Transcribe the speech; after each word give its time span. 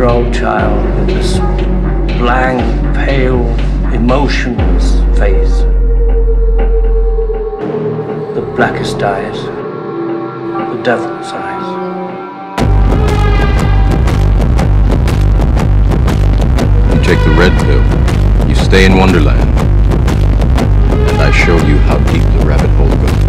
met 0.00 0.08
this 0.08 0.08
six 0.08 0.08
year 0.08 0.08
old 0.08 0.34
child 0.34 0.84
with 0.98 1.06
this 1.08 1.38
blank, 2.18 2.60
pale, 2.94 3.46
emotionless 3.92 5.00
face. 5.18 5.60
The 8.34 8.42
blackest 8.56 9.02
eyes, 9.02 9.42
the 10.74 10.82
devil's 10.82 11.32
eyes. 11.32 11.66
You 16.94 17.02
take 17.04 17.22
the 17.24 17.34
red 17.36 17.52
pill, 17.64 18.48
you 18.48 18.54
stay 18.54 18.86
in 18.86 18.96
Wonderland, 18.96 19.40
and 21.08 21.20
I 21.20 21.30
show 21.30 21.56
you 21.66 21.76
how 21.78 21.98
deep 22.12 22.22
the 22.38 22.46
rabbit 22.46 22.70
hole 22.70 22.88
goes. 22.88 23.19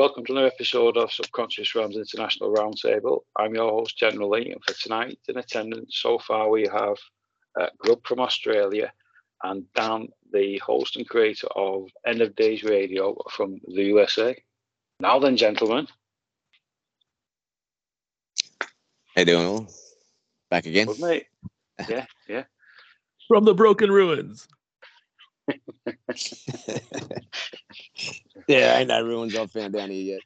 Welcome 0.00 0.24
to 0.24 0.32
another 0.32 0.46
episode 0.46 0.96
of 0.96 1.12
Subconscious 1.12 1.74
Realms 1.74 1.94
International 1.94 2.54
Roundtable. 2.54 3.20
I'm 3.36 3.54
your 3.54 3.70
host, 3.70 3.98
General 3.98 4.30
Lee, 4.30 4.50
and 4.50 4.64
for 4.64 4.72
tonight 4.72 5.18
in 5.28 5.36
attendance 5.36 5.98
so 6.00 6.18
far 6.18 6.48
we 6.48 6.62
have 6.62 6.96
uh, 7.60 7.66
Grub 7.76 8.00
from 8.06 8.18
Australia 8.18 8.90
and 9.42 9.70
Dan, 9.74 10.08
the 10.32 10.56
host 10.56 10.96
and 10.96 11.06
creator 11.06 11.48
of 11.54 11.90
End 12.06 12.22
of 12.22 12.34
Days 12.34 12.64
Radio 12.64 13.14
from 13.30 13.60
the 13.68 13.82
USA. 13.82 14.34
Now 15.00 15.18
then, 15.18 15.36
gentlemen. 15.36 15.86
Hey, 19.14 19.20
you 19.20 19.24
doing 19.26 19.46
all? 19.46 19.66
Back 20.48 20.64
again? 20.64 20.86
Good 20.86 21.00
mate. 21.00 21.26
Yeah, 21.90 22.06
yeah. 22.26 22.44
From 23.28 23.44
the 23.44 23.52
broken 23.52 23.92
ruins. 23.92 24.48
Yeah, 28.48 28.78
ain't 28.78 28.88
no 28.88 29.02
ruins 29.02 29.36
I've 29.36 29.50
found 29.50 29.72
down 29.74 29.90
here 29.90 30.20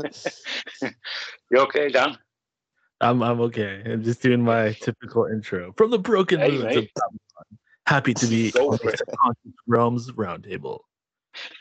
yet. 0.00 0.38
you 1.50 1.58
okay, 1.58 1.88
Dan? 1.88 2.16
I'm 3.00 3.22
I'm 3.22 3.40
okay. 3.42 3.82
I'm 3.84 4.02
just 4.02 4.22
doing 4.22 4.42
my 4.42 4.72
typical 4.72 5.26
intro 5.26 5.72
from 5.76 5.90
the 5.90 5.98
broken 5.98 6.40
Hey, 6.40 6.50
ruins. 6.50 6.76
of. 6.76 6.86
Babylon. 6.94 7.18
Happy 7.86 8.14
to 8.14 8.26
be 8.26 8.50
Go 8.50 8.70
on 8.70 8.78
for 8.78 8.92
the 8.92 9.34
Realms 9.66 10.10
Roundtable. 10.12 10.80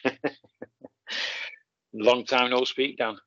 Long 1.94 2.26
time 2.26 2.50
no 2.50 2.64
speak, 2.64 2.98
Dan. 2.98 3.18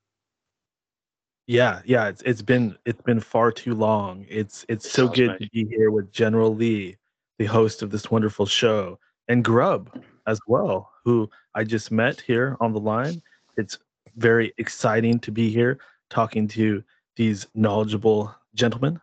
Yeah, 1.47 1.82
yeah. 1.84 2.08
It's 2.08 2.22
it's 2.22 2.42
been 2.42 2.77
it's 2.84 3.02
been 3.02 3.20
far 3.20 3.52
too 3.52 3.75
long. 3.75 4.25
It's 4.28 4.65
it's 4.69 4.86
It 4.86 4.91
so 4.91 5.06
sounds 5.06 5.16
good 5.16 5.28
nice. 5.28 5.38
to 5.41 5.50
be 5.50 5.66
here 5.69 5.91
with 5.91 6.10
General 6.10 6.54
Lee, 6.54 6.97
the 7.38 7.44
host 7.47 7.82
of 7.82 7.91
this 7.91 8.10
wonderful 8.10 8.47
show, 8.47 8.98
and 9.28 9.44
Grub 9.44 9.91
as 10.26 10.41
well, 10.47 10.91
who 11.04 11.28
I 11.54 11.64
just 11.64 11.91
met 11.91 12.20
here 12.20 12.56
on 12.60 12.72
the 12.72 12.81
line. 12.81 13.22
It's 13.56 13.78
very 14.16 14.53
exciting 14.59 15.19
to 15.20 15.31
be 15.31 15.50
here 15.50 15.78
talking 16.10 16.48
to 16.48 16.82
these 17.16 17.47
knowledgeable 17.54 18.34
gentlemen. 18.54 19.00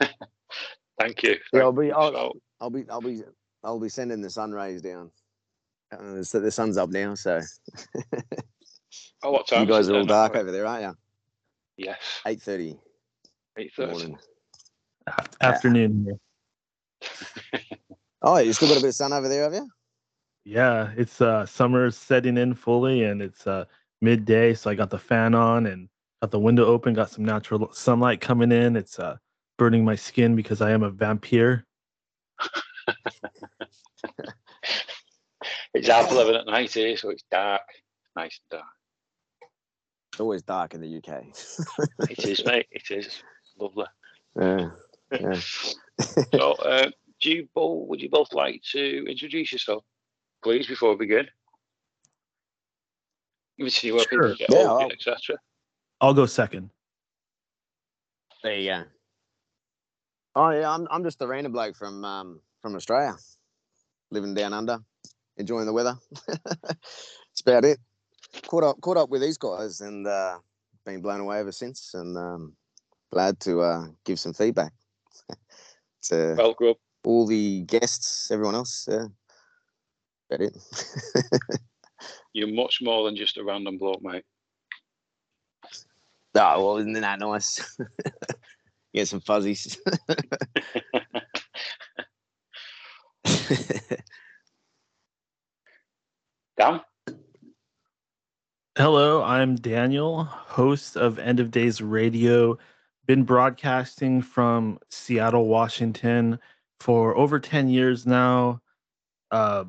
Thank 0.98 1.22
you. 1.22 1.36
Yeah, 1.52 1.60
I'll 1.60 1.72
be- 1.72 1.92
I'll- 1.92 2.36
I'll 2.60 2.70
be 2.70 2.84
I'll 2.88 3.02
be 3.02 3.22
I'll 3.62 3.78
be 3.80 3.88
sending 3.90 4.22
the 4.22 4.30
sun 4.30 4.50
rays 4.52 4.80
down. 4.80 5.10
Uh, 5.92 6.22
so 6.22 6.40
the 6.40 6.50
sun's 6.50 6.78
up 6.78 6.88
now, 6.88 7.14
so 7.14 7.40
oh, 9.22 9.30
what 9.30 9.46
time? 9.46 9.60
you 9.60 9.66
guys 9.66 9.88
are 9.90 9.96
all 9.96 10.06
dark 10.06 10.34
over 10.36 10.50
there, 10.50 10.66
aren't 10.66 10.82
you? 10.84 10.94
Yes, 11.86 11.98
Eight 12.26 12.40
thirty 12.40 12.78
eight 13.58 13.72
thirty. 13.76 13.92
morning. 13.92 14.18
Afternoon 15.42 16.18
here. 17.02 17.60
Oh, 18.26 18.38
you 18.38 18.52
still 18.52 18.66
got 18.66 18.78
a 18.78 18.80
bit 18.80 18.88
of 18.88 18.94
sun 18.96 19.12
over 19.12 19.28
there, 19.28 19.44
have 19.44 19.54
you? 19.54 19.68
Yeah, 20.44 20.90
it's 20.96 21.20
uh 21.20 21.46
summer's 21.46 21.96
setting 21.96 22.36
in 22.36 22.54
fully 22.54 23.04
and 23.04 23.22
it's 23.22 23.46
uh 23.46 23.66
midday, 24.00 24.52
so 24.52 24.68
I 24.68 24.74
got 24.74 24.90
the 24.90 24.98
fan 24.98 25.32
on 25.32 25.66
and 25.66 25.88
got 26.20 26.32
the 26.32 26.40
window 26.40 26.64
open, 26.64 26.92
got 26.92 27.10
some 27.10 27.24
natural 27.24 27.72
sunlight 27.72 28.20
coming 28.20 28.50
in. 28.50 28.74
It's 28.74 28.98
uh 28.98 29.16
burning 29.58 29.84
my 29.84 29.94
skin 29.94 30.34
because 30.34 30.60
I 30.60 30.72
am 30.72 30.82
a 30.82 30.90
vampire. 30.90 31.64
It's 35.74 35.88
half 35.88 36.10
eleven 36.10 36.34
at 36.34 36.46
night 36.46 36.72
here, 36.72 36.96
so 36.96 37.10
it's 37.10 37.24
dark. 37.30 37.60
Nice 38.16 38.40
and 38.50 38.58
dark. 38.60 38.72
It's 40.10 40.20
always 40.20 40.42
dark 40.42 40.72
in 40.72 40.80
the 40.80 40.96
UK. 40.96 41.26
It 42.08 42.24
is, 42.24 42.42
mate. 42.46 42.66
It 42.70 42.90
is 42.90 43.22
lovely. 43.60 43.84
yeah. 44.40 44.70
yeah. 45.12 45.40
So, 46.32 46.52
uh, 46.52 46.90
do 47.20 47.30
you 47.30 47.48
both? 47.54 47.88
Would 47.88 48.00
you 48.02 48.10
both 48.10 48.32
like 48.32 48.62
to 48.72 49.04
introduce 49.08 49.52
yourself, 49.52 49.84
please, 50.42 50.66
before 50.66 50.90
we 50.90 50.96
begin? 51.06 51.26
Give 53.58 53.66
us 53.66 53.82
your 53.82 53.98
Sure. 54.00 54.32
opinion, 54.32 54.36
Yeah, 54.50 54.70
I'll- 54.70 54.90
etc. 54.90 55.38
I'll 56.00 56.14
go 56.14 56.26
second. 56.26 56.70
There 58.42 58.58
you 58.58 58.70
go. 58.70 58.84
Oh 60.34 60.50
yeah, 60.50 60.70
I'm 60.70 60.86
I'm 60.90 61.02
just 61.02 61.22
a 61.22 61.26
random 61.26 61.52
bloke 61.52 61.74
from 61.76 62.04
um 62.04 62.40
from 62.60 62.76
Australia, 62.76 63.16
living 64.10 64.34
down 64.34 64.52
under, 64.52 64.78
enjoying 65.38 65.64
the 65.64 65.72
weather. 65.72 65.96
That's 66.44 67.40
about 67.40 67.64
it. 67.64 67.78
Caught 68.46 68.64
up 68.64 68.80
caught 68.82 68.98
up 68.98 69.08
with 69.08 69.22
these 69.22 69.38
guys 69.38 69.80
and 69.80 70.06
uh, 70.06 70.38
been 70.84 71.00
blown 71.00 71.20
away 71.20 71.38
ever 71.38 71.52
since, 71.52 71.94
and 71.94 72.16
um, 72.18 72.54
glad 73.10 73.40
to 73.40 73.62
uh, 73.62 73.86
give 74.04 74.20
some 74.20 74.34
feedback 74.34 74.72
to 76.02 76.34
Well, 76.36 76.52
Grub, 76.52 76.76
all 77.06 77.24
the 77.24 77.62
guests, 77.62 78.30
everyone 78.32 78.56
else. 78.56 78.88
Yeah, 78.90 79.06
about 80.28 80.40
it. 80.44 80.58
you're 82.32 82.52
much 82.52 82.82
more 82.82 83.04
than 83.04 83.14
just 83.14 83.36
a 83.36 83.44
random 83.44 83.78
bloke, 83.78 84.02
mate. 84.02 84.24
oh 86.34 86.66
well, 86.66 86.78
isn't 86.78 86.94
that 86.94 87.20
nice? 87.20 87.78
Get 88.94 89.06
some 89.06 89.20
fuzzies. 89.20 89.78
Dan, 96.58 96.80
Hello, 98.76 99.22
I'm 99.22 99.54
Daniel, 99.56 100.24
host 100.24 100.96
of 100.96 101.20
End 101.20 101.38
of 101.38 101.52
Days 101.52 101.80
Radio. 101.80 102.58
Been 103.06 103.22
broadcasting 103.22 104.22
from 104.22 104.80
Seattle, 104.90 105.46
Washington 105.46 106.40
for 106.80 107.16
over 107.16 107.38
10 107.38 107.68
years 107.68 108.06
now. 108.06 108.60
Uh, 109.30 109.64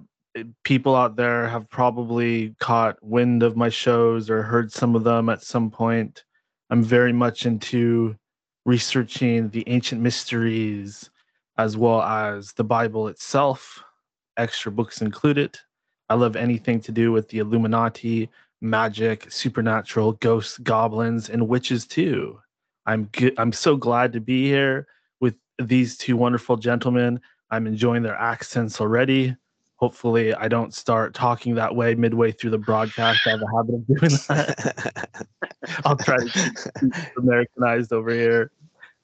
people 0.64 0.96
out 0.96 1.16
there 1.16 1.48
have 1.48 1.70
probably 1.70 2.56
caught 2.60 3.02
wind 3.02 3.44
of 3.44 3.56
my 3.56 3.70
shows 3.70 4.30
or 4.30 4.44
heard 4.44 4.72
some 4.72 4.96
of 4.96 5.04
them 5.04 5.30
at 5.30 5.44
some 5.44 5.70
point. 5.70 6.24
I'm 6.70 6.84
very 6.84 7.14
much 7.14 7.46
into 7.46 8.16
researching 8.66 9.50
the 9.50 9.64
ancient 9.68 10.02
mysteries 10.02 11.10
as 11.58 11.76
well 11.76 12.02
as 12.04 12.54
the 12.54 12.64
Bible 12.64 13.08
itself, 13.08 13.84
extra 14.38 14.72
books 14.72 15.02
included. 15.02 15.58
I 16.10 16.14
love 16.14 16.36
anything 16.36 16.80
to 16.82 16.92
do 16.92 17.12
with 17.12 17.28
the 17.30 17.40
Illuminati, 17.40 18.30
magic, 18.62 19.32
supernatural, 19.32 20.14
ghosts, 20.14 20.58
goblins, 20.60 21.30
and 21.30 21.48
witches 21.48 21.88
too. 21.88 22.40
I'm 22.86 23.06
good. 23.06 23.34
I'm 23.38 23.52
so 23.52 23.76
glad 23.76 24.14
to 24.14 24.22
be 24.22 24.46
here 24.48 24.88
these 25.60 25.98
two 25.98 26.18
wonderful 26.18 26.58
gentlemen. 26.58 27.20
I'm 27.50 27.68
enjoying 27.68 28.04
their 28.04 28.16
accents 28.16 28.82
already. 28.82 29.36
Hopefully, 29.76 30.34
I 30.34 30.48
don't 30.48 30.74
start 30.74 31.14
talking 31.14 31.54
that 31.56 31.76
way 31.76 31.94
midway 31.94 32.32
through 32.32 32.50
the 32.50 32.58
broadcast. 32.58 33.20
I 33.28 33.32
have 33.32 33.42
a 33.42 33.56
habit 33.56 33.76
of 33.76 33.88
doing 33.88 34.20
that. 34.28 35.28
I'll 35.86 35.96
try 35.96 36.18
to 36.18 36.30
keep 36.80 36.94
Americanized 37.18 37.94
over 37.94 38.10
here, 38.10 38.52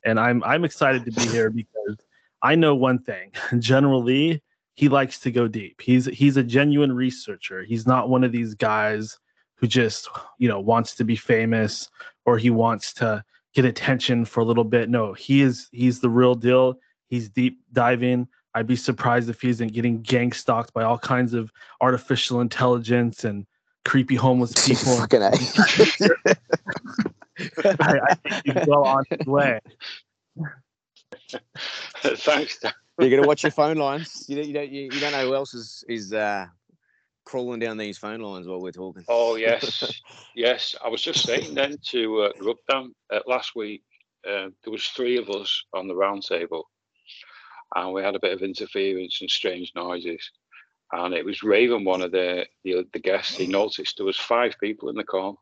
and 0.03 0.19
I'm 0.19 0.43
I'm 0.43 0.65
excited 0.65 1.05
to 1.05 1.11
be 1.11 1.27
here 1.27 1.51
because 1.51 1.97
I 2.41 2.55
know 2.55 2.73
one 2.73 2.99
thing. 2.99 3.31
General 3.59 4.01
Lee, 4.01 4.41
he 4.73 4.89
likes 4.89 5.19
to 5.19 5.31
go 5.31 5.47
deep. 5.47 5.79
He's 5.79 6.05
he's 6.07 6.37
a 6.37 6.43
genuine 6.43 6.91
researcher. 6.91 7.63
He's 7.63 7.85
not 7.85 8.09
one 8.09 8.23
of 8.23 8.31
these 8.31 8.55
guys 8.55 9.19
who 9.55 9.67
just 9.67 10.09
you 10.39 10.49
know 10.49 10.59
wants 10.59 10.95
to 10.95 11.03
be 11.03 11.15
famous 11.15 11.89
or 12.25 12.39
he 12.39 12.49
wants 12.49 12.93
to 12.95 13.23
get 13.53 13.65
attention 13.65 14.25
for 14.25 14.39
a 14.41 14.45
little 14.45 14.63
bit. 14.63 14.89
No, 14.89 15.13
he 15.13 15.41
is 15.41 15.67
he's 15.71 15.99
the 15.99 16.09
real 16.09 16.35
deal. 16.35 16.79
He's 17.09 17.29
deep 17.29 17.59
diving. 17.71 18.27
I'd 18.55 18.67
be 18.67 18.75
surprised 18.75 19.29
if 19.29 19.41
he 19.41 19.49
isn't 19.49 19.73
getting 19.73 20.01
gang 20.01 20.31
stalked 20.31 20.73
by 20.73 20.83
all 20.83 20.99
kinds 20.99 21.33
of 21.33 21.51
artificial 21.81 22.41
intelligence 22.41 23.23
and 23.23 23.45
creepy 23.85 24.15
homeless 24.15 24.53
people. 24.67 24.97
Fucking 24.97 25.21
A. 25.21 25.31
I, 27.79 27.99
I 28.09 28.13
think 28.15 28.57
he's 28.57 28.67
well 28.67 28.85
on 28.85 29.03
his 29.09 29.25
way. 29.25 29.59
Thanks. 32.01 32.59
You're 32.99 33.09
gonna 33.09 33.27
watch 33.27 33.41
your 33.43 33.51
phone 33.51 33.77
lines. 33.77 34.25
You 34.27 34.35
don't, 34.35 34.47
you 34.47 34.53
don't, 34.53 34.71
you, 34.71 34.83
you 34.83 34.99
don't 34.99 35.11
know 35.11 35.25
who 35.25 35.33
else 35.33 35.55
is 35.55 35.83
is 35.87 36.13
uh, 36.13 36.45
crawling 37.25 37.59
down 37.59 37.77
these 37.77 37.97
phone 37.97 38.19
lines 38.19 38.47
while 38.47 38.61
we're 38.61 38.71
talking. 38.71 39.03
Oh 39.07 39.35
yes, 39.35 40.01
yes. 40.35 40.75
I 40.83 40.89
was 40.89 41.01
just 41.01 41.25
saying 41.25 41.53
then 41.53 41.77
to 41.89 42.21
uh, 42.23 42.29
Rubdam 42.39 42.91
uh, 43.11 43.19
last 43.27 43.55
week. 43.55 43.83
Uh, 44.27 44.49
there 44.63 44.71
was 44.71 44.85
three 44.85 45.17
of 45.17 45.29
us 45.29 45.63
on 45.73 45.87
the 45.87 45.95
round 45.95 46.23
table, 46.23 46.69
and 47.75 47.93
we 47.93 48.03
had 48.03 48.15
a 48.15 48.19
bit 48.19 48.33
of 48.33 48.41
interference 48.41 49.19
and 49.21 49.29
strange 49.29 49.71
noises. 49.75 50.31
And 50.91 51.13
it 51.13 51.25
was 51.25 51.43
Raven, 51.43 51.83
one 51.83 52.01
of 52.01 52.11
the 52.11 52.45
the, 52.63 52.85
the 52.93 52.99
guests. 52.99 53.35
He 53.35 53.47
noticed 53.47 53.97
there 53.97 54.05
was 54.05 54.17
five 54.17 54.55
people 54.59 54.89
in 54.89 54.95
the 54.95 55.03
call. 55.03 55.39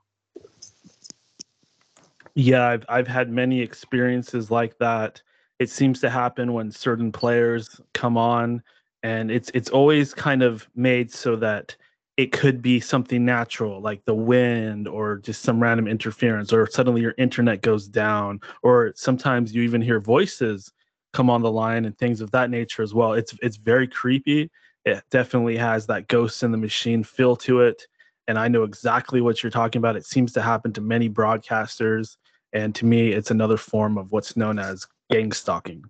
Yeah, 2.35 2.67
I've 2.67 2.85
I've 2.89 3.07
had 3.07 3.29
many 3.29 3.61
experiences 3.61 4.49
like 4.49 4.77
that. 4.79 5.21
It 5.59 5.69
seems 5.69 5.99
to 6.01 6.09
happen 6.09 6.53
when 6.53 6.71
certain 6.71 7.11
players 7.11 7.79
come 7.93 8.17
on 8.17 8.63
and 9.03 9.31
it's 9.31 9.51
it's 9.53 9.69
always 9.69 10.13
kind 10.13 10.43
of 10.43 10.67
made 10.75 11.11
so 11.11 11.35
that 11.35 11.75
it 12.17 12.31
could 12.31 12.61
be 12.61 12.79
something 12.79 13.23
natural 13.25 13.81
like 13.81 14.03
the 14.05 14.13
wind 14.13 14.87
or 14.87 15.17
just 15.17 15.41
some 15.41 15.61
random 15.61 15.87
interference 15.87 16.51
or 16.51 16.69
suddenly 16.69 17.01
your 17.01 17.15
internet 17.17 17.61
goes 17.61 17.87
down 17.87 18.39
or 18.63 18.91
sometimes 18.95 19.53
you 19.53 19.61
even 19.61 19.81
hear 19.81 19.99
voices 19.99 20.71
come 21.13 21.29
on 21.29 21.41
the 21.41 21.51
line 21.51 21.85
and 21.85 21.97
things 21.97 22.21
of 22.21 22.31
that 22.31 22.49
nature 22.49 22.83
as 22.83 22.93
well. 22.93 23.13
It's 23.13 23.33
it's 23.41 23.57
very 23.57 23.87
creepy. 23.87 24.49
It 24.85 25.03
definitely 25.11 25.57
has 25.57 25.85
that 25.87 26.07
ghost 26.07 26.43
in 26.43 26.51
the 26.51 26.57
machine 26.57 27.03
feel 27.03 27.35
to 27.37 27.61
it 27.61 27.87
and 28.27 28.37
I 28.37 28.47
know 28.47 28.63
exactly 28.63 29.21
what 29.21 29.41
you're 29.41 29.49
talking 29.49 29.79
about. 29.79 29.95
It 29.95 30.05
seems 30.05 30.31
to 30.33 30.41
happen 30.41 30.73
to 30.73 30.81
many 30.81 31.09
broadcasters 31.09 32.17
and 32.53 32.75
to 32.75 32.85
me 32.85 33.11
it's 33.11 33.31
another 33.31 33.57
form 33.57 33.97
of 33.97 34.11
what's 34.11 34.35
known 34.35 34.59
as 34.59 34.85
gang 35.09 35.31
stalking. 35.31 35.83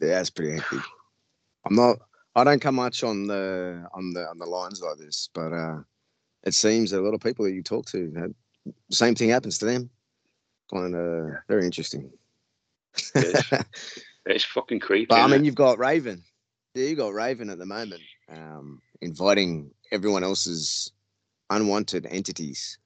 Yeah, 0.00 0.08
that's 0.08 0.30
pretty 0.30 0.52
hectic. 0.52 0.80
I'm 1.66 1.74
not. 1.74 1.98
I 2.34 2.44
don't 2.44 2.60
come 2.60 2.76
much 2.76 3.02
on 3.02 3.26
the 3.26 3.84
on 3.92 4.12
the 4.12 4.28
on 4.28 4.38
the 4.38 4.46
lines 4.46 4.80
like 4.80 4.98
this, 4.98 5.28
but 5.34 5.52
uh, 5.52 5.78
it 6.44 6.54
seems 6.54 6.90
that 6.90 7.00
a 7.00 7.02
lot 7.02 7.14
of 7.14 7.20
people 7.20 7.44
that 7.44 7.52
you 7.52 7.62
talk 7.62 7.86
to, 7.86 8.10
that 8.10 8.34
same 8.90 9.14
thing 9.14 9.30
happens 9.30 9.58
to 9.58 9.64
them. 9.64 9.90
Kind 10.72 10.94
of 10.94 11.30
very 11.48 11.64
interesting. 11.64 12.10
It's, 13.14 13.52
it's 14.26 14.44
fucking 14.44 14.80
creepy. 14.80 15.06
But 15.06 15.20
I 15.20 15.26
mean, 15.26 15.40
it? 15.40 15.46
you've 15.46 15.54
got 15.54 15.78
Raven. 15.78 16.22
Yeah, 16.74 16.86
you 16.86 16.96
got 16.96 17.14
Raven 17.14 17.48
at 17.48 17.58
the 17.58 17.66
moment, 17.66 18.02
um, 18.30 18.82
inviting 19.00 19.70
everyone 19.90 20.22
else's 20.22 20.92
unwanted 21.50 22.06
entities 22.06 22.78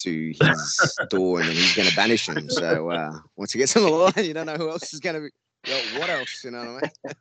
to 0.00 0.32
his 0.38 0.98
door, 1.10 1.40
and 1.40 1.48
then 1.48 1.56
he's 1.56 1.74
going 1.74 1.88
to 1.88 1.96
banish 1.96 2.26
them. 2.26 2.50
So 2.50 2.90
uh, 2.90 3.12
once 3.36 3.52
he 3.52 3.58
gets 3.58 3.76
on 3.76 3.84
the 3.84 3.90
line, 3.90 4.12
you 4.18 4.34
don't 4.34 4.46
know 4.46 4.56
who 4.56 4.70
else 4.70 4.92
is 4.92 5.00
going 5.00 5.16
to 5.16 5.22
be. 5.22 5.30
Well, 5.66 6.00
what 6.00 6.10
else? 6.10 6.44
You 6.44 6.50
know 6.50 6.74
what 6.74 6.84
I 6.84 7.08
mean? 7.08 7.14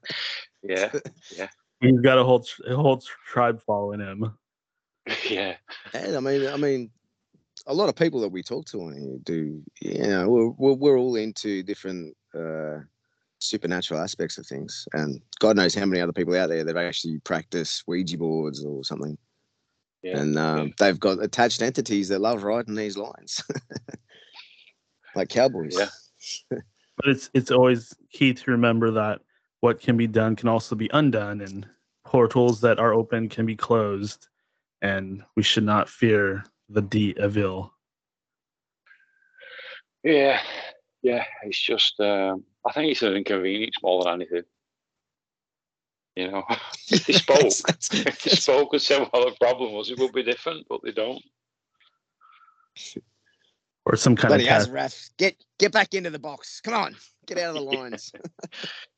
yeah, 0.64 0.92
yeah. 1.38 1.48
He's 1.82 2.00
got 2.00 2.18
a 2.18 2.24
whole 2.24 2.46
a 2.68 2.76
whole 2.76 3.02
tribe 3.28 3.62
following 3.66 4.00
him. 4.00 4.34
yeah, 5.30 5.56
And 5.94 6.16
I 6.16 6.20
mean, 6.20 6.48
I 6.48 6.56
mean, 6.56 6.90
a 7.68 7.74
lot 7.74 7.90
of 7.90 7.96
people 7.96 8.22
that 8.22 8.30
we 8.30 8.42
talk 8.42 8.66
to 8.68 8.82
on 8.84 8.98
here 8.98 9.18
do. 9.24 9.62
You 9.82 10.08
know, 10.08 10.30
we're 10.30 10.50
we're, 10.50 10.74
we're 10.74 10.98
all 10.98 11.16
into 11.16 11.64
different 11.64 12.16
uh, 12.34 12.80
supernatural 13.40 14.02
aspects 14.02 14.38
of 14.38 14.46
things, 14.46 14.88
and 14.94 15.22
God 15.40 15.58
knows 15.58 15.76
how 15.76 15.86
many 15.86 16.02
other 16.02 16.14
people 16.14 16.36
out 16.36 16.50
there 16.50 16.64
that 16.64 16.78
actually 16.78 17.20
practice 17.20 17.84
Ouija 17.88 18.18
boards 18.18 18.64
or 18.64 18.84
something. 18.84 19.18
yeah. 20.04 20.20
and 20.20 20.38
um, 20.38 20.74
they've 20.80 21.00
got 21.00 21.22
attached 21.22 21.62
entities 21.62 22.08
that 22.10 22.22
love 22.22 22.44
riding 22.44 22.76
these 22.76 22.98
lines, 22.98 23.44
like 25.16 25.30
cowboys. 25.30 25.78
Yeah. 25.78 26.60
But 26.98 27.10
it's 27.10 27.30
it's 27.34 27.52
always 27.52 27.94
key 28.12 28.34
to 28.34 28.52
remember 28.52 28.92
that 28.92 29.22
what 29.62 29.80
can 29.80 29.98
be 29.98 30.08
done 30.08 30.36
can 30.36 30.50
also 30.50 30.76
be 30.76 30.90
undone, 30.94 31.42
and 31.42 31.68
portals 32.06 32.62
that 32.62 32.80
are 32.80 32.94
open 32.94 33.30
can 33.30 33.46
be 33.46 33.56
closed, 33.56 34.28
and 34.82 35.24
we 35.36 35.44
should 35.44 35.64
not 35.64 35.90
fear 35.90 36.44
the 36.70 36.82
D 36.82 37.16
of 37.18 37.38
ill. 37.38 37.74
Yeah, 40.04 40.42
yeah. 41.02 41.24
It's 41.44 41.60
just, 41.60 42.00
um, 42.00 42.44
I 42.66 42.74
think 42.74 42.92
it's 42.92 43.02
an 43.02 43.16
inconvenience 43.16 43.76
more 43.82 44.04
than 44.04 44.16
anything. 44.16 44.44
You 46.16 46.32
know, 46.32 46.44
if 46.90 47.06
they 47.06 47.14
spoke, 47.14 47.40
if 48.08 48.24
they 48.24 48.32
spoke 48.32 48.74
and 48.74 48.82
said 48.82 49.08
well 49.12 49.26
the 49.26 49.36
problem 49.40 49.74
was, 49.74 49.90
it 49.90 49.98
would 49.98 50.14
be 50.14 50.24
different, 50.24 50.68
but 50.70 50.82
they 50.84 50.92
don't. 50.92 51.24
Or 53.86 53.96
some 53.98 54.16
kind 54.16 54.30
Bloody 54.30 54.44
of 54.48 54.50
cat- 54.50 54.68
Azrath, 54.70 55.10
get 55.18 55.36
get 55.60 55.72
back 55.74 55.94
into 55.94 56.10
the 56.10 56.20
box. 56.20 56.62
Come 56.62 56.74
on, 56.74 56.96
get 57.26 57.38
out 57.38 57.56
of 57.56 57.56
the 57.56 57.62
lines. 57.78 58.12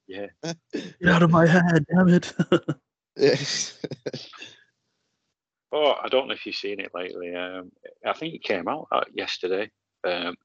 Yeah, 0.08 0.28
Get 0.74 1.10
out 1.10 1.24
of 1.24 1.32
my 1.32 1.48
head, 1.48 1.86
damn 1.94 2.10
it. 2.10 2.34
Oh, 5.72 5.94
I 6.02 6.08
don't 6.08 6.28
know 6.28 6.34
if 6.34 6.46
you've 6.46 6.56
seen 6.56 6.80
it 6.80 6.92
lately. 6.94 7.36
Um, 7.36 7.70
I 8.06 8.14
think 8.14 8.34
it 8.34 8.44
came 8.44 8.68
out 8.70 8.88
uh, 8.94 9.02
yesterday. 9.14 9.70
Um, 10.06 10.36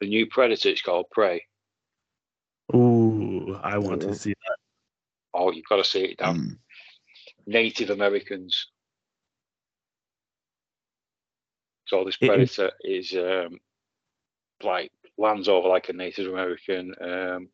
the 0.00 0.08
new 0.08 0.26
Predator. 0.26 0.68
It's 0.70 0.82
called 0.82 1.06
Prey. 1.12 1.44
Ooh, 2.74 3.56
I 3.62 3.78
want 3.78 4.00
to 4.00 4.14
see 4.16 4.30
that. 4.30 4.56
Oh, 5.32 5.52
you've 5.52 5.66
got 5.68 5.76
to 5.76 5.84
see 5.84 6.06
it. 6.06 6.18
Dan. 6.18 6.34
Mm. 6.36 6.58
Native 7.46 7.90
Americans. 7.90 8.66
So 11.86 12.02
this 12.04 12.16
It- 12.20 12.24
it- 12.24 12.28
predator 12.28 12.72
is 12.82 13.12
um, 13.12 13.58
like 14.62 14.90
lands 15.18 15.48
over 15.48 15.68
like 15.68 15.88
a 15.88 15.92
Native 15.92 16.32
American, 16.32 16.94
um, 17.00 17.48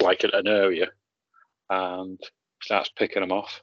like 0.00 0.24
an 0.24 0.46
area, 0.46 0.88
and 1.70 2.20
starts 2.62 2.90
picking 2.96 3.20
them 3.20 3.32
off. 3.32 3.62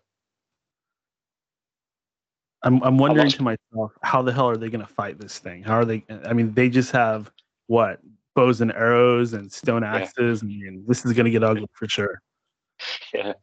I'm 2.63 2.81
I'm 2.83 2.97
wondering 2.97 3.29
to 3.29 3.43
myself, 3.43 3.91
how 4.03 4.21
the 4.21 4.31
hell 4.31 4.49
are 4.49 4.57
they 4.57 4.69
going 4.69 4.85
to 4.85 4.93
fight 4.93 5.19
this 5.19 5.39
thing? 5.39 5.63
How 5.63 5.75
are 5.75 5.85
they? 5.85 6.03
I 6.25 6.33
mean, 6.33 6.53
they 6.53 6.69
just 6.69 6.91
have 6.91 7.31
what 7.67 7.99
bows 8.35 8.61
and 8.61 8.71
arrows 8.71 9.33
and 9.33 9.51
stone 9.51 9.83
axes. 9.83 10.43
I 10.43 10.45
mean, 10.45 10.83
this 10.87 11.05
is 11.05 11.13
going 11.13 11.25
to 11.25 11.31
get 11.31 11.43
ugly 11.43 11.67
for 11.73 11.87
sure. 11.87 12.21
yeah, 13.13 13.33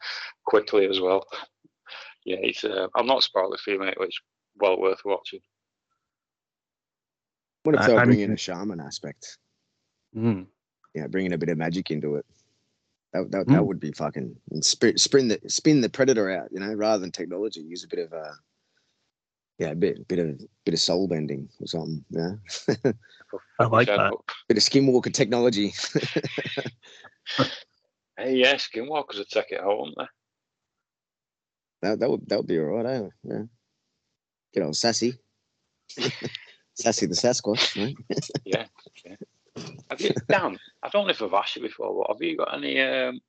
quickly 0.45 0.87
as 0.87 1.00
well. 1.00 1.26
Yeah, 2.25 2.38
it's. 2.40 2.64
Uh, 2.64 2.87
I'm 2.97 3.07
not 3.07 3.23
spoiling 3.23 3.54
it 3.54 3.61
for 3.61 3.71
you, 3.71 3.81
mate. 3.81 3.97
It's 4.00 4.19
well 4.57 4.81
worth 4.81 5.00
watching. 5.04 5.40
What 7.65 7.75
if 7.75 7.81
I- 7.83 7.87
they 7.87 7.93
were 7.93 7.99
I'm- 8.00 8.09
bringing 8.09 8.31
a 8.33 8.37
shaman 8.37 8.81
aspect? 8.81 9.38
Mm. 10.17 10.47
Yeah, 10.95 11.07
bringing 11.07 11.33
a 11.35 11.38
bit 11.38 11.49
of 11.50 11.59
magic 11.59 11.91
into 11.91 12.17
it. 12.17 12.27
That 13.12 13.31
that, 13.31 13.47
that 13.49 13.61
Mm. 13.61 13.67
would 13.67 13.81
be 13.81 13.93
fucking 13.93 14.37
spin, 14.61 14.97
spin 14.99 15.29
the 15.29 15.41
spin 15.49 15.81
the 15.81 15.88
predator 15.88 16.31
out. 16.31 16.50
You 16.53 16.61
know, 16.61 16.73
rather 16.75 17.00
than 17.00 17.11
technology, 17.12 17.61
use 17.61 17.85
a 17.85 17.88
bit 17.88 18.00
of 18.00 18.12
uh, 18.12 18.33
yeah, 19.59 19.71
a 19.71 19.75
bit 19.75 20.07
bit 20.09 20.19
of 20.19 20.41
bit 20.65 20.75
of 20.75 20.81
soul 20.81 21.09
bending 21.09 21.49
or 21.61 21.67
something. 21.67 22.05
Yeah, 22.11 22.35
I 23.59 23.67
like 23.67 23.87
that. 23.88 24.12
Bit 24.49 24.57
of 24.59 24.62
skinwalker 24.62 25.12
technology. 25.12 25.73
Hey, 28.17 28.35
yeah, 28.35 28.55
skinwalkers 28.55 29.19
would 29.19 29.29
take 29.29 29.53
it 29.53 29.61
out, 29.61 29.79
wouldn't? 29.79 29.97
That 31.83 32.00
that 32.00 32.11
would 32.11 32.29
that 32.29 32.38
would 32.38 32.49
be 32.49 32.59
all 32.59 32.65
right. 32.65 32.85
Eh? 32.87 33.09
Yeah, 33.23 33.43
get 34.53 34.65
old 34.65 34.77
sassy, 34.77 35.15
sassy 36.78 37.06
the 37.06 37.14
Sasquatch. 37.14 37.76
Right? 37.76 38.68
Have 39.90 40.00
you, 40.00 40.11
Dan? 40.28 40.58
I 40.82 40.88
don't 40.88 41.06
know 41.06 41.11
if 41.11 41.23
I've 41.23 41.35
asked 41.35 41.56
you 41.56 41.62
before, 41.62 42.04
but 42.04 42.14
have 42.14 42.23
you 42.23 42.37
got 42.37 42.54
any 42.54 42.80
um, 42.80 43.20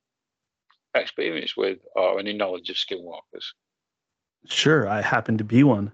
experience 0.93 1.57
with 1.57 1.79
or 1.95 2.19
any 2.19 2.33
knowledge 2.33 2.69
of 2.69 2.75
skinwalkers? 2.75 3.53
Sure, 4.47 4.87
I 4.87 5.01
happen 5.01 5.37
to 5.37 5.43
be 5.43 5.63
one. 5.63 5.91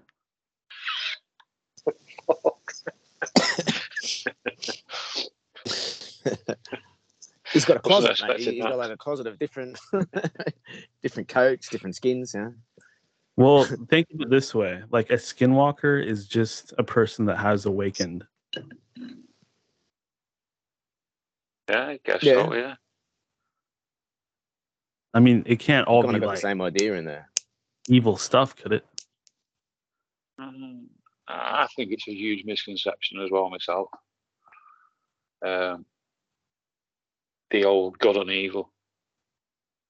He's 7.52 7.64
got 7.64 7.76
a 7.76 7.80
closet. 7.80 8.08
Mate. 8.08 8.30
expecting 8.30 8.54
He's 8.54 8.62
got 8.62 8.76
like 8.76 8.90
a 8.90 8.96
closet 8.96 9.26
of 9.26 9.38
different, 9.38 9.78
different 11.02 11.28
coats, 11.28 11.68
different 11.68 11.96
skins. 11.96 12.32
Yeah. 12.34 12.50
Well, 13.36 13.64
think 13.64 14.08
of 14.14 14.20
it 14.22 14.30
this 14.30 14.54
way: 14.54 14.82
like 14.90 15.10
a 15.10 15.14
skinwalker 15.14 16.04
is 16.04 16.26
just 16.26 16.72
a 16.78 16.82
person 16.82 17.26
that 17.26 17.36
has 17.36 17.66
awakened. 17.66 18.26
Yeah, 21.68 21.86
I 21.86 22.00
guess 22.04 22.22
Yeah. 22.22 22.44
so. 22.46 22.54
Yeah. 22.54 22.74
I 25.12 25.20
mean, 25.20 25.42
it 25.46 25.58
can't 25.58 25.86
all 25.86 26.02
Kind 26.02 26.12
be 26.12 26.16
of 26.16 26.22
got 26.22 26.26
like 26.28 26.36
the 26.36 26.42
same 26.42 26.60
idea 26.60 26.94
in 26.94 27.04
there. 27.04 27.30
evil 27.88 28.16
stuff, 28.16 28.54
could 28.54 28.72
it? 28.72 28.86
Um, 30.38 30.88
I 31.26 31.66
think 31.74 31.92
it's 31.92 32.06
a 32.08 32.12
huge 32.14 32.44
misconception 32.44 33.20
as 33.22 33.30
well 33.30 33.48
myself. 33.48 33.88
Um, 35.44 35.86
the 37.50 37.64
old 37.64 37.98
God 37.98 38.16
and 38.16 38.30
evil. 38.30 38.70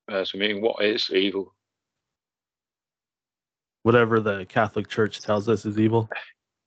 Uh, 0.09 0.25
so, 0.25 0.39
I 0.39 0.41
mean, 0.41 0.61
what 0.61 0.85
is 0.85 1.11
evil? 1.11 1.56
Whatever 3.87 4.19
the 4.19 4.45
Catholic 4.47 4.89
Church 4.89 5.21
tells 5.21 5.49
us 5.49 5.65
is 5.65 5.79
evil. 5.79 6.11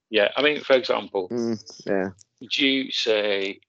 Yeah, 0.10 0.30
I 0.38 0.42
mean, 0.42 0.62
for 0.62 0.78
example, 0.78 1.28
Mm, 1.28 1.62
yeah. 1.86 2.12
would 2.40 2.58
you 2.58 2.90
say 2.92 3.60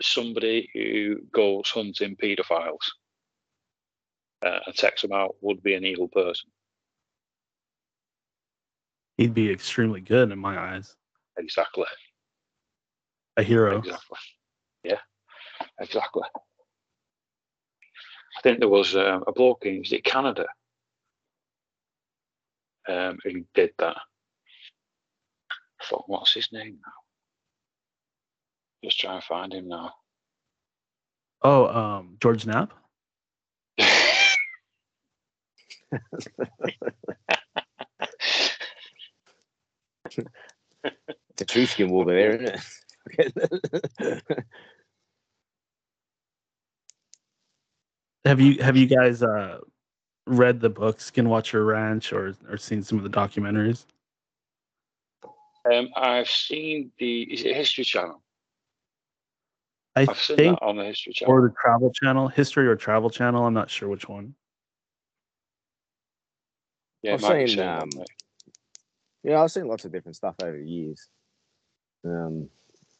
somebody 0.00 0.70
who 0.72 1.16
goes 1.32 1.68
hunting 1.68 2.14
paedophiles 2.14 2.86
uh, 4.40 4.60
and 4.66 4.74
takes 4.76 5.02
them 5.02 5.10
out 5.10 5.34
would 5.40 5.64
be 5.64 5.74
an 5.74 5.84
evil 5.84 6.06
person? 6.06 6.48
He'd 9.16 9.34
be 9.34 9.50
extremely 9.50 10.00
good 10.00 10.30
in 10.30 10.38
my 10.38 10.56
eyes. 10.56 10.94
Exactly. 11.36 11.86
A 13.36 13.42
hero. 13.42 13.78
Exactly. 13.78 14.18
Yeah, 14.84 15.00
exactly. 15.80 16.22
I 18.38 18.40
think 18.42 18.60
there 18.60 18.68
was 18.68 18.94
um, 18.94 19.24
a 19.26 19.32
bloke 19.32 19.66
in 19.66 19.82
Canada 20.04 20.46
um, 22.88 23.18
who 23.24 23.44
did 23.54 23.70
that. 23.78 23.96
I 25.80 25.84
thought, 25.84 26.04
what's 26.06 26.34
his 26.34 26.48
name 26.52 26.78
now? 26.84 26.92
Just 28.84 29.00
try 29.00 29.14
and 29.14 29.24
find 29.24 29.52
him 29.52 29.68
now. 29.68 29.92
Oh, 31.42 31.66
um, 31.66 32.16
George 32.20 32.46
Knapp. 32.46 32.72
It's 41.38 41.42
a 41.42 41.44
true 41.44 41.64
skinwalker 41.64 42.06
there, 42.06 42.30
isn't 42.36 42.60
it? 43.18 44.22
Have 48.24 48.40
you 48.40 48.60
have 48.60 48.76
you 48.76 48.86
guys 48.86 49.22
uh, 49.22 49.58
read 50.26 50.60
the 50.60 50.68
book 50.68 50.98
Skinwalker 50.98 51.66
Ranch 51.66 52.12
or 52.12 52.36
or 52.48 52.56
seen 52.56 52.82
some 52.82 52.98
of 52.98 53.04
the 53.04 53.10
documentaries? 53.10 53.86
um, 55.72 55.88
I've 55.96 56.28
seen 56.28 56.90
the 56.98 57.22
is 57.22 57.44
it 57.44 57.56
History 57.56 57.84
Channel? 57.84 58.22
I 59.94 60.02
I've 60.02 60.20
seen 60.20 60.36
think 60.36 60.60
that 60.60 60.66
on 60.66 60.76
the 60.76 60.84
History 60.84 61.12
Channel. 61.12 61.34
or 61.34 61.48
the 61.48 61.54
Travel 61.60 61.90
Channel, 61.90 62.28
History 62.28 62.66
or 62.66 62.76
Travel 62.76 63.10
Channel. 63.10 63.46
I'm 63.46 63.54
not 63.54 63.70
sure 63.70 63.88
which 63.88 64.08
one. 64.08 64.34
yeah, 67.02 67.14
I've 67.14 67.22
seen, 67.22 67.48
same 67.48 67.58
one, 67.58 67.78
um. 67.82 67.90
Yeah, 69.22 69.42
I've 69.42 69.50
seen 69.50 69.66
lots 69.66 69.84
of 69.84 69.92
different 69.92 70.16
stuff 70.16 70.36
over 70.42 70.56
the 70.56 70.68
years, 70.68 71.08
um, 72.04 72.48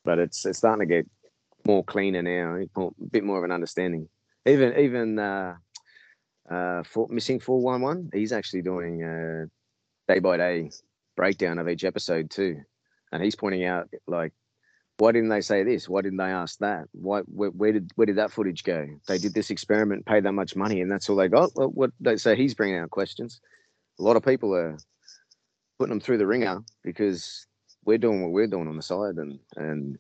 but 0.05 0.19
it's 0.19 0.45
it's 0.47 0.59
starting 0.59 0.89
to 0.89 0.95
get 0.95 1.07
more 1.65 1.85
cleaner 1.85 2.23
now, 2.23 2.57
a 2.57 2.91
bit 3.11 3.25
more 3.25 3.39
of 3.39 3.45
an 3.45 3.53
understanding. 3.53 4.09
Even 4.47 4.77
even 4.79 5.19
uh, 5.19 5.57
uh, 6.51 6.83
for, 6.85 7.07
missing 7.11 7.41
four 7.41 7.61
one 7.61 7.81
one, 7.81 8.11
he's 8.13 8.33
actually 8.33 8.63
doing 8.63 9.03
a 9.03 9.47
day 10.13 10.19
by 10.21 10.37
day 10.37 10.71
breakdown 11.17 11.59
of 11.59 11.69
each 11.69 11.85
episode 11.85 12.31
too, 12.31 12.61
and 13.13 13.23
he's 13.23 13.35
pointing 13.35 13.65
out 13.65 13.89
like, 14.07 14.33
why 14.99 15.13
didn't 15.13 15.29
they 15.29 15.41
say 15.41 15.63
this? 15.63 15.89
Why 15.89 16.03
didn't 16.03 16.19
they 16.19 16.25
ask 16.25 16.59
that? 16.61 16.85
Why 16.93 17.21
where, 17.21 17.51
where 17.51 17.73
did 17.73 17.91
where 17.97 18.07
did 18.07 18.17
that 18.17 18.33
footage 18.33 18.65
go? 18.65 18.87
They 19.09 19.19
did 19.19 19.35
this 19.35 19.51
experiment, 19.51 20.07
paid 20.07 20.25
that 20.25 20.33
much 20.33 20.57
money, 20.57 20.81
and 20.81 20.91
that's 20.91 21.09
all 21.11 21.17
they 21.17 21.29
got. 21.29 21.51
Well, 21.55 21.69
what 21.69 21.91
they 22.01 22.17
say 22.17 22.37
he's 22.37 22.55
bringing 22.55 22.79
out 22.79 22.91
questions. 22.91 23.41
A 23.99 24.03
lot 24.03 24.17
of 24.17 24.25
people 24.25 24.55
are 24.55 24.77
putting 25.79 25.91
them 25.91 26.01
through 26.01 26.19
the 26.19 26.27
ringer 26.27 26.63
because 26.83 27.47
we're 27.85 27.99
doing 27.99 28.23
what 28.23 28.33
we're 28.33 28.47
doing 28.47 28.69
on 28.69 28.77
the 28.77 28.83
side 28.83 29.17
and 29.17 29.39
and 29.57 29.99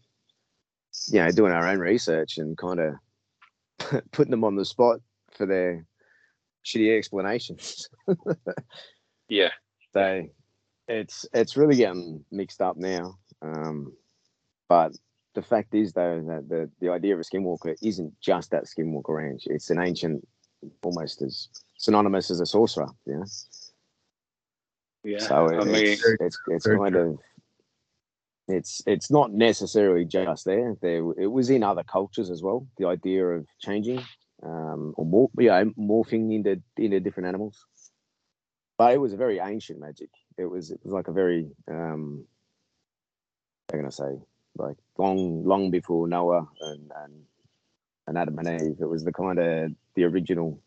you 1.08 1.22
know 1.22 1.30
doing 1.30 1.52
our 1.52 1.66
own 1.66 1.78
research 1.78 2.38
and 2.38 2.56
kind 2.56 2.80
of 2.80 4.02
putting 4.12 4.30
them 4.30 4.44
on 4.44 4.56
the 4.56 4.64
spot 4.64 5.00
for 5.32 5.46
their 5.46 5.84
shitty 6.66 6.96
explanations. 6.96 7.88
Yeah, 9.28 9.50
so 9.92 10.22
it's 10.88 11.26
it's 11.32 11.56
really 11.56 11.76
getting 11.76 12.24
mixed 12.30 12.60
up 12.60 12.76
now. 12.76 13.18
Um, 13.42 13.92
but 14.68 14.92
the 15.34 15.42
fact 15.42 15.74
is 15.74 15.92
though 15.92 16.22
that 16.28 16.48
the 16.48 16.70
the 16.80 16.90
idea 16.90 17.14
of 17.14 17.20
a 17.20 17.24
skinwalker 17.24 17.74
isn't 17.82 18.14
just 18.20 18.50
that 18.50 18.64
skinwalker 18.64 19.16
ranch. 19.16 19.44
It's 19.46 19.70
an 19.70 19.80
ancient, 19.80 20.26
almost 20.82 21.22
as 21.22 21.48
synonymous 21.76 22.30
as 22.30 22.40
a 22.40 22.46
sorcerer. 22.46 22.88
You 23.04 23.14
know. 23.14 23.24
yeah. 25.04 25.18
So 25.18 25.48
I 25.48 25.56
it's, 25.56 25.66
mean, 25.66 26.16
it's 26.20 26.38
it's 26.48 26.66
very 26.66 26.78
kind 26.78 26.94
true. 26.94 27.10
of 27.10 27.18
it's 28.48 28.80
it's 28.86 29.10
not 29.10 29.32
necessarily 29.32 30.04
just 30.04 30.44
there. 30.44 30.76
There 30.80 31.12
it 31.18 31.26
was 31.26 31.50
in 31.50 31.64
other 31.64 31.82
cultures 31.82 32.30
as 32.30 32.42
well. 32.42 32.66
The 32.78 32.86
idea 32.86 33.26
of 33.26 33.46
changing 33.60 34.04
um, 34.42 34.94
or 34.96 35.04
more, 35.04 35.30
yeah, 35.38 35.64
morphing 35.78 36.34
into 36.34 36.60
into 36.76 37.00
different 37.00 37.28
animals. 37.28 37.64
But 38.78 38.92
it 38.92 38.98
was 38.98 39.12
a 39.12 39.16
very 39.16 39.38
ancient 39.38 39.80
magic. 39.80 40.10
It 40.36 40.46
was 40.46 40.70
it 40.70 40.80
was 40.82 40.92
like 40.92 41.08
a 41.08 41.12
very 41.12 41.48
um, 41.70 42.26
how 43.70 43.78
can 43.78 43.86
I 43.86 43.90
say 43.90 44.18
like 44.56 44.76
long 44.98 45.44
long 45.44 45.70
before 45.70 46.08
Noah 46.08 46.46
and 46.60 46.90
and, 47.02 47.22
and 48.06 48.18
Adam 48.18 48.38
and 48.38 48.62
Eve. 48.62 48.76
It 48.80 48.88
was 48.88 49.04
the 49.04 49.12
kind 49.12 49.38
of 49.38 49.72
the 49.94 50.04
original 50.04 50.60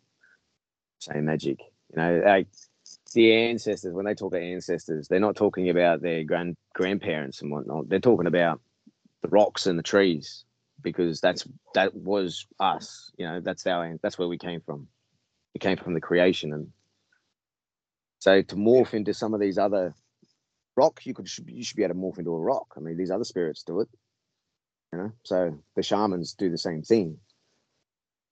same 1.00 1.26
magic. 1.26 1.60
You 1.92 2.02
know, 2.02 2.22
like 2.26 2.48
the 3.14 3.34
ancestors 3.34 3.94
when 3.94 4.06
they 4.06 4.16
talk 4.16 4.34
about 4.34 4.42
ancestors 4.42 5.08
they're 5.08 5.20
not 5.20 5.36
talking 5.36 5.70
about 5.70 6.02
their 6.02 6.24
grand 6.24 6.58
grandparents 6.74 7.42
and 7.42 7.52
whatnot 7.52 7.88
they're 7.90 8.00
talking 8.00 8.28
about 8.28 8.62
the 9.22 9.28
rocks 9.30 9.68
and 9.68 9.78
the 9.78 9.84
trees 9.84 10.46
because 10.82 11.22
that's 11.22 11.48
that 11.74 11.94
was 11.96 12.46
us 12.60 13.12
you 13.18 13.26
know 13.26 13.40
that's 13.40 13.66
our 13.68 13.98
that's 14.02 14.18
where 14.18 14.28
we 14.28 14.38
came 14.38 14.62
from 14.62 14.88
we 15.54 15.60
came 15.60 15.78
from 15.78 15.94
the 15.94 16.02
creation 16.02 16.54
and 16.54 16.68
so 18.20 18.42
to 18.42 18.56
morph 18.56 18.94
into 18.94 19.14
some 19.14 19.34
of 19.34 19.40
these 19.40 19.58
other 19.58 19.94
rock 20.76 21.06
you 21.06 21.14
could 21.14 21.28
you 21.48 21.64
should 21.64 21.78
be 21.78 21.84
able 21.84 21.94
to 21.94 22.00
morph 22.00 22.20
into 22.20 22.34
a 22.34 22.40
rock 22.40 22.74
i 22.78 22.80
mean 22.80 22.98
these 22.98 23.12
other 23.12 23.24
spirits 23.24 23.64
do 23.64 23.82
it 23.82 23.90
you 24.94 25.00
know 25.00 25.12
so 25.24 25.58
the 25.76 25.84
shamans 25.84 26.34
do 26.34 26.50
the 26.50 26.58
same 26.58 26.82
thing 26.82 27.18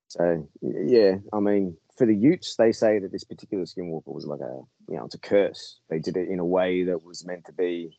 so 0.08 0.48
yeah 0.62 1.16
i 1.34 1.40
mean 1.40 1.78
for 1.98 2.06
the 2.06 2.16
Utes, 2.16 2.56
they 2.56 2.72
say 2.72 3.00
that 3.00 3.12
this 3.12 3.24
particular 3.24 3.66
skinwalker 3.66 4.14
was 4.14 4.28
like 4.28 4.40
a, 4.40 4.62
you 4.88 4.98
know, 4.98 5.06
it's 5.06 5.16
a 5.16 5.20
curse. 5.20 5.80
They 5.90 6.00
did 6.00 6.16
it 6.16 6.30
in 6.30 6.40
a 6.40 6.46
way 6.46 6.84
that 6.84 7.04
was 7.04 7.26
meant 7.26 7.46
to 7.46 7.54
be. 7.54 7.98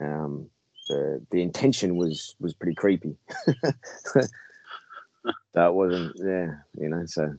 Um, 0.00 0.50
the 0.88 1.24
the 1.30 1.42
intention 1.42 1.96
was 1.96 2.34
was 2.40 2.54
pretty 2.54 2.74
creepy. 2.74 3.16
that 5.54 5.74
wasn't, 5.74 6.12
yeah, 6.16 6.54
you 6.78 6.88
know. 6.88 7.04
So 7.06 7.34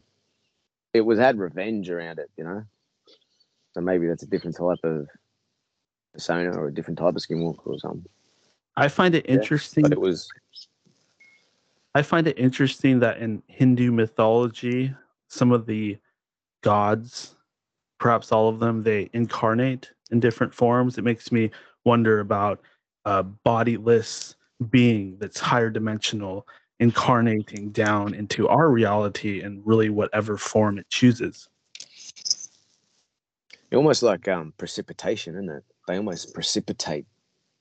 it 0.93 1.01
was 1.01 1.19
had 1.19 1.39
revenge 1.39 1.89
around 1.89 2.19
it, 2.19 2.29
you 2.37 2.43
know. 2.43 2.63
So 3.73 3.81
maybe 3.81 4.07
that's 4.07 4.23
a 4.23 4.27
different 4.27 4.57
type 4.57 4.79
of 4.83 5.07
persona 6.13 6.51
or 6.57 6.67
a 6.67 6.73
different 6.73 6.97
type 6.97 7.15
of 7.15 7.21
skinwalker 7.21 7.67
or 7.67 7.79
something. 7.79 8.05
I 8.75 8.87
find 8.87 9.15
it 9.15 9.25
Yeah, 9.27 9.35
interesting. 9.35 9.83
But 9.83 9.91
it 9.93 10.01
was, 10.01 10.27
I 11.95 12.01
find 12.01 12.27
it 12.27 12.37
interesting 12.37 12.99
that 12.99 13.17
in 13.17 13.41
Hindu 13.47 13.91
mythology, 13.91 14.93
some 15.29 15.51
of 15.51 15.65
the 15.65 15.97
gods, 16.61 17.35
perhaps 17.99 18.31
all 18.31 18.49
of 18.49 18.59
them, 18.59 18.83
they 18.83 19.09
incarnate 19.13 19.91
in 20.11 20.19
different 20.19 20.53
forms. 20.53 20.97
It 20.97 21.03
makes 21.03 21.31
me 21.31 21.51
wonder 21.85 22.19
about 22.19 22.61
a 23.07 23.23
bodiless 23.23 24.35
being 24.69 25.15
that's 25.17 25.39
higher 25.39 25.69
dimensional 25.69 26.45
incarnating 26.81 27.69
down 27.69 28.13
into 28.13 28.49
our 28.49 28.69
reality 28.69 29.41
in 29.41 29.61
really 29.63 29.89
whatever 29.89 30.37
form 30.37 30.77
it 30.77 30.89
chooses. 30.89 31.47
almost 33.73 34.03
like 34.03 34.27
um, 34.27 34.53
precipitation, 34.57 35.35
isn't 35.35 35.49
it? 35.49 35.63
They 35.87 35.95
almost 35.95 36.33
precipitate 36.33 37.05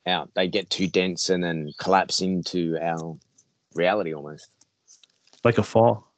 out. 0.05 0.31
They 0.35 0.49
get 0.49 0.69
too 0.69 0.89
dense 0.89 1.31
and 1.31 1.45
then 1.45 1.73
collapse 1.79 2.23
into 2.23 2.77
our 2.83 3.17
reality 3.73 4.15
almost. 4.15 4.49
Like 5.45 5.59
a 5.59 5.63
fall. 5.63 6.13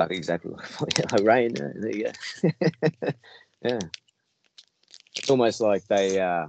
Like 0.00 0.10
exactly 0.10 0.50
like, 0.50 1.12
like 1.12 1.22
rain. 1.22 1.52
uh, 1.62 1.68
There 1.76 1.96
you 1.96 2.04
go. 2.42 2.50
yeah. 3.64 3.78
It's 5.14 5.30
almost 5.30 5.60
like 5.60 5.86
they, 5.86 6.18
uh, 6.20 6.46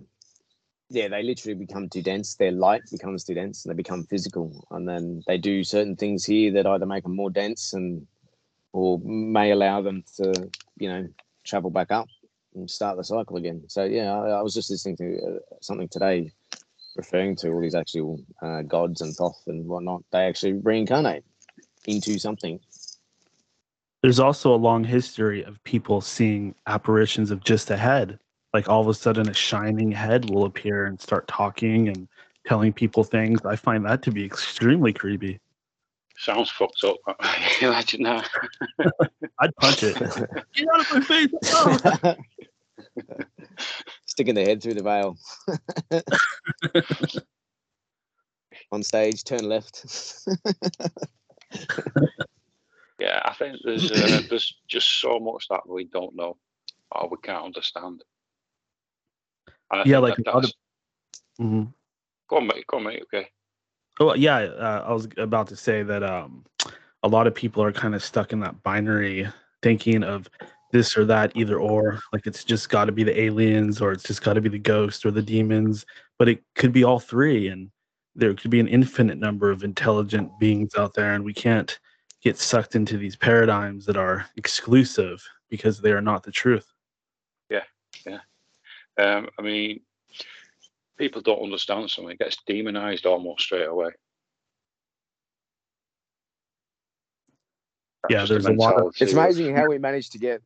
yeah, 0.94 1.08
they 1.08 1.24
literally 1.24 1.56
become 1.56 1.90
too 1.90 2.02
dense. 2.02 2.36
Their 2.36 2.52
light 2.52 2.84
becomes 2.92 3.24
too 3.24 3.34
dense 3.34 3.66
and 3.66 3.72
they 3.72 3.76
become 3.76 4.04
physical. 4.06 4.68
And 4.72 4.88
then 4.88 5.24
they 5.28 5.38
do 5.38 5.64
certain 5.64 5.96
things 5.96 6.24
here 6.24 6.52
that 6.54 6.68
either 6.68 6.86
make 6.86 7.04
them 7.04 7.16
more 7.16 7.32
dense 7.32 7.74
and, 7.74 8.06
or 8.74 9.00
may 9.04 9.52
allow 9.52 9.82
them 9.82 10.04
to, 10.18 10.50
you 10.78 10.90
know, 10.90 11.08
travel 11.44 11.72
back 11.72 11.92
up 11.92 12.08
and 12.54 12.70
start 12.70 12.98
the 12.98 13.04
cycle 13.04 13.38
again. 13.38 13.64
So 13.68 13.84
yeah, 13.84 14.14
I, 14.14 14.30
I 14.30 14.42
was 14.42 14.54
just 14.54 14.70
listening 14.70 14.98
to 14.98 15.18
uh, 15.18 15.40
something 15.62 15.90
today 15.90 16.32
referring 16.96 17.36
to 17.38 17.50
all 17.50 17.62
these 17.62 17.76
actual 17.76 18.20
uh, 18.42 18.62
gods 18.62 19.02
and 19.02 19.16
Thoth 19.16 19.42
and 19.48 19.66
whatnot. 19.66 20.04
They 20.12 20.26
actually 20.26 20.54
reincarnate 20.54 21.24
into 21.88 22.20
something. 22.20 22.60
There's 24.04 24.20
also 24.20 24.54
a 24.54 24.58
long 24.58 24.84
history 24.84 25.44
of 25.44 25.64
people 25.64 26.02
seeing 26.02 26.54
apparitions 26.68 27.32
of 27.32 27.44
just 27.44 27.72
a 27.72 27.78
head. 27.78 28.20
Like 28.54 28.70
all 28.70 28.82
of 28.82 28.88
a 28.88 28.94
sudden, 28.94 29.28
a 29.30 29.34
shining 29.34 29.92
head 29.92 30.30
will 30.30 30.46
appear 30.46 30.86
and 30.86 31.02
start 31.02 31.28
talking 31.28 31.88
and 31.88 32.08
telling 32.46 32.72
people 32.72 33.04
things. 33.04 33.44
I 33.46 33.56
find 33.56 33.84
that 33.86 34.04
to 34.04 34.12
be 34.12 34.24
extremely 34.24 34.94
creepy. 34.94 35.40
sounds 36.18 36.52
fucked 36.52 36.84
up. 36.84 36.98
Imagine 37.62 38.04
that. 38.04 38.30
I'd 39.40 39.56
punch 39.56 39.82
it. 39.82 39.96
Get 40.54 40.68
out 40.74 40.82
of 40.82 40.92
my 40.92 41.02
face! 41.02 41.32
Oh! 41.46 42.16
Sticking 44.06 44.36
the 44.36 44.44
head 44.44 44.62
through 44.62 44.76
the 44.76 44.84
veil. 44.84 45.18
On 48.72 48.84
stage, 48.84 49.24
turn 49.24 49.50
left. 49.50 49.84
Yeah, 53.00 53.22
I 53.26 53.34
think 53.34 53.58
there's 53.64 53.92
uh, 53.92 54.22
there's 54.30 54.56
just 54.68 55.02
so 55.02 55.20
much 55.20 55.48
that 55.50 55.68
we 55.68 55.86
don't 55.86 56.16
know 56.16 56.38
or 56.92 57.10
we 57.10 57.18
can't 57.22 57.44
understand. 57.46 58.04
I 59.80 59.84
Yeah, 59.86 60.00
like 60.00 60.16
that 60.18 60.28
a 60.28 60.32
lot 60.32 60.44
of- 60.46 60.52
that's- 60.52 61.24
Mhm. 61.40 61.74
go 62.30 62.38
on, 62.38 62.48
mate. 62.48 62.66
Go 62.68 62.78
on, 62.78 62.84
mate. 62.84 63.02
Okay. 63.04 63.28
Well, 64.00 64.16
yeah, 64.18 64.38
uh, 64.38 64.86
I 64.88 64.94
was 64.94 65.08
about 65.18 65.48
to 65.50 65.56
say 65.56 65.84
that 65.84 66.04
um, 66.04 66.46
a 67.04 67.08
lot 67.08 67.28
of 67.28 67.36
people 67.36 67.64
are 67.64 67.72
kind 67.72 67.94
of 67.96 68.04
stuck 68.04 68.34
in 68.34 68.40
that 68.40 68.64
binary 68.64 69.28
thinking 69.62 70.04
of 70.04 70.30
this 70.72 70.98
or 70.98 71.06
that, 71.06 71.32
either 71.36 71.60
or. 71.60 72.00
Like 72.12 72.26
it's 72.26 72.44
just 72.44 72.70
got 72.70 72.86
to 72.86 72.92
be 72.92 73.04
the 73.04 73.20
aliens, 73.20 73.82
or 73.82 73.92
it's 73.92 74.04
just 74.04 74.24
got 74.24 74.34
to 74.34 74.42
be 74.42 74.50
the 74.50 74.58
ghosts 74.60 75.06
or 75.06 75.12
the 75.12 75.22
demons. 75.22 75.86
But 76.18 76.28
it 76.28 76.44
could 76.56 76.72
be 76.74 76.84
all 76.84 77.00
three, 77.00 77.50
and 77.50 77.70
there 78.16 78.34
could 78.34 78.50
be 78.52 78.60
an 78.60 78.68
infinite 78.68 79.18
number 79.20 79.52
of 79.52 79.64
intelligent 79.64 80.32
beings 80.40 80.76
out 80.76 80.94
there, 80.96 81.14
and 81.14 81.24
we 81.24 81.34
can't 81.34 81.78
get 82.22 82.38
sucked 82.40 82.76
into 82.76 82.98
these 82.98 83.16
paradigms 83.16 83.86
that 83.86 83.98
are 83.98 84.26
exclusive 84.38 85.24
because 85.50 85.82
they 85.82 85.92
are 85.92 86.02
not 86.02 86.24
the 86.24 86.32
truth. 86.32 86.73
Um, 88.98 89.30
I 89.40 89.42
mean, 89.42 89.80
people 90.98 91.22
don't 91.22 91.42
understand 91.42 91.90
something; 91.90 92.12
it 92.14 92.20
gets 92.20 92.38
demonized 92.46 93.06
almost 93.06 93.44
straight 93.44 93.68
away. 93.68 93.92
That's 98.04 98.14
Yeah, 98.14 98.26
there's 98.26 98.46
a 98.46 98.54
lot 98.54 98.76
of- 98.76 98.96
It's 99.00 99.14
amazing 99.14 99.56
how 99.56 99.68
we 99.68 99.78
managed 99.78 100.12
to 100.14 100.20
get. 100.20 100.42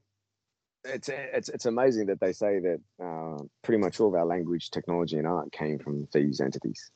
It's 0.83 1.09
it's 1.09 1.49
it's 1.49 1.65
amazing 1.65 2.05
that 2.07 2.19
they 2.19 2.31
say 2.31 2.59
that 2.59 2.79
uh, 3.03 3.43
pretty 3.63 3.79
much 3.81 3.99
all 3.99 4.07
of 4.07 4.13
our 4.13 4.25
language, 4.25 4.69
technology, 4.69 5.17
and 5.17 5.27
art 5.27 5.51
came 5.51 5.79
from 5.79 6.07
these 6.13 6.39
entities. 6.39 6.91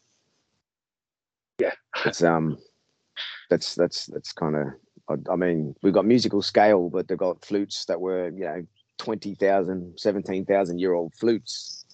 Yeah. 1.59 1.73
It's 2.05 2.23
um, 2.23 2.57
that's 3.49 3.75
that's 3.75 4.05
that's 4.05 4.31
kind 4.31 4.55
of. 4.55 4.67
I, 5.09 5.33
I 5.33 5.35
mean, 5.35 5.75
we've 5.81 5.93
got 5.93 6.05
musical 6.05 6.41
scale, 6.41 6.89
but 6.89 7.07
they've 7.07 7.17
got 7.17 7.43
flutes 7.43 7.85
that 7.85 7.99
were 7.99 8.29
you 8.29 8.45
know 8.45 8.65
20,000, 9.01 9.99
17,000 9.99 10.77
year 10.77 10.93
old 10.93 11.11
flutes. 11.15 11.85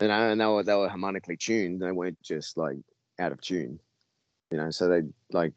And 0.00 0.38
they 0.40 0.46
were 0.46 0.62
they 0.62 0.74
were 0.74 0.88
harmonically 0.88 1.36
tuned. 1.36 1.80
They 1.80 1.92
weren't 1.92 2.20
just 2.22 2.58
like 2.58 2.76
out 3.18 3.32
of 3.32 3.40
tune. 3.40 3.78
You 4.50 4.58
know, 4.58 4.70
so 4.70 4.88
they 4.88 5.02
like 5.30 5.54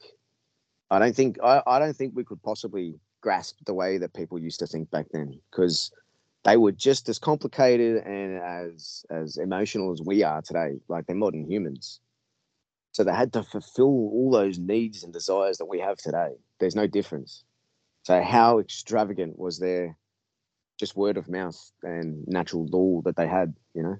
I 0.89 0.99
don't 0.99 1.15
think 1.15 1.37
I, 1.43 1.61
I 1.67 1.79
don't 1.79 1.95
think 1.95 2.15
we 2.15 2.23
could 2.23 2.41
possibly 2.43 2.95
grasp 3.19 3.57
the 3.65 3.73
way 3.73 3.97
that 3.97 4.13
people 4.13 4.39
used 4.39 4.59
to 4.59 4.67
think 4.67 4.89
back 4.89 5.07
then 5.11 5.37
because 5.49 5.91
they 6.45 6.55
were 6.55 6.71
just 6.71 7.09
as 7.09 7.19
complicated 7.19 8.05
and 8.05 8.37
as 8.37 9.05
as 9.09 9.37
emotional 9.37 9.91
as 9.91 10.01
we 10.01 10.23
are 10.23 10.41
today. 10.41 10.75
Like 10.87 11.07
they're 11.07 11.15
modern 11.15 11.49
humans. 11.49 11.99
So 12.93 13.03
they 13.03 13.13
had 13.13 13.33
to 13.33 13.43
fulfill 13.43 13.87
all 14.13 14.31
those 14.31 14.59
needs 14.59 15.03
and 15.03 15.11
desires 15.11 15.57
that 15.57 15.65
we 15.65 15.79
have 15.79 15.97
today. 15.97 16.35
There's 16.59 16.75
no 16.75 16.87
difference. 16.87 17.43
So 18.03 18.21
how 18.21 18.59
extravagant 18.59 19.37
was 19.39 19.57
their 19.57 19.97
just 20.79 20.95
word 20.95 21.17
of 21.17 21.29
mouth 21.29 21.59
and 21.83 22.27
natural 22.27 22.65
law 22.67 23.01
that 23.03 23.15
they 23.15 23.27
had, 23.27 23.53
you 23.73 23.83
know? 23.83 23.97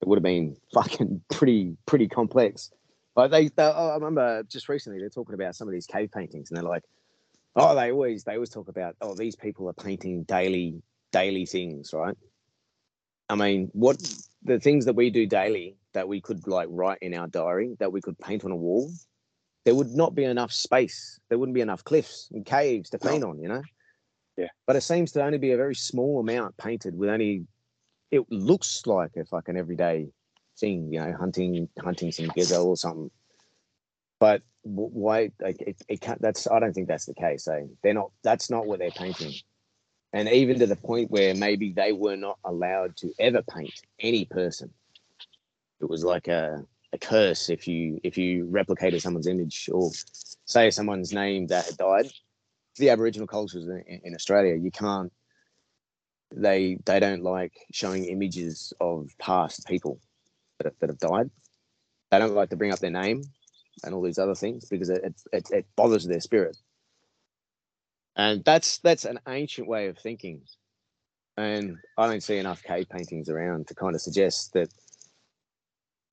It 0.00 0.08
would 0.08 0.16
have 0.16 0.22
been 0.22 0.56
fucking 0.74 1.22
pretty 1.30 1.76
pretty 1.86 2.08
complex. 2.08 2.70
But 3.14 3.30
they, 3.30 3.48
they 3.48 3.62
oh, 3.62 3.90
I 3.90 3.94
remember 3.94 4.42
just 4.44 4.68
recently 4.68 4.98
they're 4.98 5.08
talking 5.08 5.34
about 5.34 5.54
some 5.54 5.68
of 5.68 5.72
these 5.72 5.86
cave 5.86 6.10
paintings, 6.12 6.50
and 6.50 6.56
they're 6.56 6.68
like, 6.68 6.82
oh, 7.56 7.74
they 7.74 7.92
always 7.92 8.24
they 8.24 8.34
always 8.34 8.50
talk 8.50 8.68
about, 8.68 8.96
oh, 9.00 9.14
these 9.14 9.36
people 9.36 9.68
are 9.68 9.72
painting 9.72 10.24
daily 10.24 10.82
daily 11.12 11.46
things, 11.46 11.92
right? 11.92 12.16
I 13.28 13.36
mean, 13.36 13.70
what 13.72 14.02
the 14.42 14.60
things 14.60 14.84
that 14.84 14.94
we 14.94 15.10
do 15.10 15.26
daily 15.26 15.76
that 15.94 16.08
we 16.08 16.20
could 16.20 16.46
like 16.46 16.68
write 16.70 16.98
in 17.00 17.14
our 17.14 17.28
diary 17.28 17.76
that 17.78 17.92
we 17.92 18.00
could 18.00 18.18
paint 18.18 18.44
on 18.44 18.50
a 18.50 18.56
wall, 18.56 18.90
there 19.64 19.74
would 19.74 19.90
not 19.90 20.14
be 20.14 20.24
enough 20.24 20.52
space. 20.52 21.18
There 21.28 21.38
wouldn't 21.38 21.54
be 21.54 21.60
enough 21.60 21.84
cliffs 21.84 22.28
and 22.32 22.44
caves 22.44 22.90
to 22.90 22.98
paint 22.98 23.24
on, 23.24 23.40
you 23.40 23.48
know. 23.48 23.62
Yeah. 24.36 24.48
But 24.66 24.76
it 24.76 24.82
seems 24.82 25.12
to 25.12 25.24
only 25.24 25.38
be 25.38 25.52
a 25.52 25.56
very 25.56 25.74
small 25.74 26.20
amount 26.20 26.56
painted 26.56 26.96
with 26.96 27.10
only. 27.10 27.46
It 28.10 28.30
looks 28.30 28.86
like 28.86 29.16
a 29.16 29.24
fucking 29.24 29.56
everyday 29.56 30.08
thing, 30.58 30.92
you 30.92 31.00
know, 31.00 31.12
hunting 31.18 31.68
hunting 31.78 32.12
some 32.12 32.28
gazelle 32.28 32.66
or 32.66 32.76
something. 32.76 33.10
But 34.20 34.42
why? 34.62 35.30
Like, 35.40 35.60
it, 35.60 35.76
it 35.88 36.00
can't. 36.00 36.20
That's 36.20 36.46
I 36.46 36.58
don't 36.60 36.72
think 36.72 36.88
that's 36.88 37.06
the 37.06 37.14
case. 37.14 37.46
Eh? 37.48 37.62
They're 37.82 37.94
not. 37.94 38.10
That's 38.22 38.50
not 38.50 38.66
what 38.66 38.78
they're 38.78 38.90
painting. 38.90 39.32
And 40.12 40.28
even 40.28 40.60
to 40.60 40.66
the 40.66 40.76
point 40.76 41.10
where 41.10 41.34
maybe 41.34 41.72
they 41.72 41.92
were 41.92 42.16
not 42.16 42.38
allowed 42.44 42.96
to 42.98 43.12
ever 43.18 43.42
paint 43.42 43.74
any 43.98 44.24
person. 44.24 44.72
It 45.80 45.90
was 45.90 46.04
like 46.04 46.28
a, 46.28 46.64
a 46.92 46.98
curse 46.98 47.50
if 47.50 47.66
you 47.66 48.00
if 48.04 48.16
you 48.16 48.46
replicated 48.46 49.00
someone's 49.02 49.26
image 49.26 49.68
or 49.72 49.90
say 50.44 50.70
someone's 50.70 51.12
name 51.12 51.48
that 51.48 51.66
had 51.66 51.76
died. 51.76 52.06
The 52.78 52.90
Aboriginal 52.90 53.26
cultures 53.26 53.66
in, 53.66 54.00
in 54.04 54.14
Australia, 54.14 54.54
you 54.54 54.70
can't. 54.70 55.12
They 56.34 56.78
they 56.84 56.98
don't 56.98 57.22
like 57.22 57.52
showing 57.72 58.04
images 58.04 58.72
of 58.80 59.10
past 59.18 59.66
people 59.66 60.00
that 60.58 60.66
have, 60.66 60.74
that 60.80 60.90
have 60.90 60.98
died. 60.98 61.30
They 62.10 62.18
don't 62.18 62.34
like 62.34 62.50
to 62.50 62.56
bring 62.56 62.72
up 62.72 62.80
their 62.80 62.90
name 62.90 63.22
and 63.82 63.94
all 63.94 64.02
these 64.02 64.18
other 64.18 64.34
things 64.34 64.66
because 64.68 64.90
it 64.90 65.14
it, 65.32 65.48
it, 65.50 65.66
bothers 65.76 66.06
their 66.06 66.20
spirit. 66.20 66.56
And 68.16 68.44
that's 68.44 68.78
that's 68.78 69.04
an 69.04 69.20
ancient 69.28 69.68
way 69.68 69.88
of 69.88 69.98
thinking. 69.98 70.42
And 71.36 71.76
I 71.98 72.06
don't 72.06 72.22
see 72.22 72.38
enough 72.38 72.62
cave 72.62 72.88
paintings 72.88 73.28
around 73.28 73.66
to 73.68 73.74
kind 73.74 73.94
of 73.94 74.00
suggest 74.00 74.52
that 74.52 74.68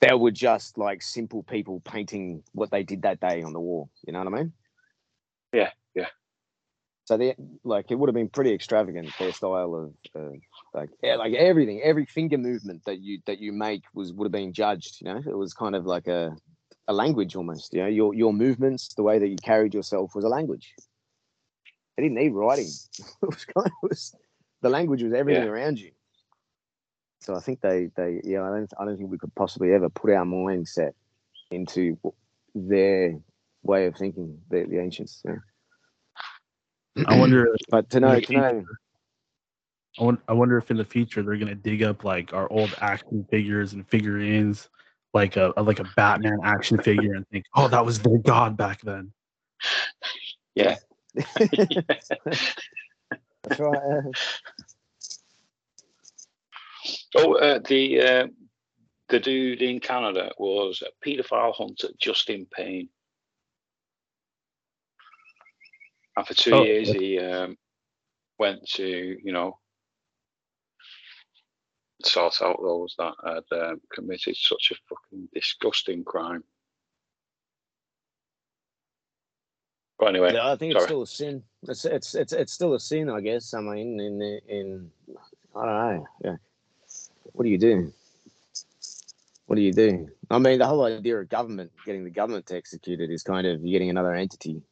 there 0.02 0.18
were 0.18 0.32
just 0.32 0.78
like 0.78 1.04
simple 1.04 1.44
people 1.44 1.80
painting 1.82 2.44
what 2.54 2.72
they 2.72 2.84
did 2.84 3.04
that 3.04 3.20
day 3.20 3.44
on 3.44 3.54
the 3.54 3.60
wall. 3.60 3.90
You 4.06 4.14
know 4.14 4.20
what 4.20 4.34
I 4.34 4.38
mean? 4.38 4.54
Yeah. 5.54 5.70
So 7.12 7.18
they 7.18 7.36
like 7.66 7.92
it 7.92 7.96
would 7.96 8.08
have 8.08 8.16
been 8.16 8.30
pretty 8.30 8.54
extravagant 8.54 9.10
their 9.20 9.34
style 9.34 9.76
of 9.76 9.94
uh, 10.16 10.30
like 10.74 10.92
yeah, 11.04 11.18
like 11.18 11.34
everything, 11.34 11.82
every 11.82 12.06
finger 12.06 12.38
movement 12.38 12.86
that 12.86 13.02
you 13.02 13.20
that 13.26 13.40
you 13.40 13.52
make 13.52 13.82
was 13.94 14.14
would 14.14 14.28
have 14.28 14.32
been 14.32 14.54
judged. 14.54 15.02
You 15.02 15.14
know, 15.14 15.18
it 15.18 15.36
was 15.36 15.54
kind 15.54 15.76
of 15.76 15.86
like 15.86 16.08
a 16.08 16.34
a 16.88 16.94
language 16.94 17.36
almost. 17.36 17.74
You 17.74 17.82
know, 17.82 17.88
your 17.88 18.14
your 18.14 18.32
movements, 18.32 18.94
the 18.96 19.04
way 19.04 19.20
that 19.20 19.28
you 19.28 19.36
carried 19.36 19.74
yourself 19.74 20.16
was 20.16 20.24
a 20.24 20.30
language. 20.30 20.74
They 21.98 22.04
didn't 22.04 22.16
need 22.16 22.30
writing. 22.30 22.70
it 23.00 23.06
was 23.22 23.44
kind 23.44 23.68
of, 23.68 23.74
was 23.84 24.16
the 24.62 24.70
language 24.70 25.04
was 25.04 25.12
everything 25.12 25.44
Yeah. 25.44 25.50
around 25.50 25.80
you. 25.80 25.92
So 27.20 27.36
I 27.36 27.42
think 27.42 27.60
they 27.60 27.90
they 27.98 28.22
yeah 28.24 28.42
I 28.42 28.52
don't 28.52 28.74
I 28.80 28.86
don't 28.86 28.96
think 28.96 29.12
we 29.12 29.18
could 29.18 29.36
possibly 29.36 29.74
ever 29.74 29.90
put 29.90 30.12
our 30.12 30.24
mindset 30.24 30.94
into 31.52 31.98
their 32.56 33.20
way 33.64 33.88
of 33.88 33.98
thinking, 33.98 34.40
the, 34.50 34.64
the 34.64 34.80
ancients. 34.80 35.22
Yeah. 35.26 35.36
I 37.08 37.16
wonder. 37.16 37.56
But 37.70 37.90
tonight, 37.90 38.30
know 38.30 38.42
Like, 38.42 38.66
I 40.00 40.04
wonder, 40.04 40.22
I 40.28 40.34
wonder 40.34 40.58
if 40.58 40.72
in 40.72 40.78
the 40.78 40.86
future 40.86 41.22
they're 41.22 41.38
gonna 41.38 41.56
dig 41.56 41.84
up 41.84 42.04
like 42.04 42.34
our 42.34 42.52
old 42.52 42.74
action 42.80 43.26
figures 43.30 43.74
and 43.74 43.88
figurines, 43.88 44.70
like 45.14 45.38
a, 45.38 45.54
a- 45.58 45.64
like 45.64 45.80
a 45.80 45.86
Batman 45.96 46.40
action 46.44 46.78
figure, 46.80 47.14
and 47.14 47.28
think, 47.30 47.46
oh, 47.56 47.68
that 47.68 47.86
was 47.86 48.00
their 48.00 48.18
god 48.18 48.58
back 48.58 48.82
then. 48.82 49.12
Yeah. 50.56 50.78
That's 53.44 53.60
right. 53.60 54.04
Oh, 57.16 57.34
uh, 57.36 57.60
the 57.68 58.02
uh, 58.02 58.28
the 59.10 59.20
dude 59.20 59.62
in 59.62 59.80
Canada 59.80 60.32
was 60.38 60.82
a 60.86 61.08
paedophile 61.08 61.54
hunter, 61.54 61.90
Justin 62.00 62.48
Payne. 62.52 62.90
And 66.18 66.28
for 66.28 66.34
two 66.34 66.54
Oh, 66.54 66.64
years, 66.64 66.90
yeah. 66.90 67.00
he 67.00 67.20
um, 67.20 67.58
went 68.38 68.68
to, 68.72 69.18
you 69.24 69.32
know, 69.32 69.58
sort 72.04 72.42
out 72.42 72.60
those 72.62 72.96
that 72.98 73.14
had 73.24 73.58
um, 73.62 73.82
committed 73.94 74.36
such 74.36 74.72
a 74.72 74.76
fucking 74.90 75.30
disgusting 75.34 76.04
crime. 76.04 76.44
But 80.00 80.08
anyway, 80.08 80.34
Yeah, 80.34 80.52
I 80.52 80.56
think 80.56 80.74
it's 80.74 80.84
still 80.84 81.04
a 81.04 81.08
sin. 81.08 81.44
It's 81.68 81.86
it's 81.86 82.16
it's 82.16 82.34
it's 82.34 82.52
still 82.52 82.74
a 82.74 82.80
sin, 82.80 83.08
I 83.08 83.22
guess. 83.22 83.54
I 83.54 83.62
mean, 83.62 84.00
in 84.00 84.22
in 84.48 84.92
I 85.56 85.66
don't 85.66 85.76
know. 85.98 86.08
Yeah. 86.26 86.36
What 87.34 87.44
do 87.44 87.50
you 87.50 87.60
do? 87.60 87.94
What 89.46 89.58
do 89.58 89.62
you 89.62 89.72
do? 89.74 90.10
I 90.32 90.40
mean, 90.40 90.58
the 90.58 90.66
whole 90.66 90.86
idea 90.86 91.20
of 91.20 91.30
government 91.30 91.72
getting 91.86 92.04
the 92.04 92.10
government 92.10 92.48
to 92.48 92.56
execute 92.58 93.00
it 93.00 93.12
is 93.12 93.22
kind 93.22 93.46
of 93.46 93.62
you're 93.62 93.74
getting 93.74 93.92
another 93.92 94.16
entity 94.16 94.64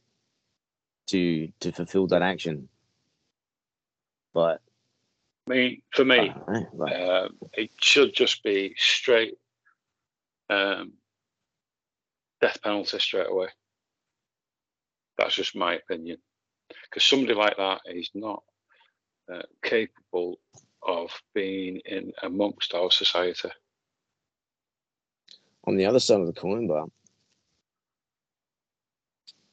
to 1.10 1.50
to 1.60 1.72
fulfill 1.72 2.08
that 2.08 2.22
action. 2.22 2.70
But 4.34 4.62
I 5.48 5.52
mean, 5.52 5.82
for 5.92 6.06
me, 6.06 6.32
like, 6.74 6.96
um, 6.96 7.38
it 7.54 7.72
should 7.82 8.14
just 8.14 8.44
be 8.44 8.76
straight 8.78 9.38
um, 10.50 10.94
death 12.42 12.62
penalty 12.64 13.00
straight 13.00 13.30
away. 13.30 13.48
That's 15.18 15.36
just 15.36 15.56
my 15.56 15.76
opinion. 15.76 16.18
Because 16.84 17.04
somebody 17.04 17.34
like 17.34 17.58
that 17.58 17.82
is 17.86 18.10
not 18.14 18.44
uh, 19.32 19.42
capable 19.64 20.40
of 20.88 21.10
being 21.34 21.82
in 21.86 22.14
amongst 22.24 22.74
our 22.74 22.92
society. 22.92 23.50
On 25.66 25.76
the 25.76 25.86
other 25.86 26.00
side 26.00 26.22
of 26.22 26.28
the 26.28 26.34
coin, 26.34 26.68
but 26.68 26.86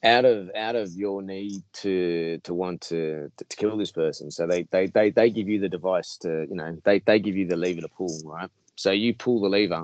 out 0.03 0.25
of 0.25 0.51
out 0.55 0.75
of 0.75 0.91
your 0.93 1.21
need 1.21 1.63
to 1.73 2.39
to 2.43 2.53
want 2.53 2.81
to, 2.81 3.31
to, 3.35 3.55
kill 3.55 3.77
this 3.77 3.91
person, 3.91 4.29
so 4.29 4.45
they, 4.45 4.63
they 4.71 4.87
they 4.87 5.09
they 5.09 5.29
give 5.29 5.47
you 5.47 5.59
the 5.59 5.69
device 5.69 6.17
to 6.17 6.45
you 6.49 6.55
know 6.55 6.77
they 6.83 6.99
they 6.99 7.19
give 7.19 7.35
you 7.35 7.47
the 7.47 7.55
lever 7.57 7.81
to 7.81 7.89
pull, 7.89 8.19
right? 8.23 8.49
So 8.75 8.91
you 8.91 9.13
pull 9.15 9.41
the 9.41 9.49
lever, 9.49 9.83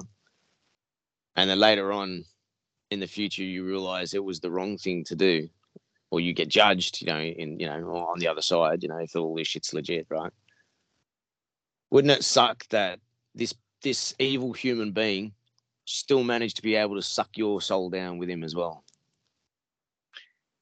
and 1.35 1.49
then 1.49 1.59
later 1.59 1.91
on 1.91 2.25
in 2.91 2.99
the 2.99 3.07
future 3.07 3.43
you 3.43 3.65
realize 3.65 4.13
it 4.13 4.23
was 4.23 4.39
the 4.39 4.51
wrong 4.51 4.77
thing 4.77 5.03
to 5.05 5.15
do 5.15 5.49
or 6.11 6.19
you 6.19 6.31
get 6.31 6.47
judged 6.47 7.01
you 7.01 7.07
know 7.07 7.19
in 7.19 7.59
you 7.59 7.65
know 7.65 7.95
on 7.95 8.19
the 8.19 8.27
other 8.27 8.41
side 8.41 8.83
you 8.83 8.89
know 8.89 8.97
if 8.97 9.15
all 9.15 9.35
this 9.35 9.47
shit's 9.47 9.73
legit 9.73 10.05
right? 10.09 10.31
Wouldn't 11.89 12.11
it 12.11 12.23
suck 12.23 12.67
that 12.69 12.99
this 13.33 13.53
this 13.81 14.13
evil 14.19 14.53
human 14.53 14.91
being 14.91 15.33
still 15.85 16.23
managed 16.23 16.57
to 16.57 16.61
be 16.61 16.75
able 16.75 16.95
to 16.95 17.01
suck 17.01 17.35
your 17.35 17.61
soul 17.61 17.89
down 17.89 18.19
with 18.19 18.29
him 18.29 18.43
as 18.43 18.53
well 18.55 18.82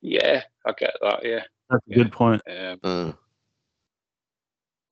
Yeah, 0.01 0.43
I 0.65 0.73
get 0.77 0.93
that. 1.01 1.19
Yeah. 1.23 1.43
That's 1.69 1.85
a 1.87 1.89
Yeah. 1.89 1.95
good 1.95 2.11
point. 2.11 2.41
Um, 2.47 2.79
uh, 2.83 3.11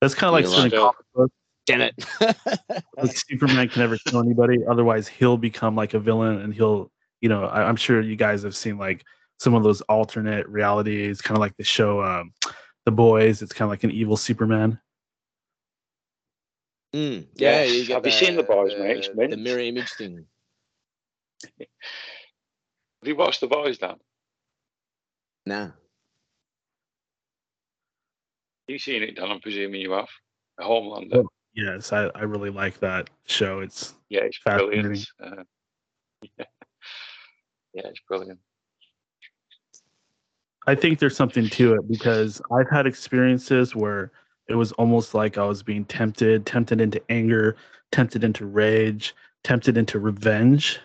That's 0.00 0.14
kind 0.14 0.28
of 0.28 0.32
like 0.32 0.44
You're 0.44 0.52
certain 0.52 0.70
right. 0.72 0.92
comic 0.92 1.06
books. 1.14 1.34
damn 1.66 1.80
it 1.82 1.94
Like 2.96 3.16
Superman 3.28 3.68
can 3.68 3.80
never 3.80 3.98
kill 3.98 4.20
anybody. 4.20 4.64
Otherwise, 4.66 5.06
he'll 5.08 5.36
become 5.36 5.76
like 5.76 5.94
a 5.94 5.98
villain, 6.00 6.40
and 6.40 6.54
he'll, 6.54 6.90
you 7.20 7.28
know, 7.28 7.44
I, 7.44 7.62
I'm 7.64 7.76
sure 7.76 8.00
you 8.00 8.16
guys 8.16 8.42
have 8.44 8.56
seen 8.56 8.78
like 8.78 9.04
some 9.38 9.54
of 9.54 9.62
those 9.62 9.80
alternate 9.82 10.48
realities, 10.48 11.20
kind 11.20 11.36
of 11.36 11.40
like 11.40 11.56
the 11.56 11.64
show, 11.64 12.02
um, 12.02 12.32
The 12.86 12.92
Boys. 12.92 13.42
It's 13.42 13.52
kind 13.52 13.66
of 13.66 13.70
like 13.70 13.84
an 13.84 13.90
evil 13.90 14.16
Superman. 14.16 14.78
Mm, 16.94 17.26
yeah, 17.34 17.62
Yes. 17.62 17.74
you 17.74 17.86
get 17.86 17.94
Have 17.94 18.06
you 18.06 18.12
seen 18.12 18.36
The 18.36 18.42
Boys, 18.42 18.72
mate? 18.78 19.08
The 19.30 19.36
mirror 19.36 19.60
image 19.60 19.90
thing 19.92 20.24
have 23.02 23.08
you 23.08 23.16
watched 23.16 23.40
The 23.40 23.46
Boys, 23.46 23.78
Dan? 23.78 23.96
Nah 25.46 25.70
You've 28.68 28.80
seen 28.82 29.02
it, 29.02 29.16
Dan. 29.16 29.32
I'm 29.32 29.40
presuming 29.40 29.80
you 29.80 29.90
have. 29.92 30.08
The 30.58 30.64
Homelander. 30.64 31.14
Well- 31.16 31.32
Yes, 31.52 31.92
I, 31.92 32.04
I 32.14 32.22
really 32.22 32.50
like 32.50 32.78
that 32.78 33.10
show. 33.26 33.58
It's 33.58 33.94
yeah, 34.08 34.20
it's 34.20 34.38
brilliant. 34.38 35.04
Uh, 35.20 35.42
yeah. 36.38 36.44
yeah, 37.74 37.82
it's 37.86 37.98
brilliant. 38.08 38.38
I 40.68 40.76
think 40.76 41.00
there's 41.00 41.16
something 41.16 41.48
to 41.48 41.74
it 41.74 41.88
because 41.88 42.40
I've 42.52 42.70
had 42.70 42.86
experiences 42.86 43.74
where 43.74 44.12
it 44.48 44.54
was 44.54 44.70
almost 44.72 45.12
like 45.12 45.38
I 45.38 45.44
was 45.44 45.64
being 45.64 45.84
tempted, 45.86 46.46
tempted 46.46 46.80
into 46.80 47.02
anger, 47.10 47.56
tempted 47.90 48.22
into 48.22 48.46
rage, 48.46 49.12
tempted 49.42 49.76
into 49.76 49.98
revenge. 49.98 50.78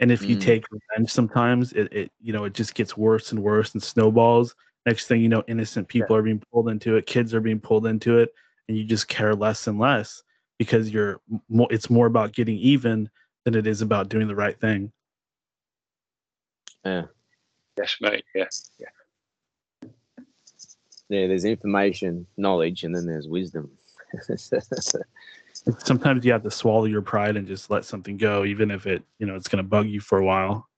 And 0.00 0.10
if 0.10 0.28
you 0.28 0.36
Mm. 0.36 0.40
take 0.40 0.64
revenge 0.70 1.10
sometimes, 1.10 1.72
it, 1.72 1.92
it 1.92 2.12
you 2.20 2.32
know, 2.32 2.44
it 2.44 2.54
just 2.54 2.74
gets 2.74 2.96
worse 2.96 3.32
and 3.32 3.42
worse 3.42 3.72
and 3.74 3.82
snowballs. 3.82 4.54
Next 4.86 5.06
thing 5.06 5.20
you 5.22 5.28
know, 5.28 5.42
innocent 5.46 5.88
people 5.88 6.14
are 6.16 6.22
being 6.22 6.42
pulled 6.52 6.68
into 6.68 6.96
it, 6.96 7.06
kids 7.06 7.32
are 7.32 7.40
being 7.40 7.60
pulled 7.60 7.86
into 7.86 8.18
it, 8.18 8.34
and 8.68 8.76
you 8.76 8.84
just 8.84 9.08
care 9.08 9.34
less 9.34 9.66
and 9.66 9.78
less 9.78 10.22
because 10.58 10.90
you're 10.90 11.20
more 11.48 11.68
it's 11.70 11.90
more 11.90 12.06
about 12.06 12.32
getting 12.32 12.56
even 12.58 13.08
than 13.44 13.54
it 13.54 13.66
is 13.66 13.82
about 13.82 14.08
doing 14.08 14.28
the 14.28 14.34
right 14.34 14.58
thing. 14.60 14.92
yeah 16.84 17.04
Yes, 17.76 17.96
mate. 18.00 18.24
Yeah. 18.34 18.46
yeah 21.08 21.26
there's 21.26 21.44
information 21.44 22.26
knowledge 22.36 22.84
and 22.84 22.94
then 22.94 23.06
there's 23.06 23.28
wisdom 23.28 23.70
sometimes 25.78 26.24
you 26.24 26.32
have 26.32 26.42
to 26.42 26.50
swallow 26.50 26.84
your 26.84 27.02
pride 27.02 27.36
and 27.36 27.46
just 27.46 27.70
let 27.70 27.84
something 27.84 28.16
go 28.16 28.44
even 28.44 28.70
if 28.70 28.86
it 28.86 29.02
you 29.18 29.26
know 29.26 29.34
it's 29.34 29.48
going 29.48 29.62
to 29.62 29.68
bug 29.68 29.88
you 29.88 30.00
for 30.00 30.18
a 30.18 30.24
while 30.24 30.68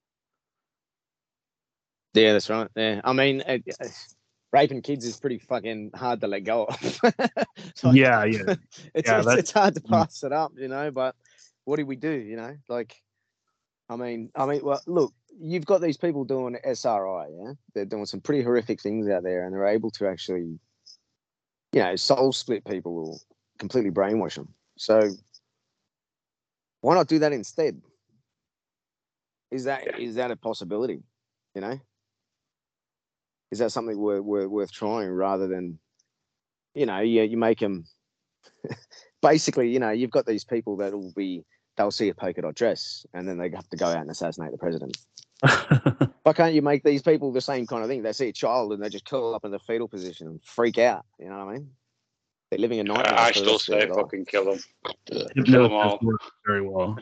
Yeah, 2.14 2.33
that's 2.33 2.49
right. 2.49 2.68
Yeah, 2.75 3.01
I 3.05 3.12
mean, 3.12 3.42
uh, 3.46 3.59
raping 4.53 4.81
kids 4.81 5.05
is 5.05 5.20
pretty 5.20 5.38
fucking 5.38 5.90
hard 5.94 6.20
to 6.22 6.29
let 6.29 6.44
go 6.44 6.64
of. 6.64 7.01
So 7.75 7.92
yeah 7.92 8.25
yeah 8.25 8.55
it's, 8.94 9.09
Yeah, 9.09 9.18
it's, 9.20 9.35
it's 9.35 9.53
hard 9.53 9.75
to 9.75 9.81
mm. 9.81 9.90
pass 9.90 10.22
it 10.22 10.33
up, 10.33 10.53
you 10.57 10.68
know. 10.68 10.90
But 10.90 11.14
what 11.64 11.77
do 11.77 11.85
we 11.85 11.96
do? 11.96 12.12
You 12.12 12.37
know, 12.37 12.57
like, 12.68 12.94
I 13.90 13.96
mean, 13.96 14.31
I 14.35 14.46
mean, 14.46 14.61
well, 14.64 14.81
look, 14.87 15.12
you've 15.38 15.66
got 15.66 15.81
these 15.81 15.96
people 15.96 16.25
doing 16.25 16.57
SRI, 16.64 17.27
yeah, 17.38 17.53
they're 17.75 17.85
doing 17.85 18.07
some 18.07 18.20
pretty 18.20 18.42
horrific 18.42 18.81
things 18.81 19.09
out 19.09 19.25
there, 19.25 19.44
and 19.44 19.53
they're 19.53 19.66
able 19.66 19.90
to 19.92 20.09
actually, 20.09 20.59
you 21.72 21.81
know, 21.83 21.96
soul 21.96 22.33
split 22.33 22.64
people 22.64 22.99
or 22.99 23.16
completely 23.59 23.90
brainwash 23.90 24.37
them. 24.37 24.49
So 24.76 25.10
why 26.80 26.94
not 26.94 27.08
do 27.08 27.18
that 27.20 27.32
instead? 27.32 27.80
Is 29.50 29.64
that 29.64 29.98
is 29.98 30.16
Yeah. 30.16 30.28
that 30.28 30.30
a 30.32 30.36
possibility? 30.36 31.02
You 31.54 31.60
know, 31.62 31.80
is 33.50 33.58
that 33.60 33.72
something 33.72 33.98
worth 33.98 34.22
worth, 34.22 34.48
worth 34.48 34.72
trying 34.72 35.08
rather 35.10 35.46
than, 35.46 35.78
you 36.74 36.86
know, 36.86 37.00
you 37.00 37.22
you 37.22 37.36
make 37.36 37.60
them 37.60 37.86
basically, 39.22 39.70
you 39.70 39.78
know, 39.78 39.90
you've 39.90 40.10
got 40.10 40.26
these 40.26 40.44
people 40.44 40.76
that 40.78 40.92
will 40.92 41.12
be 41.16 41.44
they'll 41.76 41.90
see 41.90 42.08
a 42.08 42.14
polka 42.14 42.42
dot 42.42 42.54
dress 42.54 43.06
and 43.14 43.28
then 43.28 43.38
they 43.38 43.50
have 43.50 43.68
to 43.68 43.76
go 43.76 43.86
out 43.86 43.98
and 43.98 44.10
assassinate 44.10 44.52
the 44.52 44.58
president. 44.58 44.96
Why 46.22 46.32
can't 46.32 46.54
you 46.54 46.62
make 46.62 46.82
these 46.82 47.02
people 47.02 47.32
the 47.32 47.40
same 47.40 47.66
kind 47.66 47.82
of 47.82 47.88
thing? 47.88 48.02
They 48.02 48.12
see 48.12 48.28
a 48.28 48.32
child 48.32 48.72
and 48.72 48.82
they 48.82 48.88
just 48.88 49.04
curl 49.04 49.34
up 49.34 49.44
in 49.44 49.52
the 49.52 49.60
fetal 49.60 49.86
position 49.86 50.26
and 50.26 50.42
freak 50.42 50.76
out. 50.78 51.04
You 51.20 51.28
know 51.28 51.38
what 51.38 51.48
I 51.48 51.52
mean? 51.52 51.70
They're 52.50 52.59
living 52.61 52.78
a 52.78 52.82
I, 52.82 52.87
nightmare. 52.87 53.18
I 53.18 53.32
for 53.32 53.40
the 53.40 53.44
still 53.44 53.52
rest 53.54 53.68
of 53.68 53.72
their 53.72 53.80
say 53.82 53.88
life. 53.88 53.96
fucking 53.96 54.24
kill 54.26 54.44
them. 54.44 54.59
Hypnosis 55.35 55.72
all. 55.72 56.00
very 56.46 56.61
well 56.66 56.96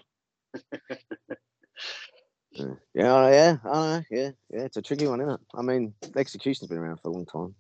Yeah, 2.57 2.64
yeah, 2.94 3.30
yeah, 3.30 3.57
I 3.64 3.72
know, 3.72 4.02
yeah, 4.11 4.30
yeah. 4.50 4.61
It's 4.62 4.76
a 4.76 4.83
tricky 4.83 5.07
one, 5.07 5.20
isn't 5.20 5.35
it? 5.35 5.40
I 5.54 5.62
mean, 5.62 5.92
execution's 6.16 6.68
been 6.68 6.78
around 6.78 7.00
for 7.00 7.09
a 7.09 7.12
long 7.12 7.26
time. 7.26 7.54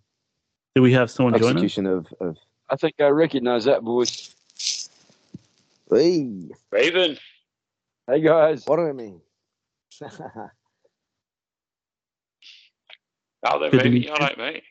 do 0.74 0.82
we 0.82 0.92
have 0.92 1.10
someone 1.10 1.34
join 1.38 1.56
us 1.56 1.62
Execution 1.62 1.86
of 1.86 2.06
of. 2.20 2.36
I 2.70 2.76
think 2.76 2.94
I 3.00 3.08
recognize 3.08 3.64
that 3.64 3.82
voice. 3.82 4.34
Hey, 5.90 6.48
Raven. 6.70 7.18
Hey 8.06 8.20
guys, 8.20 8.64
what 8.66 8.76
do 8.76 8.88
I 8.88 8.92
mean? 8.92 9.20
Oh, 13.46 13.50
How 13.50 13.58
they 13.58 13.68
Good 13.68 13.72
to 13.72 13.84
Raven? 13.84 13.92
meet 13.92 14.04
You 14.06 14.12
all 14.12 14.16
right, 14.16 14.38
mate? 14.38 14.62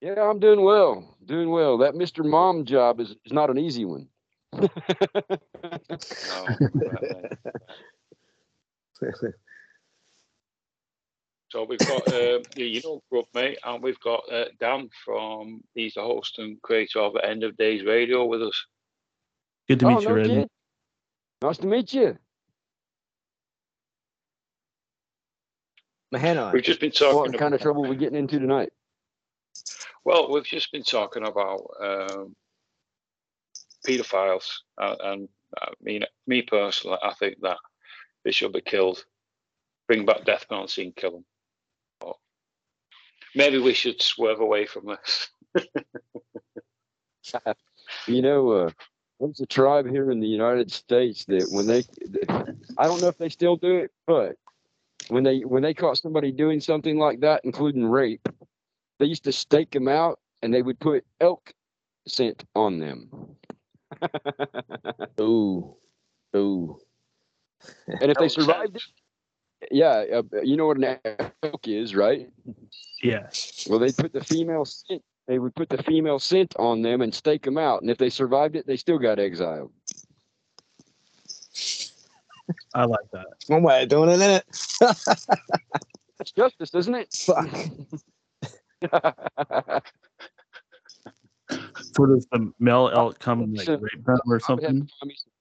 Yeah, 0.00 0.22
I'm 0.22 0.38
doing 0.38 0.62
well, 0.62 1.16
doing 1.24 1.50
well. 1.50 1.78
That 1.78 1.94
Mr. 1.94 2.24
Mom 2.24 2.64
job 2.64 3.00
is, 3.00 3.16
is 3.24 3.32
not 3.32 3.50
an 3.50 3.58
easy 3.58 3.84
one. 3.84 4.06
No. 4.52 4.68
So 11.50 11.64
we've 11.64 11.80
got, 11.80 12.06
uh, 12.06 12.38
yeah, 12.54 12.64
you 12.64 12.80
know, 12.84 13.02
Grub, 13.10 13.24
mate, 13.34 13.58
and 13.64 13.82
we've 13.82 13.98
got 13.98 14.22
uh, 14.32 14.44
Dan 14.60 14.88
from, 15.04 15.64
he's 15.74 15.94
the 15.94 16.00
host 16.00 16.38
and 16.38 16.62
creator 16.62 17.00
of 17.00 17.16
End 17.24 17.42
of 17.42 17.56
Days 17.56 17.84
Radio 17.84 18.24
with 18.24 18.40
us. 18.40 18.66
good 19.66 19.80
to 19.80 19.86
oh, 19.86 19.88
meet 19.88 20.02
you 20.02 20.08
no 20.08 20.14
Raven. 20.14 20.48
Nice 21.42 21.58
to 21.58 21.66
meet 21.66 21.92
you. 21.92 22.16
Mahano. 26.14 26.52
We've 26.52 26.62
just 26.62 26.78
been 26.78 26.92
talking. 26.92 27.16
What 27.16 27.24
talking 27.26 27.40
kind 27.40 27.54
of 27.54 27.60
about, 27.60 27.64
trouble 27.64 27.82
we're 27.82 27.94
getting 27.94 28.18
into 28.18 28.38
tonight? 28.38 28.72
Well, 30.04 30.30
we've 30.30 30.44
just 30.44 30.72
been 30.72 30.82
talking 30.82 31.26
about 31.26 31.66
um, 31.80 32.34
paedophiles, 33.86 34.48
uh, 34.80 34.96
and 35.04 35.28
I 35.60 35.68
mean, 35.82 36.04
me 36.26 36.42
personally, 36.42 36.98
I 37.02 37.14
think 37.14 37.40
that 37.42 37.58
they 38.24 38.32
should 38.32 38.52
be 38.52 38.60
killed. 38.60 39.04
Bring 39.88 40.06
back 40.06 40.24
death 40.24 40.46
penalty 40.48 40.84
and 40.84 40.96
kill 40.96 41.10
them. 41.12 41.24
Maybe 43.34 43.58
we 43.58 43.74
should 43.74 44.02
swerve 44.02 44.40
away 44.40 44.66
from 44.66 44.86
this. 44.86 45.28
You 48.06 48.22
know, 48.22 48.50
uh, 48.50 48.70
there's 49.18 49.40
a 49.40 49.46
tribe 49.46 49.88
here 49.88 50.10
in 50.10 50.20
the 50.20 50.26
United 50.26 50.72
States 50.72 51.24
that 51.26 51.48
when 51.50 51.66
they, 51.66 51.84
I 52.78 52.84
don't 52.84 53.00
know 53.02 53.08
if 53.08 53.18
they 53.18 53.28
still 53.28 53.56
do 53.56 53.76
it, 53.78 53.90
but 54.06 54.36
when 55.08 55.24
they 55.24 55.40
when 55.40 55.62
they 55.62 55.74
caught 55.74 55.98
somebody 55.98 56.32
doing 56.32 56.60
something 56.60 56.98
like 56.98 57.20
that, 57.20 57.42
including 57.44 57.84
rape, 57.84 58.26
they 59.00 59.06
used 59.06 59.24
to 59.24 59.32
stake 59.32 59.72
them 59.72 59.88
out 59.88 60.20
and 60.42 60.54
they 60.54 60.62
would 60.62 60.78
put 60.80 61.04
elk 61.20 61.54
scent 62.06 62.44
on 62.54 62.78
them. 62.78 63.10
Ooh, 65.20 65.76
ooh. 66.36 66.80
And 68.00 68.10
if 68.10 68.18
they 68.18 68.24
Elk 68.24 68.30
scent. 68.30 68.46
survived 68.46 68.76
it, 68.76 68.82
yeah, 69.72 70.04
uh, 70.14 70.22
you 70.42 70.56
know 70.56 70.66
what 70.66 70.78
an 70.78 70.98
elk 71.42 71.68
is, 71.68 71.94
right? 71.94 72.30
yeah 73.02 73.28
Well, 73.68 73.78
they 73.78 73.92
put 73.92 74.12
the 74.12 74.24
female 74.24 74.64
scent. 74.64 75.02
They 75.26 75.38
would 75.38 75.54
put 75.54 75.68
the 75.68 75.82
female 75.82 76.18
scent 76.18 76.54
on 76.58 76.82
them 76.82 77.02
and 77.02 77.14
stake 77.14 77.42
them 77.44 77.58
out, 77.58 77.82
and 77.82 77.90
if 77.90 77.98
they 77.98 78.10
survived 78.10 78.56
it, 78.56 78.66
they 78.66 78.76
still 78.76 78.98
got 78.98 79.18
exiled. 79.18 79.72
i 82.74 82.84
like 82.84 83.10
that 83.12 83.26
One 83.48 83.62
way 83.62 83.82
of 83.82 83.88
doing 83.88 84.10
it, 84.10 84.14
isn't 84.14 84.30
it? 84.30 84.44
That's 86.18 86.32
justice, 86.32 86.74
isn't 86.74 86.94
it? 86.94 87.12
Fuck. 87.12 87.48
So 91.92 92.06
does 92.06 92.26
the 92.30 92.52
male 92.60 92.88
elk 92.94 93.18
come 93.18 93.40
and 93.42 93.56
like 93.56 93.66
rape 93.68 94.04
them 94.04 94.18
or 94.28 94.34
have 94.36 94.42
something? 94.42 94.88
find 95.00 95.08
me 95.08 95.14
some- 95.16 95.32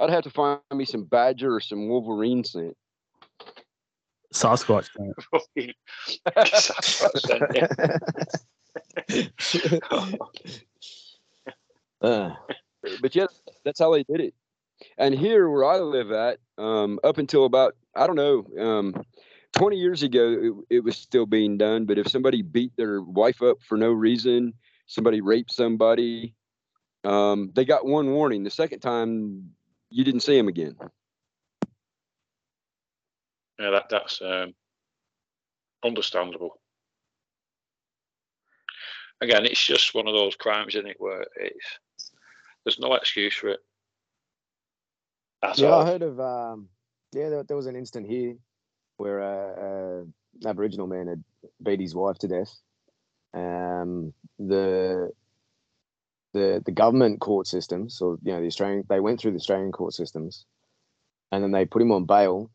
I'd 0.00 0.10
have 0.10 0.24
to 0.24 0.30
find 0.30 0.58
me 0.72 0.84
some 0.84 1.04
badger 1.04 1.54
or 1.54 1.60
some 1.60 1.88
wolverine 1.88 2.42
scent. 2.42 2.76
Sasquatch. 4.34 4.88
Can. 4.96 5.14
Fucking- 5.30 5.72
That's 6.34 7.00
what 7.00 7.14
I 7.14 7.18
said, 9.38 9.80
yeah. 12.02 12.02
Uh, 12.02 12.34
but 13.00 13.14
yeah, 13.14 13.26
that's 13.64 13.78
how 13.78 13.92
they 13.92 14.02
did 14.02 14.20
it. 14.20 14.34
And 14.98 15.14
here 15.14 15.48
where 15.48 15.64
I 15.64 15.78
live 15.78 16.10
at, 16.10 16.38
um, 16.58 16.98
up 17.04 17.18
until 17.18 17.44
about 17.44 17.76
I 17.94 18.08
don't 18.08 18.16
know, 18.16 18.44
um, 18.58 19.04
20 19.54 19.76
years 19.76 20.02
ago, 20.02 20.36
it, 20.68 20.76
it 20.76 20.84
was 20.84 20.96
still 20.96 21.26
being 21.26 21.56
done. 21.56 21.84
But 21.84 21.98
if 21.98 22.08
somebody 22.08 22.42
beat 22.42 22.72
their 22.76 23.00
wife 23.00 23.42
up 23.42 23.58
for 23.62 23.78
no 23.78 23.90
reason, 23.90 24.54
somebody 24.86 25.20
raped 25.20 25.52
somebody, 25.52 26.34
um, 27.04 27.52
they 27.54 27.64
got 27.64 27.86
one 27.86 28.10
warning. 28.10 28.42
The 28.42 28.50
second 28.50 28.80
time, 28.80 29.50
you 29.90 30.04
didn't 30.04 30.20
see 30.20 30.36
them 30.36 30.48
again. 30.48 30.76
Yeah, 33.60 33.70
that 33.70 33.88
that's 33.88 34.20
um, 34.20 34.54
understandable. 35.84 36.60
Again, 39.20 39.46
it's 39.46 39.64
just 39.64 39.94
one 39.94 40.08
of 40.08 40.14
those 40.14 40.34
crimes, 40.34 40.74
isn't 40.74 40.90
it, 40.90 40.96
where 40.98 41.24
it's 41.36 42.10
there's 42.64 42.80
no 42.80 42.94
excuse 42.94 43.34
for 43.34 43.48
it. 43.48 43.60
That's 45.40 45.60
yeah, 45.60 45.68
all. 45.68 45.82
I 45.82 45.86
heard 45.86 46.02
of. 46.02 46.18
Um, 46.18 46.68
yeah, 47.12 47.28
there, 47.28 47.44
there 47.44 47.56
was 47.56 47.66
an 47.66 47.76
instant 47.76 48.08
here 48.08 48.34
where 48.96 49.20
a, 49.20 50.04
a 50.42 50.48
Aboriginal 50.48 50.86
man 50.86 51.06
had 51.06 51.24
beat 51.62 51.80
his 51.80 51.94
wife 51.94 52.18
to 52.18 52.28
death. 52.28 52.54
Um, 53.32 54.12
the 54.38 55.10
the 56.32 56.62
the 56.64 56.72
government 56.72 57.20
court 57.20 57.46
systems, 57.46 58.00
or 58.00 58.18
you 58.22 58.32
know, 58.32 58.40
the 58.40 58.46
Australian, 58.46 58.84
they 58.88 59.00
went 59.00 59.20
through 59.20 59.32
the 59.32 59.38
Australian 59.38 59.72
court 59.72 59.94
systems, 59.94 60.44
and 61.32 61.42
then 61.42 61.52
they 61.52 61.64
put 61.64 61.82
him 61.82 61.92
on 61.92 62.04
bail. 62.04 62.50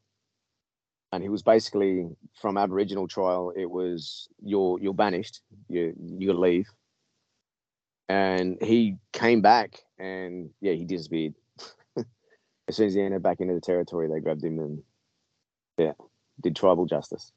And 1.12 1.24
he 1.24 1.30
was 1.30 1.42
basically 1.42 2.08
from 2.40 2.56
Aboriginal 2.56 3.08
trial. 3.08 3.52
It 3.56 3.70
was 3.70 4.30
you're 4.44 4.80
you're 4.80 4.94
banished. 4.94 5.42
You 5.68 5.94
you 5.98 6.34
leave. 6.34 6.68
And 8.08 8.58
he 8.62 8.98
came 9.12 9.42
back, 9.42 9.80
and 9.98 10.50
yeah, 10.62 10.74
he 10.74 10.86
disappeared 10.86 11.34
as 12.68 12.76
soon 12.76 12.88
as 12.88 12.94
he 12.94 13.02
entered 13.02 13.24
back 13.24 13.40
into 13.40 13.54
the 13.54 13.62
territory, 13.62 14.08
they 14.08 14.20
grabbed 14.20 14.44
him 14.44 14.60
and 14.60 14.84
yeah, 15.78 15.94
did 16.42 16.56
tribal 16.56 16.86
justice. 16.86 17.32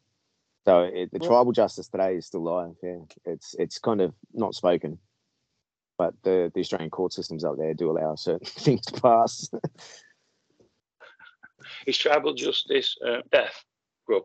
So 0.65 0.83
it, 0.83 1.11
the 1.12 1.19
tribal 1.19 1.53
justice 1.53 1.88
today 1.88 2.17
is 2.17 2.27
still 2.27 2.45
live. 2.45 2.75
Yeah, 2.83 2.99
it's 3.25 3.55
it's 3.59 3.79
kind 3.79 4.01
of 4.01 4.15
not 4.33 4.55
spoken, 4.55 4.99
but 5.99 6.15
the 6.23 6.53
the 6.55 6.61
Australian 6.61 6.91
court 6.91 7.12
systems 7.12 7.45
out 7.45 7.59
there 7.59 7.75
do 7.75 7.91
allow 7.91 8.15
certain 8.15 8.47
things 8.47 8.87
to 8.87 9.01
pass. 9.01 9.51
Is 11.87 11.97
tribal 11.97 12.35
justice 12.35 12.97
uh, 13.07 13.23
death? 13.31 13.65
Grub. 14.07 14.23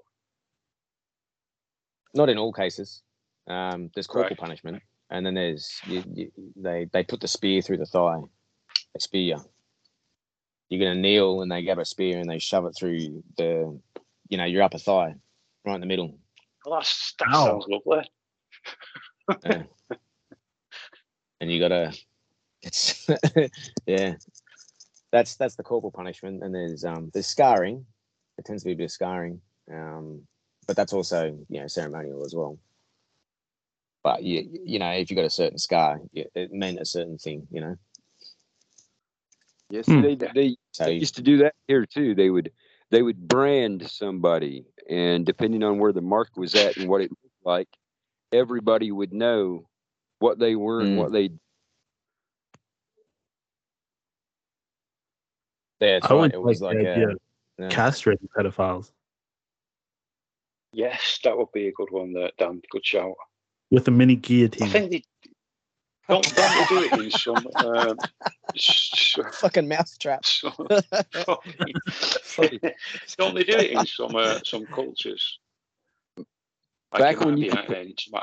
not 2.13 2.30
in 2.30 2.38
all 2.38 2.52
cases. 2.52 3.02
Um, 3.48 3.90
there's 3.94 4.08
corporal 4.08 4.30
Right. 4.30 4.38
punishment, 4.38 4.82
and 5.10 5.26
then 5.26 5.36
there's 5.36 5.80
you, 5.88 6.04
you, 6.13 6.32
they 6.56 6.88
they 6.92 7.04
put 7.04 7.22
the 7.22 7.28
spear 7.28 7.62
through 7.62 7.78
the 7.78 7.86
thigh, 7.86 8.20
a 8.96 9.00
spear. 9.00 9.38
You're 10.70 10.86
gonna 10.86 11.00
kneel, 11.00 11.42
and 11.42 11.52
they 11.52 11.63
grab 11.63 11.80
a 11.80 11.86
spear 11.86 12.20
and 12.20 12.30
they 12.30 12.40
shove 12.40 12.66
it 12.66 12.76
through 12.78 13.24
the, 13.38 13.80
you 14.30 14.38
know, 14.38 14.46
your 14.46 14.63
upper 14.63 14.78
thigh, 14.78 15.16
right 15.66 15.76
in 15.76 15.82
the 15.82 15.88
middle. 15.88 16.18
Well, 16.66 16.80
that's, 16.80 17.13
that 17.20 17.30
Ow. 17.30 17.46
sounds 17.46 17.66
lovely. 17.68 18.10
and 21.42 21.52
you 21.52 21.60
gotta 21.60 21.94
it's 22.62 23.08
yeah 23.86 24.16
that's 25.12 25.36
that's 25.36 25.56
the 25.56 25.63
corporal 25.63 25.92
punishment 25.92 26.42
and 26.44 26.56
there's 26.56 26.84
um 26.86 27.10
there's 27.13 27.28
scarring 27.28 27.86
it 28.38 28.46
tends 28.46 28.63
to 28.63 28.68
be 28.68 28.72
a 28.74 28.76
bit 28.76 28.86
of 28.86 28.92
scarring 28.92 29.40
um 29.72 30.22
but 30.66 30.76
that's 30.76 30.94
also 30.94 31.38
you 31.50 31.60
know 31.60 31.68
ceremonial 31.68 32.26
as 32.26 32.34
well 32.34 32.58
but 34.04 34.24
you 34.24 34.48
you 34.66 34.80
know 34.80 34.90
if 34.92 35.10
you 35.10 35.16
got 35.16 35.26
a 35.26 35.30
certain 35.30 35.58
scar 35.58 36.00
it 36.13 36.52
meant 36.54 36.80
a 36.80 36.86
certain 36.86 37.18
thing 37.18 37.46
you 37.52 37.62
know 37.62 37.76
Yes, 39.70 39.86
Hmm. 39.86 40.02
they 40.02 40.16
they 40.16 40.28
They 40.34 40.94
you- 40.94 41.00
used 41.00 41.16
to 41.18 41.22
do 41.22 41.38
that 41.40 41.54
here 41.68 41.86
too. 41.86 42.16
They 42.16 42.30
would 42.30 42.54
they 42.91 43.02
would 43.02 43.28
brand 43.28 43.89
somebody, 43.89 44.65
and 44.89 45.26
depending 45.26 45.63
on 45.63 45.80
where 45.80 45.91
the 45.93 46.02
mark 46.02 46.30
was 46.38 46.56
at 46.56 46.78
and 46.78 46.88
what 46.89 47.02
it 47.02 47.12
looked 47.12 47.45
like, 47.45 47.67
everybody 48.32 48.91
would 48.91 49.13
know 49.13 49.67
what 50.19 50.39
they 50.39 50.56
were 50.56 50.82
and 50.82 50.95
Mm. 50.95 50.97
what 50.97 51.12
they. 51.12 51.30
yeah, 55.80 56.00
that's 56.00 56.10
I 56.10 56.13
right. 56.13 56.19
would 56.21 56.34
it 56.34 56.41
was 56.41 56.62
like 56.62 56.78
like 56.78 56.86
the 56.86 56.89
a, 56.89 56.93
idea 56.93 57.15
yeah. 57.60 57.69
castrating 57.69 58.28
pedophiles 58.36 58.91
Yes, 60.73 61.19
that 61.23 61.36
would 61.38 61.52
be 61.54 61.69
a 61.69 61.71
good 61.71 61.88
one. 61.91 62.13
There, 62.13 62.30
Dan. 62.38 62.62
Good 62.69 62.86
shout. 62.86 63.15
with 63.71 63.88
a 63.88 63.91
mini 63.91 64.13
I 64.13 64.17
guillotine. 64.17 64.69
think 64.69 64.91
they 64.91 65.04
don't, 66.10 66.36
don't 66.36 66.54
they 66.56 66.65
do 66.65 66.82
it 66.84 66.93
in 66.93 67.10
some 67.12 67.48
um, 67.63 68.00
s- 68.56 69.17
fucking 69.34 69.67
mouth 69.67 69.98
trap 70.00 70.26
some 70.26 70.58
don't 73.17 73.36
they 73.36 73.43
do 73.43 73.58
it 73.58 73.72
in 73.72 73.86
some 73.86 74.15
uh, 74.15 74.39
some 74.43 74.65
cultures? 74.67 75.39
Like 76.17 77.00
Back 77.00 77.20
when 77.22 77.38
you 77.38 77.52
could- 77.52 77.78
in 77.78 77.93
some 77.98 78.22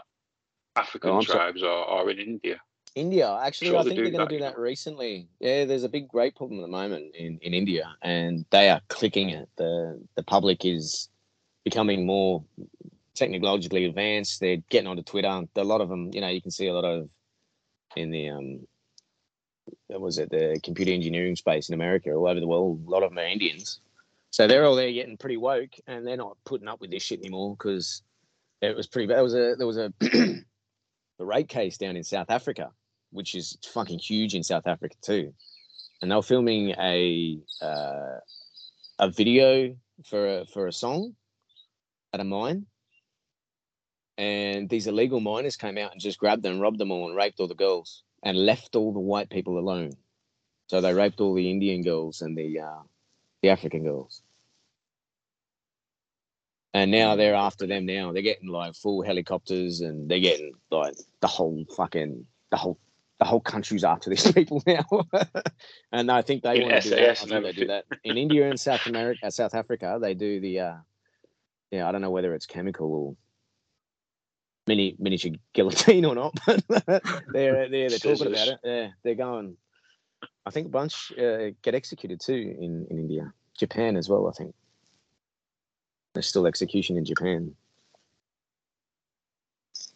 African 0.76 1.10
Oh, 1.10 1.22
tribes 1.22 1.62
or, 1.62 1.68
or 1.70 2.10
in 2.10 2.18
India. 2.18 2.60
India, 2.94 3.36
actually, 3.42 3.68
Sure 3.70 3.78
I 3.80 3.82
think 3.82 3.96
they're 3.96 4.10
going 4.10 4.28
to 4.28 4.34
do 4.36 4.40
that 4.40 4.56
recently. 4.58 5.28
Yeah, 5.40 5.64
there's 5.64 5.82
a 5.82 5.88
big 5.88 6.14
rape 6.14 6.36
problem 6.36 6.60
at 6.60 6.62
the 6.62 6.68
moment 6.68 7.14
in, 7.16 7.38
in 7.42 7.52
India, 7.52 7.96
and 8.02 8.44
they 8.50 8.70
are 8.70 8.80
clicking 8.88 9.30
it. 9.30 9.48
the 9.56 10.00
The 10.14 10.22
public 10.22 10.64
is 10.64 11.08
becoming 11.64 12.06
more 12.06 12.44
technologically 13.14 13.84
advanced. 13.84 14.38
They're 14.40 14.58
getting 14.70 14.86
onto 14.86 15.02
Twitter. 15.02 15.42
A 15.56 15.64
lot 15.64 15.80
of 15.80 15.88
them, 15.88 16.12
you 16.12 16.20
know, 16.20 16.28
you 16.28 16.40
can 16.40 16.52
see 16.52 16.68
a 16.68 16.72
lot 16.74 16.84
of 16.84 17.08
in 17.96 18.10
the 18.10 18.28
um, 18.28 18.66
was 19.88 20.18
it 20.18 20.30
the 20.30 20.60
computer 20.62 20.92
engineering 20.92 21.36
space 21.36 21.68
in 21.68 21.74
America, 21.74 22.12
all 22.12 22.28
over 22.28 22.40
the 22.40 22.46
world. 22.46 22.84
A 22.86 22.90
lot 22.90 23.02
of 23.02 23.10
them 23.10 23.18
are 23.18 23.26
Indians, 23.26 23.80
so 24.30 24.46
they're 24.46 24.64
all 24.64 24.74
there 24.74 24.92
getting 24.92 25.16
pretty 25.16 25.36
woke, 25.36 25.74
and 25.86 26.06
they're 26.06 26.16
not 26.16 26.36
putting 26.44 26.68
up 26.68 26.80
with 26.80 26.90
this 26.90 27.02
shit 27.02 27.20
anymore 27.20 27.56
because 27.56 28.02
it 28.60 28.76
was 28.76 28.86
pretty 28.86 29.06
bad. 29.06 29.16
There 29.16 29.22
was 29.22 29.34
a 29.34 29.54
there 29.56 29.66
was 29.66 29.78
a 29.78 29.92
the 30.00 30.44
rape 31.18 31.48
case 31.48 31.78
down 31.78 31.96
in 31.96 32.04
South 32.04 32.30
Africa, 32.30 32.70
which 33.10 33.34
is 33.34 33.58
fucking 33.72 33.98
huge 33.98 34.34
in 34.34 34.42
South 34.42 34.66
Africa 34.66 34.96
too. 35.00 35.32
And 36.02 36.10
they 36.10 36.16
were 36.16 36.22
filming 36.22 36.70
a 36.70 37.38
uh, 37.62 38.18
a 38.98 39.10
video 39.10 39.76
for 40.04 40.40
a, 40.40 40.46
for 40.46 40.66
a 40.66 40.72
song 40.72 41.14
at 42.12 42.20
a 42.20 42.24
mine, 42.24 42.66
and 44.16 44.68
these 44.68 44.86
illegal 44.86 45.20
miners 45.20 45.56
came 45.56 45.78
out 45.78 45.92
and 45.92 46.00
just 46.00 46.18
grabbed 46.18 46.42
them, 46.42 46.60
robbed 46.60 46.78
them 46.78 46.90
all, 46.90 47.08
and 47.08 47.16
raped 47.16 47.40
all 47.40 47.48
the 47.48 47.54
girls, 47.54 48.02
and 48.22 48.36
left 48.36 48.76
all 48.76 48.92
the 48.92 49.00
white 49.00 49.30
people 49.30 49.58
alone. 49.58 49.92
So 50.68 50.80
they 50.80 50.94
raped 50.94 51.20
all 51.20 51.34
the 51.34 51.50
Indian 51.50 51.82
girls 51.82 52.22
and 52.22 52.36
the 52.36 52.60
uh, 52.60 52.82
the 53.42 53.50
African 53.50 53.82
girls. 53.84 54.22
And 56.72 56.90
now 56.90 57.14
they're 57.14 57.36
after 57.36 57.68
them 57.68 57.86
now. 57.86 58.12
They're 58.12 58.22
getting 58.22 58.48
like 58.48 58.74
full 58.74 59.02
helicopters 59.02 59.80
and 59.80 60.10
they're 60.10 60.18
getting 60.18 60.54
like 60.72 60.94
the 61.20 61.28
whole 61.28 61.64
fucking 61.76 62.26
the 62.50 62.56
whole 62.56 62.78
the 63.20 63.24
whole 63.24 63.40
country's 63.40 63.84
after 63.84 64.10
these 64.10 64.32
people 64.32 64.62
now. 64.66 64.84
and 65.92 66.10
I 66.10 66.22
think 66.22 66.42
they 66.42 66.56
In 66.56 66.62
want 66.62 66.82
to 66.82 66.90
do 66.90 66.96
that. 66.96 67.10
I 67.10 67.14
SAS 67.14 67.28
think 67.28 67.44
they 67.44 67.52
do 67.52 67.66
that. 67.68 67.84
In 68.02 68.16
India 68.16 68.48
and 68.48 68.58
South 68.58 68.86
America 68.86 69.30
South 69.30 69.54
Africa, 69.54 69.98
they 70.00 70.14
do 70.14 70.40
the 70.40 70.60
uh 70.60 70.74
yeah, 71.70 71.88
I 71.88 71.92
don't 71.92 72.00
know 72.00 72.10
whether 72.10 72.34
it's 72.34 72.46
chemical 72.46 72.92
or 72.92 73.16
mini 74.66 74.96
miniature 74.98 75.32
guillotine 75.52 76.04
or 76.06 76.14
not, 76.14 76.34
but 76.46 76.62
they're 77.32 77.68
they're 77.68 77.90
they're 77.90 77.98
talking 77.98 78.26
about 78.28 78.48
it. 78.48 78.58
Yeah, 78.64 78.88
they're 79.02 79.14
going 79.14 79.56
I 80.46 80.50
think 80.50 80.66
a 80.66 80.70
bunch 80.70 81.12
uh, 81.12 81.50
get 81.62 81.74
executed 81.74 82.20
too 82.20 82.56
in, 82.58 82.86
in 82.90 82.98
India. 82.98 83.32
Japan 83.58 83.96
as 83.96 84.08
well, 84.08 84.28
I 84.28 84.32
think. 84.32 84.54
There's 86.12 86.28
still 86.28 86.46
execution 86.46 86.96
in 86.96 87.04
Japan. 87.04 87.54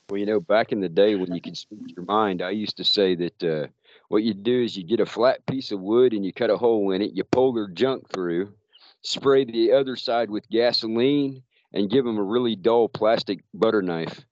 Well, 0.08 0.18
you 0.18 0.26
know, 0.26 0.40
back 0.40 0.72
in 0.72 0.80
the 0.80 0.88
day 0.88 1.16
when 1.16 1.34
you 1.34 1.40
could 1.40 1.56
speak 1.56 1.94
your 1.94 2.06
mind, 2.06 2.40
I 2.40 2.50
used 2.50 2.78
to 2.78 2.84
say 2.84 3.14
that 3.16 3.44
uh, 3.44 3.66
what 4.08 4.22
you 4.22 4.32
do 4.32 4.62
is 4.62 4.76
you 4.76 4.84
get 4.84 5.00
a 5.00 5.06
flat 5.06 5.44
piece 5.46 5.70
of 5.70 5.80
wood 5.80 6.12
and 6.14 6.24
you 6.24 6.32
cut 6.32 6.50
a 6.50 6.56
hole 6.56 6.92
in 6.92 7.02
it, 7.02 7.12
you 7.12 7.24
pull 7.24 7.52
their 7.52 7.68
junk 7.68 8.08
through, 8.08 8.54
spray 9.02 9.44
the 9.44 9.72
other 9.72 9.96
side 9.96 10.30
with 10.30 10.48
gasoline, 10.48 11.42
and 11.74 11.90
give 11.90 12.06
them 12.06 12.16
a 12.16 12.22
really 12.22 12.56
dull 12.56 12.88
plastic 12.88 13.40
butter 13.52 13.82
knife. 13.82 14.24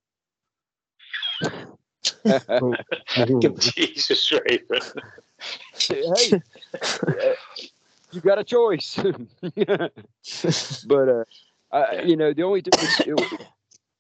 Jesus, 3.59 4.33
Raven. 4.33 4.81
hey, 5.89 6.43
uh, 6.83 7.35
you 8.13 8.21
got 8.21 8.39
a 8.39 8.45
choice. 8.45 8.97
but 10.87 11.09
uh, 11.09 11.25
I, 11.73 12.03
you 12.05 12.17
know, 12.17 12.33
the 12.33 12.43
only 12.43 12.63
difference 12.63 13.01
it, 13.01 13.41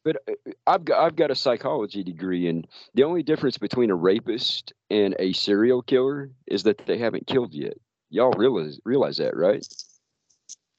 But 0.05 0.17
uh, 0.29 0.53
I've 0.67 0.85
got 0.85 1.05
I've 1.05 1.17
got 1.17 1.31
a 1.31 1.35
psychology 1.35 2.03
degree, 2.03 2.49
and 2.49 2.67
the 2.95 3.05
only 3.05 3.23
difference 3.23 3.59
between 3.59 3.91
a 3.91 3.95
rapist 3.95 4.73
and 4.91 5.17
a 5.19 5.33
serial 5.33 5.83
killer 5.83 6.31
is 6.47 6.63
that 6.65 6.87
they 6.87 6.99
haven't 6.99 7.27
killed 7.27 7.53
yet. 7.53 7.75
Y'all 8.11 8.33
realize 8.33 8.81
realize 8.85 9.17
that, 9.19 9.37
right? 9.37 9.67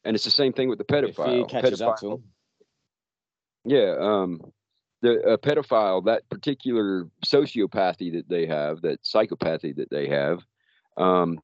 And 0.04 0.16
it's 0.16 0.24
the 0.24 0.32
same 0.32 0.54
thing 0.54 0.70
with 0.70 0.78
the 0.78 0.86
Fear 0.86 1.10
pedophile. 1.10 1.50
catches 1.50 1.82
up 1.82 1.98
to 1.98 2.14
him. 2.14 2.24
Yeah, 3.66 3.96
um, 4.00 4.40
the 5.02 5.20
a 5.22 5.38
pedophile, 5.38 6.04
that 6.06 6.28
particular 6.30 7.08
sociopathy 7.26 8.12
that 8.14 8.30
they 8.30 8.46
have, 8.46 8.82
that 8.82 9.04
psychopathy 9.04 9.76
that 9.76 9.90
they 9.90 10.08
have, 10.08 10.40
um, 10.98 11.40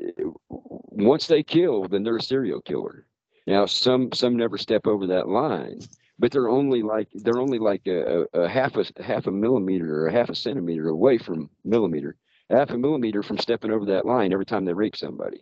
eh, 0.00 0.10
once 0.48 1.26
they 1.26 1.42
kill, 1.42 1.88
then 1.88 2.02
they're 2.02 2.16
a 2.16 2.22
serial 2.22 2.60
killer. 2.60 3.06
Now, 3.46 3.66
some 3.66 4.12
some 4.12 4.36
never 4.36 4.56
step 4.56 4.86
over 4.86 5.06
that 5.08 5.28
line, 5.28 5.80
but 6.18 6.30
they're 6.30 6.48
only 6.48 6.82
like 6.82 7.08
they're 7.12 7.40
only 7.40 7.58
like 7.58 7.86
a, 7.86 8.26
a, 8.32 8.48
half 8.48 8.76
a 8.76 8.84
half 9.02 9.26
a 9.26 9.32
millimeter 9.32 10.02
or 10.02 10.06
a 10.06 10.12
half 10.12 10.28
a 10.28 10.34
centimeter 10.34 10.88
away 10.88 11.18
from 11.18 11.50
millimeter, 11.64 12.16
half 12.50 12.70
a 12.70 12.78
millimeter 12.78 13.22
from 13.22 13.38
stepping 13.38 13.72
over 13.72 13.86
that 13.86 14.06
line 14.06 14.32
every 14.32 14.46
time 14.46 14.64
they 14.64 14.72
rape 14.72 14.96
somebody, 14.96 15.40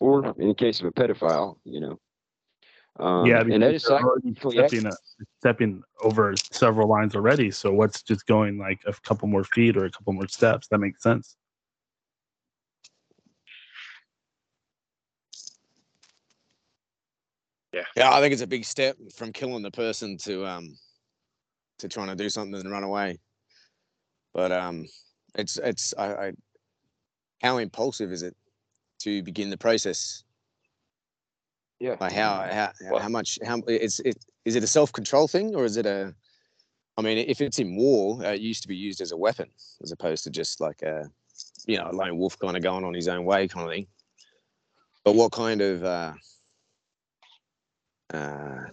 or 0.00 0.34
in 0.38 0.48
the 0.48 0.54
case 0.54 0.80
of 0.80 0.86
a 0.86 0.92
pedophile, 0.92 1.56
you 1.64 1.80
know. 1.80 1.98
Um, 2.98 3.26
yeah, 3.26 3.40
and 3.40 3.50
that 3.50 3.58
because 3.58 3.74
is 3.74 3.82
they're 3.84 3.98
already 4.00 4.34
psychologically 4.34 4.68
stepping, 4.68 4.86
uh, 4.86 5.24
stepping 5.40 5.82
over 6.02 6.34
several 6.52 6.88
lines 6.88 7.14
already. 7.14 7.50
So 7.50 7.72
what's 7.72 8.02
just 8.02 8.26
going 8.26 8.58
like 8.58 8.80
a 8.86 8.92
couple 9.04 9.28
more 9.28 9.44
feet 9.44 9.76
or 9.76 9.84
a 9.84 9.90
couple 9.90 10.12
more 10.12 10.28
steps? 10.28 10.68
That 10.68 10.78
makes 10.78 11.02
sense. 11.02 11.36
Yeah, 17.72 17.84
yeah, 17.96 18.12
I 18.12 18.20
think 18.20 18.32
it's 18.32 18.42
a 18.42 18.46
big 18.46 18.64
step 18.64 18.96
from 19.14 19.32
killing 19.32 19.62
the 19.62 19.70
person 19.70 20.16
to 20.18 20.46
um 20.46 20.76
to 21.78 21.88
trying 21.88 22.08
to 22.08 22.16
do 22.16 22.28
something 22.28 22.58
and 22.58 22.70
run 22.70 22.82
away. 22.82 23.18
But 24.32 24.52
um 24.52 24.86
it's 25.34 25.58
it's 25.58 25.94
I, 25.96 26.14
I 26.14 26.32
how 27.40 27.58
impulsive 27.58 28.10
is 28.10 28.22
it 28.22 28.34
to 29.00 29.22
begin 29.22 29.50
the 29.50 29.58
process? 29.58 30.24
Yeah. 31.80 31.96
Like 32.00 32.12
how 32.12 32.48
how 32.50 32.72
Well- 32.90 33.00
how 33.02 33.08
much 33.08 33.38
how 33.44 33.62
it's 33.66 34.00
it 34.00 34.16
is 34.44 34.56
it 34.56 34.64
a 34.64 34.66
self 34.66 34.92
control 34.92 35.28
thing 35.28 35.54
or 35.54 35.64
is 35.64 35.76
it 35.76 35.86
a 35.86 36.14
I 36.96 37.00
mean, 37.00 37.18
if 37.28 37.40
it's 37.40 37.60
in 37.60 37.76
war, 37.76 38.20
uh, 38.24 38.32
it 38.32 38.40
used 38.40 38.62
to 38.62 38.68
be 38.68 38.74
used 38.74 39.00
as 39.00 39.12
a 39.12 39.16
weapon 39.16 39.48
as 39.84 39.92
opposed 39.92 40.24
to 40.24 40.30
just 40.30 40.60
like 40.60 40.82
a 40.82 41.08
you 41.66 41.76
know 41.78 41.88
a 41.90 41.94
lone 41.94 42.18
wolf 42.18 42.36
kind 42.38 42.56
of 42.56 42.62
going 42.62 42.84
on 42.84 42.92
his 42.94 43.06
own 43.06 43.24
way 43.24 43.46
kind 43.46 43.66
of 43.68 43.72
thing. 43.72 43.86
But 45.04 45.14
what 45.14 45.30
kind 45.30 45.60
of 45.60 45.84
uh, 45.84 46.12
uh, 48.12 48.64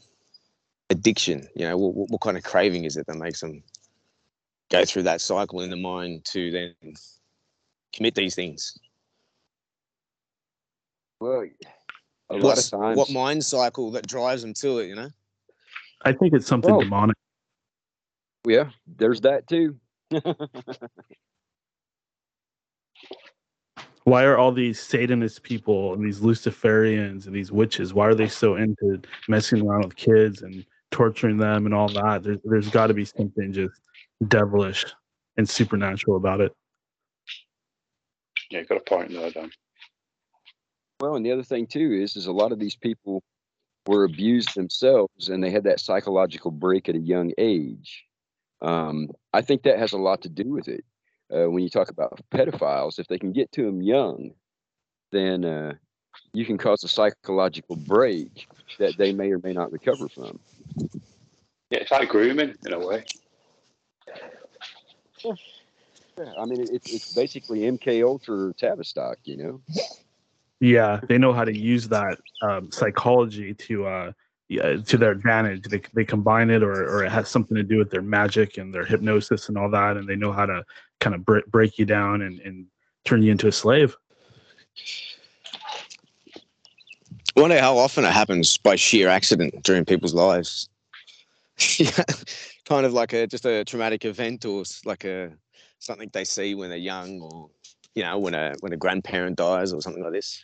addiction? 0.89 1.47
You 1.55 1.67
know, 1.67 1.77
what, 1.77 2.09
what 2.09 2.21
kind 2.21 2.35
of 2.35 2.43
craving 2.43 2.85
is 2.85 2.97
it 2.97 3.05
that 3.05 3.17
makes 3.17 3.41
them 3.41 3.63
go 4.71 4.83
through 4.85 5.03
that 5.03 5.21
cycle 5.21 5.61
in 5.61 5.69
the 5.69 5.75
mind 5.77 6.25
to 6.25 6.49
then 6.49 6.73
commit 7.93 8.15
these 8.15 8.33
things? 8.33 8.79
Well, 11.19 11.45
a 12.29 12.35
lot 12.37 12.57
of 12.57 12.69
times. 12.69 12.97
what 12.97 13.09
mind 13.11 13.43
cycle 13.43 13.91
that 13.91 14.07
drives 14.07 14.41
them 14.41 14.53
to 14.55 14.79
it? 14.79 14.87
You 14.87 14.95
know. 14.95 15.09
I 16.03 16.11
think 16.13 16.33
it's 16.33 16.47
something 16.47 16.71
Well- 16.71 16.81
demonic. 16.81 17.15
yeah, 18.47 18.69
there's 18.97 19.21
that 19.21 19.47
too. 19.47 19.77
Why 24.03 24.23
are 24.23 24.37
all 24.37 24.51
these 24.51 24.79
Satanist 24.79 25.41
people 25.41 25.93
and 25.93 26.05
these 26.05 26.19
Luciferians 26.19 27.25
and 27.25 27.35
these 27.35 27.51
witches? 27.51 27.91
Why 27.93 28.05
are 28.05 28.13
they 28.13 28.27
so 28.27 28.55
into 28.55 29.01
messing 29.27 29.65
around 29.67 29.85
with 29.85 29.95
kids 29.95 30.43
and 30.43 30.63
torturing 30.91 31.37
them 31.37 31.65
and 31.65 31.73
all 31.73 31.89
that? 31.89 32.21
There's 32.23 32.37
there's 32.43 32.69
got 32.69 32.87
to 32.87 32.93
be 32.93 33.05
something 33.05 33.51
just 33.51 33.81
devilish 34.27 34.85
and 35.37 35.49
supernatural 35.49 36.17
about 36.17 36.39
it. 36.39 36.53
Yeah, 38.51 38.59
you 38.59 38.65
got 38.65 38.77
a 38.77 38.81
point 38.81 39.11
there, 39.11 39.31
Dan. 39.31 39.49
Well, 40.99 41.15
and 41.15 41.25
the 41.25 41.31
other 41.31 41.43
thing 41.43 41.67
too 41.67 41.91
is, 41.91 42.15
is 42.15 42.27
a 42.27 42.31
lot 42.31 42.51
of 42.51 42.59
these 42.59 42.75
people 42.75 43.23
were 43.87 44.03
abused 44.03 44.55
themselves, 44.55 45.29
and 45.29 45.43
they 45.43 45.51
had 45.51 45.65
that 45.65 45.79
psychological 45.79 46.51
break 46.51 46.89
at 46.89 46.95
a 46.95 46.99
young 46.99 47.31
age. 47.37 48.05
Um, 48.61 49.09
I 49.33 49.41
think 49.41 49.63
that 49.63 49.79
has 49.79 49.93
a 49.93 49.97
lot 49.97 50.21
to 50.21 50.29
do 50.29 50.49
with 50.49 50.67
it. 50.67 50.83
Uh, 51.33 51.49
when 51.49 51.63
you 51.63 51.69
talk 51.69 51.89
about 51.89 52.19
pedophiles, 52.31 52.99
if 52.99 53.07
they 53.07 53.17
can 53.17 53.31
get 53.31 53.51
to 53.51 53.63
them 53.63 53.81
young, 53.81 54.31
then 55.11 55.43
uh, 55.43 55.73
you 56.33 56.45
can 56.45 56.57
cause 56.57 56.83
a 56.83 56.87
psychological 56.87 57.75
break 57.75 58.47
that 58.79 58.97
they 58.97 59.11
may 59.11 59.31
or 59.31 59.39
may 59.39 59.53
not 59.53 59.71
recover 59.71 60.07
from. 60.07 60.39
Yeah, 61.71 61.79
it's 61.79 61.91
like 61.91 62.09
grooming 62.09 62.55
in 62.65 62.73
a 62.73 62.79
way. 62.79 63.03
Yeah, 65.23 65.33
I 66.39 66.45
mean, 66.45 66.61
it, 66.61 66.69
it's 66.71 66.93
it's 66.93 67.13
basically 67.13 67.61
MK 67.61 68.05
Ultra 68.05 68.47
or 68.47 68.53
Tavistock, 68.53 69.17
you 69.25 69.37
know. 69.37 69.61
Yeah, 70.59 70.99
they 71.07 71.17
know 71.17 71.33
how 71.33 71.43
to 71.43 71.55
use 71.55 71.87
that 71.89 72.17
um, 72.41 72.71
psychology 72.71 73.53
to 73.53 73.87
uh, 73.87 74.11
yeah, 74.47 74.77
to 74.77 74.97
their 74.97 75.11
advantage. 75.11 75.63
They 75.63 75.81
they 75.93 76.05
combine 76.05 76.49
it, 76.49 76.63
or 76.63 76.71
or 76.71 77.03
it 77.03 77.11
has 77.11 77.29
something 77.29 77.55
to 77.55 77.63
do 77.63 77.77
with 77.77 77.89
their 77.89 78.01
magic 78.01 78.57
and 78.57 78.73
their 78.73 78.85
hypnosis 78.85 79.49
and 79.49 79.57
all 79.57 79.69
that, 79.71 79.97
and 79.97 80.07
they 80.07 80.15
know 80.15 80.31
how 80.31 80.45
to 80.45 80.63
kind 80.99 81.15
of 81.15 81.25
break 81.25 81.45
break 81.47 81.77
you 81.77 81.85
down 81.85 82.21
and, 82.21 82.39
and 82.41 82.65
turn 83.03 83.21
you 83.21 83.31
into 83.31 83.47
a 83.47 83.51
slave. 83.51 83.95
I 87.37 87.41
wonder 87.41 87.59
how 87.59 87.77
often 87.77 88.05
it 88.05 88.13
happens 88.13 88.57
by 88.57 88.77
sheer 88.77 89.09
accident 89.09 89.63
during 89.63 89.83
people's 89.83 90.13
lives. 90.13 90.69
kind 92.65 92.85
of 92.85 92.93
like 92.93 93.13
a 93.13 93.27
just 93.27 93.45
a 93.45 93.65
traumatic 93.65 94.05
event 94.05 94.45
or 94.45 94.63
like 94.85 95.03
a 95.05 95.31
something 95.79 96.09
they 96.13 96.23
see 96.23 96.55
when 96.55 96.69
they're 96.69 96.77
young 96.77 97.21
or 97.21 97.49
you 97.95 98.03
know 98.03 98.19
when 98.19 98.35
a 98.35 98.53
when 98.59 98.73
a 98.73 98.77
grandparent 98.77 99.37
dies 99.37 99.73
or 99.73 99.81
something 99.81 100.03
like 100.03 100.13
this. 100.13 100.41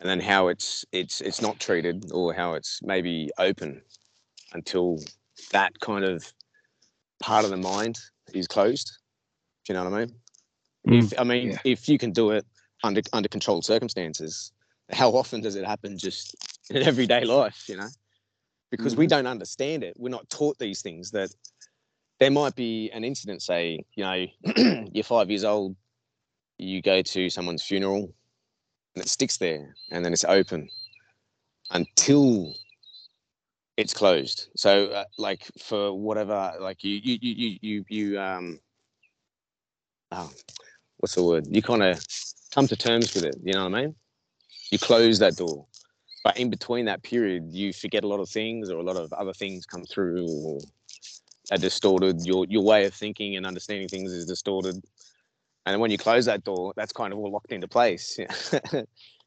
And 0.00 0.08
then 0.08 0.20
how 0.20 0.48
it's 0.48 0.84
it's 0.92 1.20
it's 1.20 1.40
not 1.42 1.58
treated 1.58 2.10
or 2.12 2.32
how 2.34 2.54
it's 2.54 2.80
maybe 2.82 3.30
open 3.38 3.82
until 4.52 4.98
that 5.52 5.78
kind 5.80 6.04
of 6.04 6.32
part 7.20 7.44
of 7.44 7.50
the 7.50 7.56
mind 7.56 7.98
is 8.32 8.46
closed. 8.46 8.92
Do 9.64 9.72
you 9.72 9.78
know 9.78 9.84
what 9.84 9.94
I 9.94 9.98
mean? 10.00 10.14
Mm. 10.88 11.04
If 11.04 11.20
I 11.20 11.24
mean 11.24 11.50
Yeah. 11.50 11.58
if 11.64 11.88
you 11.88 11.98
can 11.98 12.12
do 12.12 12.30
it 12.30 12.46
under 12.82 13.00
under 13.12 13.28
controlled 13.28 13.64
circumstances, 13.64 14.52
how 14.92 15.10
often 15.10 15.40
does 15.40 15.56
it 15.56 15.64
happen 15.64 15.98
just 15.98 16.34
in 16.70 16.82
everyday 16.82 17.24
life 17.24 17.68
you 17.68 17.76
know 17.76 17.88
because 18.70 18.96
we 18.96 19.04
mm-hmm. 19.04 19.10
don't 19.10 19.26
understand 19.26 19.84
it 19.84 19.94
we're 19.98 20.08
not 20.08 20.28
taught 20.30 20.58
these 20.58 20.82
things 20.82 21.10
that 21.12 21.30
there 22.18 22.30
might 22.30 22.54
be 22.56 22.90
an 22.90 23.04
incident 23.04 23.42
say 23.42 23.84
you 23.94 24.04
know 24.04 24.26
you're 24.92 25.04
five 25.04 25.30
years 25.30 25.44
old 25.44 25.76
you 26.58 26.82
go 26.82 27.02
to 27.02 27.30
someone's 27.30 27.62
funeral 27.62 28.12
and 28.94 29.04
it 29.04 29.08
sticks 29.08 29.36
there 29.36 29.74
and 29.90 30.04
then 30.04 30.12
it's 30.12 30.24
open 30.24 30.68
until 31.70 32.54
it's 33.76 33.92
closed 33.92 34.48
so 34.56 34.86
uh, 34.86 35.04
like 35.18 35.42
for 35.58 35.92
whatever 35.92 36.52
like 36.60 36.82
you 36.82 37.00
you 37.02 37.18
you 37.20 37.58
you 37.60 37.84
you, 37.88 38.20
um 38.20 38.58
oh, 40.12 40.30
what's 40.98 41.14
the 41.14 41.22
word 41.22 41.46
you 41.50 41.60
kind 41.62 41.82
of 41.82 42.02
come 42.54 42.66
to 42.66 42.76
terms 42.76 43.14
with 43.14 43.24
it 43.24 43.36
you 43.44 43.52
know 43.52 43.64
what 43.68 43.74
i 43.74 43.82
mean 43.82 43.94
you 44.70 44.78
close 44.78 45.18
that 45.20 45.36
door. 45.36 45.66
But 46.24 46.38
in 46.38 46.50
between 46.50 46.86
that 46.86 47.02
period, 47.02 47.52
you 47.52 47.72
forget 47.72 48.02
a 48.02 48.08
lot 48.08 48.20
of 48.20 48.28
things, 48.28 48.70
or 48.70 48.78
a 48.78 48.82
lot 48.82 48.96
of 48.96 49.12
other 49.12 49.32
things 49.32 49.64
come 49.64 49.84
through, 49.84 50.26
or 50.28 50.58
are 51.52 51.58
distorted. 51.58 52.26
Your 52.26 52.46
your 52.48 52.62
way 52.62 52.84
of 52.84 52.94
thinking 52.94 53.36
and 53.36 53.46
understanding 53.46 53.88
things 53.88 54.12
is 54.12 54.26
distorted. 54.26 54.82
And 55.66 55.74
then 55.74 55.80
when 55.80 55.90
you 55.90 55.98
close 55.98 56.26
that 56.26 56.44
door, 56.44 56.72
that's 56.76 56.92
kind 56.92 57.12
of 57.12 57.18
all 57.18 57.30
locked 57.30 57.50
into 57.50 57.66
place. 57.66 58.18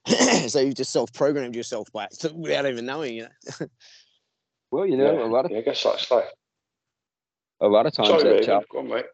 so 0.48 0.60
you've 0.60 0.76
just 0.76 0.92
self-programmed 0.92 1.54
yourself 1.54 1.92
back 1.94 2.10
to, 2.20 2.34
without 2.34 2.66
even 2.66 2.86
knowing. 2.86 3.16
You 3.16 3.24
know? 3.60 3.68
Well, 4.72 4.86
you 4.86 4.98
know, 4.98 5.20
yeah. 5.20 5.26
a 5.26 5.28
lot 5.28 5.46
of 5.46 5.52
yeah, 5.52 5.58
I 5.58 5.62
guess 5.62 5.84
that's 5.84 6.10
like. 6.10 6.26
a 7.60 7.68
lot 7.68 7.86
of 7.86 7.94
times 7.94 8.08
Sorry, 8.08 8.24
that 8.24 8.30
Raven. 8.30 8.46
child 8.46 8.66
on, 8.76 8.88
mate. 8.88 9.06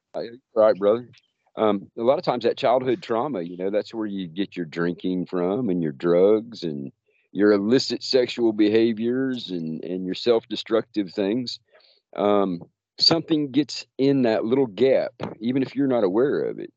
right, 0.55 0.77
brother. 0.77 1.09
Um, 1.57 1.89
a 1.97 2.03
lot 2.03 2.19
of 2.19 2.25
times 2.25 2.43
that 2.43 2.57
childhood 2.57 3.01
trauma, 3.01 3.41
you 3.41 3.57
know, 3.57 3.71
that's 3.71 3.93
where 3.93 4.05
you 4.05 4.27
get 4.27 4.55
your 4.55 4.65
drinking 4.65 5.25
from 5.25 5.69
and 5.69 5.81
your 5.81 5.93
drugs 5.93 6.63
and 6.63 6.91
your 7.31 7.53
illicit 7.53 8.03
sexual 8.03 8.53
behaviors 8.53 9.49
and, 9.49 9.83
and 9.83 10.05
your 10.05 10.15
self-destructive 10.15 11.11
things. 11.11 11.59
Um, 12.15 12.61
something 12.99 13.51
gets 13.51 13.85
in 13.97 14.23
that 14.23 14.45
little 14.45 14.67
gap, 14.67 15.13
even 15.39 15.63
if 15.63 15.75
you're 15.75 15.87
not 15.87 16.03
aware 16.03 16.43
of 16.43 16.59
it. 16.59 16.71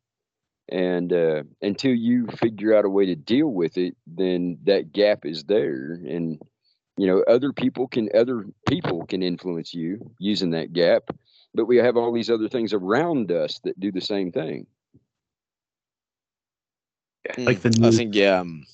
And 0.71 1.12
uh, 1.12 1.45
until 1.62 1.95
you 1.95 2.27
figure 2.27 2.75
out 2.75 2.85
a 2.85 2.91
way 2.91 3.07
to 3.07 3.14
deal 3.14 3.49
with 3.49 3.79
it, 3.79 3.97
then 4.07 4.59
that 4.64 4.93
gap 4.93 5.25
is 5.25 5.45
there. 5.45 5.93
And 5.93 6.41
you 6.97 7.07
know, 7.07 7.23
other 7.29 7.53
people 7.53 7.89
can 7.89 8.09
other 8.14 8.45
people 8.69 9.07
can 9.07 9.23
influence 9.23 9.73
you 9.73 10.11
using 10.19 10.51
that 10.51 10.73
gap 10.73 11.11
but 11.55 11.66
we 11.66 11.77
have 11.79 11.97
all 11.97 12.12
these 12.12 12.31
other 12.31 12.49
things 12.49 12.73
around 12.73 13.33
us 13.33 13.59
that 13.64 13.79
do 13.81 13.91
the 13.91 14.01
same 14.01 14.33
thing. 14.33 14.66
Like 17.37 17.61
the 17.61 17.71
Mm, 17.71 17.85
I 17.85 17.91
think 17.91 18.14
yeah. 18.14 18.41
Um, 18.41 18.64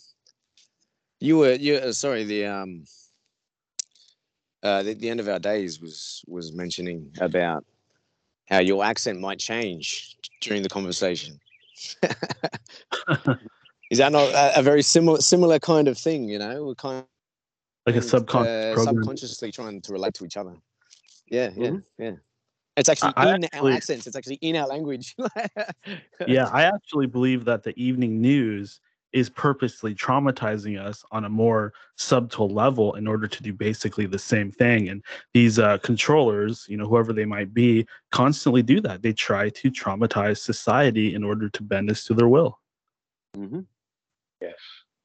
you 1.21 1.39
were 1.39 1.53
you 1.53 1.77
uh, 1.77 1.93
sorry 1.93 2.25
the 2.25 2.47
um 2.47 2.85
uh, 4.63 4.83
the, 4.83 4.95
the 4.95 5.09
end 5.09 5.21
of 5.21 5.29
our 5.29 5.39
days 5.39 5.81
was 5.81 6.23
was 6.27 6.53
mentioning 6.53 7.11
about 7.21 7.65
how 8.47 8.59
your 8.59 8.85
accent 8.85 9.21
might 9.21 9.39
change 9.39 10.17
during 10.41 10.63
the 10.63 10.69
conversation. 10.69 11.41
Is 13.91 13.99
that 13.99 14.13
not 14.13 14.31
a, 14.31 14.59
a 14.61 14.63
very 14.63 14.83
similar 14.83 15.21
similar 15.21 15.59
kind 15.59 15.89
of 15.89 15.99
thing? 15.99 16.29
You 16.29 16.39
know, 16.39 16.65
we're 16.65 16.75
kind 16.75 16.99
of 16.99 17.07
like 17.87 17.97
a 17.97 18.03
subconscious 18.03 18.79
uh, 18.79 18.83
subconsciously 18.85 19.53
trying 19.53 19.81
to 19.83 19.93
relate 19.93 20.15
to 20.15 20.25
each 20.25 20.37
other. 20.37 20.55
Yeah, 21.31 21.51
yeah, 21.57 21.69
Mhm. 21.71 21.83
yeah. 21.99 22.13
It's 22.77 22.89
actually 22.89 23.13
I 23.17 23.35
in 23.35 23.45
actually- 23.45 23.71
our 23.71 23.77
accents. 23.77 24.07
It's 24.07 24.17
actually 24.17 24.37
in 24.37 24.57
our 24.57 24.67
language. 24.67 25.15
yeah, 26.27 26.49
I 26.53 26.65
actually 26.65 27.07
believe 27.07 27.45
that 27.45 27.63
the 27.63 27.73
evening 27.81 28.21
news 28.21 28.81
is 29.15 29.31
purposely 29.31 29.95
traumatizing 29.95 30.79
us 30.79 31.05
on 31.13 31.25
a 31.25 31.29
more 31.29 31.73
subtle 31.97 32.49
level 32.49 32.95
in 32.95 33.07
order 33.07 33.29
to 33.29 33.43
do 33.45 33.53
basically 33.53 34.07
the 34.07 34.19
same 34.19 34.51
thing. 34.51 34.89
And 34.89 35.05
these 35.33 35.61
uh, 35.61 35.79
controllers, 35.79 36.67
you 36.69 36.77
know, 36.77 36.87
whoever 36.87 37.13
they 37.13 37.25
might 37.25 37.55
be, 37.55 37.87
constantly 38.11 38.61
do 38.61 38.81
that. 38.81 39.03
They 39.03 39.13
try 39.13 39.51
to 39.51 39.71
traumatize 39.71 40.39
society 40.39 41.15
in 41.15 41.23
order 41.23 41.49
to 41.49 41.63
bend 41.63 41.93
us 41.93 42.05
to 42.07 42.15
their 42.15 42.27
will. 42.27 42.59
Mm-hmm. 43.37 43.61
Yes, 44.43 44.55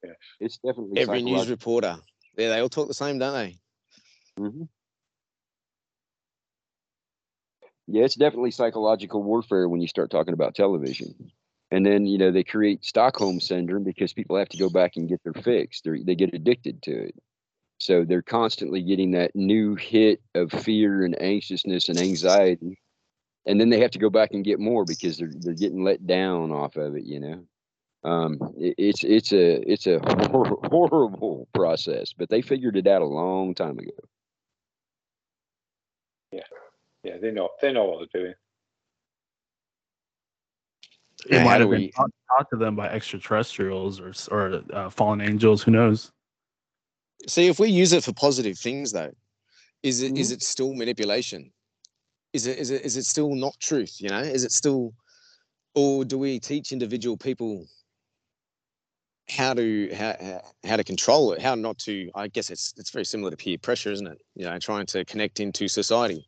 yes. 0.02 0.16
It's 0.40 0.58
definitely 0.58 1.00
Every 1.00 1.22
news 1.22 1.48
reporter. 1.48 1.96
Yeah, 2.36 2.48
they 2.48 2.60
all 2.60 2.68
talk 2.68 2.88
the 2.88 2.94
same, 2.94 3.18
don't 3.20 3.32
they? 3.32 3.56
Mm-hmm. 4.40 4.64
Yeah, 7.86 8.04
it's 8.04 8.16
definitely 8.16 8.50
psychological 8.50 9.22
warfare 9.22 9.68
when 9.68 9.80
you 9.80 9.88
start 9.88 10.10
talking 10.10 10.34
about 10.34 10.56
television. 10.56 11.30
And 11.70 11.86
then, 11.86 12.06
you 12.06 12.18
know, 12.18 12.32
they 12.32 12.42
create 12.42 12.84
Stockholm 12.84 13.40
syndrome 13.40 13.84
because 13.84 14.12
people 14.12 14.36
have 14.36 14.48
to 14.48 14.58
go 14.58 14.68
back 14.68 14.96
and 14.96 15.08
get 15.08 15.22
their 15.22 15.34
fix. 15.34 15.80
They 15.82 16.02
they 16.02 16.14
get 16.14 16.34
addicted 16.34 16.82
to 16.82 17.04
it. 17.04 17.14
So 17.78 18.04
they're 18.04 18.22
constantly 18.22 18.82
getting 18.82 19.12
that 19.12 19.34
new 19.34 19.74
hit 19.74 20.20
of 20.34 20.50
fear 20.52 21.04
and 21.04 21.20
anxiousness 21.20 21.88
and 21.88 21.98
anxiety. 21.98 22.78
And 23.46 23.60
then 23.60 23.70
they 23.70 23.80
have 23.80 23.92
to 23.92 23.98
go 23.98 24.10
back 24.10 24.32
and 24.32 24.44
get 24.44 24.58
more 24.58 24.84
because 24.84 25.16
they're 25.16 25.32
they're 25.34 25.54
getting 25.54 25.84
let 25.84 26.06
down 26.06 26.52
off 26.52 26.76
of 26.76 26.96
it, 26.96 27.04
you 27.04 27.20
know. 27.20 27.44
Um, 28.02 28.38
it, 28.56 28.74
it's 28.78 29.04
it's 29.04 29.32
a 29.32 29.70
it's 29.70 29.86
a 29.86 29.98
hor- 30.30 30.58
horrible 30.64 31.48
process, 31.54 32.12
but 32.12 32.28
they 32.30 32.42
figured 32.42 32.76
it 32.76 32.86
out 32.86 33.02
a 33.02 33.06
long 33.06 33.54
time 33.54 33.78
ago. 33.78 33.92
Yeah, 36.32 36.40
Yeah, 37.04 37.18
they 37.18 37.30
know 37.30 37.50
they 37.62 37.72
know 37.72 37.84
what 37.86 38.08
they're 38.12 38.22
doing. 38.22 38.34
It 41.26 41.36
Yeah, 41.36 41.44
might 41.44 41.60
have 41.60 41.70
been 41.70 41.82
we- 41.82 41.90
taught, 41.92 42.10
taught 42.28 42.50
to 42.50 42.56
them 42.56 42.76
by 42.76 42.88
extraterrestrials 42.88 44.00
or 44.00 44.12
or 44.30 44.62
uh, 44.72 44.90
fallen 44.90 45.20
angels. 45.20 45.62
Who 45.62 45.70
knows? 45.70 46.12
See, 47.28 47.48
if 47.48 47.58
we 47.60 47.68
use 47.68 47.92
it 47.92 48.02
for 48.04 48.12
positive 48.14 48.58
things, 48.58 48.92
though, 48.92 49.12
is 49.82 50.02
it 50.02 50.16
is 50.16 50.30
Mhm. 50.30 50.34
it 50.34 50.42
still 50.42 50.74
manipulation? 50.74 51.52
Is 52.32 52.46
it 52.46 52.58
is 52.58 52.70
it 52.70 52.82
is 52.82 52.96
it 52.96 53.04
still 53.04 53.34
not 53.34 53.58
truth? 53.60 54.00
You 54.00 54.08
know, 54.08 54.20
is 54.20 54.44
it 54.44 54.52
still, 54.52 54.94
or 55.74 56.04
do 56.04 56.16
we 56.18 56.40
teach 56.40 56.72
individual 56.72 57.16
people 57.16 57.66
how 59.28 59.54
to 59.54 59.94
how 59.94 60.16
how- 60.20 60.52
how 60.64 60.76
to 60.76 60.84
control 60.84 61.32
it? 61.32 61.42
How 61.42 61.54
not 61.54 61.78
to? 61.80 62.10
I 62.14 62.28
guess 62.28 62.50
it's 62.50 62.72
it's 62.78 62.90
very 62.90 63.04
similar 63.04 63.30
to 63.30 63.36
peer 63.36 63.58
pressure, 63.58 63.92
isn't 63.92 64.06
it? 64.06 64.20
You 64.34 64.46
know, 64.46 64.58
trying 64.58 64.86
to 64.86 65.04
connect 65.04 65.40
into 65.40 65.68
society. 65.68 66.26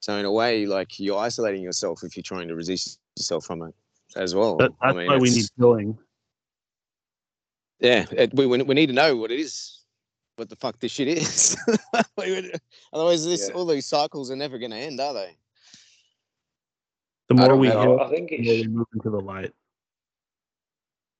So 0.00 0.16
in 0.16 0.24
a 0.24 0.32
way, 0.32 0.66
like 0.66 1.00
you're 1.00 1.18
isolating 1.18 1.62
yourself 1.62 2.04
if 2.04 2.16
you're 2.16 2.22
trying 2.22 2.48
to 2.48 2.54
resist 2.54 3.00
yourself 3.16 3.44
from 3.44 3.62
it 3.62 3.74
as 4.14 4.34
well. 4.34 4.56
That, 4.58 4.72
I 4.80 4.88
that's 4.88 4.96
mean, 4.98 5.06
why 5.08 5.16
we 5.18 5.30
need 5.30 5.46
healing. 5.58 5.98
yeah, 7.80 8.06
it, 8.12 8.32
we, 8.34 8.46
we 8.46 8.62
we 8.62 8.74
need 8.74 8.86
to 8.86 8.92
know 8.92 9.16
what 9.16 9.30
it 9.32 9.40
is, 9.40 9.80
what 10.36 10.48
the 10.48 10.56
fuck 10.56 10.78
this 10.78 10.92
shit 10.92 11.08
is. 11.08 11.56
Otherwise, 12.92 13.24
this 13.24 13.48
Yeah. 13.48 13.54
all 13.54 13.66
these 13.66 13.86
cycles 13.86 14.30
are 14.30 14.36
never 14.36 14.58
going 14.58 14.70
to 14.70 14.76
end, 14.76 15.00
are 15.00 15.14
they? 15.14 15.36
The 17.28 17.34
more 17.34 17.48
don't 17.48 17.58
we 17.58 17.68
know. 17.68 17.80
heal, 17.82 18.00
I 18.00 18.08
think 18.10 18.30
the 18.30 18.36
more 18.38 18.44
we 18.54 18.60
it's 18.60 18.68
move 18.68 18.86
into 18.94 19.10
the 19.10 19.20
light. 19.20 19.52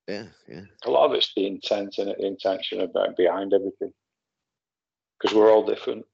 Yeah, 0.07 0.26
yeah. 0.49 0.61
a 0.84 0.91
lot 0.91 1.07
of 1.07 1.14
it's 1.16 1.32
the 1.34 1.47
intent 1.49 1.99
and 1.99 2.09
the 2.11 2.24
intention 2.24 2.80
about 2.80 3.09
uh, 3.09 3.12
behind 3.16 3.53
everything. 3.53 3.93
Because 5.18 5.34
we're 5.37 5.51
all 5.51 5.66
different. 5.66 6.05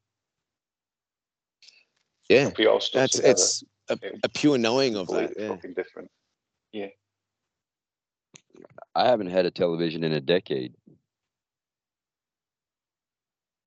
Yeah, 2.31 2.51
we 2.57 2.67
all 2.67 2.81
stuck 2.81 3.01
that's 3.03 3.17
together, 3.17 3.33
it's 3.33 3.65
a, 3.91 3.99
a 4.25 4.29
pure 4.31 4.57
knowing 4.57 4.97
of 4.97 5.09
that. 5.09 5.27
completely 5.27 5.45
Yeah. 5.45 5.49
fucking 5.55 5.75
different. 5.75 6.11
I 8.95 9.07
haven't 9.07 9.31
had 9.31 9.47
a 9.47 9.51
television 9.51 10.05
in 10.05 10.13
a 10.13 10.21
decade. 10.21 10.75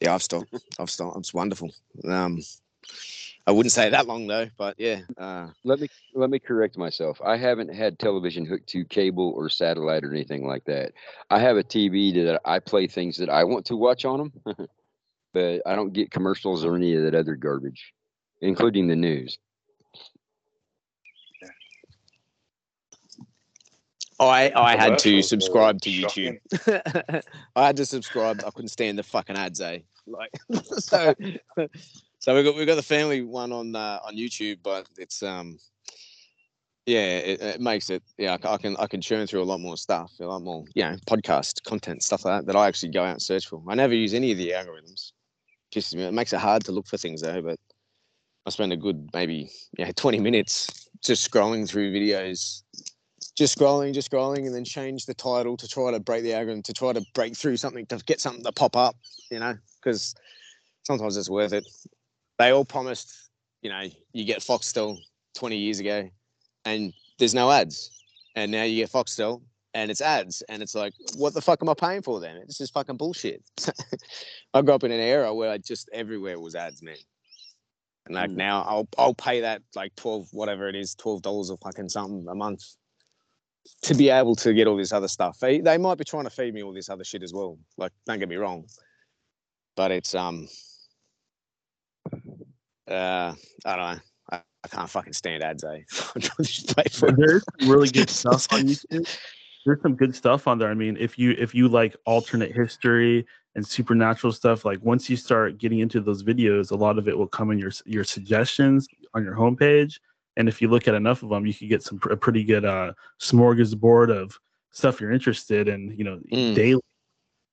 Yeah, 0.01 0.14
I've 0.14 0.24
stopped. 0.24 0.53
I've 0.80 0.89
stopped. 0.89 1.18
It's 1.18 1.34
wonderful. 1.34 1.72
Um, 2.08 2.39
I 3.47 3.51
wouldn't 3.51 3.72
say 3.72 3.89
that 3.89 4.08
long 4.08 4.28
though, 4.28 4.47
but 4.58 4.76
yeah. 4.78 5.01
Uh, 5.18 5.47
Let 5.64 5.80
me 5.80 5.88
let 6.14 6.30
me 6.30 6.39
correct 6.39 6.78
myself. 6.78 7.20
I 7.24 7.38
haven't 7.38 7.74
had 7.74 7.97
television 7.97 8.45
hooked 8.45 8.68
to 8.70 8.86
cable 8.86 9.34
or 9.36 9.49
satellite 9.49 10.03
or 10.03 10.12
anything 10.12 10.45
like 10.45 10.66
that. 10.66 10.93
I 11.30 11.39
have 11.39 11.58
a 11.58 11.64
TV 11.64 12.14
that 12.26 12.41
I 12.45 12.60
play 12.60 12.88
things 12.88 13.18
that 13.18 13.30
I 13.30 13.43
want 13.43 13.66
to 13.68 13.76
watch 13.76 14.06
on 14.06 14.32
them, 14.45 14.58
but 15.34 15.62
I 15.66 15.76
don't 15.76 15.93
get 15.93 16.12
commercials 16.12 16.66
or 16.66 16.76
any 16.76 16.95
of 16.95 17.03
that 17.03 17.16
other 17.16 17.36
garbage, 17.36 17.93
including 18.41 18.88
the 18.88 18.95
news. 18.95 19.38
I 24.20 24.51
I 24.55 24.76
had 24.76 24.97
to 24.99 25.22
subscribe 25.22 25.82
to 25.82 25.89
YouTube. 25.89 26.39
I 27.55 27.66
had 27.66 27.76
to 27.78 27.86
subscribe. 27.86 28.41
I 28.45 28.51
couldn't 28.51 28.70
stand 28.70 28.97
the 28.97 29.03
fucking 29.03 29.36
ads, 29.36 29.61
eh? 29.61 29.80
Like 30.07 30.32
so. 30.78 31.13
So 32.26 32.36
we 32.36 32.41
got 32.41 32.55
we 32.55 32.66
got 32.66 32.74
the 32.74 32.82
family 32.82 33.22
one 33.22 33.51
on 33.51 33.76
uh, 33.76 33.99
on 34.03 34.16
YouTube, 34.16 34.57
but 34.63 34.88
it's 34.97 35.22
um, 35.22 35.59
yeah, 36.88 37.18
it, 37.18 37.39
it 37.39 37.61
makes 37.61 37.91
it 37.91 38.01
yeah. 38.18 38.36
I, 38.43 38.53
I 38.53 38.57
can 38.57 38.76
I 38.78 38.88
can 38.88 38.99
churn 38.99 39.28
through 39.28 39.43
a 39.43 39.45
lot 39.45 39.59
more 39.59 39.78
stuff, 39.78 40.11
a 40.20 40.26
lot 40.26 40.41
more 40.41 40.66
you 40.74 40.84
know 40.84 40.95
podcast 41.07 41.61
content 41.66 42.01
stuff 42.01 42.26
like 42.26 42.39
that 42.39 42.47
that 42.47 42.55
I 42.55 42.66
actually 42.66 42.93
go 42.93 43.03
out 43.03 43.11
and 43.11 43.22
search 43.22 43.45
for. 43.47 43.61
I 43.68 43.76
never 43.76 43.93
use 43.93 44.16
any 44.16 44.32
of 44.32 44.39
the 44.39 44.53
algorithms. 44.53 45.11
Just 45.70 45.93
it 45.93 46.13
makes 46.16 46.34
it 46.34 46.39
hard 46.39 46.63
to 46.63 46.72
look 46.72 46.88
for 46.88 46.97
things 46.97 47.22
though. 47.22 47.43
But 47.43 47.59
I 48.47 48.49
spend 48.49 48.74
a 48.74 48.78
good 48.78 49.07
maybe 49.13 49.51
yeah 49.78 49.91
twenty 49.91 50.20
minutes 50.20 50.89
just 51.03 51.30
scrolling 51.30 51.70
through 51.70 51.93
videos 51.93 52.63
just 53.36 53.58
scrolling, 53.58 53.94
just 53.94 54.10
scrolling, 54.10 54.46
and 54.46 54.56
then 54.56 54.64
change 54.64 55.06
the 55.06 55.14
title 55.14 55.58
to 55.58 55.68
try 55.68 55.92
to 55.92 56.00
break 56.00 56.24
the 56.24 56.34
algorithm, 56.34 56.64
to 56.64 56.74
try 56.74 56.94
to 56.94 57.06
break 57.14 57.36
through 57.36 57.58
something, 57.58 57.86
to 57.88 57.98
get 58.06 58.22
something 58.22 58.44
to 58.44 58.52
pop 58.52 58.76
up, 58.78 58.96
you 59.30 59.40
know, 59.40 59.56
because 59.82 60.16
sometimes 60.84 61.18
it's 61.18 61.30
worth 61.30 61.54
it. 61.54 61.68
They 62.40 62.52
all 62.52 62.66
promised, 62.66 63.30
you 63.62 63.70
know, 63.70 63.84
you 64.14 64.26
get 64.26 64.40
Foxtel 64.40 64.98
20 65.36 65.58
years 65.58 65.80
ago 65.80 66.10
and 66.64 66.94
there's 67.20 67.34
no 67.34 67.52
ads. 67.52 67.92
And 68.36 68.52
now 68.52 68.64
you 68.64 68.84
get 68.84 68.92
Foxtel 68.92 69.42
and 69.74 69.92
it's 69.92 70.02
ads. 70.02 70.42
And 70.48 70.62
it's 70.62 70.76
like, 70.76 70.94
what 71.18 71.34
the 71.34 71.42
fuck 71.42 71.62
am 71.62 71.70
I 71.70 71.74
paying 71.74 72.02
for 72.02 72.20
then? 72.20 72.38
It's 72.38 72.58
just 72.58 72.74
fucking 72.74 72.98
bullshit. 72.98 73.44
I 74.54 74.62
grew 74.62 74.74
up 74.74 74.84
in 74.84 74.92
an 74.92 75.00
era 75.00 75.34
where 75.34 75.52
I 75.52 75.58
just 75.58 75.90
everywhere 75.92 76.40
was 76.40 76.56
ads, 76.56 76.82
man. 76.82 76.96
And 78.06 78.16
like 78.16 78.30
Mm. 78.32 78.36
now 78.36 78.64
I'll 78.64 78.88
I'll 78.98 79.14
pay 79.16 79.42
that 79.42 79.62
like 79.76 79.96
12, 79.96 80.30
whatever 80.32 80.70
it 80.70 80.76
is, 80.76 80.96
$12 80.96 81.50
or 81.50 81.58
fucking 81.58 81.90
something 81.90 82.26
a 82.30 82.36
month 82.36 82.64
to 83.84 83.93
be 83.93 84.09
able 84.09 84.36
to 84.36 84.53
get 84.53 84.68
all 84.68 84.76
this 84.76 84.91
other 84.91 85.07
stuff. 85.07 85.39
They 85.39 85.59
they 85.59 85.78
might 85.78 85.97
be 85.97 86.03
trying 86.03 86.26
to 86.26 86.30
feed 86.30 86.53
me 86.53 86.63
all 86.63 86.74
this 86.74 86.89
other 86.89 87.03
shit 87.03 87.24
as 87.24 87.34
well. 87.34 87.57
Like, 87.78 87.91
don't 88.05 88.20
get 88.20 88.30
me 88.30 88.36
wrong, 88.36 88.66
but 89.76 89.91
it's 89.91 90.16
um, 90.16 90.47
uh, 92.89 93.34
I 93.66 93.76
don't 93.76 93.95
know. 93.95 93.99
I, 94.32 94.41
I 94.63 94.68
can't 94.68 94.89
fucking 94.89 95.13
stand 95.13 95.43
ads, 95.43 95.63
eh? 95.63 95.80
Just 96.41 96.76
pay 96.76 96.89
for 96.91 97.09
it. 97.09 97.16
There's 97.18 97.43
some 97.59 97.70
really 97.70 97.89
good 97.89 98.09
stuff 98.09 98.47
on 98.51 98.61
YouTube. 98.63 99.18
There's 99.66 99.82
some 99.82 99.95
good 99.95 100.16
stuff 100.16 100.47
on 100.47 100.59
there. 100.59 100.70
I 100.70 100.76
mean, 100.76 100.97
if 100.99 101.18
you 101.18 101.36
if 101.38 101.55
you 101.55 101.68
like 101.68 101.95
alternate 102.05 102.51
history 102.51 103.26
and 103.55 103.66
supernatural 103.66 104.32
stuff, 104.34 104.66
like 104.66 104.80
once 104.84 105.09
you 105.09 105.18
start 105.18 105.57
getting 105.57 105.80
into 105.80 106.01
those 106.01 106.24
videos, 106.24 106.72
a 106.72 106.76
lot 106.76 106.97
of 106.97 107.07
it 107.07 107.18
will 107.18 107.28
come 107.28 107.51
in 107.51 107.57
your 107.57 107.72
your 107.86 108.03
suggestions 108.03 108.88
on 109.13 109.24
your 109.24 109.36
homepage. 109.36 109.99
And 110.38 110.48
if 110.50 110.62
you 110.62 110.68
look 110.68 110.88
at 110.88 110.94
enough 110.96 111.24
of 111.24 111.30
them, 111.30 111.46
you 111.46 111.54
could 111.54 111.70
get 111.70 111.84
some 111.84 111.98
pr- 112.00 112.12
a 112.12 112.18
pretty 112.18 112.44
good 112.44 112.66
uh, 112.66 112.94
smorgasbord 113.22 114.12
of 114.16 114.38
stuff 114.72 115.00
you're 115.00 115.12
interested 115.12 115.68
in. 115.68 115.96
You 115.98 116.04
know, 116.04 116.20
Mm. 116.32 116.56
daily. 116.56 116.82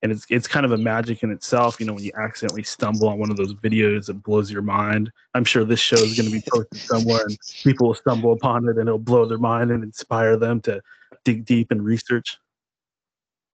And 0.05 0.11
it's 0.11 0.27
it's 0.31 0.49
kind 0.49 0.67
of 0.67 0.73
a 0.73 0.77
magic 0.77 1.23
in 1.23 1.31
itself. 1.31 1.79
You 1.79 1.87
know, 1.87 1.93
when 1.93 2.03
you 2.03 2.11
accidentally 2.19 2.65
stumble 2.65 3.09
on 3.09 3.19
one 3.21 3.31
of 3.31 3.37
those 3.37 3.55
videos 3.55 4.07
that 4.07 4.15
blows 4.15 4.51
your 4.51 4.63
mind. 4.63 5.13
I'm 5.35 5.45
sure 5.45 5.65
this 5.65 5.79
show 5.79 5.95
is 5.97 6.17
going 6.19 6.29
to 6.29 6.33
be 6.37 6.43
posted 6.53 6.79
somewhere, 6.81 7.23
and 7.25 7.39
people 7.63 7.87
will 7.87 7.95
stumble 7.95 8.33
upon 8.33 8.65
it, 8.69 8.79
and 8.79 8.89
it'll 8.89 8.99
blow 8.99 9.27
their 9.27 9.39
mind 9.39 9.71
and 9.71 9.85
inspire 9.85 10.37
them 10.37 10.61
to 10.63 10.83
dig 11.25 11.45
deep 11.45 11.71
and 11.71 11.85
research. 11.85 12.37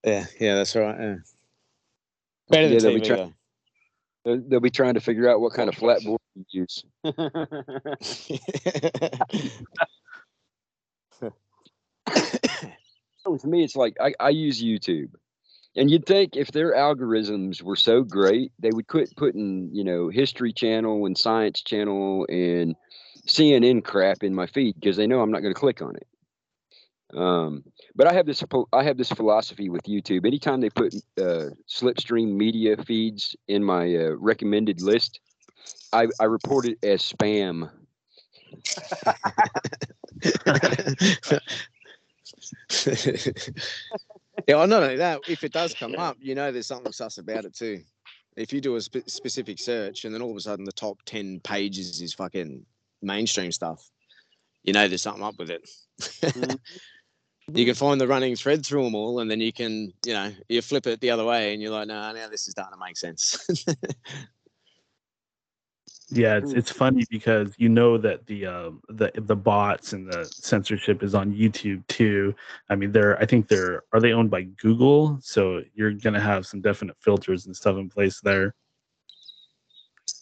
Yeah, 0.05 0.25
yeah, 0.41 0.55
that's 0.55 0.75
right. 0.75 0.99
Yeah. 0.99 1.17
Better 2.49 2.69
than 2.71 2.79
they'll 2.79 2.93
TV, 2.99 3.05
try- 3.07 3.17
though. 3.17 3.33
They'll, 4.25 4.43
they'll 4.47 4.61
be 4.61 4.71
trying 4.71 4.95
to 4.95 5.01
figure 5.01 5.29
out 5.29 5.41
what 5.41 5.55
kind 5.55 5.69
of 5.69 5.75
flat 5.75 6.03
board 6.05 6.21
you 6.35 6.45
use. 6.51 6.85
With 13.27 13.45
me, 13.45 13.63
it's 13.65 13.77
like 13.77 13.97
I, 14.01 14.15
I 14.19 14.31
use 14.31 14.63
YouTube, 14.63 15.11
And 15.77 15.91
you'd 15.91 16.07
think 16.07 16.37
if 16.37 16.51
their 16.51 16.75
algorithms 16.75 17.63
were 17.63 17.77
so 17.77 18.03
great, 18.03 18.53
they 18.59 18.71
would 18.71 18.87
quit 18.87 19.15
putting, 19.17 19.69
you 19.73 19.85
know, 19.85 20.09
History 20.09 20.53
Channel 20.53 21.05
and 21.07 21.17
Science 21.17 21.63
Channel 21.63 22.27
and 22.29 22.75
CNN 23.27 23.85
crap 23.85 24.23
in 24.23 24.35
my 24.35 24.47
feed 24.47 24.77
because 24.81 24.97
they 24.97 25.07
know 25.07 25.21
I'm 25.21 25.31
not 25.31 25.43
going 25.43 25.53
to 25.53 25.61
click 25.61 25.83
on 25.83 25.95
it. 25.97 26.07
Um, 27.15 27.65
but 27.95 28.07
I 28.07 28.13
have 28.13 28.27
this 28.27 28.45
I 28.73 28.83
have 28.83 28.99
this 28.99 29.11
philosophy 29.11 29.71
with 29.71 29.83
YouTube. 29.85 30.27
Anytime 30.27 30.61
they 30.61 30.71
put 30.71 30.95
uh, 31.19 31.51
slipstream 31.69 32.35
media 32.35 32.77
feeds 32.77 33.35
in 33.49 33.65
my 33.65 33.95
uh, 33.95 34.11
recommended 34.19 34.83
list, 34.83 35.21
I, 35.93 36.09
I 36.21 36.25
report 36.25 36.67
it 36.67 36.79
as 36.83 37.03
spam. 37.03 37.71
yeah, 44.47 44.55
well, 44.55 44.67
not 44.67 44.83
only 44.83 44.97
that, 44.97 45.21
if 45.29 45.45
it 45.45 45.53
does 45.53 45.75
come 45.75 45.95
up, 45.97 46.17
you 46.21 46.35
know 46.35 46.53
there's 46.53 46.67
something 46.67 46.93
sus 46.93 47.17
about 47.19 47.47
it 47.47 47.55
too. 47.55 47.83
If 48.37 48.53
you 48.53 48.61
do 48.61 48.77
a 48.77 48.81
spe- 48.81 49.09
specific 49.09 49.59
search 49.59 50.05
and 50.05 50.15
then 50.15 50.23
all 50.23 50.31
of 50.31 50.37
a 50.37 50.41
sudden 50.41 50.65
the 50.65 50.71
top 50.73 50.99
10 51.07 51.41
pages 51.41 52.01
is 52.01 52.15
fucking 52.15 52.65
mainstream 53.03 53.51
stuff, 53.51 53.91
you 54.63 54.73
know 54.73 54.87
there's 54.89 55.03
something 55.03 55.25
up 55.25 55.39
with 55.39 55.51
it. 55.51 55.69
You 57.53 57.65
can 57.65 57.75
find 57.75 58.01
the 58.01 58.07
running 58.07 58.37
thread 58.37 58.65
through 58.65 58.85
them 58.85 58.95
all, 58.95 59.21
and 59.21 59.31
then 59.31 59.41
you 59.41 59.53
can, 59.53 59.93
you 60.05 60.13
know, 60.13 60.33
you 60.49 60.61
flip 60.61 60.87
it 60.87 61.01
the 61.01 61.11
other 61.11 61.25
way, 61.25 61.53
and 61.53 61.63
you're 61.63 61.71
like, 61.71 61.89
no, 61.89 61.95
nah, 61.95 62.13
now 62.13 62.29
this 62.29 62.47
is 62.47 62.53
starting 62.53 62.79
to 62.79 62.85
make 62.85 62.97
sense. 62.97 63.47
Yeah, 66.11 66.39
it's 66.39 66.53
it's 66.53 66.71
funny 66.71 67.05
because 67.11 67.53
you 67.59 67.69
know 67.69 67.99
that 67.99 68.27
the 68.27 68.47
um 68.47 68.81
the 68.89 69.11
the 69.15 69.37
bots 69.37 69.93
and 69.93 70.11
the 70.11 70.25
censorship 70.25 71.03
is 71.03 71.15
on 71.15 71.35
YouTube 71.35 71.87
too. 71.87 72.35
I 72.71 72.77
mean, 72.77 72.93
they're 72.93 73.21
I 73.21 73.27
think 73.27 73.49
they're 73.49 73.83
are 73.93 74.01
they 74.01 74.13
owned 74.13 74.31
by 74.31 74.43
Google, 74.43 75.19
so 75.21 75.63
you're 75.75 75.93
gonna 75.93 76.21
have 76.21 76.47
some 76.47 76.63
definite 76.63 76.97
filters 77.01 77.45
and 77.45 77.55
stuff 77.55 77.77
in 77.77 77.91
place 77.91 78.21
there. 78.23 78.55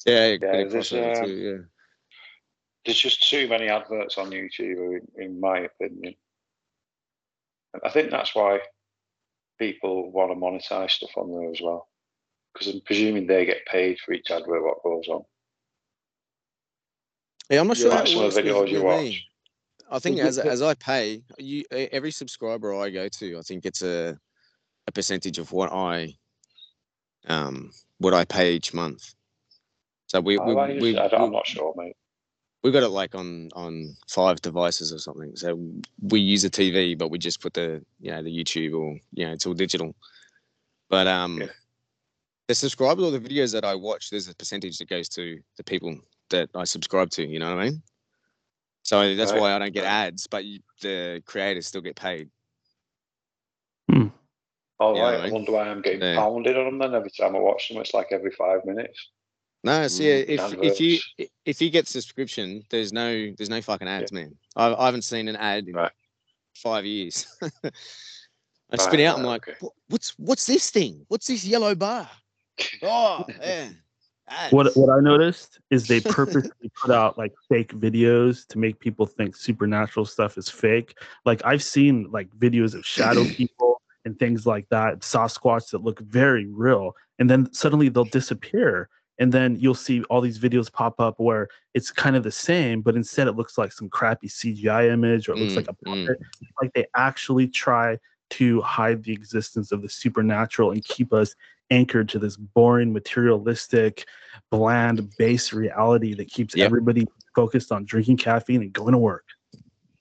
Yeah, 0.05 0.31
Yeah, 0.31 0.53
yeah, 0.53 0.65
there's, 0.65 0.89
too, 0.89 1.03
um, 1.03 1.31
yeah. 1.31 1.57
There's 2.85 2.99
just 2.99 3.29
too 3.29 3.49
many 3.49 3.69
adverts 3.69 4.19
on 4.19 4.31
YouTube, 4.31 5.01
in, 5.17 5.23
in 5.23 5.41
my 5.41 5.61
opinion. 5.61 6.15
And 7.77 7.89
I 7.89 7.93
think 7.93 8.11
that's 8.11 8.35
why 8.35 8.61
people 9.59 10.11
want 10.11 10.31
to 10.31 10.37
monetize 10.37 10.93
stuff 10.93 11.11
on 11.17 11.31
there 11.31 11.51
as 11.51 11.61
well, 11.63 11.89
because 12.53 12.69
I'm 12.69 12.81
presuming 12.81 13.27
they 13.27 13.45
get 13.45 13.67
paid 13.67 13.99
for 13.99 14.13
each 14.13 14.31
advert 14.31 14.65
what 14.65 14.83
goes 14.83 15.09
on. 15.09 15.23
Yeah, 17.51 17.61
I'm 17.61 17.69
not 17.69 17.77
sure. 17.77 17.91
Yeah, 17.91 17.99
how 17.99 18.05
it 18.05 18.09
some 18.09 18.25
of 18.25 18.35
the 18.35 18.41
videos 18.43 18.69
you 18.69 18.83
watch. 18.83 19.03
me. 19.03 19.23
I 19.91 19.99
think 19.99 20.19
as 20.19 20.39
as 20.39 20.63
I 20.63 20.75
pay, 20.75 21.23
you 21.39 21.65
every 21.71 22.11
subscriber 22.11 22.75
I 22.75 22.91
go 22.91 23.09
to, 23.09 23.39
I 23.39 23.43
think 23.43 23.67
it's 23.67 23.83
a 23.83 24.19
a 24.89 24.93
percentage 24.93 25.39
of 25.39 25.53
what 25.53 25.73
I 25.73 26.15
um 27.29 27.71
what 27.99 28.15
I 28.15 28.25
pay 28.25 28.55
each 28.55 28.75
month. 28.75 29.15
So 30.07 30.21
we 30.21 30.39
I, 30.39 30.45
we, 30.45 30.55
like- 30.55 30.81
we, 30.81 30.99
I 30.99 31.09
don't, 31.09 31.21
I'm 31.21 31.33
not 31.33 31.47
sure, 31.47 31.73
mate. 31.77 31.97
We 32.67 32.73
got 32.73 32.83
it 32.83 32.89
like 32.89 33.15
on 33.15 33.49
on 33.55 33.97
five 34.09 34.41
devices 34.43 34.93
or 34.93 34.99
something. 34.99 35.37
So 35.37 35.57
we 36.03 36.19
use 36.19 36.45
a 36.45 36.51
TV, 36.51 36.99
but 36.99 37.13
we 37.13 37.19
just 37.19 37.41
put 37.41 37.55
the 37.55 37.81
you 38.01 38.11
know 38.11 38.25
the 38.25 38.37
YouTube 38.37 38.75
or 38.75 38.99
you 39.13 39.25
know 39.25 39.33
it's 39.33 39.47
all 39.47 39.55
digital. 39.55 39.95
But 40.91 41.07
um, 41.07 41.41
Yeah. 41.43 41.47
the 42.49 42.57
subscribers 42.57 43.05
or 43.05 43.13
the 43.13 43.21
videos 43.21 43.53
that 43.53 43.65
I 43.65 43.77
watch, 43.77 44.11
there's 44.11 44.27
a 44.29 44.35
percentage 44.35 44.79
that 44.79 44.89
goes 44.89 45.09
to 45.11 45.41
the 45.57 45.63
people 45.63 45.97
that 46.31 46.51
I 46.57 46.65
subscribe 46.65 47.11
to. 47.11 47.25
You 47.25 47.39
know 47.39 47.55
what 47.55 47.63
I 47.63 47.71
mean? 47.71 47.83
So 48.83 49.15
that's 49.15 49.31
Right. 49.31 49.41
why 49.41 49.53
I 49.55 49.61
don't 49.61 49.73
get 49.73 49.85
ads, 49.85 50.27
but 50.27 50.45
you, 50.45 50.59
the 50.83 51.23
creators 51.25 51.69
still 51.69 51.83
get 51.83 51.95
paid. 51.95 52.29
Oh, 54.79 54.95
Yeah, 54.95 55.03
right. 55.03 55.15
I 55.15 55.17
like- 55.25 55.33
wonder 55.33 55.53
why 55.53 55.69
I'm 55.69 55.83
getting 55.83 56.03
Yeah. 56.03 56.17
pounded 56.17 56.57
on 56.57 56.65
them 56.67 56.79
then 56.79 56.95
every 56.95 57.11
time 57.11 57.35
I 57.37 57.39
watch 57.39 57.69
them. 57.69 57.79
It's 57.81 57.95
like 57.95 58.09
every 58.11 58.33
five 58.33 58.65
minutes. 58.65 59.09
No, 59.67 59.89
so 59.89 60.05
Mm, 60.05 60.07
yeah, 60.07 60.15
if 60.29 60.63
if 60.63 60.81
you 60.81 60.99
if 61.45 61.61
you 61.61 61.71
get 61.71 61.89
subscription, 61.89 62.63
there's 62.71 62.93
no 62.93 63.33
there's 63.37 63.51
no 63.51 63.61
fucking 63.61 63.89
ads, 63.89 64.13
man. 64.13 64.37
I, 64.55 64.73
I 64.73 64.87
haven't 64.87 65.03
seen 65.03 65.27
an 65.27 65.35
ad 65.35 65.67
in 65.67 65.75
Right. 65.75 65.91
five 66.55 66.85
years. 66.85 67.27
I 67.43 68.77
spin 68.77 69.01
Right, 69.01 69.07
out. 69.07 69.19
I'm 69.19 69.25
right, 69.25 69.31
like, 69.33 69.49
okay. 69.49 69.59
What's 69.89 70.11
what's 70.19 70.47
this 70.47 70.71
thing? 70.71 71.05
What's 71.09 71.27
this 71.27 71.45
yellow 71.45 71.75
bar? 71.75 72.09
Oh, 72.85 73.27
yeah. 73.29 73.71
ads." 74.29 74.53
What 74.53 74.77
what 74.77 74.97
I 74.97 75.01
noticed 75.01 75.59
is 75.71 75.89
they 75.89 75.99
purposely 76.15 76.71
put 76.81 76.93
out 76.93 77.19
like 77.19 77.33
fake 77.49 77.73
videos 77.75 78.47
to 78.51 78.59
make 78.59 78.79
people 78.79 79.05
think 79.05 79.35
supernatural 79.35 80.07
stuff 80.07 80.39
is 80.39 80.49
fake. 80.49 80.97
Like 81.25 81.45
I've 81.45 81.63
seen 81.65 82.07
like 82.13 82.29
videos 82.39 82.77
of 82.77 82.87
shadow 82.87 83.25
people 83.37 83.83
and 84.05 84.17
things 84.17 84.47
like 84.47 84.69
that, 84.69 85.01
Sasquatch 85.01 85.71
that 85.73 85.83
look 85.83 85.99
very 85.99 86.47
real, 86.47 86.93
and 87.19 87.29
then 87.29 87.53
suddenly 87.53 87.89
they'll 87.89 88.05
disappear. 88.05 88.89
And 89.19 89.33
then 89.33 89.57
you'll 89.59 89.75
see 89.75 90.03
all 90.05 90.21
these 90.21 90.39
videos 90.39 90.71
pop 90.71 91.01
up 91.01 91.19
where 91.19 91.49
it's 91.75 91.91
kind 91.91 92.17
of 92.17 92.23
the 92.23 92.31
same, 92.31 92.83
but 92.83 92.97
instead 92.97 93.29
it 93.29 93.33
looks 93.33 93.57
like 93.57 93.73
some 93.73 93.89
crappy 93.89 94.29
CGI 94.29 94.91
image 94.93 95.29
or 95.29 95.33
it 95.33 95.39
looks 95.39 95.55
Mm, 95.55 95.57
like 95.57 95.69
a 95.69 95.75
mm. 95.87 96.17
Like 96.61 96.73
they 96.75 96.87
actually 96.95 97.49
try 97.49 97.99
to 98.31 98.61
hide 98.61 99.05
the 99.05 99.13
existence 99.13 99.73
of 99.73 99.83
the 99.83 99.89
supernatural 99.89 100.73
and 100.73 100.85
keep 100.85 101.13
us 101.13 101.35
anchored 101.71 102.09
to 102.11 102.19
this 102.19 102.37
boring, 102.37 102.93
materialistic, 102.93 104.07
bland, 104.51 105.17
base 105.17 105.53
reality 105.53 106.15
that 106.15 106.29
keeps 106.29 106.55
Yep. 106.57 106.67
everybody 106.67 107.07
focused 107.35 107.73
on 107.73 107.85
drinking 107.85 108.17
caffeine 108.19 108.63
and 108.63 108.73
going 108.73 108.93
to 108.93 108.99
work. 108.99 109.25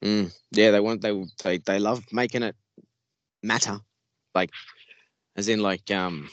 Mm, 0.04 0.32
yeah, 0.52 0.72
they 0.72 0.80
want 0.80 1.02
they 1.02 1.26
they 1.44 1.58
they 1.60 1.80
love 1.80 2.04
making 2.12 2.44
it 2.44 2.56
matter, 3.42 3.80
like 4.36 4.52
as 5.36 5.48
in 5.48 5.60
like 5.60 5.90
um 5.92 6.30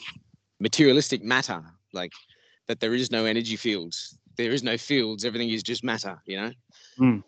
materialistic 0.59 1.23
matter, 1.23 1.63
like 1.93 2.11
that 2.67 2.79
there 2.79 2.93
is 2.93 3.11
no 3.11 3.25
energy 3.25 3.55
fields, 3.55 4.17
there 4.37 4.51
is 4.51 4.63
no 4.63 4.77
fields, 4.77 5.25
everything 5.25 5.49
is 5.49 5.63
just 5.63 5.83
matter, 5.83 6.21
you 6.25 6.37
know. 6.37 6.51
Mm. 6.99 7.23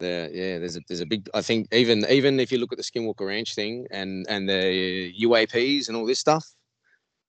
There, 0.00 0.30
yeah, 0.30 0.58
there's 0.58 0.76
a 0.76 0.80
there's 0.86 1.00
a 1.00 1.06
big. 1.06 1.28
I 1.34 1.42
think 1.42 1.74
even 1.74 2.04
even 2.08 2.38
if 2.38 2.52
you 2.52 2.58
look 2.58 2.72
at 2.72 2.78
the 2.78 2.84
Skinwalker 2.84 3.26
Ranch 3.26 3.54
thing 3.54 3.86
and 3.90 4.26
and 4.28 4.48
the 4.48 5.12
UAPs 5.20 5.88
and 5.88 5.96
all 5.96 6.06
this 6.06 6.20
stuff, 6.20 6.46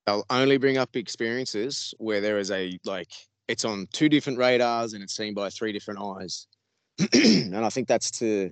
they'll 0.05 0.25
only 0.29 0.57
bring 0.57 0.77
up 0.77 0.95
experiences 0.95 1.93
where 1.97 2.21
there 2.21 2.37
is 2.37 2.51
a 2.51 2.77
like 2.85 3.09
it's 3.47 3.65
on 3.65 3.87
two 3.91 4.07
different 4.07 4.37
radars 4.37 4.93
and 4.93 5.01
it's 5.03 5.15
seen 5.15 5.33
by 5.33 5.49
three 5.49 5.71
different 5.71 5.99
eyes. 5.99 6.45
and 7.13 7.57
I 7.57 7.69
think 7.69 7.87
that's 7.87 8.11
to 8.19 8.51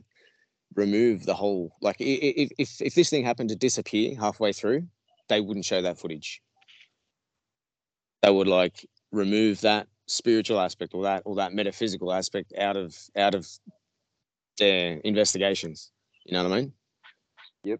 remove 0.76 1.26
the 1.26 1.34
whole 1.34 1.72
like 1.82 1.98
if 2.00 2.52
if 2.58 2.82
if 2.82 2.96
this 2.96 3.10
thing 3.12 3.24
happened 3.24 3.50
to 3.50 3.56
disappear 3.56 4.16
halfway 4.20 4.52
through, 4.52 4.88
they 5.30 5.42
wouldn't 5.42 5.66
show 5.66 5.82
that 5.84 6.00
footage. 6.00 6.42
They 8.22 8.32
would 8.32 8.48
like 8.48 8.86
remove 9.12 9.62
that 9.62 9.88
spiritual 10.08 10.60
aspect 10.60 10.94
or 10.94 11.04
that 11.04 11.22
or 11.26 11.36
that 11.36 11.54
metaphysical 11.54 12.14
aspect 12.14 12.54
out 12.58 12.78
of 12.78 12.98
out 13.16 13.36
of 13.36 13.48
their 14.58 15.00
investigations. 15.04 15.92
You 16.26 16.34
know 16.34 16.44
what 16.44 16.52
I 16.52 16.62
mean? 16.62 16.74
Yep. 17.64 17.80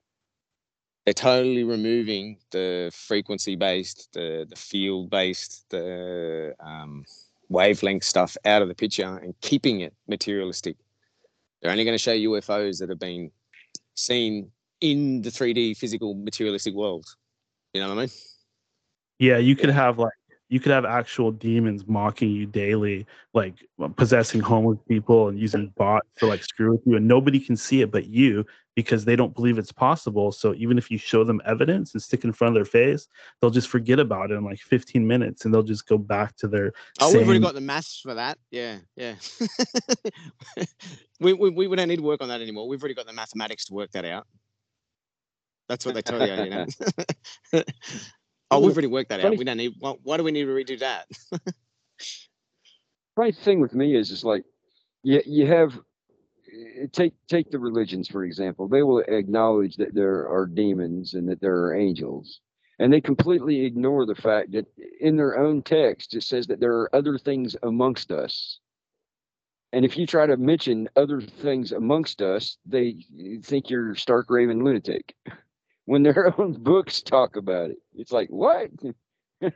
They're 1.06 1.14
totally 1.14 1.64
removing 1.64 2.38
the 2.52 2.92
frequency 2.94 3.56
based, 3.56 4.10
the 4.14 4.46
the 4.48 4.56
field 4.56 5.10
based, 5.10 5.66
the 5.70 6.54
um, 6.60 7.04
wavelength 7.50 8.04
stuff 8.04 8.38
out 8.46 8.62
of 8.62 8.68
the 8.68 8.76
picture 8.76 9.18
and 9.18 9.34
keeping 9.42 9.82
it 9.82 9.94
materialistic. 10.08 10.76
They're 11.62 11.72
only 11.72 11.84
going 11.84 11.96
to 11.96 12.04
show 12.04 12.16
UFOs 12.16 12.80
that 12.80 12.90
have 12.90 13.00
been 13.00 13.32
seen 13.96 14.52
in 14.82 15.22
the 15.22 15.30
3D 15.30 15.76
physical 15.78 16.14
materialistic 16.14 16.74
world. 16.74 17.06
You 17.74 17.82
know 17.82 17.90
what 17.90 17.98
I 17.98 18.02
mean? 18.02 18.10
Yeah, 19.20 19.38
you 19.38 19.56
could 19.56 19.72
have 19.72 19.98
like 19.98 20.14
you 20.50 20.60
could 20.60 20.72
have 20.72 20.86
actual 20.86 21.32
demons 21.32 21.86
mocking 21.88 22.32
you 22.32 22.46
daily, 22.46 23.06
like 23.34 23.56
possessing 23.98 24.40
homeless 24.40 24.80
people 24.88 25.28
and 25.28 25.38
using 25.38 25.74
bots 25.76 26.08
to 26.18 26.28
like 26.28 26.44
screw 26.44 26.72
with 26.72 26.82
you, 26.86 26.96
and 26.96 27.08
nobody 27.08 27.40
can 27.40 27.58
see 27.58 27.82
it 27.82 27.92
but 27.92 28.06
you 28.06 28.46
because 28.76 29.04
they 29.04 29.16
don't 29.16 29.34
believe 29.34 29.58
it's 29.58 29.72
possible. 29.72 30.32
So 30.32 30.54
even 30.54 30.78
if 30.78 30.92
you 30.92 30.98
show 30.98 31.24
them 31.24 31.42
evidence 31.46 31.94
and 31.94 32.02
stick 32.02 32.24
in 32.24 32.32
front 32.32 32.56
of 32.56 32.56
their 32.56 32.66
face, 32.66 33.08
they'll 33.42 33.50
just 33.50 33.68
forget 33.68 34.00
about 34.00 34.32
it 34.32 34.36
in 34.36 34.44
like 34.44 34.60
15 34.60 35.06
minutes 35.06 35.44
and 35.44 35.54
they'll 35.54 35.64
just 35.64 35.88
go 35.88 35.98
back 35.98 36.36
to 36.38 36.48
their 36.48 36.72
Oh, 37.02 37.12
we've 37.12 37.26
already 37.26 37.40
got 37.40 37.56
the 37.56 37.62
maths 37.62 38.00
for 38.00 38.14
that. 38.14 38.38
Yeah, 38.52 38.78
yeah. 38.96 39.16
we, 41.20 41.34
we 41.34 41.50
we 41.50 41.76
don't 41.76 41.88
need 41.88 41.98
to 41.98 42.04
work 42.04 42.22
on 42.22 42.30
that 42.30 42.42
anymore. 42.42 42.68
We've 42.68 42.82
already 42.82 42.96
got 42.96 43.08
the 43.08 43.14
mathematics 43.14 43.66
to 43.66 43.74
work 43.74 43.92
that 43.92 44.06
out. 44.06 44.28
That's 45.68 45.86
what 45.86 45.96
they 45.96 46.02
tell 46.02 46.26
you, 46.26 46.44
you 46.44 46.50
know. 46.50 46.66
oh, 48.52 48.60
we've 48.60 48.72
already 48.72 48.88
worked 48.88 49.10
that 49.10 49.24
out. 49.24 49.38
We 49.38 49.44
don't 49.44 49.58
need. 49.58 49.74
Why, 49.80 49.96
why 50.04 50.18
do 50.18 50.24
we 50.24 50.32
need 50.32 50.46
to 50.46 50.52
redo 50.52 50.80
that? 50.80 51.08
funny 53.18 53.32
thing 53.32 53.60
with 53.60 53.74
me 53.74 53.96
is, 53.96 54.12
is 54.12 54.24
like, 54.24 54.46
you 55.04 55.22
you 55.26 55.48
have 55.48 55.78
take 56.92 57.14
take 57.28 57.52
the 57.52 57.60
religions 57.60 58.08
for 58.08 58.24
example. 58.24 58.68
They 58.68 58.84
will 58.84 59.00
acknowledge 59.00 59.76
that 59.78 59.94
there 59.94 60.28
are 60.30 60.46
demons 60.46 61.14
and 61.14 61.28
that 61.30 61.42
there 61.42 61.58
are 61.58 61.76
angels, 61.76 62.40
and 62.80 62.94
they 62.94 63.02
completely 63.02 63.66
ignore 63.66 64.06
the 64.06 64.16
fact 64.16 64.52
that 64.54 64.68
in 65.02 65.18
their 65.18 65.38
own 65.38 65.62
text 65.62 66.16
it 66.16 66.24
says 66.24 66.48
that 66.48 66.60
there 66.60 66.74
are 66.74 66.96
other 66.96 67.18
things 67.18 67.56
amongst 67.64 68.12
us. 68.12 68.60
And 69.74 69.84
if 69.84 69.98
you 69.98 70.08
try 70.08 70.26
to 70.26 70.38
mention 70.38 70.88
other 70.96 71.20
things 71.20 71.74
amongst 71.74 72.22
us, 72.22 72.58
they 72.66 73.06
think 73.44 73.70
you're 73.70 73.96
stark 73.96 74.30
raving 74.30 74.64
lunatic. 74.64 75.14
when 75.88 76.04
their 76.04 76.34
own 76.40 76.54
books 76.54 77.02
talk 77.02 77.38
about 77.38 77.72
it. 77.72 77.78
It's 77.96 78.12
like 78.12 78.30
what? 78.30 78.70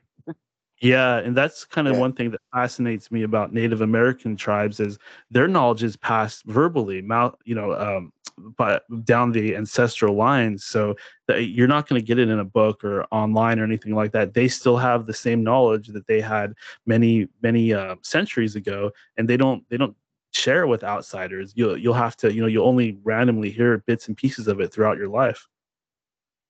Yeah, 0.81 1.17
and 1.17 1.37
that's 1.37 1.63
kind 1.63 1.87
of 1.87 1.95
Yeah. 1.95 1.99
one 1.99 2.13
thing 2.13 2.31
that 2.31 2.41
fascinates 2.51 3.11
me 3.11 3.21
about 3.21 3.53
Native 3.53 3.81
American 3.81 4.35
tribes 4.35 4.79
is 4.79 4.97
their 5.29 5.47
knowledge 5.47 5.83
is 5.83 5.95
passed 5.95 6.43
verbally, 6.45 7.03
mouth, 7.03 7.35
you 7.45 7.53
know, 7.53 7.73
um, 7.73 8.11
but 8.57 8.83
down 9.05 9.31
the 9.31 9.55
ancestral 9.55 10.15
lines. 10.15 10.65
So 10.65 10.95
that 11.27 11.43
you're 11.49 11.67
not 11.67 11.87
going 11.87 12.01
to 12.01 12.05
get 12.05 12.17
it 12.17 12.29
in 12.29 12.39
a 12.39 12.43
book 12.45 12.83
or 12.83 13.05
online 13.11 13.59
or 13.59 13.63
anything 13.63 13.93
like 13.93 14.11
that. 14.13 14.33
They 14.33 14.47
still 14.47 14.77
have 14.77 15.05
the 15.05 15.13
same 15.13 15.43
knowledge 15.43 15.89
that 15.89 16.07
they 16.07 16.19
had 16.19 16.53
many, 16.87 17.27
many 17.43 17.75
uh, 17.75 17.97
centuries 18.01 18.55
ago, 18.55 18.89
and 19.17 19.29
they 19.29 19.37
don't, 19.37 19.63
they 19.69 19.77
don't 19.77 19.95
share 20.33 20.63
it 20.63 20.67
with 20.67 20.83
outsiders. 20.83 21.53
You'll, 21.55 21.77
you'll 21.77 21.93
have 21.93 22.15
to, 22.17 22.33
you 22.33 22.41
know, 22.41 22.47
you'll 22.47 22.67
only 22.67 22.97
randomly 23.03 23.51
hear 23.51 23.77
bits 23.85 24.07
and 24.07 24.17
pieces 24.17 24.47
of 24.47 24.59
it 24.59 24.73
throughout 24.73 24.97
your 24.97 25.09
life. 25.09 25.47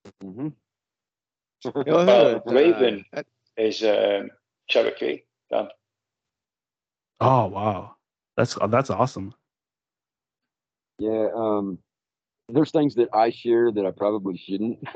hmm 0.22 0.48
Yeah, 1.64 1.72
I 1.76 1.90
Uh, 1.92 2.06
heard, 2.06 2.42
uh, 2.48 2.52
Raven 2.54 3.06
that- 3.14 3.26
is 3.58 3.84
um, 3.84 4.30
Cherokee. 4.70 5.22
Dan. 5.52 5.68
Oh 7.20 7.48
wow, 7.48 7.96
that's 8.38 8.58
that's 8.70 8.90
awesome. 8.90 9.34
Yeah, 10.98 11.28
um, 11.36 11.78
there's 12.50 12.72
things 12.72 12.96
that 12.96 13.10
I 13.14 13.30
share 13.32 13.72
that 13.72 13.86
I 13.86 13.92
probably 13.92 14.38
shouldn't, 14.38 14.80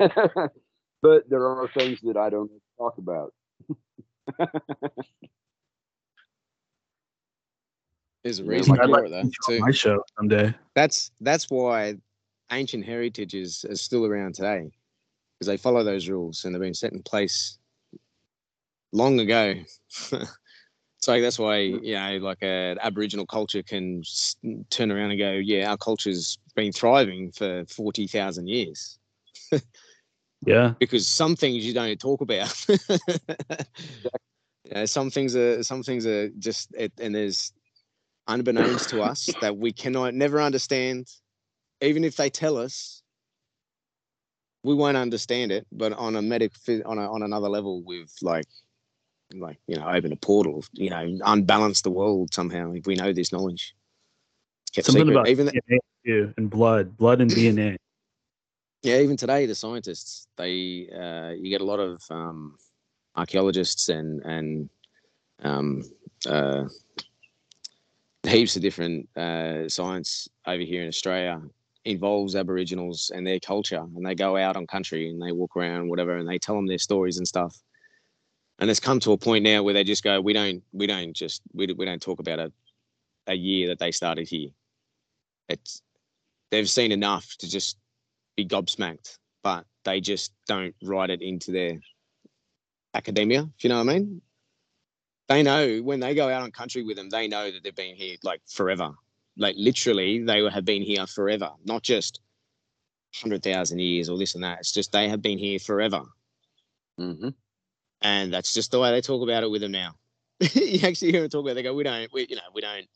but 1.02 1.28
there 1.28 1.46
are 1.46 1.68
things 1.68 2.00
that 2.02 2.16
I 2.16 2.30
don't 2.30 2.50
talk 2.78 2.98
about. 2.98 3.32
There's 8.24 8.40
a 8.40 8.44
reason 8.44 8.72
like- 8.74 8.80
I'd 8.80 8.86
for 8.86 8.90
like 8.90 9.04
it 9.06 9.10
though. 9.10 9.22
to 9.22 9.30
Too. 9.46 9.60
my 9.60 9.70
show 9.70 10.02
someday. 10.16 10.54
That's 10.74 11.10
that's 11.20 11.48
why 11.50 11.96
ancient 12.50 12.84
heritage 12.84 13.34
is, 13.34 13.64
is 13.68 13.80
still 13.80 14.04
around 14.06 14.34
today 14.34 14.70
because 15.38 15.48
they 15.48 15.56
follow 15.56 15.84
those 15.84 16.08
rules 16.08 16.44
and 16.44 16.54
they've 16.54 16.60
been 16.60 16.74
set 16.74 16.92
in 16.92 17.02
place 17.02 17.58
long 18.92 19.20
ago. 19.20 19.54
so 20.98 21.20
that's 21.20 21.38
why 21.38 21.58
you 21.58 21.94
know, 21.94 22.18
like 22.22 22.42
uh, 22.42 22.46
an 22.46 22.78
Aboriginal 22.80 23.26
culture 23.26 23.62
can 23.62 24.02
turn 24.70 24.90
around 24.90 25.10
and 25.10 25.18
go, 25.18 25.32
yeah, 25.32 25.70
our 25.70 25.76
culture's 25.76 26.38
been 26.54 26.72
thriving 26.72 27.30
for 27.32 27.64
forty 27.66 28.06
thousand 28.06 28.48
years 28.48 28.98
Yeah. 30.46 30.74
because 30.78 31.08
some 31.08 31.34
things 31.36 31.66
you 31.66 31.74
don't 31.74 31.98
talk 31.98 32.20
about. 32.20 32.54
you 32.68 32.78
know, 34.72 34.86
some 34.86 35.10
things 35.10 35.34
are 35.34 35.62
some 35.62 35.82
things 35.82 36.06
are 36.06 36.28
just 36.38 36.72
it, 36.74 36.92
and 37.00 37.14
there's 37.14 37.52
unbeknownst 38.28 38.90
to 38.90 39.02
us 39.02 39.26
that 39.40 39.56
we 39.56 39.72
cannot 39.72 40.14
never 40.14 40.40
understand. 40.40 41.06
Even 41.82 42.04
if 42.04 42.16
they 42.16 42.30
tell 42.30 42.56
us, 42.56 43.02
we 44.66 44.74
won't 44.74 44.96
understand 44.96 45.52
it. 45.52 45.66
But 45.72 45.92
on 45.92 46.16
a 46.16 46.22
medic 46.22 46.52
on 46.84 46.98
a, 46.98 47.10
on 47.10 47.22
another 47.22 47.48
level, 47.48 47.82
we've 47.84 48.12
like 48.20 48.46
like 49.34 49.58
you 49.68 49.76
know 49.76 49.88
opened 49.88 50.12
a 50.12 50.16
portal, 50.16 50.64
you 50.72 50.90
know, 50.90 51.18
unbalanced 51.24 51.84
the 51.84 51.90
world 51.90 52.34
somehow. 52.34 52.72
If 52.72 52.86
we 52.86 52.96
know 52.96 53.12
this 53.12 53.32
knowledge, 53.32 53.74
kept 54.74 54.86
Something 54.86 55.02
secret. 55.02 55.14
about 55.14 55.28
even 55.28 55.46
DNA 55.46 55.78
too, 56.04 56.34
and 56.36 56.50
blood, 56.50 56.96
blood 56.96 57.20
and 57.20 57.30
DNA. 57.30 57.76
yeah 58.82 58.98
even 58.98 59.16
today 59.16 59.46
the 59.46 59.54
scientists 59.54 60.26
they 60.36 60.88
uh, 60.94 61.30
you 61.30 61.48
get 61.50 61.60
a 61.60 61.64
lot 61.64 61.80
of 61.80 62.02
um, 62.10 62.56
archaeologists 63.16 63.88
and 63.88 64.22
and 64.24 64.68
um, 65.42 65.82
uh, 66.28 66.64
heaps 68.24 68.56
of 68.56 68.62
different 68.62 69.08
uh, 69.16 69.68
science 69.68 70.28
over 70.46 70.62
here 70.62 70.82
in 70.82 70.88
australia 70.88 71.40
involves 71.86 72.36
aboriginals 72.36 73.10
and 73.14 73.26
their 73.26 73.40
culture 73.40 73.84
and 73.96 74.04
they 74.04 74.14
go 74.14 74.36
out 74.36 74.56
on 74.56 74.66
country 74.66 75.08
and 75.08 75.22
they 75.22 75.32
walk 75.32 75.56
around 75.56 75.88
whatever 75.88 76.16
and 76.16 76.28
they 76.28 76.38
tell 76.38 76.56
them 76.56 76.66
their 76.66 76.78
stories 76.78 77.16
and 77.16 77.26
stuff 77.26 77.56
and 78.58 78.68
it's 78.68 78.80
come 78.80 79.00
to 79.00 79.12
a 79.12 79.18
point 79.18 79.44
now 79.44 79.62
where 79.62 79.74
they 79.74 79.84
just 79.84 80.02
go 80.02 80.20
we 80.20 80.32
don't 80.32 80.62
we 80.72 80.86
don't 80.86 81.14
just 81.14 81.42
we, 81.54 81.66
we 81.66 81.84
don't 81.84 82.02
talk 82.02 82.18
about 82.18 82.38
a, 82.38 82.52
a 83.28 83.34
year 83.34 83.68
that 83.68 83.78
they 83.78 83.90
started 83.92 84.28
here 84.28 84.50
it's 85.48 85.82
they've 86.50 86.68
seen 86.68 86.92
enough 86.92 87.36
to 87.38 87.48
just 87.48 87.76
be 88.36 88.46
gobsmacked, 88.46 89.18
but 89.42 89.64
they 89.84 90.00
just 90.00 90.32
don't 90.46 90.74
write 90.82 91.10
it 91.10 91.22
into 91.22 91.50
their 91.50 91.80
academia. 92.94 93.48
If 93.56 93.64
you 93.64 93.70
know 93.70 93.82
what 93.82 93.90
I 93.90 93.98
mean? 93.98 94.22
They 95.28 95.42
know 95.42 95.78
when 95.78 96.00
they 96.00 96.14
go 96.14 96.28
out 96.28 96.42
on 96.42 96.52
country 96.52 96.82
with 96.82 96.96
them, 96.96 97.10
they 97.10 97.26
know 97.26 97.50
that 97.50 97.64
they've 97.64 97.74
been 97.74 97.96
here 97.96 98.16
like 98.22 98.40
forever. 98.46 98.92
Like 99.36 99.56
literally, 99.58 100.22
they 100.22 100.42
have 100.48 100.64
been 100.64 100.82
here 100.82 101.06
forever, 101.06 101.50
not 101.64 101.82
just 101.82 102.20
hundred 103.14 103.42
thousand 103.42 103.78
years 103.78 104.08
or 104.08 104.18
this 104.18 104.34
and 104.34 104.44
that. 104.44 104.60
It's 104.60 104.72
just 104.72 104.92
they 104.92 105.08
have 105.08 105.22
been 105.22 105.38
here 105.38 105.58
forever, 105.58 106.02
hmm 106.98 107.28
and 108.02 108.32
that's 108.32 108.52
just 108.52 108.70
the 108.70 108.78
way 108.78 108.90
they 108.90 109.00
talk 109.00 109.22
about 109.22 109.42
it 109.42 109.50
with 109.50 109.62
them 109.62 109.72
now. 109.72 109.94
you 110.54 110.80
actually 110.86 111.12
hear 111.12 111.22
them 111.22 111.30
talk 111.30 111.40
about. 111.40 111.52
It, 111.52 111.54
they 111.54 111.62
go, 111.62 111.74
"We 111.74 111.84
don't, 111.84 112.12
we, 112.12 112.26
you 112.28 112.36
know, 112.36 112.42
we 112.54 112.60
don't." 112.60 112.86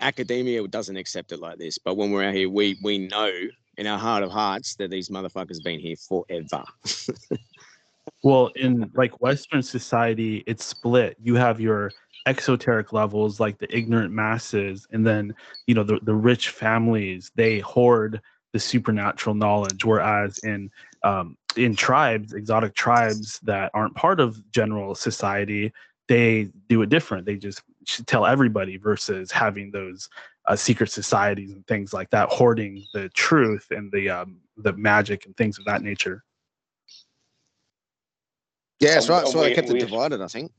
Academia 0.00 0.66
doesn't 0.66 0.96
accept 0.96 1.32
it 1.32 1.40
like 1.40 1.58
this, 1.58 1.78
but 1.78 1.96
when 1.96 2.10
we're 2.10 2.24
out 2.24 2.34
here, 2.34 2.48
we 2.48 2.78
we 2.82 2.98
know 2.98 3.30
in 3.76 3.86
our 3.86 3.98
heart 3.98 4.22
of 4.22 4.30
hearts 4.30 4.74
that 4.76 4.90
these 4.90 5.08
motherfuckers 5.08 5.62
been 5.62 5.80
here 5.80 5.96
forever. 5.96 6.64
Well, 8.24 8.50
in 8.54 8.90
like 8.94 9.20
Western 9.20 9.62
society, 9.62 10.44
it's 10.46 10.64
split. 10.64 11.16
You 11.20 11.34
have 11.34 11.60
your 11.60 11.90
exoteric 12.26 12.92
levels, 12.92 13.40
like 13.40 13.58
the 13.58 13.74
ignorant 13.76 14.12
masses, 14.12 14.86
and 14.92 15.06
then 15.06 15.34
you 15.66 15.74
know 15.74 15.84
the 15.84 15.98
the 16.02 16.14
rich 16.14 16.50
families. 16.50 17.30
They 17.34 17.60
hoard 17.60 18.20
the 18.52 18.60
supernatural 18.60 19.34
knowledge, 19.34 19.84
whereas 19.84 20.38
in 20.38 20.70
um, 21.02 21.36
in 21.56 21.74
tribes, 21.74 22.32
exotic 22.32 22.74
tribes 22.74 23.40
that 23.42 23.70
aren't 23.74 23.94
part 23.94 24.20
of 24.20 24.50
general 24.52 24.94
society, 24.94 25.72
they 26.08 26.48
do 26.68 26.82
it 26.82 26.88
different. 26.88 27.26
They 27.26 27.36
just 27.36 27.62
should 27.84 28.06
tell 28.06 28.26
everybody 28.26 28.76
versus 28.76 29.30
having 29.30 29.70
those 29.70 30.08
uh, 30.46 30.56
secret 30.56 30.90
societies 30.90 31.52
and 31.52 31.66
things 31.66 31.92
like 31.92 32.10
that, 32.10 32.28
hoarding 32.28 32.84
the 32.94 33.08
truth 33.10 33.66
and 33.70 33.90
the 33.92 34.10
um, 34.10 34.38
the 34.56 34.72
magic 34.74 35.26
and 35.26 35.36
things 35.36 35.58
of 35.58 35.64
that 35.64 35.82
nature. 35.82 36.24
Yeah, 38.80 38.94
that's 38.94 39.08
right. 39.08 39.18
That's 39.18 39.32
and 39.32 39.40
why 39.40 39.48
they 39.48 39.54
kept 39.54 39.70
it 39.70 39.78
divided. 39.78 40.20
I 40.20 40.26
think 40.26 40.52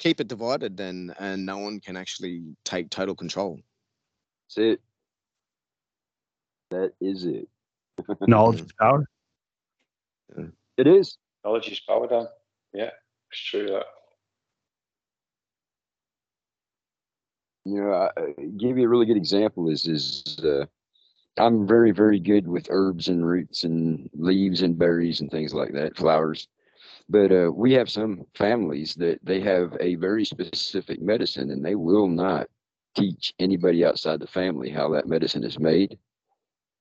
keep 0.00 0.20
it 0.20 0.26
divided, 0.26 0.76
then 0.76 1.14
and 1.20 1.46
no 1.46 1.58
one 1.58 1.78
can 1.78 1.96
actually 1.96 2.42
take 2.64 2.90
total 2.90 3.14
control. 3.14 3.60
That's 4.48 4.58
it. 4.58 4.80
That 6.70 6.92
is 7.00 7.24
it. 7.24 7.48
Knowledge 8.26 8.62
is 8.62 8.72
power. 8.72 9.06
It 10.76 10.86
is. 10.86 11.16
Knowledge 11.44 11.68
is 11.68 11.80
power, 11.80 12.08
Dan. 12.08 12.26
Yeah, 12.72 12.90
it's 13.30 13.40
true 13.40 13.66
that. 13.66 13.84
You 17.66 17.82
know, 17.82 17.92
I, 17.92 18.10
I 18.18 18.32
give 18.56 18.78
you 18.78 18.86
a 18.86 18.88
really 18.88 19.06
good 19.06 19.18
example 19.18 19.68
is 19.68 19.86
is 19.86 20.38
uh, 20.42 20.64
I'm 21.36 21.66
very 21.66 21.90
very 21.90 22.18
good 22.18 22.48
with 22.48 22.68
herbs 22.70 23.08
and 23.08 23.26
roots 23.26 23.64
and 23.64 24.08
leaves 24.14 24.62
and 24.62 24.78
berries 24.78 25.20
and 25.20 25.30
things 25.30 25.52
like 25.52 25.72
that, 25.74 25.96
flowers. 25.96 26.48
But 27.10 27.32
uh, 27.32 27.50
we 27.52 27.72
have 27.72 27.90
some 27.90 28.24
families 28.36 28.94
that 28.94 29.18
they 29.24 29.40
have 29.40 29.76
a 29.80 29.96
very 29.96 30.24
specific 30.24 31.02
medicine, 31.02 31.50
and 31.50 31.64
they 31.64 31.74
will 31.74 32.06
not 32.06 32.46
teach 32.94 33.34
anybody 33.40 33.84
outside 33.84 34.20
the 34.20 34.28
family 34.28 34.70
how 34.70 34.88
that 34.90 35.08
medicine 35.08 35.42
is 35.42 35.58
made 35.58 35.98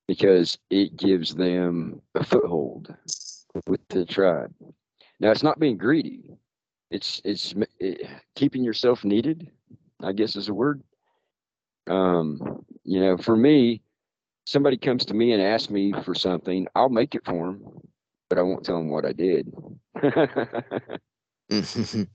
because 0.07 0.59
it 0.69 0.95
gives 0.97 1.33
them 1.33 1.99
a 2.13 2.23
foothold 2.23 2.93
with 3.65 3.81
the 3.89 4.05
tribe. 4.05 4.53
Now, 5.19 5.31
it's 5.31 5.43
not 5.43 5.59
being 5.59 5.77
greedy. 5.77 6.21
It's 6.91 7.21
it's 7.25 7.55
it, 7.79 8.07
keeping 8.35 8.63
yourself 8.63 9.03
needed. 9.03 9.49
I 10.03 10.11
guess 10.11 10.35
is 10.35 10.49
a 10.49 10.53
word. 10.53 10.83
Um, 11.89 12.63
you 12.83 12.99
know, 12.99 13.17
for 13.17 13.35
me, 13.35 13.81
somebody 14.45 14.77
comes 14.77 15.05
to 15.05 15.15
me 15.15 15.31
and 15.33 15.41
asks 15.41 15.71
me 15.71 15.91
for 16.03 16.13
something, 16.13 16.67
I'll 16.75 16.89
make 16.89 17.15
it 17.15 17.25
for 17.25 17.47
them, 17.47 17.81
but 18.29 18.37
I 18.37 18.41
won't 18.43 18.63
tell 18.63 18.77
them 18.77 18.89
what 18.89 19.05
I 19.05 19.13
did. 19.13 19.51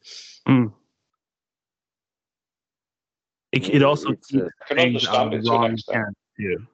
It, 3.55 3.69
it 3.69 3.83
also 3.85 4.11
It's, 4.11 4.27
keeps 4.27 4.45
can 4.67 4.77
things 4.77 5.07
out 5.07 5.29
understand 5.29 5.35
of 5.35 5.39
it 5.39 5.43
the 5.45 5.49
to 5.49 5.53
wrong 5.53 5.73
extent. 5.75 6.19
too. 6.37 6.67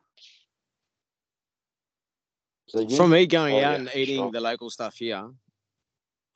Say 2.69 2.83
again? 2.83 2.97
From 2.97 3.11
me 3.11 3.27
going 3.27 3.55
Oh, 3.55 3.59
out 3.59 3.61
yeah, 3.61 3.75
and 3.75 3.91
eating 3.95 4.17
sure. 4.17 4.31
the 4.33 4.41
local 4.41 4.71
stuff 4.71 4.95
here, 4.97 5.29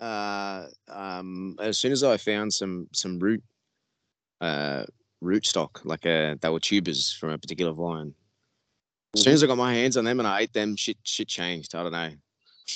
uh, 0.00 0.66
um, 0.88 1.56
as 1.62 1.78
soon 1.78 1.92
as 1.92 2.04
I 2.04 2.18
found 2.18 2.52
some 2.52 2.88
some 2.92 3.18
root, 3.18 3.42
uh, 4.42 4.84
root 5.22 5.46
stock, 5.46 5.80
like 5.84 6.04
uh, 6.04 6.34
they 6.38 6.50
were 6.50 6.60
tubers 6.60 7.10
from 7.10 7.30
a 7.30 7.38
particular 7.38 7.72
vine. 7.72 8.12
As 9.14 9.22
soon 9.22 9.32
as 9.32 9.42
I 9.42 9.46
got 9.46 9.56
my 9.56 9.72
hands 9.72 9.96
on 9.96 10.04
them 10.04 10.18
and 10.20 10.26
I 10.28 10.40
ate 10.40 10.52
them, 10.52 10.76
shit 10.76 10.98
shit 11.04 11.28
changed. 11.28 11.74
I 11.74 11.82
don't 11.84 11.92
know. 11.92 12.10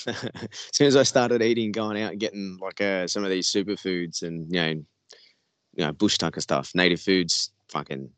As 0.06 0.16
soon 0.72 0.86
as 0.86 0.96
I 0.96 1.02
started 1.02 1.42
eating, 1.42 1.72
going 1.72 2.00
out 2.00 2.12
and 2.12 2.20
getting 2.20 2.58
like 2.60 2.80
uh, 2.80 3.06
some 3.06 3.24
of 3.24 3.30
these 3.30 3.48
superfoods 3.50 4.22
and 4.22 4.46
you 4.52 4.60
know, 4.60 4.68
you 4.68 5.84
know, 5.84 5.92
bush 5.92 6.18
tucker 6.18 6.40
stuff, 6.40 6.72
native 6.74 7.00
foods, 7.00 7.52
fucking 7.68 8.10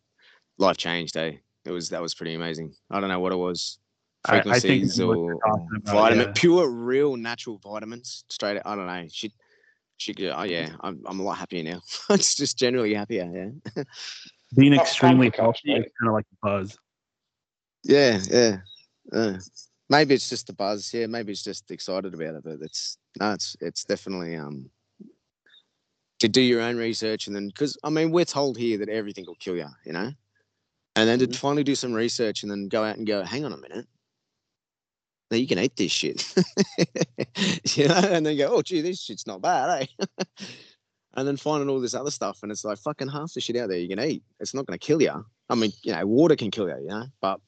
life 0.59 0.77
changed. 0.77 1.17
Eh? 1.17 1.33
It 1.65 1.71
was 1.71 1.91
that 1.91 2.03
was 2.03 2.15
pretty 2.15 2.35
amazing. 2.35 2.75
I 2.91 3.01
don't 3.01 3.09
know 3.09 3.21
what 3.21 3.33
it 3.33 3.37
was. 3.37 3.79
I, 4.27 4.39
I 4.39 4.43
think 4.43 4.61
frequencies 4.61 5.01
I 5.01 5.05
or, 5.05 5.15
you're 5.15 5.33
about, 5.35 5.61
vitamin, 5.87 6.27
yeah. 6.27 6.33
pure, 6.35 6.69
real, 6.69 7.17
natural 7.17 7.59
vitamins. 7.63 8.25
Straight, 8.29 8.61
I 8.67 8.77
don't 8.77 8.87
know. 8.87 9.07
She, 9.11 9.33
she, 9.97 10.13
could- 10.13 10.35
oh 10.37 10.43
yeah, 10.43 10.71
I'm, 10.83 11.03
I'm 11.07 11.21
a 11.21 11.23
lot 11.23 11.39
happier 11.39 11.63
now. 11.63 11.81
it's 12.11 12.35
just 12.35 12.59
generally 12.59 12.93
happier. 12.93 13.53
Yeah, 13.75 13.83
Being 14.57 14.75
extremely 14.75 15.27
my 15.27 15.31
gosh, 15.31 15.39
healthy 15.39 15.61
mate. 15.65 15.87
is 15.87 15.93
kind 15.99 16.09
of 16.09 16.15
like 16.15 16.27
a 16.33 16.47
buzz. 16.47 16.77
yeah, 17.85 18.19
yeah. 18.31 18.57
Uh, 19.13 19.39
maybe 19.91 20.15
it's 20.15 20.29
just 20.29 20.47
the 20.47 20.55
buzz. 20.55 20.95
Yeah, 20.95 21.07
maybe 21.07 21.33
it's 21.33 21.45
just 21.45 21.71
excited 21.71 22.15
about 22.15 22.37
it. 22.37 22.45
But 22.45 22.59
it's 22.63 22.97
no, 23.21 23.33
it's 23.33 23.57
it's 23.61 23.85
definitely 23.85 24.37
um 24.37 24.71
to 26.21 26.29
do 26.29 26.41
your 26.41 26.61
own 26.61 26.77
research 26.77 27.27
and 27.27 27.37
then 27.37 27.49
because 27.49 27.77
I 27.83 27.91
mean 27.91 28.11
we're 28.11 28.25
told 28.27 28.57
here 28.57 28.79
that 28.79 28.89
everything 28.89 29.25
will 29.27 29.37
kill 29.37 29.57
you, 29.57 29.69
you 29.85 29.93
know, 29.93 30.13
and 30.97 31.09
then 31.09 31.19
Mhm. 31.19 31.33
to 31.33 31.39
finally 31.39 31.65
do 31.65 31.75
some 31.75 31.93
research 31.93 32.43
and 32.43 32.51
then 32.51 32.69
go 32.69 32.85
out 32.85 32.97
and 32.97 33.07
go, 33.07 33.23
hang 33.23 33.45
on 33.45 33.53
a 33.53 33.57
minute. 33.57 33.87
Now 35.31 35.37
you 35.39 35.47
can 35.47 35.61
eat 35.61 35.77
this 35.77 35.93
shit, 35.93 36.35
you 37.77 37.87
know, 37.89 37.95
and 37.95 38.27
then 38.27 38.37
go, 38.37 38.49
oh, 38.53 38.63
gee, 38.63 38.81
this 38.81 39.01
shit's 39.01 39.29
not 39.29 39.41
bad, 39.41 39.89
eh? 40.01 40.05
and 41.15 41.27
then 41.29 41.37
finding 41.37 41.69
all 41.69 41.81
this 41.81 41.95
other 41.95 42.11
stuff, 42.11 42.41
and 42.43 42.51
it's 42.51 42.65
like 42.65 42.79
fucking 42.79 43.09
half 43.09 43.33
the 43.33 43.41
shit 43.41 43.57
out 43.57 43.69
there 43.69 43.79
you 43.79 43.89
can 43.89 44.01
eat. 44.05 44.25
It's 44.41 44.55
not 44.55 44.67
going 44.67 44.79
to 44.79 44.85
kill 44.85 45.01
you. 45.01 45.25
I 45.49 45.55
mean, 45.55 45.73
you 45.85 45.93
know, 45.93 46.05
water 46.05 46.35
can 46.35 46.51
kill 46.51 46.69
you, 46.69 46.79
you 46.81 46.89
know, 46.89 47.07
but 47.21 47.41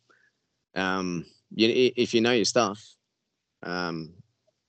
um, 0.76 1.26
you, 1.55 1.92
if 1.96 2.14
you 2.14 2.20
know 2.20 2.32
your 2.32 2.44
stuff, 2.44 2.82
um, 3.62 4.12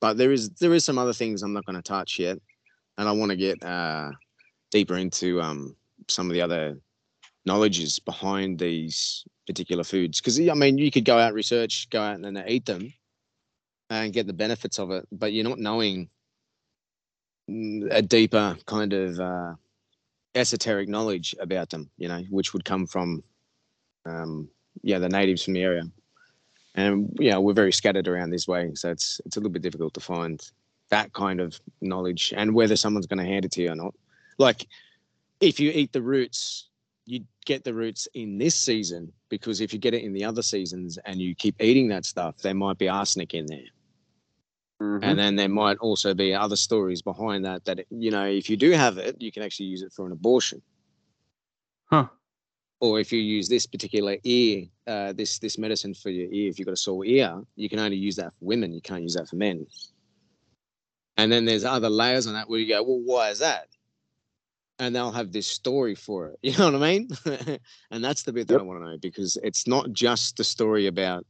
but 0.01 0.17
there 0.17 0.31
is 0.31 0.49
there 0.51 0.73
is 0.73 0.83
some 0.83 0.97
other 0.97 1.13
things 1.13 1.41
I'm 1.41 1.53
not 1.53 1.65
going 1.65 1.75
to 1.75 1.81
touch 1.81 2.19
yet, 2.19 2.37
and 2.97 3.07
I 3.07 3.11
want 3.11 3.31
to 3.31 3.37
get 3.37 3.63
uh, 3.63 4.11
deeper 4.71 4.97
into 4.97 5.41
um, 5.41 5.75
some 6.09 6.29
of 6.29 6.33
the 6.33 6.41
other 6.41 6.77
knowledges 7.45 7.99
behind 7.99 8.59
these 8.59 9.25
particular 9.47 9.83
foods. 9.83 10.19
Because 10.19 10.39
I 10.39 10.53
mean, 10.53 10.77
you 10.77 10.91
could 10.91 11.05
go 11.05 11.17
out 11.17 11.33
research, 11.33 11.89
go 11.89 12.01
out 12.01 12.15
and 12.15 12.25
then 12.25 12.43
eat 12.47 12.65
them, 12.65 12.93
and 13.89 14.13
get 14.13 14.27
the 14.27 14.33
benefits 14.33 14.79
of 14.79 14.91
it, 14.91 15.07
but 15.11 15.33
you're 15.33 15.47
not 15.47 15.59
knowing 15.59 16.09
mm, 17.49 17.87
a 17.91 18.01
deeper 18.01 18.57
kind 18.65 18.93
of 18.93 19.19
uh, 19.19 19.53
esoteric 20.35 20.89
knowledge 20.89 21.33
about 21.39 21.69
them. 21.69 21.89
You 21.97 22.09
know, 22.09 22.23
which 22.29 22.53
would 22.53 22.65
come 22.65 22.87
from 22.87 23.23
um, 24.05 24.49
yeah 24.81 24.99
the 24.99 25.09
natives 25.09 25.43
from 25.43 25.53
the 25.53 25.63
area 25.63 25.83
and 26.75 27.15
you 27.19 27.29
know 27.31 27.41
we're 27.41 27.53
very 27.53 27.71
scattered 27.71 28.07
around 28.07 28.29
this 28.31 28.47
way 28.47 28.71
so 28.73 28.89
it's 28.89 29.21
it's 29.25 29.37
a 29.37 29.39
little 29.39 29.51
bit 29.51 29.61
difficult 29.61 29.93
to 29.93 29.99
find 29.99 30.49
that 30.89 31.11
kind 31.13 31.39
of 31.39 31.59
knowledge 31.81 32.33
and 32.35 32.53
whether 32.53 32.75
someone's 32.75 33.07
going 33.07 33.19
to 33.19 33.25
hand 33.25 33.45
it 33.45 33.51
to 33.51 33.61
you 33.61 33.71
or 33.71 33.75
not 33.75 33.93
like 34.37 34.67
if 35.39 35.59
you 35.59 35.71
eat 35.73 35.91
the 35.93 36.01
roots 36.01 36.69
you 37.05 37.19
get 37.45 37.63
the 37.63 37.73
roots 37.73 38.07
in 38.13 38.37
this 38.37 38.55
season 38.55 39.11
because 39.29 39.59
if 39.61 39.73
you 39.73 39.79
get 39.79 39.93
it 39.93 40.03
in 40.03 40.13
the 40.13 40.23
other 40.23 40.41
seasons 40.41 40.97
and 41.05 41.19
you 41.21 41.35
keep 41.35 41.55
eating 41.61 41.87
that 41.89 42.05
stuff 42.05 42.37
there 42.37 42.53
might 42.53 42.77
be 42.77 42.89
arsenic 42.89 43.33
in 43.33 43.45
there 43.47 43.59
Mhm. 44.81 45.03
and 45.03 45.19
then 45.19 45.35
there 45.35 45.49
might 45.49 45.77
also 45.77 46.13
be 46.13 46.33
other 46.33 46.55
stories 46.55 47.01
behind 47.01 47.45
that 47.45 47.63
that 47.65 47.85
you 47.89 48.11
know 48.11 48.25
if 48.25 48.49
you 48.49 48.57
do 48.57 48.71
have 48.71 48.97
it 48.97 49.21
you 49.21 49.31
can 49.31 49.43
actually 49.43 49.67
use 49.67 49.81
it 49.81 49.93
for 49.93 50.05
an 50.05 50.11
abortion 50.11 50.61
Huh. 51.85 52.07
Or 52.83 52.99
if 52.99 53.13
you 53.13 53.19
use 53.21 53.47
this 53.47 53.65
particular 53.65 54.17
ear, 54.25 54.65
uh, 54.87 55.13
this 55.13 55.39
this 55.39 55.57
medicine 55.57 55.93
for 55.93 56.09
your 56.09 56.29
ear, 56.33 56.49
if 56.49 56.59
you've 56.59 56.65
got 56.65 56.73
a 56.73 56.75
sore 56.75 57.05
ear, 57.05 57.41
you 57.55 57.69
can 57.69 57.79
only 57.79 57.95
use 57.95 58.17
that 58.17 58.33
for 58.37 58.43
women. 58.43 58.73
You 58.73 58.81
can't 58.81 59.01
use 59.03 59.13
that 59.13 59.29
for 59.29 59.37
men. 59.37 59.65
And 61.15 61.31
then 61.31 61.45
there's 61.45 61.63
other 61.63 61.89
layers 61.89 62.27
on 62.27 62.33
that 62.33 62.49
where 62.49 62.59
you 62.59 62.67
go, 62.67 62.83
well, 62.83 62.99
why 62.99 63.29
is 63.29 63.39
that? 63.39 63.69
And 64.79 64.93
they'll 64.93 65.13
have 65.13 65.31
this 65.31 65.47
story 65.47 65.95
for 65.95 66.27
it. 66.31 66.39
You 66.43 66.57
know 66.57 66.71
what 66.73 66.83
I 66.83 66.91
mean? 66.91 67.07
and 67.91 68.03
that's 68.03 68.23
the 68.23 68.33
bit 68.33 68.49
that 68.49 68.59
I 68.59 68.63
want 68.63 68.81
to 68.81 68.89
know 68.89 68.97
because 68.97 69.37
it's 69.43 69.65
not 69.65 69.93
just 69.93 70.35
the 70.35 70.43
story 70.43 70.87
about, 70.87 71.25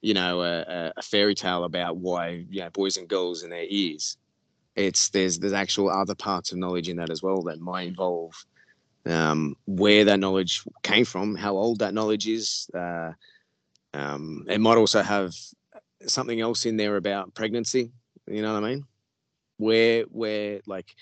you 0.00 0.14
know, 0.14 0.42
a, 0.42 0.60
a- 0.60 0.92
a 0.96 1.02
fairy 1.02 1.34
tale 1.34 1.64
about 1.64 1.96
why 1.96 2.46
you 2.48 2.60
know 2.60 2.70
boys 2.70 2.98
and 2.98 3.08
girls 3.08 3.42
in 3.42 3.50
their 3.50 3.66
ears. 3.68 4.16
It's 4.76 5.08
there's 5.08 5.40
there's 5.40 5.52
actual 5.64 5.90
other 5.90 6.14
parts 6.14 6.52
of 6.52 6.58
knowledge 6.58 6.88
in 6.88 6.98
that 6.98 7.10
as 7.10 7.20
well 7.20 7.42
that 7.42 7.58
might 7.58 7.88
involve 7.88 8.32
um, 9.06 9.56
where 9.66 10.04
that 10.04 10.20
knowledge 10.20 10.62
came 10.82 11.04
from, 11.04 11.34
how 11.34 11.56
old 11.56 11.80
that 11.80 11.94
knowledge 11.94 12.26
is. 12.26 12.68
Uh, 12.74 13.12
um, 13.92 14.44
it 14.48 14.60
might 14.60 14.76
also 14.76 15.02
have 15.02 15.34
something 16.06 16.40
else 16.40 16.66
in 16.66 16.76
there 16.76 16.96
about 16.96 17.34
pregnancy. 17.34 17.92
You 18.26 18.42
know 18.42 18.54
what 18.54 18.64
I 18.64 18.68
mean? 18.68 18.84
Where, 19.58 20.02
where, 20.04 20.60
like, 20.66 20.94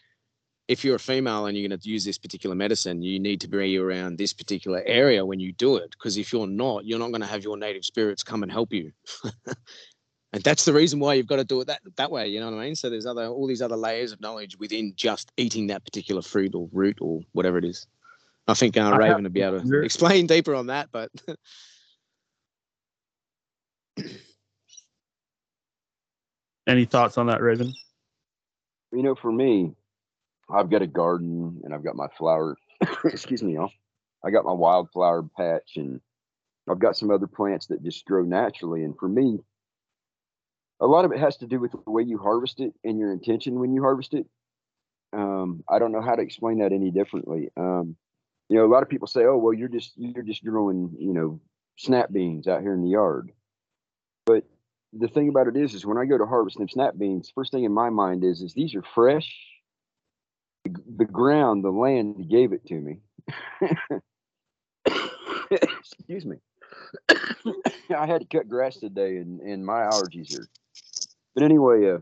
if 0.68 0.84
you're 0.84 0.96
a 0.96 1.00
female 1.00 1.46
and 1.46 1.56
you're 1.56 1.68
going 1.68 1.78
to 1.78 1.88
use 1.88 2.04
this 2.04 2.18
particular 2.18 2.54
medicine, 2.54 3.02
you 3.02 3.18
need 3.18 3.40
to 3.40 3.48
be 3.48 3.78
around 3.78 4.16
this 4.16 4.32
particular 4.32 4.82
area 4.86 5.24
when 5.24 5.40
you 5.40 5.52
do 5.52 5.76
it. 5.76 5.90
Because 5.90 6.16
if 6.16 6.32
you're 6.32 6.46
not, 6.46 6.84
you're 6.84 6.98
not 6.98 7.10
going 7.10 7.20
to 7.20 7.26
have 7.26 7.44
your 7.44 7.56
native 7.56 7.84
spirits 7.84 8.22
come 8.22 8.42
and 8.42 8.52
help 8.52 8.72
you. 8.72 8.92
and 10.32 10.42
that's 10.42 10.64
the 10.64 10.72
reason 10.72 10.98
why 10.98 11.14
you've 11.14 11.26
got 11.26 11.36
to 11.36 11.44
do 11.44 11.60
it 11.60 11.66
that 11.66 11.80
that 11.96 12.10
way. 12.10 12.28
You 12.28 12.40
know 12.40 12.50
what 12.50 12.60
I 12.60 12.64
mean? 12.64 12.74
So 12.74 12.88
there's 12.90 13.06
other 13.06 13.26
all 13.26 13.46
these 13.46 13.62
other 13.62 13.76
layers 13.76 14.12
of 14.12 14.20
knowledge 14.20 14.58
within 14.58 14.92
just 14.96 15.30
eating 15.36 15.66
that 15.68 15.84
particular 15.84 16.22
fruit 16.22 16.54
or 16.54 16.68
root 16.72 16.98
or 17.00 17.20
whatever 17.32 17.58
it 17.58 17.64
is. 17.64 17.86
I 18.48 18.54
think 18.54 18.76
uh, 18.76 18.84
have 18.84 18.98
Raven 18.98 19.22
would 19.22 19.32
be 19.32 19.42
able 19.42 19.58
to 19.58 19.58
wonder- 19.58 19.82
explain 19.82 20.26
deeper 20.26 20.54
on 20.54 20.66
that, 20.66 20.88
but 20.90 21.10
Any 26.66 26.84
thoughts 26.84 27.18
on 27.18 27.26
that, 27.26 27.42
Raven? 27.42 27.72
You 28.92 29.02
know, 29.02 29.14
for 29.14 29.32
me, 29.32 29.72
I've 30.48 30.70
got 30.70 30.82
a 30.82 30.86
garden 30.86 31.60
and 31.64 31.74
I've 31.74 31.84
got 31.84 31.96
my 31.96 32.06
flower. 32.16 32.56
excuse 33.04 33.42
me, 33.42 33.54
y'all. 33.54 33.72
I 34.24 34.30
got 34.30 34.44
my 34.44 34.52
wildflower 34.52 35.24
patch 35.36 35.72
and 35.76 36.00
I've 36.70 36.78
got 36.78 36.96
some 36.96 37.10
other 37.10 37.26
plants 37.26 37.66
that 37.66 37.82
just 37.82 38.04
grow 38.04 38.22
naturally. 38.22 38.84
And 38.84 38.96
for 38.96 39.08
me, 39.08 39.40
a 40.82 40.86
lot 40.86 41.04
of 41.04 41.12
it 41.12 41.18
has 41.18 41.36
to 41.38 41.46
do 41.46 41.60
with 41.60 41.70
the 41.72 41.90
way 41.90 42.02
you 42.02 42.18
harvest 42.18 42.58
it 42.58 42.74
and 42.84 42.98
your 42.98 43.12
intention 43.12 43.60
when 43.60 43.72
you 43.72 43.82
harvest 43.82 44.14
it. 44.14 44.26
Um, 45.12 45.62
I 45.68 45.78
don't 45.78 45.92
know 45.92 46.02
how 46.02 46.16
to 46.16 46.22
explain 46.22 46.58
that 46.58 46.72
any 46.72 46.90
differently. 46.90 47.50
Um, 47.56 47.96
you 48.48 48.56
know, 48.56 48.66
a 48.66 48.72
lot 48.72 48.82
of 48.82 48.88
people 48.88 49.06
say, 49.06 49.24
"Oh, 49.24 49.36
well, 49.36 49.54
you're 49.54 49.68
just 49.68 49.92
you're 49.96 50.24
just 50.24 50.44
growing, 50.44 50.94
you 50.98 51.14
know, 51.14 51.40
snap 51.76 52.12
beans 52.12 52.48
out 52.48 52.62
here 52.62 52.74
in 52.74 52.82
the 52.82 52.88
yard." 52.88 53.30
But 54.26 54.44
the 54.92 55.08
thing 55.08 55.28
about 55.28 55.46
it 55.46 55.56
is, 55.56 55.72
is 55.74 55.86
when 55.86 55.98
I 55.98 56.04
go 56.04 56.18
to 56.18 56.26
harvest 56.26 56.58
them 56.58 56.68
snap 56.68 56.98
beans, 56.98 57.32
first 57.34 57.52
thing 57.52 57.64
in 57.64 57.72
my 57.72 57.88
mind 57.88 58.24
is, 58.24 58.42
is 58.42 58.52
these 58.52 58.74
are 58.74 58.82
fresh. 58.94 59.32
The, 60.64 60.74
the 60.98 61.04
ground, 61.04 61.64
the 61.64 61.70
land 61.70 62.28
gave 62.28 62.52
it 62.52 62.66
to 62.66 62.74
me. 62.74 62.98
Excuse 65.50 66.26
me. 66.26 66.36
I 67.08 68.06
had 68.06 68.22
to 68.22 68.26
cut 68.26 68.48
grass 68.48 68.76
today, 68.76 69.18
and 69.18 69.40
and 69.40 69.64
my 69.64 69.82
allergies 69.82 70.36
are. 70.38 70.48
But 71.34 71.44
anyway, 71.44 71.90
uh, 71.90 71.98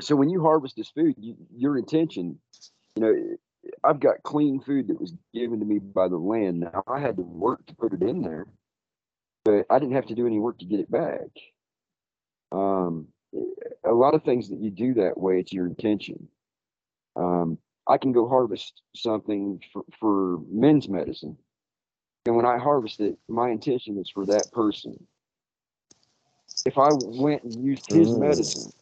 so 0.00 0.16
when 0.16 0.28
you 0.28 0.42
harvest 0.42 0.76
this 0.76 0.90
food, 0.90 1.14
you, 1.18 1.36
your 1.54 1.78
intention, 1.78 2.38
you 2.96 3.02
know, 3.02 3.36
I've 3.82 4.00
got 4.00 4.22
clean 4.22 4.60
food 4.60 4.88
that 4.88 5.00
was 5.00 5.14
given 5.32 5.60
to 5.60 5.66
me 5.66 5.78
by 5.78 6.08
the 6.08 6.16
land. 6.16 6.60
Now 6.60 6.82
I 6.86 7.00
had 7.00 7.16
to 7.16 7.22
work 7.22 7.64
to 7.66 7.74
put 7.74 7.94
it 7.94 8.02
in 8.02 8.22
there, 8.22 8.46
but 9.44 9.64
I 9.70 9.78
didn't 9.78 9.94
have 9.94 10.06
to 10.06 10.14
do 10.14 10.26
any 10.26 10.38
work 10.38 10.58
to 10.58 10.66
get 10.66 10.80
it 10.80 10.90
back. 10.90 11.28
Um, 12.52 13.08
a 13.84 13.92
lot 13.92 14.14
of 14.14 14.22
things 14.22 14.50
that 14.50 14.60
you 14.60 14.70
do 14.70 14.94
that 14.94 15.18
way, 15.18 15.40
it's 15.40 15.52
your 15.52 15.66
intention. 15.66 16.28
Um, 17.16 17.58
I 17.86 17.98
can 17.98 18.12
go 18.12 18.28
harvest 18.28 18.80
something 18.94 19.60
for, 19.72 19.82
for 19.98 20.38
men's 20.50 20.88
medicine. 20.88 21.36
And 22.26 22.36
when 22.36 22.46
I 22.46 22.58
harvest 22.58 23.00
it, 23.00 23.18
my 23.28 23.50
intention 23.50 23.98
is 23.98 24.10
for 24.10 24.26
that 24.26 24.50
person. 24.52 25.06
If 26.64 26.78
I 26.78 26.92
went 26.92 27.44
and 27.44 27.64
used 27.64 27.86
his 27.86 28.12
Mm. 28.12 28.18
medicine, 28.20 28.72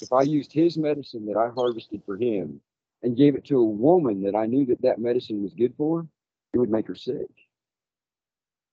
if 0.00 0.12
I 0.12 0.22
used 0.22 0.52
his 0.52 0.76
medicine 0.76 1.26
that 1.26 1.36
I 1.36 1.48
harvested 1.48 2.02
for 2.04 2.16
him 2.16 2.60
and 3.02 3.16
gave 3.16 3.34
it 3.34 3.44
to 3.46 3.58
a 3.58 3.64
woman 3.64 4.22
that 4.22 4.34
I 4.34 4.46
knew 4.46 4.66
that 4.66 4.82
that 4.82 4.98
medicine 4.98 5.42
was 5.42 5.54
good 5.54 5.74
for, 5.76 6.06
it 6.52 6.58
would 6.58 6.70
make 6.70 6.86
her 6.88 6.94
sick. 6.94 7.30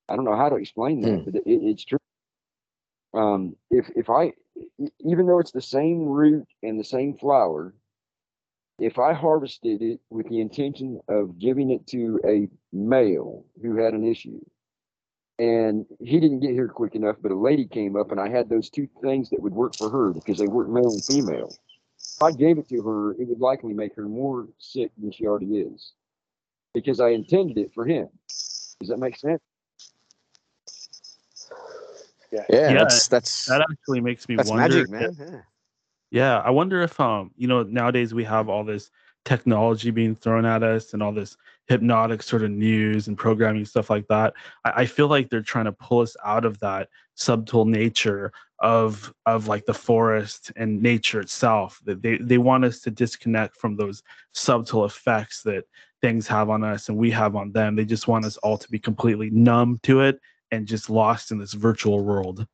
I 0.10 0.16
don't 0.16 0.26
know 0.26 0.36
how 0.36 0.50
to 0.50 0.56
explain 0.56 1.02
that, 1.02 1.24
but 1.26 1.36
it, 1.36 1.44
it's 1.46 1.86
true. 1.86 2.00
Um, 3.14 3.56
if 3.72 3.90
if 3.96 4.10
I, 4.10 4.34
even 5.00 5.26
though 5.28 5.40
it's 5.40 5.52
the 5.52 5.62
same 5.62 6.06
root 6.06 6.48
and 6.64 6.80
the 6.80 6.84
same 6.84 7.18
flower, 7.18 7.74
if 8.80 9.00
I 9.00 9.14
harvested 9.14 9.82
it 9.82 10.00
with 10.10 10.30
the 10.30 10.42
intention 10.42 11.02
of 11.08 11.40
giving 11.40 11.72
it 11.72 11.88
to 11.88 12.20
a 12.26 12.48
male 12.72 13.46
who 13.62 13.76
had 13.78 13.94
an 13.94 14.06
issue, 14.06 14.40
and 15.40 15.86
he 16.02 16.20
didn't 16.20 16.42
get 16.42 16.52
here 16.52 16.68
quick 16.68 16.96
enough, 16.96 17.16
but 17.22 17.32
a 17.32 17.36
lady 17.36 17.66
came 17.66 17.96
up, 17.96 18.12
and 18.12 18.20
I 18.20 18.30
had 18.30 18.50
those 18.50 18.70
two 18.70 18.88
things 19.02 19.30
that 19.30 19.42
would 19.42 19.54
work 19.54 19.76
for 19.76 19.90
her 19.90 20.12
because 20.12 20.38
they 20.38 20.48
work 20.48 20.68
male 20.70 20.90
and 20.92 21.04
female. 21.04 21.56
If 21.98 22.22
I 22.22 22.32
gave 22.32 22.58
it 22.58 22.68
to 22.70 22.82
her, 22.82 23.12
it 23.14 23.28
would 23.28 23.40
likely 23.40 23.74
make 23.74 23.96
her 23.96 24.08
more 24.08 24.48
sick 24.58 24.92
than 24.98 25.12
she 25.12 25.26
already 25.26 25.60
is, 25.60 25.94
because 26.74 27.00
I 27.00 27.10
intended 27.10 27.58
it 27.58 27.74
for 27.74 27.86
him. 27.86 28.10
Does 28.80 28.90
that 28.90 29.00
make 29.00 29.18
sense? 29.18 29.42
yeah, 32.32 32.44
Yeah, 32.50 32.74
that's 32.74 33.08
that's 33.08 33.46
That 33.46 33.62
actually 33.62 34.02
makes 34.02 34.28
me 34.28 34.36
that's 34.36 34.50
wonder. 34.50 34.68
magic, 34.68 34.84
if- 34.84 34.90
man. 34.90 35.18
Yeah. 35.20 35.42
Yeah, 36.12 36.40
I 36.40 36.50
wonder 36.50 36.82
if 36.82 37.00
um, 37.00 37.32
you 37.38 37.48
know, 37.48 37.64
nowadays 37.64 38.14
we 38.14 38.24
have 38.24 38.50
all 38.50 38.64
this 38.64 38.90
technology 39.30 39.92
being 39.92 40.16
thrown 40.16 40.44
at 40.44 40.64
us 40.64 40.94
and 40.94 41.04
all 41.04 41.12
this 41.12 41.38
hypnotic 41.68 42.24
sort 42.24 42.44
of 42.44 42.50
news 42.50 43.08
and 43.08 43.16
programming 43.16 43.64
stuff 43.64 43.88
like 43.88 44.08
that. 44.08 44.34
I, 44.66 44.72
I 44.82 44.86
feel 44.88 45.08
like 45.08 45.30
they're 45.30 45.44
trying 45.44 45.66
to 45.66 45.72
pull 45.72 46.00
us 46.00 46.18
out 46.26 46.46
of 46.46 46.60
that 46.62 46.90
subtle 47.14 47.66
nature 47.66 48.32
of 48.58 49.14
of 49.28 49.48
like 49.48 49.66
the 49.68 49.74
forest 49.74 50.52
and 50.56 50.82
nature 50.82 51.22
itself. 51.22 51.80
That 51.86 52.02
they 52.02 52.18
they 52.18 52.40
want 52.40 52.66
us 52.66 52.80
to 52.82 52.92
disconnect 52.92 53.56
from 53.56 53.76
those 53.76 54.02
subtle 54.34 54.86
effects 54.86 55.44
that 55.44 55.66
things 56.02 56.28
have 56.28 56.50
on 56.50 56.64
us 56.64 56.90
and 56.90 56.98
we 56.98 57.12
have 57.12 57.36
on 57.36 57.52
them. 57.52 57.76
They 57.76 57.86
just 57.86 58.08
want 58.08 58.26
us 58.26 58.38
all 58.38 58.58
to 58.58 58.72
be 58.72 58.80
completely 58.80 59.30
numb 59.30 59.80
to 59.84 60.02
it 60.02 60.20
and 60.50 60.66
just 60.66 60.90
lost 60.90 61.30
in 61.32 61.38
this 61.38 61.54
virtual 61.54 62.04
world. 62.04 62.48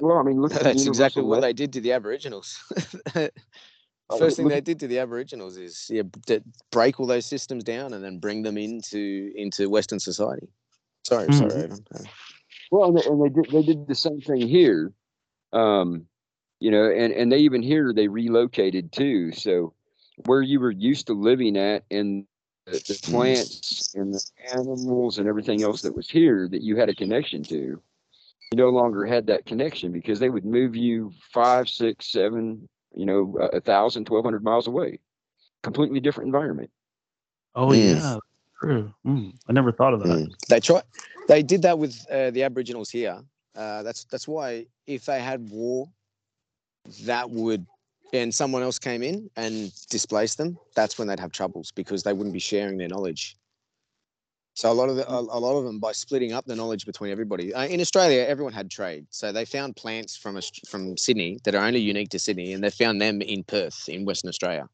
Well, 0.00 0.18
I 0.18 0.22
mean, 0.24 0.40
look. 0.40 0.52
That's 0.52 0.86
exactly 0.86 1.22
what 1.22 1.42
they 1.42 1.52
did 1.52 1.72
to 1.74 1.80
the 1.80 1.92
Aboriginals. 1.92 2.58
First 4.16 4.36
thing 4.38 4.48
they 4.48 4.62
did 4.62 4.80
to 4.80 4.88
the 4.88 4.98
Aboriginals 5.00 5.58
is 5.58 5.86
yeah, 5.90 6.02
break 6.70 6.98
all 6.98 7.06
those 7.06 7.26
systems 7.26 7.62
down 7.62 7.92
and 7.92 8.02
then 8.02 8.18
bring 8.18 8.42
them 8.42 8.56
into 8.56 9.30
into 9.34 9.68
Western 9.68 10.00
society. 10.00 10.48
Sorry, 11.06 11.26
mm-hmm. 11.26 11.74
sorry. 11.94 12.10
Well, 12.70 12.88
and 12.88 12.98
they, 12.98 13.02
and 13.04 13.22
they, 13.22 13.28
did 13.28 13.52
they 13.52 13.62
did 13.62 13.86
the 13.86 13.94
same 13.94 14.20
thing 14.20 14.46
here, 14.46 14.92
um, 15.52 16.06
you 16.58 16.70
know, 16.70 16.90
and 16.90 17.12
and 17.12 17.30
they 17.30 17.38
even 17.38 17.62
here 17.62 17.92
they 17.92 18.08
relocated 18.08 18.92
too. 18.92 19.32
So 19.32 19.74
where 20.24 20.42
you 20.42 20.58
were 20.58 20.70
used 20.70 21.06
to 21.08 21.12
living 21.12 21.56
at 21.58 21.84
and 21.90 22.26
the, 22.64 22.72
the 22.72 23.00
plants 23.02 23.94
and 23.94 24.14
the 24.14 24.24
animals 24.52 25.18
and 25.18 25.28
everything 25.28 25.62
else 25.62 25.82
that 25.82 25.94
was 25.94 26.08
here 26.08 26.48
that 26.50 26.62
you 26.62 26.76
had 26.76 26.88
a 26.88 26.94
connection 26.94 27.42
to, 27.44 27.56
you 27.56 27.80
no 28.54 28.70
longer 28.70 29.04
had 29.04 29.26
that 29.26 29.46
connection 29.46 29.92
because 29.92 30.18
they 30.18 30.30
would 30.30 30.44
move 30.44 30.74
you 30.74 31.12
five, 31.32 31.68
six, 31.68 32.10
seven, 32.10 32.68
you 32.98 33.06
know, 33.06 33.38
a 33.52 33.60
thousand, 33.60 34.06
twelve 34.06 34.24
hundred 34.24 34.42
miles 34.42 34.66
away. 34.66 34.98
Completely 35.62 36.00
different 36.00 36.26
environment. 36.26 36.70
Oh 37.54 37.68
mm. 37.68 37.94
yeah, 37.94 38.18
true. 38.60 38.92
Mm. 39.06 39.34
I 39.48 39.52
never 39.52 39.72
thought 39.72 39.94
of 39.94 40.02
that. 40.02 40.08
Mm. 40.08 40.32
They 40.48 40.60
try. 40.60 40.82
They 41.28 41.42
did 41.42 41.62
that 41.62 41.78
with 41.78 42.04
uh, 42.10 42.30
the 42.30 42.42
Aboriginals 42.42 42.90
here. 42.90 43.20
Uh, 43.54 43.82
that's 43.82 44.04
that's 44.04 44.26
why 44.26 44.66
if 44.86 45.06
they 45.06 45.20
had 45.20 45.48
war, 45.48 45.88
that 47.02 47.30
would 47.30 47.64
and 48.12 48.34
someone 48.34 48.62
else 48.62 48.78
came 48.78 49.02
in 49.02 49.30
and 49.36 49.72
displaced 49.90 50.38
them, 50.38 50.58
that's 50.74 50.98
when 50.98 51.08
they'd 51.08 51.20
have 51.20 51.32
troubles 51.32 51.70
because 51.70 52.02
they 52.02 52.12
wouldn't 52.12 52.32
be 52.32 52.38
sharing 52.38 52.78
their 52.78 52.88
knowledge. 52.88 53.36
So 54.58 54.72
a 54.72 54.74
lot 54.74 54.88
of 54.88 54.96
the, 54.96 55.08
a, 55.08 55.20
a 55.20 55.38
lot 55.38 55.56
of 55.56 55.64
them 55.64 55.78
by 55.78 55.92
splitting 55.92 56.32
up 56.32 56.44
the 56.44 56.56
knowledge 56.56 56.84
between 56.84 57.12
everybody. 57.12 57.54
Uh, 57.54 57.66
in 57.66 57.80
Australia, 57.80 58.26
everyone 58.26 58.52
had 58.52 58.68
trade, 58.68 59.06
so 59.10 59.30
they 59.30 59.44
found 59.44 59.76
plants 59.76 60.16
from 60.16 60.36
a, 60.36 60.42
from 60.66 60.96
Sydney 60.96 61.38
that 61.44 61.54
are 61.54 61.64
only 61.64 61.78
unique 61.78 62.08
to 62.08 62.18
Sydney, 62.18 62.52
and 62.52 62.64
they 62.64 62.70
found 62.70 63.00
them 63.00 63.22
in 63.22 63.44
Perth 63.44 63.88
in 63.88 64.04
Western 64.04 64.30
Australia, 64.30 64.68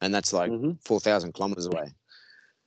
and 0.00 0.14
that's 0.14 0.32
like 0.32 0.52
mm-hmm. 0.52 0.74
four 0.84 1.00
thousand 1.00 1.32
kilometers 1.32 1.66
away. 1.66 1.92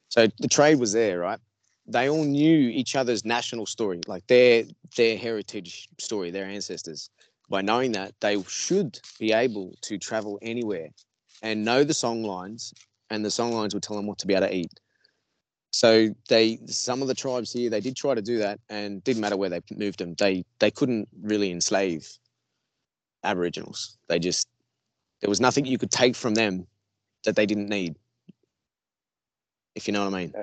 So 0.09 0.27
the 0.39 0.49
trade 0.49 0.81
was 0.81 0.91
there, 0.91 1.19
right? 1.19 1.39
They 1.87 2.09
all 2.09 2.25
knew 2.25 2.67
each 2.67 2.93
other's 2.93 3.23
national 3.23 3.65
story, 3.65 4.01
like 4.05 4.27
their 4.27 4.65
their 4.97 5.17
heritage 5.17 5.87
story, 5.97 6.29
their 6.29 6.43
ancestors 6.43 7.09
by 7.49 7.61
knowing 7.61 7.93
that 7.93 8.15
they 8.19 8.43
should 8.49 8.99
be 9.17 9.31
able 9.31 9.77
to 9.83 9.97
travel 9.97 10.37
anywhere 10.41 10.89
and 11.41 11.63
know 11.63 11.85
the 11.85 11.93
song 11.93 12.23
lines 12.23 12.73
and 13.09 13.23
the 13.23 13.31
song 13.31 13.53
lines 13.53 13.73
will 13.73 13.79
tell 13.79 13.95
them 13.95 14.07
what 14.07 14.17
to 14.17 14.27
be 14.27 14.33
able 14.33 14.45
to 14.45 14.53
eat 14.53 14.73
so 15.71 16.09
they 16.27 16.59
some 16.65 17.01
of 17.01 17.07
the 17.07 17.13
tribes 17.13 17.53
here 17.53 17.69
they 17.69 17.81
did 17.81 17.95
try 17.95 18.15
to 18.15 18.21
do 18.21 18.37
that 18.37 18.59
and 18.69 19.03
didn't 19.03 19.21
matter 19.21 19.37
where 19.37 19.49
they 19.49 19.61
moved 19.75 19.99
them 19.99 20.15
they 20.15 20.43
they 20.59 20.71
couldn't 20.71 21.07
really 21.21 21.51
enslave 21.51 22.19
aboriginals. 23.23 23.97
They 24.07 24.19
just 24.19 24.47
there 25.21 25.29
was 25.29 25.41
nothing 25.41 25.65
you 25.65 25.77
could 25.77 25.91
take 25.91 26.15
from 26.15 26.33
them 26.33 26.65
that 27.25 27.35
they 27.35 27.45
didn't 27.45 27.69
need. 27.69 27.95
If 29.75 29.87
you 29.87 29.93
know 29.93 30.05
what 30.05 30.13
i 30.13 30.17
mean. 30.17 30.33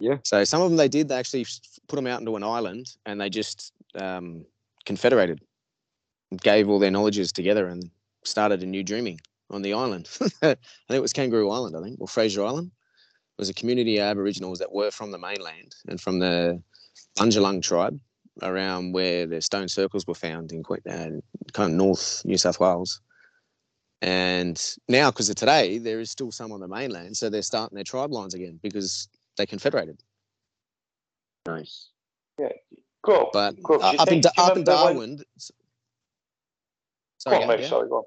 Yeah. 0.00 0.16
So 0.24 0.44
some 0.44 0.60
of 0.62 0.70
them 0.70 0.76
they 0.76 0.88
did 0.88 1.08
they 1.08 1.16
actually 1.16 1.46
put 1.88 1.96
them 1.96 2.06
out 2.06 2.20
into 2.20 2.36
an 2.36 2.42
island 2.42 2.96
and 3.06 3.20
they 3.20 3.30
just 3.30 3.72
um, 3.94 4.44
confederated 4.84 5.40
gave 6.42 6.68
all 6.68 6.78
their 6.78 6.90
knowledges 6.90 7.32
together 7.32 7.68
and 7.68 7.90
started 8.24 8.62
a 8.62 8.66
new 8.66 8.82
dreaming 8.82 9.20
on 9.50 9.62
the 9.62 9.72
island. 9.72 10.08
I 10.42 10.56
think 10.56 10.58
it 10.88 11.00
was 11.00 11.12
Kangaroo 11.12 11.50
Island, 11.50 11.76
I 11.76 11.82
think, 11.82 12.00
or 12.00 12.08
Fraser 12.08 12.44
Island. 12.44 12.72
It 13.36 13.40
was 13.40 13.48
a 13.48 13.54
community 13.54 13.98
of 13.98 14.04
Aboriginals 14.04 14.60
that 14.60 14.72
were 14.72 14.92
from 14.92 15.10
the 15.10 15.18
mainland 15.18 15.74
and 15.88 16.00
from 16.00 16.20
the 16.20 16.62
Bundjalung 17.18 17.62
tribe 17.62 17.98
around 18.42 18.92
where 18.92 19.26
the 19.26 19.40
stone 19.42 19.68
circles 19.68 20.06
were 20.06 20.14
found 20.14 20.52
in 20.52 20.62
uh, 20.70 21.20
kind 21.52 21.70
of 21.70 21.76
north 21.76 22.22
New 22.24 22.38
South 22.38 22.60
Wales. 22.60 23.00
And 24.02 24.60
now, 24.88 25.10
because 25.10 25.30
of 25.30 25.36
today, 25.36 25.78
there 25.78 25.98
is 25.98 26.10
still 26.10 26.30
some 26.30 26.52
on 26.52 26.60
the 26.60 26.68
mainland, 26.68 27.16
so 27.16 27.28
they're 27.28 27.42
starting 27.42 27.74
their 27.74 27.84
tribe 27.84 28.12
lines 28.12 28.34
again 28.34 28.60
because 28.62 29.08
they 29.36 29.46
confederated. 29.46 29.98
Nice. 31.46 31.88
Yeah, 32.38 32.50
cool. 33.02 33.30
But 33.32 33.56
cool. 33.64 33.82
Uh, 33.82 33.94
up, 33.98 34.12
in, 34.12 34.22
up 34.38 34.56
in 34.56 34.64
Darwin, 34.64 34.96
when... 34.96 35.18
Sorry, 37.18 37.36
go 37.38 37.42
on, 37.42 37.48
mate. 37.48 37.60
Yeah? 37.60 37.68
Sorry, 37.68 37.88
go 37.88 37.96
on. 37.96 38.04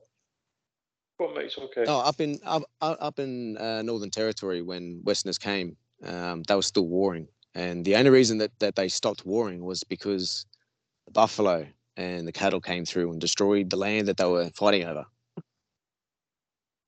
Mate. 1.20 1.46
It's 1.46 1.58
okay. 1.58 1.86
Oh, 1.88 2.00
up 2.00 2.22
in 2.22 2.40
up 2.44 2.64
up 2.82 3.20
in 3.20 3.58
uh, 3.58 3.82
Northern 3.82 4.12
Territory 4.12 4.62
when 4.62 5.02
Westerners 5.04 5.38
came, 5.38 5.76
um, 6.04 6.44
they 6.44 6.56
were 6.56 6.62
still 6.62 6.88
warring, 6.88 7.28
and 7.56 7.84
the 7.84 7.96
only 7.96 8.12
reason 8.12 8.38
that 8.38 8.52
that 8.60 8.76
they 8.76 8.88
stopped 8.88 9.26
warring 9.26 9.66
was 9.66 9.84
because 9.84 10.46
the 11.06 11.12
buffalo 11.12 11.66
and 11.96 12.28
the 12.28 12.32
cattle 12.32 12.62
came 12.62 12.86
through 12.86 13.12
and 13.12 13.20
destroyed 13.20 13.70
the 13.70 13.78
land 13.78 14.08
that 14.08 14.18
they 14.18 14.26
were 14.26 14.50
fighting 14.52 14.84
over. 14.84 15.06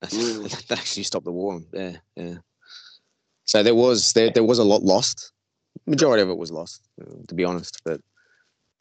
that 0.00 0.66
actually 0.70 1.02
stopped 1.02 1.24
the 1.24 1.32
war. 1.32 1.60
Yeah, 1.72 1.96
yeah. 2.16 2.36
So 3.44 3.62
there 3.62 3.74
was 3.74 4.12
there 4.12 4.30
there 4.30 4.44
was 4.44 4.60
a 4.60 4.64
lot 4.64 4.82
lost. 4.82 5.32
Majority 5.86 6.22
of 6.22 6.30
it 6.30 6.38
was 6.38 6.52
lost, 6.52 6.88
to 7.28 7.34
be 7.34 7.44
honest. 7.44 7.80
But 7.84 8.00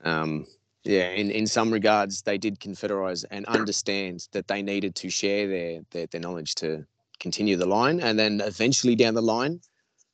um, 0.03 0.45
yeah, 0.83 1.09
in, 1.09 1.29
in 1.31 1.45
some 1.45 1.71
regards, 1.71 2.21
they 2.21 2.37
did 2.37 2.59
confederize 2.59 3.25
and 3.31 3.45
understand 3.47 4.27
that 4.31 4.47
they 4.47 4.61
needed 4.61 4.95
to 4.95 5.09
share 5.09 5.47
their, 5.47 5.81
their, 5.91 6.07
their 6.07 6.21
knowledge 6.21 6.55
to 6.55 6.85
continue 7.19 7.57
the 7.57 7.65
line, 7.65 7.99
and 7.99 8.17
then 8.17 8.41
eventually 8.41 8.95
down 8.95 9.13
the 9.13 9.21
line, 9.21 9.59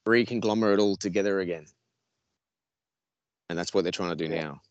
reconglomerate 0.07 0.79
all 0.79 0.95
together 0.95 1.39
again. 1.39 1.65
And 3.49 3.59
that's 3.59 3.73
what 3.73 3.83
they're 3.83 3.91
trying 3.91 4.09
to 4.09 4.15
do 4.15 4.27
now. 4.27 4.61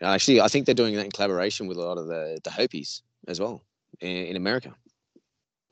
Actually, 0.00 0.40
I 0.40 0.48
think 0.48 0.64
they're 0.64 0.74
doing 0.74 0.94
that 0.94 1.04
in 1.04 1.10
collaboration 1.10 1.66
with 1.66 1.76
a 1.76 1.82
lot 1.82 1.98
of 1.98 2.06
the, 2.06 2.38
the 2.42 2.50
Hopis 2.50 3.02
as 3.28 3.40
well 3.40 3.62
in, 4.00 4.08
in 4.08 4.36
America, 4.36 4.72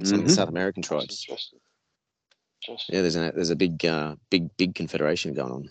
some 0.03 0.07
mm-hmm. 0.07 0.23
of 0.23 0.29
the 0.29 0.35
South 0.35 0.49
American 0.49 0.83
tribes. 0.83 1.27
Yeah, 2.89 3.01
there's 3.01 3.17
a 3.17 3.33
there's 3.35 3.51
a 3.51 3.57
big 3.57 3.87
uh, 3.87 4.17
big 4.29 4.55
big 4.59 4.75
confederation 4.75 5.33
going 5.33 5.53
on. 5.53 5.71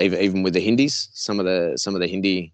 Even 0.00 0.20
even 0.20 0.42
with 0.44 0.52
the 0.52 0.60
Hindis, 0.60 1.08
some 1.14 1.40
of 1.40 1.46
the 1.46 1.76
some 1.76 1.94
of 1.96 2.00
the 2.00 2.06
Hindi 2.06 2.52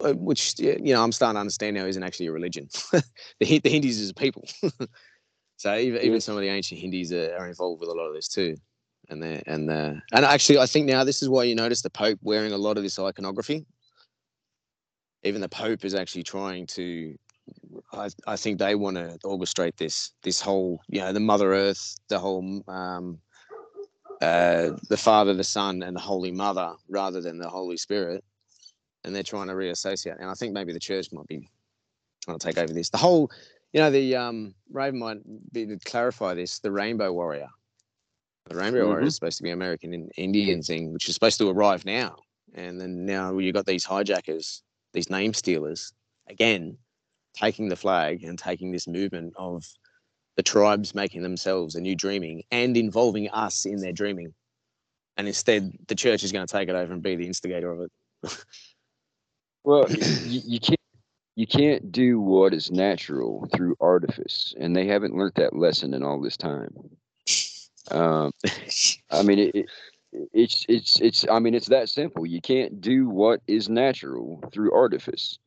which 0.00 0.58
you 0.58 0.94
know 0.94 1.02
I'm 1.02 1.12
starting 1.12 1.36
to 1.36 1.40
understand 1.40 1.76
now 1.76 1.86
isn't 1.86 2.02
actually 2.02 2.26
a 2.26 2.32
religion. 2.32 2.68
the, 2.92 3.58
the 3.58 3.70
Hindus 3.70 3.98
is 3.98 4.10
a 4.10 4.14
people. 4.14 4.46
so 5.56 5.76
even, 5.76 6.02
even 6.02 6.20
some 6.20 6.36
of 6.36 6.42
the 6.42 6.48
ancient 6.48 6.80
Hindus 6.80 7.12
are, 7.12 7.36
are, 7.36 7.48
involved 7.48 7.80
with 7.80 7.88
a 7.88 7.94
lot 7.94 8.06
of 8.06 8.14
this 8.14 8.28
too. 8.28 8.56
And 9.08 9.22
they 9.22 9.42
and 9.46 9.68
the 9.68 10.00
and 10.12 10.24
actually 10.24 10.58
I 10.58 10.66
think 10.66 10.86
now 10.86 11.04
this 11.04 11.22
is 11.22 11.28
why 11.28 11.44
you 11.44 11.54
notice 11.54 11.82
the 11.82 11.90
Pope 11.90 12.18
wearing 12.22 12.52
a 12.52 12.58
lot 12.58 12.76
of 12.76 12.82
this 12.82 12.98
iconography. 12.98 13.66
Even 15.22 15.40
the 15.40 15.48
Pope 15.48 15.84
is 15.84 15.94
actually 15.94 16.24
trying 16.24 16.66
to. 16.68 17.16
I, 17.92 18.08
I 18.26 18.36
think 18.36 18.58
they 18.58 18.74
want 18.74 18.96
to 18.96 19.18
orchestrate 19.24 19.76
this 19.76 20.12
this 20.22 20.40
whole 20.40 20.80
you 20.88 21.00
know 21.00 21.12
the 21.12 21.20
Mother 21.20 21.52
Earth, 21.52 21.96
the 22.08 22.18
whole 22.18 22.62
um, 22.66 23.18
uh, 24.22 24.70
the 24.88 24.96
Father, 24.96 25.34
the 25.34 25.44
Son, 25.44 25.82
and 25.82 25.94
the 25.94 26.00
Holy 26.00 26.32
Mother, 26.32 26.72
rather 26.88 27.20
than 27.20 27.38
the 27.38 27.48
Holy 27.48 27.76
Spirit 27.76 28.24
and 29.04 29.14
they're 29.14 29.22
trying 29.22 29.48
to 29.48 29.54
reassociate. 29.54 30.18
And 30.18 30.30
I 30.30 30.34
think 30.34 30.52
maybe 30.52 30.72
the 30.72 30.80
church 30.80 31.12
might 31.12 31.26
be 31.26 31.48
trying 32.24 32.38
to 32.38 32.46
take 32.46 32.58
over 32.58 32.72
this. 32.72 32.90
The 32.90 32.98
whole, 32.98 33.30
you 33.72 33.80
know, 33.80 33.90
the 33.90 34.16
um, 34.16 34.54
Raven 34.70 34.98
might 34.98 35.18
be 35.52 35.66
to 35.66 35.78
clarify 35.84 36.34
this. 36.34 36.58
The 36.58 36.70
Rainbow 36.72 37.12
Warrior, 37.12 37.48
the 38.46 38.56
Rainbow 38.56 38.80
mm-hmm. 38.80 38.88
Warrior 38.88 39.06
is 39.06 39.14
supposed 39.14 39.38
to 39.38 39.42
be 39.42 39.50
American 39.50 40.10
Indian 40.16 40.62
thing, 40.62 40.92
which 40.92 41.08
is 41.08 41.14
supposed 41.14 41.38
to 41.38 41.50
arrive 41.50 41.84
now. 41.84 42.16
And 42.54 42.80
then 42.80 43.04
now 43.04 43.36
you've 43.38 43.54
got 43.54 43.66
these 43.66 43.84
hijackers, 43.84 44.62
these 44.92 45.10
name 45.10 45.34
stealers, 45.34 45.92
again 46.28 46.78
taking 47.34 47.68
the 47.68 47.76
flag 47.76 48.22
and 48.22 48.38
taking 48.38 48.70
this 48.70 48.86
movement 48.86 49.34
of 49.36 49.64
the 50.36 50.42
tribes 50.42 50.94
making 50.94 51.22
themselves 51.22 51.74
a 51.74 51.80
new 51.80 51.94
dreaming 51.94 52.42
and 52.50 52.76
involving 52.76 53.28
us 53.30 53.66
in 53.66 53.76
their 53.76 53.92
dreaming. 53.92 54.32
And 55.16 55.28
instead, 55.28 55.72
the 55.86 55.94
church 55.94 56.24
is 56.24 56.32
going 56.32 56.46
to 56.46 56.52
take 56.52 56.68
it 56.68 56.74
over 56.74 56.92
and 56.92 57.02
be 57.02 57.14
the 57.14 57.26
instigator 57.26 57.70
of 57.70 57.80
it. 57.80 57.92
Well, 59.64 59.86
you, 59.90 60.40
you 60.44 60.60
can't 60.60 60.80
you 61.36 61.46
can't 61.46 61.90
do 61.90 62.20
what 62.20 62.54
is 62.54 62.70
natural 62.70 63.48
through 63.54 63.76
artifice, 63.80 64.54
and 64.58 64.74
they 64.74 64.86
haven't 64.86 65.16
learned 65.16 65.34
that 65.36 65.56
lesson 65.56 65.94
in 65.94 66.04
all 66.04 66.20
this 66.20 66.36
time. 66.36 66.72
Um, 67.90 68.30
I 69.10 69.22
mean, 69.22 69.38
it, 69.40 69.54
it, 69.54 69.66
it's 70.32 70.64
it's 70.68 71.00
it's. 71.00 71.26
I 71.28 71.40
mean, 71.40 71.54
it's 71.54 71.68
that 71.68 71.88
simple. 71.88 72.24
You 72.24 72.40
can't 72.40 72.80
do 72.80 73.08
what 73.08 73.40
is 73.48 73.68
natural 73.68 74.42
through 74.52 74.72
artifice, 74.72 75.38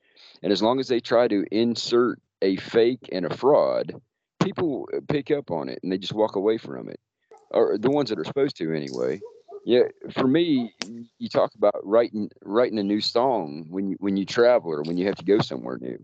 and 0.44 0.52
as 0.52 0.62
long 0.62 0.80
as 0.80 0.88
they 0.88 1.00
try 1.00 1.28
to 1.28 1.46
insert 1.52 2.20
a 2.42 2.58
fake 2.58 3.10
and 3.12 3.26
a 3.26 3.36
fraud 3.36 4.00
people 4.48 4.88
pick 5.10 5.32
up 5.32 5.52
on 5.52 5.68
it 5.70 5.80
and 5.84 5.92
they 5.92 5.98
just 5.98 6.14
walk 6.14 6.36
away 6.36 6.58
from 6.58 6.88
it, 6.90 7.00
or 7.52 7.78
the 7.78 7.90
ones 7.90 8.10
that 8.10 8.20
are 8.20 8.24
supposed 8.24 8.56
to 8.58 8.74
anyway. 8.74 9.20
Yeah, 9.68 9.84
for 10.14 10.26
me, 10.26 10.74
you 11.20 11.28
talk 11.28 11.54
about 11.56 11.76
writing 11.84 12.30
writing 12.42 12.80
a 12.80 12.84
new 12.84 13.02
song 13.02 13.66
when 13.70 13.90
you 13.90 13.98
when 14.00 14.16
you 14.16 14.26
travel 14.26 14.72
or 14.72 14.82
when 14.84 14.96
you 14.96 15.06
have 15.08 15.18
to 15.18 15.26
go 15.26 15.40
somewhere 15.40 15.78
new. 15.82 16.00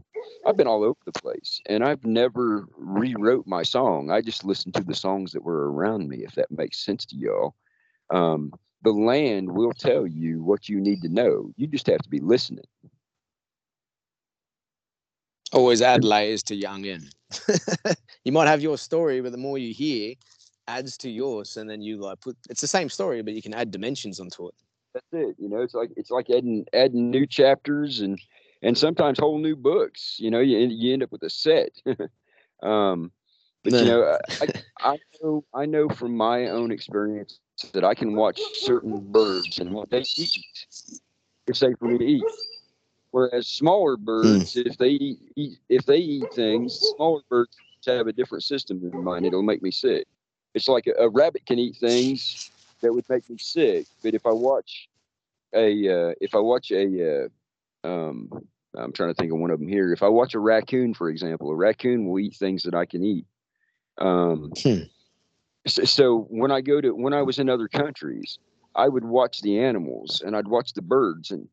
I've 0.45 0.57
been 0.57 0.67
all 0.67 0.83
over 0.83 0.99
the 1.05 1.13
place, 1.13 1.61
and 1.67 1.81
I've 1.81 2.03
never 2.03 2.67
rewrote 2.75 3.47
my 3.47 3.63
song. 3.63 4.11
I 4.11 4.19
just 4.19 4.43
listened 4.43 4.73
to 4.73 4.83
the 4.83 4.93
songs 4.93 5.31
that 5.31 5.45
were 5.45 5.71
around 5.71 6.09
me. 6.09 6.25
If 6.25 6.35
that 6.35 6.51
makes 6.51 6.83
sense 6.83 7.05
to 7.05 7.15
y'all, 7.15 7.55
um, 8.09 8.51
the 8.81 8.91
land 8.91 9.49
will 9.49 9.71
tell 9.71 10.05
you 10.05 10.43
what 10.43 10.67
you 10.67 10.81
need 10.81 11.01
to 11.03 11.07
know. 11.07 11.53
You 11.55 11.67
just 11.67 11.87
have 11.87 12.01
to 12.01 12.09
be 12.09 12.19
listening. 12.19 12.65
Always 15.53 15.81
add 15.81 16.03
layers 16.03 16.43
to 16.43 16.55
young 16.55 16.83
in. 16.83 17.07
you 18.25 18.33
might 18.33 18.47
have 18.49 18.61
your 18.61 18.77
story, 18.77 19.21
but 19.21 19.31
the 19.31 19.37
more 19.37 19.57
you 19.57 19.73
hear, 19.73 20.15
adds 20.67 20.97
to 20.97 21.09
yours, 21.09 21.57
and 21.57 21.69
then 21.69 21.81
you 21.81 21.97
like 21.97 22.21
put. 22.21 22.37
It's 22.49 22.61
the 22.61 22.67
same 22.67 22.89
story, 22.89 23.21
but 23.21 23.33
you 23.33 23.41
can 23.41 23.53
add 23.53 23.71
dimensions 23.71 24.19
onto 24.19 24.47
it. 24.47 24.55
That's 24.93 25.05
it. 25.11 25.35
You 25.39 25.49
know, 25.49 25.61
it's 25.61 25.73
like 25.73 25.91
it's 25.97 26.11
like 26.11 26.29
adding 26.29 26.65
adding 26.73 27.09
new 27.09 27.25
chapters 27.25 28.01
and 28.01 28.19
and 28.61 28.77
sometimes 28.77 29.19
whole 29.19 29.39
new 29.39 29.55
books. 29.55 30.17
You 30.19 30.31
know, 30.31 30.39
you 30.39 30.57
you 30.59 30.93
end 30.93 31.03
up 31.03 31.11
with 31.11 31.23
a 31.23 31.29
set. 31.29 31.69
um, 32.63 33.11
but 33.63 33.73
you 33.73 33.85
know, 33.85 34.17
I, 34.41 34.47
I 34.79 34.97
know 35.21 35.45
I 35.53 35.65
know 35.65 35.89
from 35.89 36.15
my 36.15 36.47
own 36.47 36.71
experience 36.71 37.39
that 37.73 37.83
I 37.83 37.93
can 37.93 38.15
watch 38.15 38.39
certain 38.55 38.99
birds 39.11 39.59
and 39.59 39.71
what 39.71 39.89
they 39.89 40.03
eat. 40.17 40.45
It's 41.47 41.59
safe 41.59 41.77
for 41.79 41.85
me 41.85 41.97
to 41.97 42.05
eat. 42.05 42.23
Whereas 43.11 43.47
smaller 43.47 43.95
birds, 43.95 44.55
mm. 44.55 44.65
if 44.65 44.77
they 44.77 44.89
eat, 44.89 45.19
eat 45.35 45.57
if 45.69 45.85
they 45.85 45.97
eat 45.97 46.33
things, 46.33 46.79
smaller 46.95 47.21
birds 47.29 47.55
have 47.85 48.07
a 48.07 48.13
different 48.13 48.43
system 48.43 48.81
than 48.81 49.03
mine. 49.03 49.25
It'll 49.25 49.43
make 49.43 49.61
me 49.61 49.71
sick. 49.71 50.07
It's 50.53 50.67
like 50.67 50.87
a, 50.87 50.93
a, 51.03 51.09
rabbit 51.09 51.45
can 51.45 51.59
eat 51.59 51.77
things 51.77 52.51
that 52.81 52.93
would 52.93 53.09
make 53.09 53.29
me 53.29 53.37
sick, 53.39 53.87
but 54.03 54.13
if 54.13 54.25
I 54.25 54.31
watch 54.31 54.87
a 55.53 56.09
uh, 56.09 56.13
if 56.21 56.35
I 56.35 56.39
watch 56.39 56.71
a 56.71 57.25
uh, 57.83 57.87
um, 57.87 58.29
I'm 58.75 58.91
trying 58.91 59.09
to 59.09 59.15
think 59.15 59.31
of 59.31 59.39
one 59.39 59.51
of 59.51 59.59
them 59.59 59.67
here. 59.67 59.91
If 59.93 60.03
I 60.03 60.07
watch 60.07 60.33
a 60.33 60.39
raccoon, 60.39 60.93
for 60.93 61.09
example, 61.09 61.49
a 61.49 61.55
raccoon 61.55 62.07
will 62.07 62.19
eat 62.19 62.35
things 62.35 62.63
that 62.63 62.73
I 62.73 62.85
can 62.85 63.03
eat. 63.03 63.25
Um, 63.99 64.51
hmm. 64.61 64.79
so, 65.67 65.83
so 65.83 66.19
when 66.29 66.51
I 66.51 66.61
go 66.61 66.81
to 66.81 66.95
when 66.95 67.13
I 67.13 67.21
was 67.21 67.39
in 67.39 67.49
other 67.49 67.67
countries, 67.67 68.39
I 68.75 68.87
would 68.87 69.05
watch 69.05 69.41
the 69.41 69.59
animals 69.59 70.21
and 70.25 70.35
I'd 70.35 70.47
watch 70.47 70.73
the 70.73 70.81
birds. 70.81 71.31
And 71.31 71.47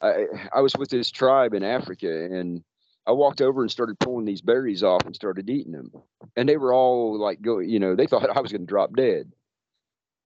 I 0.00 0.26
I 0.52 0.60
was 0.60 0.74
with 0.76 0.90
this 0.90 1.10
tribe 1.10 1.54
in 1.54 1.62
Africa, 1.62 2.24
and 2.24 2.62
I 3.08 3.12
walked 3.12 3.40
over 3.40 3.62
and 3.62 3.70
started 3.70 3.98
pulling 3.98 4.26
these 4.26 4.42
berries 4.42 4.84
off 4.84 5.06
and 5.06 5.16
started 5.16 5.50
eating 5.50 5.72
them. 5.72 5.90
And 6.36 6.48
they 6.48 6.58
were 6.58 6.74
all 6.74 7.18
like, 7.18 7.40
go, 7.42 7.58
you 7.58 7.80
know, 7.80 7.96
they 7.96 8.06
thought 8.06 8.28
I 8.36 8.40
was 8.40 8.52
going 8.52 8.62
to 8.62 8.66
drop 8.68 8.94
dead. 8.96 9.32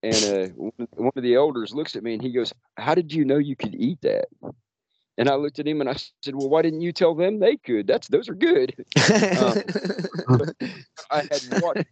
And 0.02 0.24
uh, 0.24 0.46
one 0.96 1.12
of 1.16 1.22
the 1.22 1.36
elders 1.36 1.74
looks 1.74 1.96
at 1.96 2.02
me 2.02 2.14
and 2.14 2.22
he 2.22 2.32
goes, 2.32 2.52
How 2.76 2.94
did 2.94 3.12
you 3.12 3.24
know 3.24 3.38
you 3.38 3.56
could 3.56 3.74
eat 3.76 4.00
that? 4.02 4.26
And 5.18 5.28
I 5.28 5.36
looked 5.36 5.60
at 5.60 5.68
him 5.68 5.80
and 5.80 5.90
I 5.90 5.94
said, 5.94 6.34
Well, 6.34 6.48
why 6.48 6.62
didn't 6.62 6.80
you 6.82 6.92
tell 6.92 7.14
them 7.14 7.38
they 7.38 7.56
could? 7.56 7.86
That's 7.86 8.08
those 8.08 8.28
are 8.28 8.34
good. 8.34 8.74
um, 9.36 9.54
I 11.10 11.24
had 11.30 11.42
watched, 11.44 11.84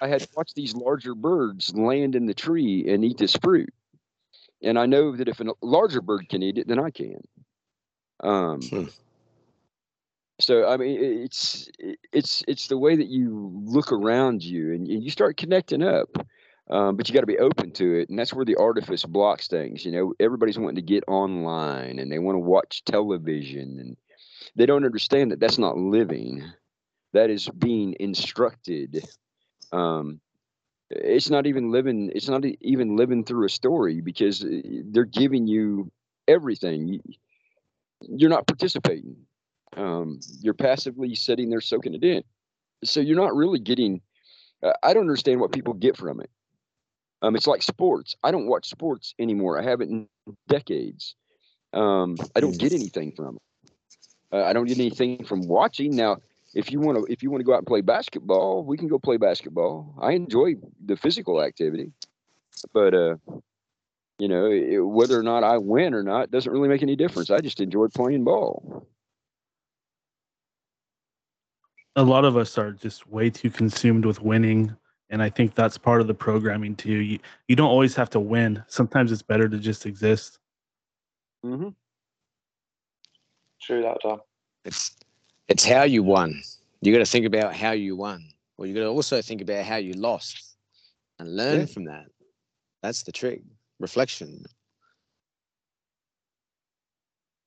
I 0.00 0.08
had 0.08 0.26
watched 0.34 0.54
these 0.54 0.74
larger 0.74 1.14
birds 1.14 1.74
land 1.74 2.16
in 2.16 2.26
the 2.26 2.34
tree 2.34 2.86
and 2.88 3.04
eat 3.04 3.18
this 3.18 3.36
fruit. 3.36 3.72
And 4.62 4.78
I 4.78 4.86
know 4.86 5.16
that 5.16 5.28
if 5.28 5.40
a 5.40 5.44
larger 5.62 6.00
bird 6.00 6.28
can 6.28 6.42
eat 6.42 6.58
it, 6.58 6.68
then 6.68 6.78
I 6.78 6.90
can. 6.90 7.20
Um, 8.22 8.70
hmm 8.70 8.84
so 10.40 10.66
i 10.68 10.76
mean 10.76 10.98
it's 11.22 11.68
it's 12.12 12.42
it's 12.48 12.68
the 12.68 12.78
way 12.78 12.96
that 12.96 13.08
you 13.08 13.52
look 13.64 13.92
around 13.92 14.42
you 14.42 14.72
and 14.72 14.88
you 14.88 15.10
start 15.10 15.36
connecting 15.36 15.82
up 15.82 16.08
um, 16.70 16.96
but 16.96 17.08
you 17.08 17.14
got 17.14 17.20
to 17.20 17.26
be 17.26 17.38
open 17.38 17.72
to 17.72 17.94
it 17.94 18.08
and 18.08 18.18
that's 18.18 18.32
where 18.32 18.44
the 18.44 18.56
artifice 18.56 19.04
blocks 19.04 19.48
things 19.48 19.84
you 19.84 19.92
know? 19.92 20.14
Everybody's 20.20 20.58
wanting 20.58 20.76
to 20.76 20.82
get 20.82 21.04
online 21.08 21.98
and 21.98 22.10
they 22.12 22.18
want 22.18 22.36
to 22.36 22.40
watch 22.40 22.84
television 22.84 23.78
and 23.80 23.96
they 24.56 24.66
don't 24.66 24.84
understand 24.84 25.32
that 25.32 25.40
that's 25.40 25.58
not 25.58 25.76
living. 25.76 26.44
That 27.12 27.30
is 27.30 27.48
being 27.48 27.96
instructed 28.00 29.04
um, 29.72 30.20
it's 30.90 31.30
not 31.30 31.46
even 31.46 31.70
living 31.70 32.10
it's 32.14 32.28
not 32.28 32.44
even 32.60 32.96
living 32.96 33.24
through 33.24 33.46
a 33.46 33.50
story 33.50 34.00
because 34.00 34.44
uh, 34.44 34.48
they're 34.86 35.04
giving 35.04 35.46
you 35.46 35.90
everything. 36.28 37.00
You're 38.02 38.30
not 38.30 38.46
participating 38.46 39.16
um, 39.76 40.20
you're 40.40 40.54
passively 40.54 41.14
sitting 41.14 41.50
there 41.50 41.60
soaking 41.60 41.94
it 41.94 42.04
in. 42.04 42.22
So 42.84 43.00
you're 43.00 43.16
not 43.16 43.34
really 43.34 43.58
getting. 43.58 44.00
Uh, 44.62 44.72
I 44.82 44.92
don't 44.92 45.02
understand 45.02 45.40
what 45.40 45.52
people 45.52 45.74
get 45.74 45.96
from 45.96 46.20
it. 46.20 46.30
Um, 47.22 47.36
it's 47.36 47.46
like 47.46 47.62
sports. 47.62 48.16
I 48.22 48.30
don't 48.30 48.46
watch 48.46 48.68
sports 48.68 49.14
anymore. 49.18 49.58
I 49.58 49.62
haven't 49.62 49.90
in 49.90 50.34
decades. 50.48 51.14
Um, 51.72 52.16
I 52.34 52.40
don't 52.40 52.58
get 52.58 52.72
anything 52.72 53.12
from 53.12 53.36
it. 53.36 53.42
Uh, 54.32 54.44
I 54.44 54.52
don't 54.52 54.66
get 54.66 54.78
anything 54.78 55.24
from 55.24 55.46
watching. 55.46 55.94
Now, 55.94 56.18
if 56.54 56.70
you 56.70 56.80
want 56.80 56.98
to, 56.98 57.12
if 57.12 57.22
you 57.22 57.30
want 57.30 57.40
to 57.40 57.44
go 57.44 57.52
out 57.52 57.58
and 57.58 57.66
play 57.66 57.80
basketball, 57.80 58.64
we 58.64 58.76
can 58.76 58.88
go 58.88 58.98
play 58.98 59.18
basketball. 59.18 59.94
I 60.00 60.12
enjoy 60.12 60.54
the 60.84 60.96
physical 60.96 61.42
activity, 61.42 61.92
but 62.72 62.94
uh, 62.94 63.16
you 64.18 64.28
know, 64.28 64.46
it, 64.46 64.78
whether 64.78 65.18
or 65.18 65.22
not 65.22 65.44
I 65.44 65.58
win 65.58 65.94
or 65.94 66.02
not 66.02 66.30
doesn't 66.30 66.50
really 66.50 66.68
make 66.68 66.82
any 66.82 66.96
difference. 66.96 67.30
I 67.30 67.40
just 67.40 67.60
enjoy 67.60 67.88
playing 67.88 68.24
ball 68.24 68.86
a 71.96 72.02
lot 72.02 72.24
of 72.24 72.36
us 72.36 72.56
are 72.58 72.72
just 72.72 73.08
way 73.08 73.30
too 73.30 73.50
consumed 73.50 74.04
with 74.04 74.22
winning 74.22 74.74
and 75.10 75.22
i 75.22 75.28
think 75.28 75.54
that's 75.54 75.76
part 75.76 76.00
of 76.00 76.06
the 76.06 76.14
programming 76.14 76.76
too. 76.76 76.92
You, 76.92 77.18
you 77.48 77.56
don't 77.56 77.68
always 77.68 77.96
have 77.96 78.10
to 78.10 78.20
win. 78.20 78.62
Sometimes 78.68 79.12
it's 79.12 79.22
better 79.22 79.48
to 79.48 79.58
just 79.58 79.86
exist. 79.86 80.38
Mm-hmm. 81.44 81.70
true 83.60 83.82
that 83.82 83.98
Tom. 84.02 84.20
it's 84.64 84.96
it's 85.48 85.64
how 85.64 85.82
you 85.82 86.02
won. 86.02 86.40
You 86.82 86.92
got 86.92 86.98
to 86.98 87.10
think 87.10 87.26
about 87.26 87.54
how 87.54 87.72
you 87.72 87.96
won. 87.96 88.24
Well 88.56 88.68
you 88.68 88.74
got 88.74 88.80
to 88.80 88.88
also 88.88 89.20
think 89.20 89.40
about 89.40 89.64
how 89.64 89.76
you 89.76 89.94
lost 89.94 90.56
and 91.18 91.36
learn 91.36 91.60
yeah. 91.60 91.66
from 91.66 91.84
that. 91.86 92.06
That's 92.82 93.02
the 93.02 93.12
trick. 93.12 93.42
Reflection 93.78 94.44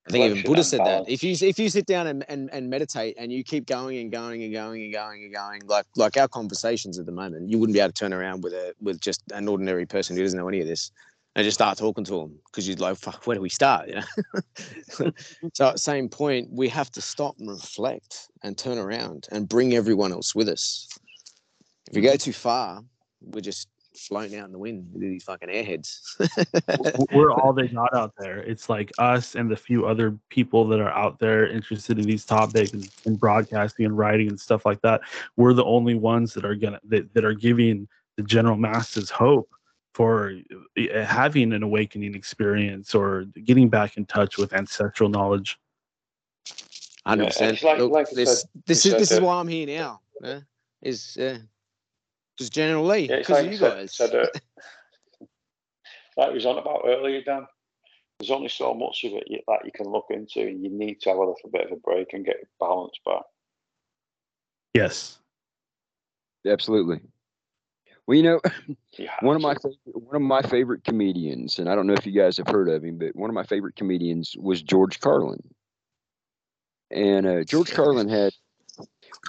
I 0.08 0.12
think 0.12 0.32
even 0.32 0.44
Buddha 0.44 0.64
said 0.64 0.82
that. 0.82 1.08
If 1.08 1.24
you 1.24 1.36
if 1.40 1.58
you 1.58 1.70
sit 1.70 1.86
down 1.86 2.08
and, 2.08 2.26
and, 2.28 2.50
and 2.52 2.70
meditate 2.70 3.16
and 3.18 3.32
you 3.32 3.44
keep 3.44 3.66
going 3.66 4.00
and 4.00 4.12
going 4.12 4.44
and 4.44 4.52
going 4.52 4.84
and 4.84 4.94
going 4.94 5.24
and 5.24 5.34
going, 5.34 5.62
like 5.66 5.86
like 5.96 6.18
our 6.18 6.28
conversations 6.28 7.00
at 7.00 7.06
the 7.06 7.12
moment, 7.12 7.50
you 7.50 7.58
wouldn't 7.58 7.74
be 7.74 7.80
able 7.80 7.94
to 7.94 8.00
turn 8.00 8.14
around 8.14 8.44
with 8.44 8.54
a 8.54 8.74
with 8.82 9.00
just 9.00 9.22
an 9.32 9.48
ordinary 9.48 9.86
person 9.86 10.18
who 10.18 10.24
doesn't 10.24 10.38
know 10.38 10.48
any 10.50 10.60
of 10.60 10.68
this 10.68 10.92
and 11.36 11.46
just 11.46 11.56
start 11.56 11.78
talking 11.78 12.04
to 12.04 12.12
them 12.20 12.38
because 12.46 12.68
you'd 12.68 12.80
like, 12.80 12.98
fuck, 12.98 13.26
where 13.26 13.36
do 13.36 13.42
we 13.42 13.50
start? 13.50 13.88
You 13.88 13.96
know. 13.96 15.12
so 15.54 15.70
at 15.70 15.80
same 15.80 16.10
point, 16.10 16.50
we 16.52 16.68
have 16.70 16.92
to 16.92 17.02
stop 17.02 17.36
and 17.40 17.50
reflect 17.50 18.28
and 18.44 18.58
turn 18.58 18.78
around 18.78 19.28
and 19.32 19.48
bring 19.48 19.74
everyone 19.74 20.12
else 20.12 20.36
with 20.36 20.50
us. 20.50 20.88
If 21.88 21.96
we 21.96 22.02
go 22.02 22.10
mm-hmm. 22.10 22.18
too 22.18 22.34
far, 22.34 22.84
we're 23.22 23.42
just 23.42 23.68
floating 23.96 24.38
out 24.38 24.46
in 24.46 24.52
the 24.52 24.58
wind 24.58 24.88
with 24.92 25.02
these 25.02 25.24
fucking 25.24 25.50
airheads. 25.50 26.00
We're 27.14 27.32
all 27.32 27.54
they 27.54 27.68
got 27.68 27.94
out 27.94 28.14
there. 28.18 28.40
It's 28.40 28.70
like 28.70 28.92
us 28.98 29.36
and 29.36 29.50
the 29.50 29.56
few 29.56 29.86
other 29.86 30.18
people 30.30 30.68
that 30.68 30.80
are 30.80 30.92
out 30.92 31.20
there 31.20 31.48
interested 31.48 32.00
in 32.00 32.06
these 32.06 32.26
topics 32.26 32.74
and, 33.06 33.20
broadcasting 33.20 33.86
and 33.86 33.98
writing 33.98 34.30
and 34.30 34.40
stuff 34.40 34.66
like 34.66 34.82
that. 34.82 35.02
We're 35.38 35.54
the 35.54 35.66
only 35.66 35.96
ones 35.96 36.34
that 36.34 36.46
are 36.46 36.56
gonna 36.56 36.80
that, 36.86 37.14
that 37.14 37.26
are 37.26 37.34
giving 37.34 37.88
the 38.18 38.24
general 38.24 38.58
masses 38.58 39.10
hope 39.10 39.50
for 39.94 40.34
eh, 40.78 41.04
having 41.04 41.54
an 41.54 41.64
awakening 41.64 42.16
experience 42.16 42.96
or 42.96 43.26
getting 43.44 43.70
back 43.70 43.98
in 43.98 44.06
touch 44.06 44.38
with 44.38 44.54
ancestral 44.54 45.10
knowledge. 45.10 45.58
Hundred 47.06 47.28
percent. 47.28 47.60
This 48.14 48.46
this 48.66 48.86
is 48.86 48.94
this 48.94 49.12
is 49.12 49.20
why 49.20 49.40
I'm 49.40 49.48
here 49.48 49.68
now. 49.68 50.02
Yeah? 50.22 50.40
Is 50.82 51.18
uh, 51.18 51.38
just 52.38 52.54
General 52.54 52.86
Lee, 52.86 53.08
because 53.08 53.30
yeah, 53.30 53.36
like 53.36 53.52
you 53.52 53.58
guys. 53.60 53.96
Said, 53.96 54.16
uh, 54.16 54.26
like 56.18 56.30
we 56.30 56.36
was 56.36 56.46
on 56.46 56.58
about 56.58 56.82
earlier, 56.86 57.22
Dan. 57.22 57.46
There's 58.20 58.32
only 58.32 58.50
so 58.50 58.74
much 58.74 59.04
of 59.04 59.14
it 59.14 59.24
you, 59.28 59.40
that 59.48 59.66
you 59.66 59.72
can 59.74 59.88
look 59.88 60.06
into. 60.10 60.42
You 60.42 60.70
need 60.70 61.02
to 61.02 61.10
have 61.10 61.18
a 61.18 61.22
little 61.22 61.50
bit 61.52 61.66
of 61.66 61.72
a 61.72 61.76
break 61.78 62.14
and 62.14 62.26
get 62.26 62.38
your 62.38 62.50
balance 62.60 62.98
back. 63.06 63.24
Yes. 64.74 65.20
Absolutely. 66.48 67.00
Well, 68.06 68.18
you 68.18 68.24
know, 68.24 68.40
one 69.22 69.36
of 69.36 69.42
my 69.42 69.56
favorite, 69.56 69.78
one 69.86 70.16
of 70.16 70.22
my 70.22 70.42
favorite 70.42 70.84
comedians, 70.84 71.60
and 71.60 71.70
I 71.70 71.76
don't 71.76 71.88
know 71.88 71.94
if 71.94 72.06
you 72.06 72.12
guys 72.12 72.38
have 72.38 72.48
heard 72.48 72.70
of 72.70 72.84
him, 72.84 72.98
but 72.98 73.16
one 73.16 73.30
of 73.30 73.34
my 73.34 73.44
favorite 73.44 73.76
comedians 73.76 74.36
was 74.38 74.62
George 74.62 75.00
Carlin. 75.00 75.42
And 76.92 77.26
uh, 77.26 77.44
George 77.44 77.72
Carlin 77.72 78.10
had 78.10 78.34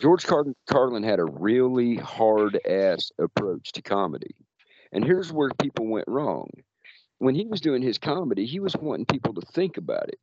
George 0.03 0.24
Car- 0.26 0.47
Carlin 0.68 1.03
had 1.05 1.20
a 1.20 1.24
really 1.26 1.97
hard 1.97 2.59
ass 2.66 3.12
approach 3.18 3.72
to 3.72 3.82
comedy. 3.82 4.35
And 4.93 5.05
here's 5.05 5.32
where 5.32 5.51
people 5.61 5.87
went 5.89 6.09
wrong. 6.09 6.49
When 7.18 7.35
he 7.35 7.47
was 7.47 7.61
doing 7.62 7.82
his 7.82 7.99
comedy, 7.99 8.47
he 8.47 8.61
was 8.61 8.76
wanting 8.76 9.07
people 9.07 9.35
to 9.35 9.43
think 9.55 9.76
about 9.78 10.09
it. 10.11 10.20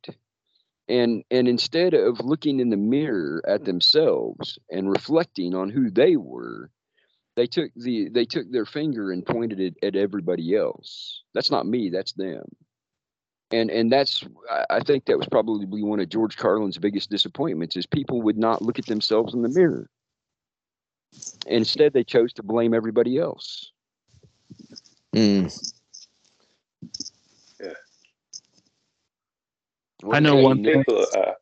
and 0.88 1.24
and 1.30 1.48
instead 1.48 1.94
of 1.94 2.20
looking 2.20 2.60
in 2.60 2.70
the 2.70 2.78
mirror 2.78 3.42
at 3.48 3.64
themselves 3.64 4.58
and 4.70 4.90
reflecting 4.90 5.54
on 5.54 5.70
who 5.70 5.90
they 5.90 6.16
were 6.16 6.70
they 7.36 7.46
took 7.46 7.70
the 7.76 8.08
they 8.10 8.24
took 8.26 8.50
their 8.50 8.66
finger 8.66 9.12
and 9.12 9.26
pointed 9.26 9.60
it 9.60 9.76
at 9.82 9.96
everybody 9.96 10.56
else 10.56 11.22
that's 11.34 11.50
not 11.50 11.66
me 11.66 11.90
that's 11.90 12.12
them 12.14 12.44
and 13.52 13.70
and 13.70 13.92
that's 13.92 14.24
i 14.70 14.80
think 14.80 15.04
that 15.04 15.18
was 15.18 15.26
probably 15.28 15.82
one 15.82 16.00
of 16.00 16.08
george 16.08 16.36
carlin's 16.36 16.78
biggest 16.78 17.10
disappointments 17.10 17.76
is 17.76 17.86
people 17.86 18.22
would 18.22 18.38
not 18.38 18.62
look 18.62 18.78
at 18.78 18.86
themselves 18.86 19.34
in 19.34 19.42
the 19.42 19.48
mirror 19.48 19.88
instead 21.46 21.92
they 21.92 22.04
chose 22.04 22.32
to 22.32 22.42
blame 22.42 22.74
everybody 22.74 23.18
else 23.18 23.72
Mm. 25.14 25.72
I 30.10 30.20
know 30.20 30.36
one 30.36 30.64
thing. 30.64 30.84
Uh, 30.88 31.32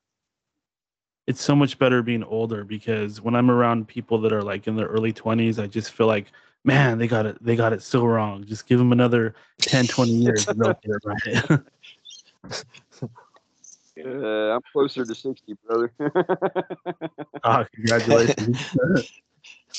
It's 1.26 1.42
so 1.42 1.54
much 1.54 1.78
better 1.78 2.02
being 2.02 2.24
older 2.24 2.64
because 2.64 3.20
when 3.20 3.34
I'm 3.36 3.50
around 3.50 3.86
people 3.86 4.20
that 4.22 4.32
are 4.32 4.42
like 4.42 4.66
in 4.66 4.74
their 4.74 4.88
early 4.88 5.12
20s, 5.12 5.62
I 5.62 5.66
just 5.68 5.92
feel 5.92 6.08
like, 6.08 6.32
man, 6.64 6.98
they 6.98 7.06
got 7.06 7.26
it. 7.26 7.42
They 7.42 7.54
got 7.54 7.72
it 7.72 7.82
so 7.82 8.04
wrong. 8.04 8.44
Just 8.44 8.66
give 8.66 8.78
them 8.78 8.90
another 8.92 9.34
10, 9.60 9.86
20 9.86 10.10
years 10.10 10.48
and 10.48 10.60
they'll 10.60 10.74
get 10.82 10.96
it 10.96 11.02
right. 11.04 11.60
uh, 13.02 14.54
i'm 14.54 14.60
closer 14.72 15.04
to 15.04 15.14
60 15.14 15.56
brother 15.66 15.92
Ah, 17.44 17.66
congratulations. 17.74 18.58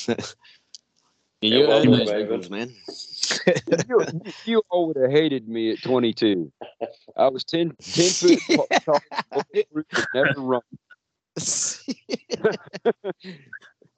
You 1.44 1.66
well, 1.66 1.80
earned 1.80 1.92
those 1.92 2.06
baby. 2.08 2.22
nickels, 2.22 2.50
man. 2.50 2.72
you, 3.88 4.06
you 4.44 4.62
all 4.70 4.86
would 4.86 4.96
have 4.96 5.10
hated 5.10 5.48
me 5.48 5.72
at 5.72 5.82
22 5.82 6.52
i 7.16 7.26
was 7.28 7.42
10 7.42 7.72
10 7.80 8.10
foot 8.10 8.38
tall, 8.48 8.68
tall, 8.84 9.02
never 10.14 10.34
run 10.36 10.60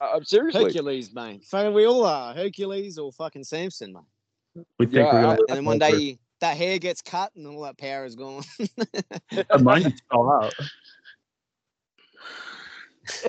i'm 0.01 0.23
seriously 0.23 0.63
Hercules, 0.63 1.13
mate. 1.13 1.43
Fucking, 1.45 1.73
we 1.73 1.85
all 1.85 2.03
are 2.05 2.33
Hercules 2.33 2.97
or 2.97 3.11
fucking 3.11 3.43
Samson, 3.43 3.93
mate. 3.93 4.65
We 4.79 4.85
think 4.87 4.95
Yeah, 4.97 5.13
we're 5.13 5.25
I- 5.27 5.35
And 5.49 5.57
then 5.57 5.65
one 5.65 5.77
day 5.79 5.97
you, 5.97 6.17
that 6.41 6.57
hair 6.57 6.79
gets 6.79 7.01
cut 7.01 7.31
and 7.35 7.47
all 7.47 7.61
that 7.61 7.77
power 7.77 8.05
is 8.05 8.15
gone. 8.15 8.43
Mine 9.59 9.83
just 9.83 10.03
fell 10.11 10.29
out. 10.31 10.53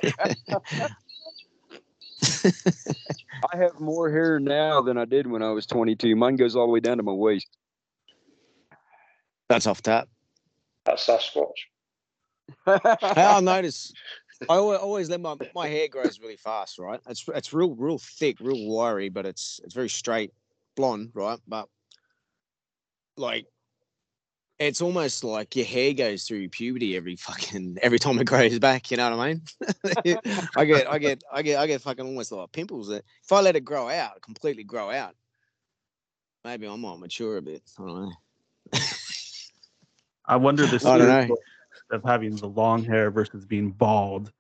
I 3.52 3.56
have 3.56 3.78
more 3.78 4.10
hair 4.10 4.40
now 4.40 4.80
than 4.80 4.96
I 4.96 5.04
did 5.04 5.26
when 5.26 5.42
I 5.42 5.50
was 5.50 5.66
22. 5.66 6.16
Mine 6.16 6.36
goes 6.36 6.56
all 6.56 6.66
the 6.66 6.72
way 6.72 6.80
down 6.80 6.96
to 6.96 7.02
my 7.02 7.12
waist. 7.12 7.48
That's 9.48 9.66
off 9.66 9.82
tap. 9.82 10.08
that's 10.84 11.06
Sasquatch. 11.06 11.66
I 12.66 13.40
notice. 13.40 13.92
I 14.48 14.56
always, 14.56 14.78
always 14.78 15.10
let 15.10 15.20
my 15.20 15.34
my 15.54 15.68
hair 15.68 15.88
grows 15.88 16.20
really 16.20 16.36
fast, 16.36 16.78
right? 16.78 17.00
It's 17.08 17.24
it's 17.34 17.52
real 17.52 17.74
real 17.74 17.98
thick, 17.98 18.38
real 18.40 18.68
wiry, 18.68 19.08
but 19.08 19.24
it's 19.24 19.60
it's 19.64 19.74
very 19.74 19.88
straight, 19.88 20.32
blonde, 20.74 21.10
right? 21.14 21.38
But 21.46 21.68
like, 23.16 23.46
it's 24.58 24.80
almost 24.80 25.22
like 25.22 25.54
your 25.54 25.66
hair 25.66 25.92
goes 25.92 26.24
through 26.24 26.48
puberty 26.48 26.96
every 26.96 27.16
fucking 27.16 27.78
every 27.82 27.98
time 27.98 28.18
it 28.18 28.26
grows 28.26 28.58
back. 28.58 28.90
You 28.90 28.96
know 28.96 29.10
what 29.10 29.20
I 29.20 29.28
mean? 29.28 29.42
I 30.56 30.64
get 30.64 30.90
I 30.90 30.98
get 30.98 31.22
I 31.30 31.42
get 31.42 31.58
I 31.58 31.66
get 31.66 31.82
fucking 31.82 32.06
almost 32.06 32.32
like 32.32 32.52
pimples. 32.52 32.88
That 32.88 33.04
if 33.22 33.32
I 33.32 33.40
let 33.40 33.56
it 33.56 33.64
grow 33.64 33.88
out, 33.88 34.22
completely 34.22 34.64
grow 34.64 34.90
out, 34.90 35.14
maybe 36.44 36.66
I 36.66 36.76
might 36.76 36.98
mature 36.98 37.36
a 37.36 37.42
bit. 37.42 37.62
I 37.78 37.82
don't 37.82 38.02
know. 38.02 38.12
I 40.26 40.36
wonder 40.36 40.66
the 40.66 40.76
I 40.88 40.98
don't 40.98 41.28
know. 41.28 41.36
of 41.90 42.02
having 42.04 42.36
the 42.36 42.48
long 42.48 42.82
hair 42.82 43.10
versus 43.10 43.44
being 43.44 43.70
bald. 43.70 44.32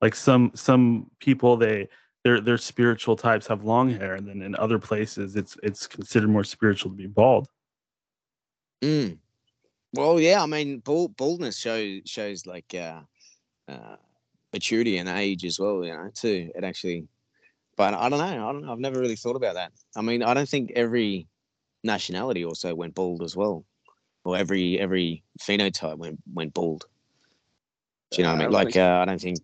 Like 0.00 0.14
some 0.14 0.52
some 0.54 1.10
people 1.18 1.56
they 1.56 1.88
their 2.22 2.40
their 2.40 2.58
spiritual 2.58 3.16
types 3.16 3.46
have 3.48 3.64
long 3.64 3.90
hair, 3.90 4.14
and 4.14 4.28
then 4.28 4.42
in 4.42 4.54
other 4.56 4.78
places 4.78 5.34
it's 5.34 5.56
it's 5.62 5.86
considered 5.86 6.30
more 6.30 6.44
spiritual 6.44 6.92
to 6.92 6.96
be 6.96 7.06
bald. 7.06 7.48
Mm. 8.82 9.18
Well, 9.92 10.20
yeah, 10.20 10.42
I 10.42 10.46
mean, 10.46 10.80
bald, 10.80 11.16
baldness 11.16 11.56
shows 11.58 12.02
shows 12.04 12.46
like 12.46 12.74
uh, 12.74 13.00
uh, 13.68 13.96
maturity 14.52 14.98
and 14.98 15.08
age 15.08 15.44
as 15.44 15.58
well, 15.58 15.84
you 15.84 15.92
know, 15.92 16.10
too. 16.14 16.50
It 16.54 16.64
actually, 16.64 17.06
but 17.76 17.94
I 17.94 18.08
don't 18.08 18.18
know. 18.18 18.48
I 18.48 18.52
don't 18.52 18.62
know. 18.62 18.72
I've 18.72 18.78
never 18.78 19.00
really 19.00 19.16
thought 19.16 19.36
about 19.36 19.54
that. 19.54 19.72
I 19.96 20.02
mean, 20.02 20.22
I 20.22 20.34
don't 20.34 20.48
think 20.48 20.72
every 20.74 21.26
nationality 21.82 22.44
also 22.44 22.74
went 22.74 22.94
bald 22.94 23.22
as 23.22 23.36
well, 23.36 23.64
or 24.24 24.36
every 24.36 24.78
every 24.78 25.22
phenotype 25.40 25.98
went 25.98 26.18
went 26.32 26.52
bald. 26.52 26.84
Do 28.10 28.18
you 28.18 28.24
know 28.24 28.32
what 28.32 28.40
I 28.40 28.44
I 28.44 28.46
mean? 28.46 28.52
Like, 28.52 28.76
uh, 28.76 28.98
I 29.02 29.04
don't 29.04 29.20
think 29.20 29.38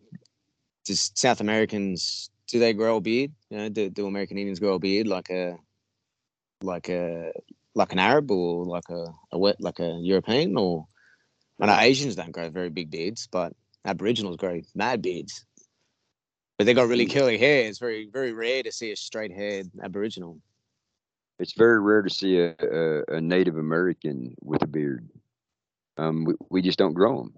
just 0.85 1.19
South 1.19 1.41
Americans 1.41 2.31
do 2.49 2.59
they 2.59 2.75
grow 2.75 2.97
a 2.97 3.01
beard? 3.01 3.33
You 3.49 3.57
know, 3.57 3.69
do, 3.71 3.89
do 3.89 4.07
American 4.07 4.37
Indians 4.37 4.61
grow 4.61 4.75
a 4.75 4.79
beard 4.79 5.07
like 5.07 5.31
a 5.31 5.57
like 6.63 6.89
a 6.91 7.33
like 7.75 7.93
an 7.93 7.99
Arab 7.99 8.31
or 8.31 8.65
like 8.67 8.89
a, 8.91 9.07
a 9.33 9.39
wet 9.39 9.61
like 9.61 9.79
a 9.79 9.99
European 10.03 10.57
or 10.57 10.87
I 11.61 11.67
know 11.67 11.79
Asians 11.79 12.17
don't 12.17 12.33
grow 12.33 12.51
very 12.51 12.71
big 12.71 12.91
beards, 12.91 13.29
but 13.31 13.53
Aboriginals 13.85 14.37
grow 14.37 14.61
mad 14.75 15.01
beards. 15.01 15.45
But 16.59 16.67
they 16.67 16.75
got 16.75 16.89
really 16.89 17.07
curly 17.07 17.39
hair. 17.39 17.65
It's 17.69 17.79
very 17.79 18.09
very 18.13 18.33
rare 18.33 18.63
to 18.63 18.73
see 18.73 18.91
a 18.93 18.97
straight 18.97 19.33
haired 19.33 19.71
Aboriginal. 19.83 20.39
It's 21.39 21.55
very 21.55 21.81
rare 21.81 22.03
to 22.03 22.11
see 22.11 22.39
a, 22.39 22.55
a, 22.61 23.17
a 23.17 23.21
Native 23.21 23.57
American 23.57 24.35
with 24.43 24.63
a 24.63 24.67
beard. 24.67 25.09
Um, 25.97 26.25
we, 26.25 26.35
we 26.51 26.63
just 26.63 26.79
don't 26.79 26.93
grow 26.95 27.19
them. 27.19 27.35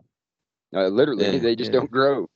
Uh, 0.74 0.89
literally, 0.89 1.24
Yeah, 1.24 1.39
they 1.39 1.57
just 1.57 1.72
yeah. 1.72 1.80
don't 1.80 1.91
grow. 1.91 2.28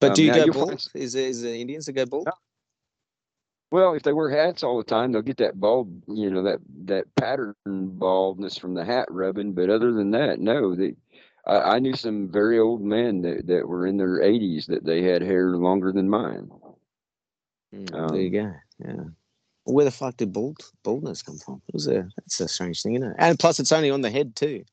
But 0.00 0.10
Um, 0.10 0.14
do 0.14 0.24
you 0.24 0.32
go 0.32 0.46
bald? 0.52 0.88
Is 0.94 1.14
it, 1.14 1.24
is 1.24 1.42
the 1.42 1.54
Indians 1.54 1.86
that 1.86 1.92
go 1.92 2.06
bald? 2.06 2.28
Well, 3.70 3.94
if 3.94 4.02
they 4.02 4.12
wear 4.14 4.30
hats 4.30 4.62
all 4.62 4.78
the 4.78 4.84
time, 4.84 5.12
they'll 5.12 5.20
get 5.22 5.36
that 5.38 5.60
bald, 5.60 6.02
you 6.08 6.30
know, 6.30 6.42
that 6.44 6.58
that 6.86 7.04
pattern 7.16 7.54
baldness 7.66 8.56
from 8.56 8.74
the 8.74 8.84
hat 8.84 9.06
rubbing. 9.10 9.52
But 9.52 9.68
other 9.68 9.92
than 9.92 10.10
that, 10.12 10.38
no. 10.40 10.74
They, 10.74 10.94
I, 11.46 11.76
I 11.76 11.78
knew 11.78 11.94
some 11.94 12.30
very 12.32 12.58
old 12.58 12.80
men 12.82 13.20
that, 13.22 13.46
that 13.46 13.68
were 13.68 13.86
in 13.86 13.98
their 13.98 14.20
80s 14.20 14.66
that 14.66 14.84
they 14.84 15.02
had 15.02 15.20
hair 15.20 15.56
longer 15.56 15.92
than 15.92 16.08
mine. 16.08 16.48
Mm, 17.74 17.90
there 18.10 18.20
you 18.20 18.40
Um, 18.40 18.52
go. 18.52 18.54
Yeah. 18.86 19.04
Where 19.64 19.84
the 19.84 19.90
fuck 19.90 20.16
did 20.16 20.32
bald 20.32 20.56
baldness 20.82 21.22
come 21.22 21.36
from? 21.36 21.60
It 21.68 21.74
was 21.74 21.88
a 21.88 22.08
that's 22.16 22.40
a 22.40 22.48
strange 22.48 22.82
thing, 22.82 22.94
isn't 22.94 23.10
it? 23.10 23.16
And 23.18 23.38
plus, 23.38 23.60
it's 23.60 23.72
only 23.72 23.90
on 23.90 24.00
the 24.00 24.10
head 24.10 24.34
too. 24.34 24.64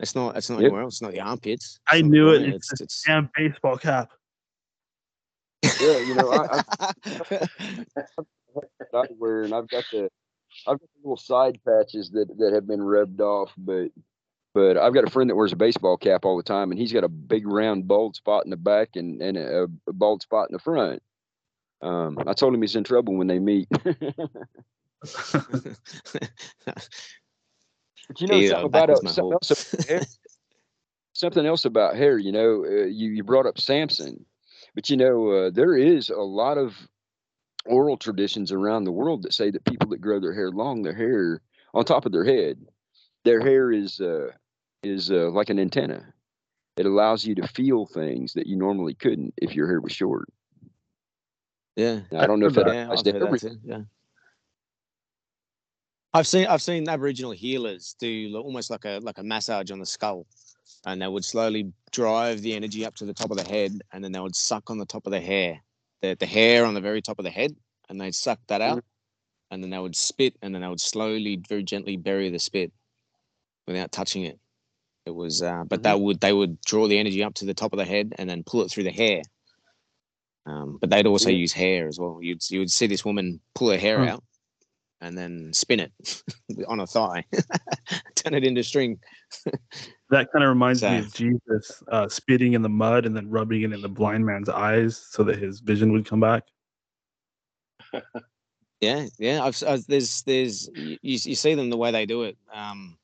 It's 0.00 0.16
not. 0.16 0.36
It's 0.36 0.50
not 0.50 0.56
Yep. 0.56 0.64
anywhere 0.64 0.82
else. 0.82 0.94
It's 0.94 1.02
not 1.02 1.12
the 1.12 1.20
armpits. 1.20 1.78
I 1.86 2.00
knew 2.02 2.30
it. 2.30 2.38
groin, 2.40 2.52
It's 2.54 2.72
It's, 2.72 2.80
a 2.80 2.84
it's, 2.84 3.02
Damn 3.06 3.30
baseball 3.36 3.76
cap. 3.78 4.10
Yeah, 5.82 5.98
you 5.98 6.14
know, 6.14 6.32
I, 6.32 6.62
I, 8.94 9.06
wear, 9.18 9.42
and 9.42 9.54
I've 9.54 9.68
got 9.68 9.84
the, 9.90 10.10
I've 10.66 10.78
got 10.78 10.88
little 11.02 11.16
side 11.16 11.58
patches 11.66 12.10
that 12.10 12.28
that 12.38 12.52
have 12.52 12.66
been 12.66 12.82
rubbed 12.82 13.20
off, 13.20 13.52
but. 13.56 13.90
But 14.54 14.76
I've 14.76 14.92
got 14.92 15.08
a 15.08 15.10
friend 15.10 15.30
that 15.30 15.34
wears 15.34 15.54
a 15.54 15.56
baseball 15.56 15.96
cap 15.96 16.26
all 16.26 16.36
the 16.36 16.42
time, 16.42 16.70
and 16.70 16.78
he's 16.78 16.92
got 16.92 17.04
a 17.04 17.08
big 17.08 17.46
round 17.46 17.88
bald 17.88 18.16
spot 18.16 18.44
in 18.44 18.50
the 18.50 18.58
back 18.58 18.96
and, 18.96 19.22
and 19.22 19.38
a, 19.38 19.66
a 19.88 19.92
bald 19.94 20.20
spot 20.20 20.50
in 20.50 20.52
the 20.52 20.58
front. 20.58 21.02
Um, 21.82 22.18
I 22.26 22.32
told 22.32 22.54
him 22.54 22.62
he's 22.62 22.76
in 22.76 22.84
trouble 22.84 23.16
when 23.16 23.26
they 23.26 23.38
meet. 23.38 23.68
but 23.82 23.96
you 28.20 28.28
know 28.28 28.46
something 28.46 28.66
about 28.66 28.90
uh, 28.90 28.96
something 28.96 29.32
else 29.32 29.72
about 29.72 29.86
hair. 29.86 30.02
something 31.12 31.46
else 31.46 31.64
about 31.64 31.96
hair. 31.96 32.18
You 32.18 32.32
know, 32.32 32.64
uh, 32.64 32.84
you 32.84 33.10
you 33.10 33.24
brought 33.24 33.46
up 33.46 33.58
Samson, 33.58 34.24
but 34.74 34.88
you 34.90 34.96
know 34.96 35.30
uh, 35.30 35.50
there 35.50 35.76
is 35.76 36.08
a 36.10 36.16
lot 36.20 36.58
of 36.58 36.74
oral 37.66 37.96
traditions 37.96 38.50
around 38.52 38.84
the 38.84 38.92
world 38.92 39.22
that 39.22 39.32
say 39.32 39.50
that 39.50 39.64
people 39.64 39.88
that 39.90 40.00
grow 40.00 40.18
their 40.18 40.34
hair 40.34 40.50
long, 40.50 40.82
their 40.82 40.94
hair 40.94 41.40
on 41.74 41.84
top 41.84 42.04
of 42.06 42.12
their 42.12 42.24
head, 42.24 42.58
their 43.24 43.40
hair 43.40 43.70
is 43.72 44.00
uh, 44.00 44.28
is 44.82 45.10
uh, 45.10 45.30
like 45.30 45.50
an 45.50 45.58
antenna. 45.58 46.12
It 46.76 46.86
allows 46.86 47.24
you 47.24 47.34
to 47.36 47.46
feel 47.48 47.86
things 47.86 48.32
that 48.32 48.46
you 48.46 48.56
normally 48.56 48.94
couldn't 48.94 49.34
if 49.36 49.54
your 49.54 49.66
hair 49.68 49.80
was 49.80 49.92
short. 49.92 50.28
yeah. 51.76 52.00
Now, 52.10 52.20
I 52.20 52.26
don't 52.26 52.40
know 52.40 52.46
if 52.46 52.54
that 52.54 52.66
Yeah, 52.72 52.84
applies 52.84 52.98
I've 52.98 53.04
to 53.04 53.12
heard 53.12 53.22
every- 53.24 53.38
that. 53.38 53.58
Yeah. 53.64 53.80
I've 56.14 56.26
seen 56.26 56.46
I've 56.46 56.62
seen 56.62 56.88
Aboriginal 56.88 57.30
healers 57.32 57.94
do 57.98 58.36
almost 58.36 58.70
like 58.70 58.84
a 58.84 58.98
like 59.02 59.18
a 59.18 59.22
massage 59.22 59.70
on 59.70 59.78
the 59.78 59.86
skull, 59.86 60.26
and 60.86 61.00
they 61.00 61.08
would 61.08 61.24
slowly 61.24 61.72
drive 61.90 62.40
the 62.42 62.54
energy 62.54 62.84
up 62.84 62.94
to 62.96 63.04
the 63.04 63.14
top 63.14 63.30
of 63.30 63.36
the 63.36 63.44
head, 63.48 63.80
and 63.92 64.02
then 64.02 64.12
they 64.12 64.20
would 64.20 64.36
suck 64.36 64.70
on 64.70 64.78
the 64.78 64.86
top 64.86 65.06
of 65.06 65.12
the 65.12 65.20
hair, 65.20 65.60
the 66.00 66.16
the 66.18 66.26
hair 66.26 66.64
on 66.64 66.74
the 66.74 66.80
very 66.80 67.02
top 67.02 67.18
of 67.18 67.24
the 67.24 67.30
head, 67.30 67.54
and 67.88 68.00
they'd 68.00 68.14
suck 68.14 68.38
that 68.48 68.60
out, 68.60 68.84
and 69.50 69.62
then 69.62 69.70
they 69.70 69.78
would 69.78 69.96
spit, 69.96 70.36
and 70.42 70.54
then 70.54 70.62
they 70.62 70.68
would 70.68 70.80
slowly, 70.80 71.36
very 71.48 71.62
gently 71.62 71.96
bury 71.96 72.30
the 72.30 72.38
spit, 72.38 72.72
without 73.66 73.92
touching 73.92 74.24
it. 74.24 74.38
It 75.04 75.14
was, 75.14 75.42
uh, 75.42 75.64
but 75.66 75.82
that 75.82 76.00
would 76.00 76.20
they 76.20 76.32
would 76.32 76.60
draw 76.62 76.86
the 76.88 76.98
energy 76.98 77.22
up 77.24 77.34
to 77.34 77.44
the 77.44 77.54
top 77.54 77.72
of 77.72 77.78
the 77.78 77.84
head, 77.84 78.14
and 78.18 78.28
then 78.28 78.44
pull 78.44 78.62
it 78.62 78.70
through 78.70 78.84
the 78.84 78.92
hair. 78.92 79.22
Um, 80.46 80.78
but 80.80 80.90
they'd 80.90 81.06
also 81.06 81.30
Yeah. 81.30 81.36
use 81.36 81.52
hair 81.52 81.86
as 81.88 81.98
well. 82.00 82.18
You'd 82.20 82.42
you 82.50 82.60
would 82.60 82.70
see 82.70 82.86
this 82.86 83.04
woman 83.04 83.40
pull 83.54 83.70
her 83.70 83.78
hair 83.78 83.98
Hmm. 83.98 84.08
out, 84.08 84.24
and 85.02 85.18
then 85.18 85.52
spin 85.52 85.80
it 85.80 85.92
on 86.68 86.80
a 86.80 86.86
thigh, 86.86 87.24
turn 88.14 88.34
it 88.34 88.44
into 88.44 88.62
string. 88.62 88.98
That 90.10 90.30
kind 90.30 90.44
of 90.44 90.50
reminds 90.50 90.82
me 90.82 90.98
of 90.98 91.14
Jesus 91.14 91.82
uh, 91.90 92.06
spitting 92.06 92.52
in 92.52 92.60
the 92.60 92.68
mud 92.68 93.06
and 93.06 93.16
then 93.16 93.30
rubbing 93.30 93.62
it 93.62 93.72
in 93.72 93.80
the 93.80 93.88
blind 93.88 94.26
man's 94.26 94.50
eyes 94.50 95.02
so 95.08 95.24
that 95.24 95.38
his 95.38 95.60
vision 95.60 95.90
would 95.92 96.04
come 96.04 96.20
back. 96.20 96.42
Yeah, 98.82 99.06
yeah. 99.18 99.42
I've, 99.42 99.62
I've 99.66 99.86
there's 99.86 100.22
there's 100.24 100.68
you, 100.74 100.98
you 101.00 101.34
see 101.34 101.54
them 101.54 101.70
the 101.70 101.78
way 101.78 101.92
they 101.92 102.04
do 102.04 102.24
it. 102.24 102.36
Um, 102.52 102.98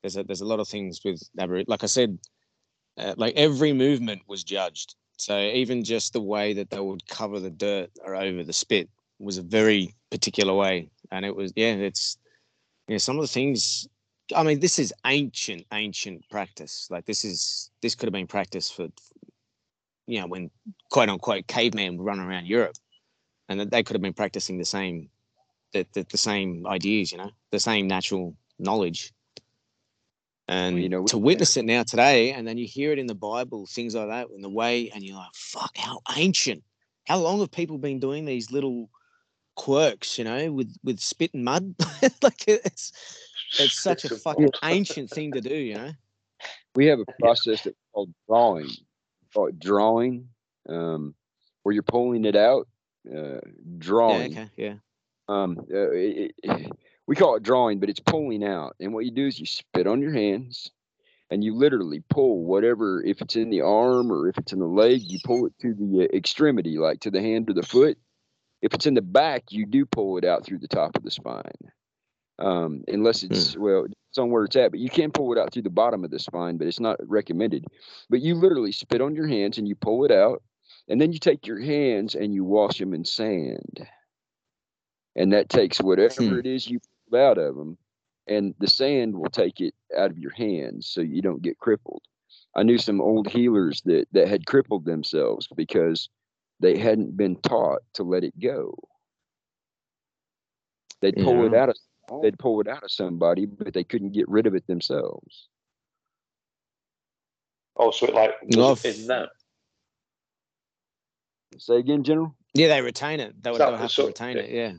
there's 0.00 0.16
a 0.16 0.22
there's 0.22 0.40
a 0.40 0.46
lot 0.46 0.58
of 0.58 0.66
things 0.66 1.02
with. 1.04 1.20
Like 1.36 1.84
I 1.84 1.88
said, 1.88 2.18
uh, 2.96 3.12
like 3.18 3.34
every 3.36 3.74
movement 3.74 4.22
was 4.26 4.42
judged. 4.42 4.94
So 5.18 5.38
even 5.38 5.84
just 5.84 6.14
the 6.14 6.22
way 6.22 6.54
that 6.54 6.70
they 6.70 6.80
would 6.80 7.06
cover 7.06 7.38
the 7.38 7.50
dirt 7.50 7.90
or 8.02 8.14
over 8.16 8.44
the 8.44 8.54
spit 8.54 8.88
was 9.18 9.36
a 9.36 9.42
very 9.42 9.94
particular 10.10 10.54
way, 10.54 10.88
and 11.10 11.24
it 11.24 11.34
was 11.34 11.52
yeah. 11.56 11.72
It's 11.72 12.18
yeah. 12.88 12.92
You 12.92 12.94
know, 12.94 12.98
some 12.98 13.16
of 13.16 13.22
the 13.22 13.28
things. 13.28 13.88
I 14.34 14.42
mean, 14.42 14.58
this 14.58 14.78
is 14.78 14.92
ancient, 15.06 15.66
ancient 15.72 16.28
practice. 16.30 16.88
Like 16.90 17.06
this 17.06 17.24
is 17.24 17.70
this 17.82 17.94
could 17.94 18.06
have 18.06 18.12
been 18.12 18.26
practiced 18.26 18.74
for, 18.74 18.88
you 20.06 20.20
know, 20.20 20.26
when 20.26 20.50
quote 20.90 21.08
unquote 21.08 21.46
caveman 21.46 21.96
would 21.96 22.04
run 22.04 22.20
around 22.20 22.46
Europe, 22.46 22.76
and 23.48 23.60
that 23.60 23.70
they 23.70 23.82
could 23.82 23.94
have 23.94 24.02
been 24.02 24.12
practicing 24.12 24.58
the 24.58 24.64
same 24.64 25.08
the, 25.72 25.86
the, 25.92 26.06
the 26.10 26.18
same 26.18 26.66
ideas, 26.66 27.12
you 27.12 27.18
know, 27.18 27.30
the 27.50 27.60
same 27.60 27.86
natural 27.86 28.34
knowledge. 28.58 29.12
And 30.48 30.80
you 30.80 30.88
know, 30.88 31.04
to 31.06 31.18
witness 31.18 31.56
it 31.56 31.64
now 31.64 31.82
today, 31.82 32.32
and 32.32 32.46
then 32.46 32.56
you 32.56 32.66
hear 32.66 32.92
it 32.92 33.00
in 33.00 33.08
the 33.08 33.16
Bible, 33.16 33.66
things 33.66 33.96
like 33.96 34.08
that, 34.08 34.28
in 34.32 34.42
the 34.42 34.48
way, 34.48 34.90
and 34.90 35.02
you're 35.02 35.16
like, 35.16 35.34
fuck, 35.34 35.76
how 35.76 36.00
ancient. 36.16 36.62
How 37.08 37.18
long 37.18 37.40
have 37.40 37.50
people 37.50 37.78
been 37.78 37.98
doing 37.98 38.24
these 38.24 38.52
little 38.52 38.88
quirks, 39.56 40.18
you 40.18 40.24
know, 40.24 40.52
with 40.52 40.74
with 40.84 41.00
spit 41.00 41.34
and 41.34 41.44
mud? 41.44 41.74
like 42.22 42.46
it's 42.46 42.92
it's 43.58 43.80
such 43.80 44.04
a 44.04 44.14
fucking 44.16 44.50
ancient 44.62 45.10
thing 45.10 45.32
to 45.32 45.40
do, 45.40 45.54
you 45.54 45.74
know. 45.74 45.90
we 46.74 46.86
have 46.86 47.00
a 47.00 47.04
process 47.20 47.62
that's 47.62 47.76
called 47.92 48.12
drawing. 48.28 48.66
We 48.66 49.28
call 49.34 49.46
it 49.48 49.58
drawing, 49.58 50.28
um, 50.68 51.14
where 51.62 51.72
you're 51.72 51.82
pulling 51.82 52.24
it 52.24 52.36
out. 52.36 52.68
Uh, 53.06 53.40
drawing. 53.78 54.32
Yeah, 54.32 54.40
okay, 54.42 54.50
yeah. 54.56 54.74
um, 55.28 55.58
uh, 55.72 55.90
it, 55.92 56.34
it- 56.42 56.72
we 57.08 57.14
call 57.14 57.36
it 57.36 57.44
drawing, 57.44 57.78
but 57.78 57.88
it's 57.88 58.00
pulling 58.00 58.42
out. 58.42 58.74
And 58.80 58.92
what 58.92 59.04
you 59.04 59.12
do 59.12 59.28
is 59.28 59.38
you 59.38 59.46
spit 59.46 59.86
on 59.86 60.02
your 60.02 60.12
hands, 60.12 60.72
and 61.30 61.44
you 61.44 61.54
literally 61.54 62.02
pull 62.10 62.44
whatever. 62.44 63.00
If 63.00 63.22
it's 63.22 63.36
in 63.36 63.48
the 63.50 63.60
arm 63.60 64.10
or 64.10 64.28
if 64.28 64.38
it's 64.38 64.52
in 64.52 64.58
the 64.58 64.66
leg, 64.66 65.02
you 65.04 65.20
pull 65.24 65.46
it 65.46 65.52
to 65.60 65.72
the 65.72 66.00
uh, 66.12 66.16
extremity, 66.16 66.78
like 66.78 66.98
to 67.02 67.12
the 67.12 67.22
hand 67.22 67.48
or 67.48 67.52
the 67.52 67.62
foot. 67.62 67.96
If 68.62 68.74
it's 68.74 68.86
in 68.86 68.94
the 68.94 69.02
back, 69.02 69.44
you 69.50 69.66
do 69.66 69.86
pull 69.86 70.18
it 70.18 70.24
out 70.24 70.44
through 70.44 70.58
the 70.58 70.68
top 70.68 70.96
of 70.96 71.02
the 71.02 71.10
spine, 71.10 71.42
um, 72.38 72.84
unless 72.88 73.22
it's 73.22 73.56
well, 73.56 73.84
it's 73.84 74.18
on 74.18 74.30
where 74.30 74.44
it's 74.44 74.56
at. 74.56 74.70
But 74.70 74.80
you 74.80 74.90
can 74.90 75.12
pull 75.12 75.32
it 75.32 75.38
out 75.38 75.52
through 75.52 75.62
the 75.62 75.70
bottom 75.70 76.04
of 76.04 76.10
the 76.10 76.18
spine, 76.18 76.56
but 76.56 76.66
it's 76.66 76.80
not 76.80 76.98
recommended. 77.06 77.64
But 78.08 78.20
you 78.20 78.34
literally 78.34 78.72
spit 78.72 79.00
on 79.00 79.14
your 79.14 79.26
hands 79.26 79.58
and 79.58 79.68
you 79.68 79.74
pull 79.76 80.04
it 80.04 80.10
out, 80.10 80.42
and 80.88 81.00
then 81.00 81.12
you 81.12 81.18
take 81.18 81.46
your 81.46 81.60
hands 81.60 82.14
and 82.14 82.34
you 82.34 82.44
wash 82.44 82.78
them 82.78 82.94
in 82.94 83.04
sand 83.04 83.86
and 85.16 85.32
that 85.32 85.48
takes 85.48 85.80
whatever 85.80 86.22
Hmm. 86.22 86.38
it 86.38 86.46
is 86.46 86.68
you 86.68 86.78
pull 87.10 87.18
out 87.18 87.38
of 87.38 87.56
them, 87.56 87.78
and 88.26 88.54
the 88.58 88.68
sand 88.68 89.16
will 89.16 89.30
take 89.30 89.60
it 89.60 89.74
out 89.96 90.10
of 90.10 90.18
your 90.18 90.32
hands, 90.32 90.86
so 90.86 91.00
you 91.00 91.22
don't 91.22 91.42
get 91.42 91.58
crippled. 91.58 92.02
I 92.54 92.62
knew 92.62 92.78
some 92.78 93.00
old 93.00 93.28
healers 93.28 93.82
that 93.82 94.08
that 94.12 94.28
had 94.28 94.46
crippled 94.46 94.84
themselves 94.84 95.48
because 95.56 96.08
they 96.60 96.78
hadn't 96.78 97.16
been 97.16 97.36
taught 97.36 97.80
to 97.94 98.02
let 98.02 98.24
it 98.24 98.38
go. 98.40 98.74
They'd 101.02 101.16
pull 101.16 101.44
it 101.46 101.54
out 101.54 101.68
of 101.68 101.76
they'd 102.22 102.38
pull 102.38 102.60
it 102.60 102.68
out 102.68 102.82
of 102.82 102.90
somebody, 102.90 103.46
but 103.46 103.74
they 103.74 103.84
couldn't 103.84 104.12
get 104.12 104.28
rid 104.28 104.46
of 104.46 104.54
it 104.54 104.66
themselves. 104.66 105.48
Oh, 107.76 107.90
so 107.90 108.06
it 108.06 108.14
like 108.14 108.32
No, 108.44 108.70
was 108.70 108.84
f- 108.84 108.96
in 108.98 109.06
them. 109.06 109.26
Say 111.58 111.76
again, 111.78 112.02
General. 112.04 112.34
Yeah, 112.54 112.68
they 112.68 112.80
retain 112.80 113.20
it. 113.20 113.40
They 113.42 113.50
would 113.50 113.58
So- 113.58 113.76
have 113.76 113.90
so- 113.90 114.02
to 114.02 114.08
retain 114.08 114.36
it, 114.38 114.50
yeah. 114.50 114.72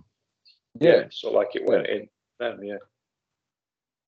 Yeah. 0.79 1.07
So 1.11 1.31
like 1.31 1.55
it 1.55 1.65
went 1.65 1.87
in 1.87 2.09
them, 2.39 2.63
yeah. 2.63 2.77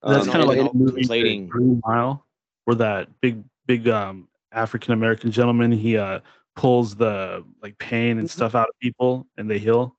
That's 0.01 0.25
Um, 0.25 0.31
kind 0.31 0.43
of 0.43 0.49
like 0.49 0.57
not 0.59 0.71
the 0.73 0.77
movie 0.77 1.47
Green 1.47 1.81
Mile, 1.85 2.25
where 2.65 2.75
that 2.75 3.09
big, 3.21 3.43
big 3.65 3.87
um, 3.89 4.27
African 4.51 4.93
American 4.93 5.29
gentleman 5.31 5.71
he 5.71 5.97
uh, 5.97 6.21
pulls 6.59 6.93
the 6.93 7.41
like 7.63 7.77
pain 7.77 8.17
and 8.17 8.27
Mhm. 8.27 8.31
stuff 8.31 8.53
out 8.53 8.67
of 8.67 8.77
people 8.81 9.25
and 9.37 9.49
they 9.49 9.59
heal. 9.59 9.95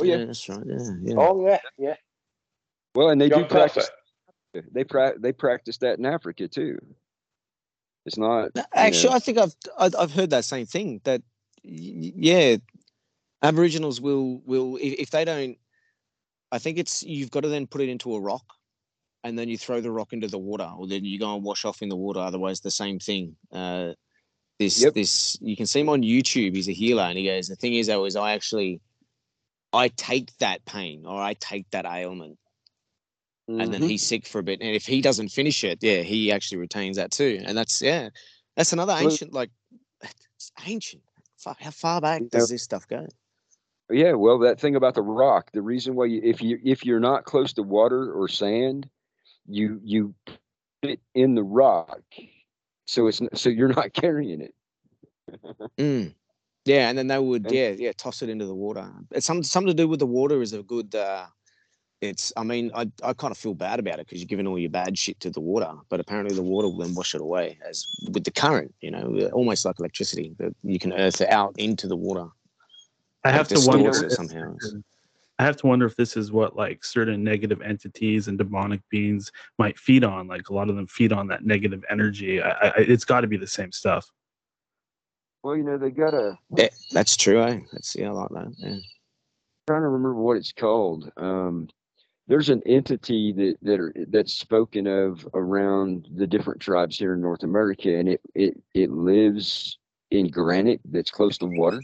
Oh 0.00 0.04
yeah. 0.04 0.24
that's 0.24 0.48
right. 0.48 0.62
Yeah, 0.64 0.90
yeah. 1.02 1.14
Oh 1.18 1.44
yeah, 1.44 1.58
yeah. 1.76 1.96
Well, 2.94 3.10
and 3.10 3.20
they 3.20 3.28
John 3.28 3.42
do 3.42 3.48
practice. 3.48 3.90
Prophet. 4.52 4.72
They 4.72 4.84
pra- 4.84 5.18
they 5.18 5.32
practice 5.32 5.78
that 5.78 5.98
in 5.98 6.06
Africa 6.06 6.46
too. 6.46 6.78
It's 8.06 8.16
not 8.16 8.50
No, 8.54 8.62
you 8.62 8.66
Actually, 8.74 9.10
know, 9.10 9.16
I 9.16 9.18
think 9.18 9.38
I've 9.38 9.54
I've 9.76 9.94
I've 9.98 10.12
heard 10.12 10.30
that 10.30 10.44
same 10.44 10.66
thing. 10.66 11.00
That 11.02 11.22
yeah, 11.64 12.58
Aboriginals 13.42 14.00
will 14.00 14.42
will 14.44 14.76
if, 14.76 14.92
if 14.94 15.10
they 15.10 15.24
don't, 15.24 15.58
I 16.52 16.58
think 16.60 16.78
it's 16.78 17.02
you've 17.02 17.32
got 17.32 17.40
to 17.40 17.48
then 17.48 17.66
put 17.66 17.80
it 17.80 17.88
into 17.88 18.14
a 18.14 18.20
rock, 18.20 18.44
and 19.24 19.36
then 19.36 19.48
you 19.48 19.58
throw 19.58 19.80
the 19.80 19.90
rock 19.90 20.12
into 20.12 20.28
the 20.28 20.38
water, 20.38 20.70
or 20.78 20.86
then 20.86 21.04
you 21.04 21.18
go 21.18 21.34
and 21.34 21.42
wash 21.42 21.64
off 21.64 21.82
in 21.82 21.88
the 21.88 21.96
water. 21.96 22.20
Otherwise, 22.20 22.60
the 22.60 22.70
same 22.70 23.00
thing. 23.00 23.34
Uh, 23.50 23.94
this 24.64 24.82
Yep. 24.82 24.94
this 24.94 25.38
you 25.40 25.56
can 25.56 25.66
see 25.66 25.80
him 25.80 25.88
on 25.88 26.02
YouTube. 26.02 26.54
He's 26.54 26.68
a 26.68 26.72
healer, 26.72 27.04
and 27.04 27.18
he 27.18 27.26
goes, 27.26 27.48
the 27.48 27.56
thing 27.56 27.74
is, 27.74 27.86
though, 27.86 28.04
is 28.04 28.16
I 28.16 28.32
actually 28.32 28.80
I 29.72 29.88
take 29.88 30.36
that 30.38 30.64
pain 30.64 31.04
or 31.06 31.20
I 31.20 31.34
take 31.34 31.70
that 31.70 31.86
ailment 31.86 32.38
and 33.48 33.72
then 33.72 33.82
mhm. 33.82 33.88
he's 33.88 34.06
sick 34.06 34.26
for 34.26 34.38
a 34.38 34.42
bit. 34.42 34.60
And 34.60 34.74
if 34.74 34.86
he 34.86 35.00
doesn't 35.00 35.28
finish 35.30 35.64
it, 35.64 35.78
yeah, 35.82 36.02
he 36.02 36.30
actually 36.32 36.58
retains 36.58 36.96
that 36.96 37.10
too. 37.10 37.42
And 37.44 37.56
that's 37.56 37.82
yeah, 37.82 38.08
that's 38.56 38.72
another 38.72 38.94
ancient 38.96 39.32
like 39.32 39.50
it's 40.02 40.52
ancient. 40.64 41.02
How 41.44 41.70
far 41.70 42.00
back 42.00 42.22
does 42.30 42.48
this 42.48 42.62
stuff 42.62 42.86
go? 42.86 43.06
Yeah, 43.90 44.12
well, 44.12 44.38
that 44.40 44.60
thing 44.60 44.76
about 44.76 44.94
the 44.94 45.02
rock, 45.02 45.50
the 45.52 45.60
reason 45.60 45.94
why 45.94 46.06
you, 46.06 46.20
if 46.22 46.40
you 46.40 46.58
if 46.62 46.84
you're 46.84 47.00
not 47.00 47.24
close 47.24 47.52
to 47.54 47.62
water 47.62 48.12
or 48.12 48.28
sand, 48.28 48.88
you 49.46 49.80
you 49.82 50.14
put 50.26 50.38
it 50.82 51.00
in 51.14 51.34
the 51.34 51.42
rock, 51.42 52.00
so 52.86 53.06
it's 53.06 53.20
so 53.34 53.48
you're 53.48 53.68
not 53.68 53.92
carrying 54.02 54.40
it. 54.40 54.54
Mm. 55.78 56.14
Yeah, 56.64 56.88
and 56.88 56.96
then 56.98 57.06
they 57.08 57.18
would 57.18 57.46
And- 57.46 57.54
yeah 57.54 57.70
yeah 57.70 57.92
toss 57.96 58.22
it 58.22 58.28
into 58.28 58.46
the 58.46 58.54
water. 58.54 58.88
It's 59.10 59.26
some 59.26 59.42
something 59.42 59.68
to 59.68 59.74
do 59.82 59.88
with 59.88 59.98
the 60.00 60.06
water 60.06 60.42
is 60.42 60.52
a 60.52 60.62
good. 60.62 60.94
uh 60.94 61.26
It's 62.00 62.32
I 62.36 62.42
mean 62.44 62.70
I 62.74 62.90
I 63.02 63.12
kind 63.14 63.30
of 63.32 63.38
feel 63.38 63.54
bad 63.54 63.78
about 63.80 63.98
it 64.00 64.06
because 64.06 64.20
you're 64.20 64.26
giving 64.34 64.46
all 64.46 64.58
your 64.58 64.70
bad 64.70 64.96
shit 64.98 65.18
to 65.20 65.30
the 65.30 65.40
water, 65.40 65.72
but 65.88 66.00
apparently 66.00 66.34
the 66.34 66.42
water 66.42 66.68
will 66.68 66.78
then 66.84 66.94
wash 66.94 67.14
it 67.14 67.20
away 67.20 67.58
as 67.68 67.86
with 68.12 68.24
the 68.24 68.30
current. 68.32 68.74
You 68.80 68.90
know, 68.90 69.28
almost 69.32 69.64
like 69.64 69.78
electricity 69.78 70.34
that 70.38 70.52
you 70.62 70.78
can 70.78 70.92
earth 70.92 71.20
it 71.20 71.30
out 71.30 71.54
into 71.58 71.86
the 71.88 71.96
water. 71.96 72.26
I 73.24 73.28
Like 73.28 73.36
have 73.38 73.48
to 73.48 73.54
distorts 73.54 73.76
wonder. 73.84 74.04
it 74.06 74.12
if- 74.12 74.18
somehow. 74.18 74.56
I 75.38 75.44
have 75.44 75.56
to 75.58 75.66
wonder 75.66 75.86
if 75.86 75.96
this 75.96 76.16
is 76.16 76.30
what 76.30 76.56
like 76.56 76.84
certain 76.84 77.24
negative 77.24 77.62
entities 77.62 78.28
and 78.28 78.38
demonic 78.38 78.80
beings 78.90 79.30
might 79.58 79.78
feed 79.78 80.04
on. 80.04 80.28
Like 80.28 80.50
a 80.50 80.54
lot 80.54 80.68
of 80.68 80.76
them 80.76 80.86
feed 80.86 81.12
on 81.12 81.26
that 81.28 81.44
negative 81.44 81.84
energy. 81.90 82.40
I, 82.40 82.50
I, 82.50 82.72
it's 82.76 83.04
got 83.04 83.22
to 83.22 83.26
be 83.26 83.36
the 83.36 83.46
same 83.46 83.72
stuff. 83.72 84.06
Well, 85.42 85.56
you 85.56 85.64
know, 85.64 85.78
they 85.78 85.90
got 85.90 86.14
a 86.14 86.38
Yeah, 86.56 86.68
that's 86.92 87.16
true. 87.16 87.40
I 87.40 87.50
eh? 87.50 87.60
That's 87.72 87.96
yeah, 87.96 88.08
I 88.08 88.12
like 88.12 88.28
that. 88.30 88.54
Yeah. 88.58 88.76
trying 89.66 89.82
to 89.82 89.88
remember 89.88 90.14
what 90.14 90.36
it's 90.36 90.52
called. 90.52 91.10
Um, 91.16 91.68
there's 92.28 92.48
an 92.48 92.62
entity 92.64 93.32
that 93.32 93.56
that 93.62 93.80
are 93.80 93.92
that's 94.08 94.32
spoken 94.32 94.86
of 94.86 95.26
around 95.34 96.08
the 96.14 96.26
different 96.26 96.60
tribes 96.60 96.96
here 96.98 97.14
in 97.14 97.20
North 97.20 97.42
America, 97.42 97.96
and 97.96 98.08
it 98.08 98.20
it 98.34 98.62
it 98.74 98.90
lives 98.90 99.78
in 100.10 100.28
granite 100.28 100.80
that's 100.84 101.10
close 101.10 101.38
to 101.38 101.46
water. 101.46 101.82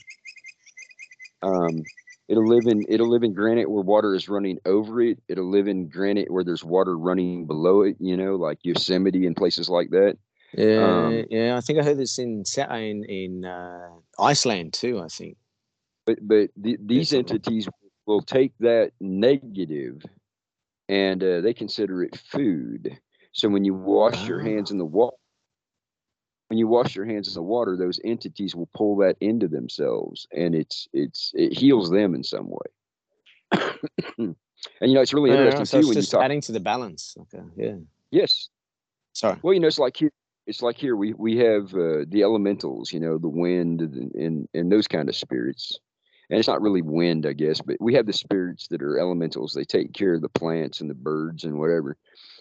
Um, 1.43 1.83
it'll 2.29 2.47
live 2.47 2.67
in 2.67 2.85
it'll 2.89 3.09
live 3.09 3.23
in 3.23 3.35
granite 3.35 3.71
where 3.71 3.83
water 3.83 4.15
is 4.15 4.29
running 4.29 4.59
over 4.65 5.01
it. 5.01 5.19
It'll 5.29 5.51
live 5.51 5.69
in 5.69 5.89
granite 5.89 6.31
where 6.31 6.45
there's 6.45 6.65
water 6.65 6.97
running 6.97 7.47
below 7.47 7.83
it. 7.83 7.97
You 8.01 8.17
know, 8.17 8.37
like 8.37 8.59
Yosemite 8.63 9.27
and 9.27 9.37
places 9.37 9.69
like 9.69 9.91
that. 9.91 10.17
Yeah, 10.53 11.07
Um, 11.07 11.25
yeah. 11.31 11.57
I 11.57 11.61
think 11.61 11.79
I 11.79 11.83
heard 11.83 11.99
this 11.99 12.19
in 12.19 12.45
in 12.71 13.05
in 13.05 13.45
uh, 13.45 13.89
Iceland 14.19 14.73
too. 14.75 15.01
I 15.01 15.09
think. 15.09 15.37
but 16.07 16.19
but 16.23 16.51
the, 16.57 16.79
these 16.81 17.13
entities 17.13 17.69
will 18.07 18.23
take 18.23 18.53
that 18.61 18.93
negative 19.01 20.03
and 20.89 21.23
uh, 21.23 21.41
they 21.43 21.53
consider 21.53 22.03
it 22.03 22.17
food 22.17 22.99
so 23.33 23.49
when 23.49 23.65
you 23.65 23.75
wash 23.75 24.27
your 24.27 24.41
Ah. 24.41 24.45
hands 24.45 24.71
in 24.71 24.79
the 24.79 24.85
water 24.87 25.17
when 26.49 26.59
you 26.59 26.67
wash 26.67 26.95
your 26.97 27.05
hands 27.05 27.29
in 27.29 27.35
the 27.35 27.43
water 27.43 27.77
those 27.77 28.01
entities 28.05 28.55
will 28.55 28.69
pull 28.75 28.97
that 28.97 29.17
into 29.21 29.49
themselves 29.49 30.27
and 30.33 30.55
it's 30.55 30.89
it's 30.93 31.33
it 31.35 31.53
heals 31.53 31.91
them 31.91 32.15
in 32.15 32.23
some 32.23 32.49
way 32.49 32.67
and 34.19 34.37
you 34.81 34.95
know 34.95 35.01
it's 35.01 35.13
really 35.13 35.31
Yeah, 35.31 35.37
interesting 35.51 35.65
so 35.67 35.77
too 35.77 35.81
it's 35.81 35.89
when 35.89 35.97
you 35.97 36.01
just 36.03 36.11
talk 36.13 36.23
adding 36.25 36.41
to 36.43 36.53
the 36.53 36.61
balance. 36.61 37.17
Okay. 37.21 37.45
Yeah. 37.57 37.77
yes 38.11 38.49
Sorry. 39.13 39.39
well 39.43 39.55
you 39.55 39.61
know 39.61 39.69
it's 39.69 39.79
like 39.79 39.97
here 39.97 40.13
it's 40.47 40.63
like 40.63 40.77
here 40.77 40.97
we 40.97 41.13
we 41.15 41.37
have 41.37 41.75
uh, 41.75 42.05
the 42.09 42.23
elementals 42.23 42.93
you 42.93 43.01
know 43.01 43.19
the 43.19 43.29
wind 43.29 43.81
and, 43.83 44.13
and 44.15 44.49
and 44.55 44.73
those 44.73 44.89
kind 44.89 45.09
of 45.09 45.17
spirits 45.17 45.79
and 46.31 46.39
it's 46.39 46.49
not 46.49 46.61
really 46.61 46.83
wind, 46.83 47.25
I 47.25 47.33
guess, 47.33 47.61
but 47.63 47.77
we 47.81 47.95
have 47.95 48.05
the 48.05 48.13
spirits 48.13 48.69
that 48.69 48.83
are 48.83 48.99
elementals. 48.99 49.55
They 49.55 49.65
take 49.65 49.95
care 49.95 50.13
of 50.15 50.21
the 50.21 50.29
plants 50.29 50.81
and 50.81 50.91
the 50.91 50.95
birds 50.95 51.45
and 51.45 51.59
whatever. 51.59 51.97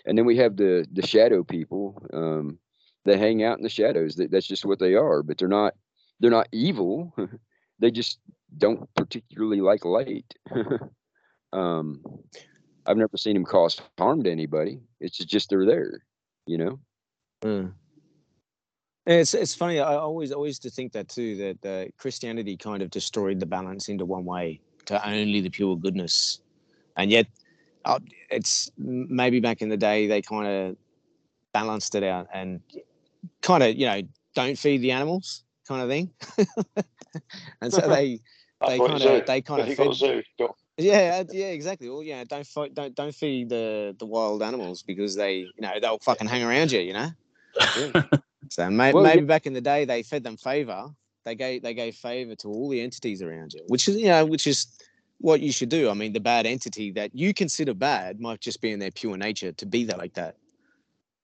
And 0.05 0.17
then 0.17 0.25
we 0.25 0.35
have 0.37 0.57
the 0.57 0.85
the 0.91 1.05
shadow 1.07 1.43
people. 1.43 2.01
Um, 2.11 2.59
they 3.07 3.17
hang 3.17 3.43
out 3.43 3.57
in 3.57 3.63
the 3.63 3.69
shadows. 3.69 4.15
That, 4.15 4.31
that's 4.31 4.47
just 4.47 4.65
what 4.65 4.79
they 4.79 4.93
are. 4.93 5.23
But 5.23 5.37
they're 5.37 5.47
not 5.47 5.73
they're 6.19 6.31
not 6.31 6.47
evil. 6.51 7.15
they 7.79 7.91
just 7.91 8.19
don't 8.57 8.87
particularly 8.95 9.61
like 9.61 9.85
light. 9.85 10.33
um, 11.53 12.01
I've 12.85 12.97
never 12.97 13.17
seen 13.17 13.33
them 13.33 13.45
cause 13.45 13.79
harm 13.97 14.23
to 14.23 14.31
anybody. 14.31 14.79
It's 14.99 15.17
just 15.17 15.49
they're 15.49 15.65
there, 15.65 16.03
you 16.45 16.57
know. 16.57 16.79
Mm. 17.41 17.73
It's 19.05 19.33
it's 19.33 19.55
funny. 19.55 19.79
I 19.79 19.95
always 19.95 20.31
always 20.31 20.59
to 20.59 20.69
think 20.69 20.91
that 20.93 21.07
too. 21.07 21.55
That 21.61 21.65
uh, 21.65 21.91
Christianity 21.97 22.57
kind 22.57 22.81
of 22.81 22.89
destroyed 22.89 23.39
the 23.39 23.45
balance 23.45 23.89
into 23.89 24.05
one 24.05 24.25
way 24.25 24.59
to 24.85 25.05
only 25.07 25.39
the 25.41 25.49
pure 25.49 25.77
goodness, 25.77 26.41
and 26.97 27.09
yet 27.09 27.27
uh, 27.85 27.99
it's 28.29 28.69
maybe 28.77 29.39
back 29.39 29.61
in 29.61 29.69
the 29.69 29.77
day 29.77 30.07
they 30.07 30.21
kind 30.21 30.47
of 30.47 30.77
balanced 31.53 31.95
it 31.95 32.03
out 32.03 32.27
and 32.33 32.59
kind 33.41 33.63
of 33.63 33.75
you 33.75 33.85
know 33.85 34.01
don't 34.35 34.57
feed 34.57 34.81
the 34.81 34.91
animals 34.91 35.43
kind 35.67 35.81
of 35.81 35.89
thing, 35.89 36.11
and 37.61 37.73
so 37.73 37.81
they 37.81 38.19
they 38.67 38.77
kind 38.77 39.01
of 39.01 39.25
they 39.25 39.41
kind 39.41 39.61
of 39.61 39.75
fed. 39.75 40.17
Yeah, 40.79 41.23
yeah, 41.31 41.47
exactly. 41.47 41.89
Well, 41.89 42.03
yeah, 42.03 42.23
don't 42.23 42.45
fight, 42.45 42.75
don't 42.75 42.93
don't 42.93 43.13
feed 43.13 43.49
the 43.49 43.95
the 43.97 44.05
wild 44.05 44.43
animals 44.43 44.83
because 44.83 45.15
they 45.15 45.37
you 45.37 45.61
know 45.61 45.73
they'll 45.81 45.99
fucking 45.99 46.27
hang 46.27 46.43
around 46.43 46.71
you, 46.71 46.79
you 46.79 46.93
know. 46.93 47.09
Yeah. 47.77 48.03
So 48.49 48.69
may, 48.69 48.93
well, 48.93 49.03
maybe 49.03 49.21
yeah. 49.21 49.25
back 49.25 49.45
in 49.45 49.51
the 49.51 49.59
day 49.59 49.83
they 49.83 50.03
fed 50.03 50.23
them 50.23 50.37
favor. 50.37 50.85
They 51.25 51.35
gave 51.35 51.63
they 51.63 51.73
gave 51.73 51.95
favor 51.95 52.35
to 52.35 52.47
all 52.47 52.69
the 52.69 52.79
entities 52.79 53.21
around 53.21 53.53
you, 53.53 53.61
which 53.67 53.89
is 53.89 53.97
you 53.97 54.05
know 54.05 54.25
which 54.25 54.47
is 54.47 54.67
what 55.19 55.41
you 55.41 55.51
should 55.51 55.69
do. 55.69 55.89
I 55.89 55.93
mean, 55.93 56.13
the 56.13 56.19
bad 56.19 56.45
entity 56.45 56.91
that 56.91 57.13
you 57.13 57.33
consider 57.33 57.73
bad 57.73 58.21
might 58.21 58.39
just 58.39 58.61
be 58.61 58.71
in 58.71 58.79
their 58.79 58.91
pure 58.91 59.17
nature 59.17 59.51
to 59.51 59.65
be 59.65 59.83
that 59.85 59.97
like 59.97 60.13
that. 60.13 60.37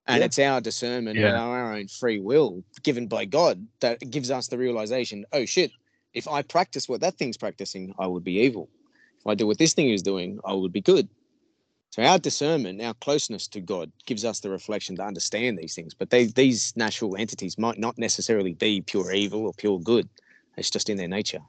And 0.05 0.19
yeah. 0.19 0.25
it's 0.25 0.39
our 0.39 0.59
discernment 0.59 1.17
yeah. 1.17 1.29
and 1.29 1.37
our 1.37 1.73
own 1.73 1.87
free 1.87 2.19
will 2.19 2.63
given 2.83 3.07
by 3.07 3.25
God 3.25 3.65
that 3.79 3.99
gives 4.09 4.31
us 4.31 4.47
the 4.47 4.57
realization, 4.57 5.25
oh 5.31 5.45
shit, 5.45 5.71
if 6.13 6.27
I 6.27 6.41
practice 6.41 6.89
what 6.89 7.01
that 7.01 7.17
thing's 7.17 7.37
practicing, 7.37 7.93
I 7.97 8.07
would 8.07 8.23
be 8.23 8.39
evil. 8.39 8.69
If 9.19 9.27
I 9.27 9.35
do 9.35 9.47
what 9.47 9.57
this 9.57 9.73
thing 9.73 9.89
is 9.89 10.01
doing, 10.01 10.39
I 10.45 10.53
would 10.53 10.73
be 10.73 10.81
good. 10.81 11.07
So 11.91 12.01
our 12.03 12.17
discernment, 12.17 12.81
our 12.81 12.95
closeness 12.95 13.47
to 13.49 13.61
God 13.61 13.91
gives 14.05 14.25
us 14.25 14.39
the 14.39 14.49
reflection 14.49 14.95
to 14.97 15.03
understand 15.03 15.57
these 15.57 15.75
things. 15.75 15.93
But 15.93 16.09
they, 16.09 16.25
these 16.25 16.75
natural 16.75 17.15
entities 17.15 17.57
might 17.57 17.77
not 17.77 17.97
necessarily 17.97 18.53
be 18.53 18.81
pure 18.81 19.13
evil 19.13 19.45
or 19.45 19.53
pure 19.53 19.79
good. 19.79 20.09
It's 20.57 20.71
just 20.71 20.89
in 20.89 20.97
their 20.97 21.07
nature. 21.07 21.39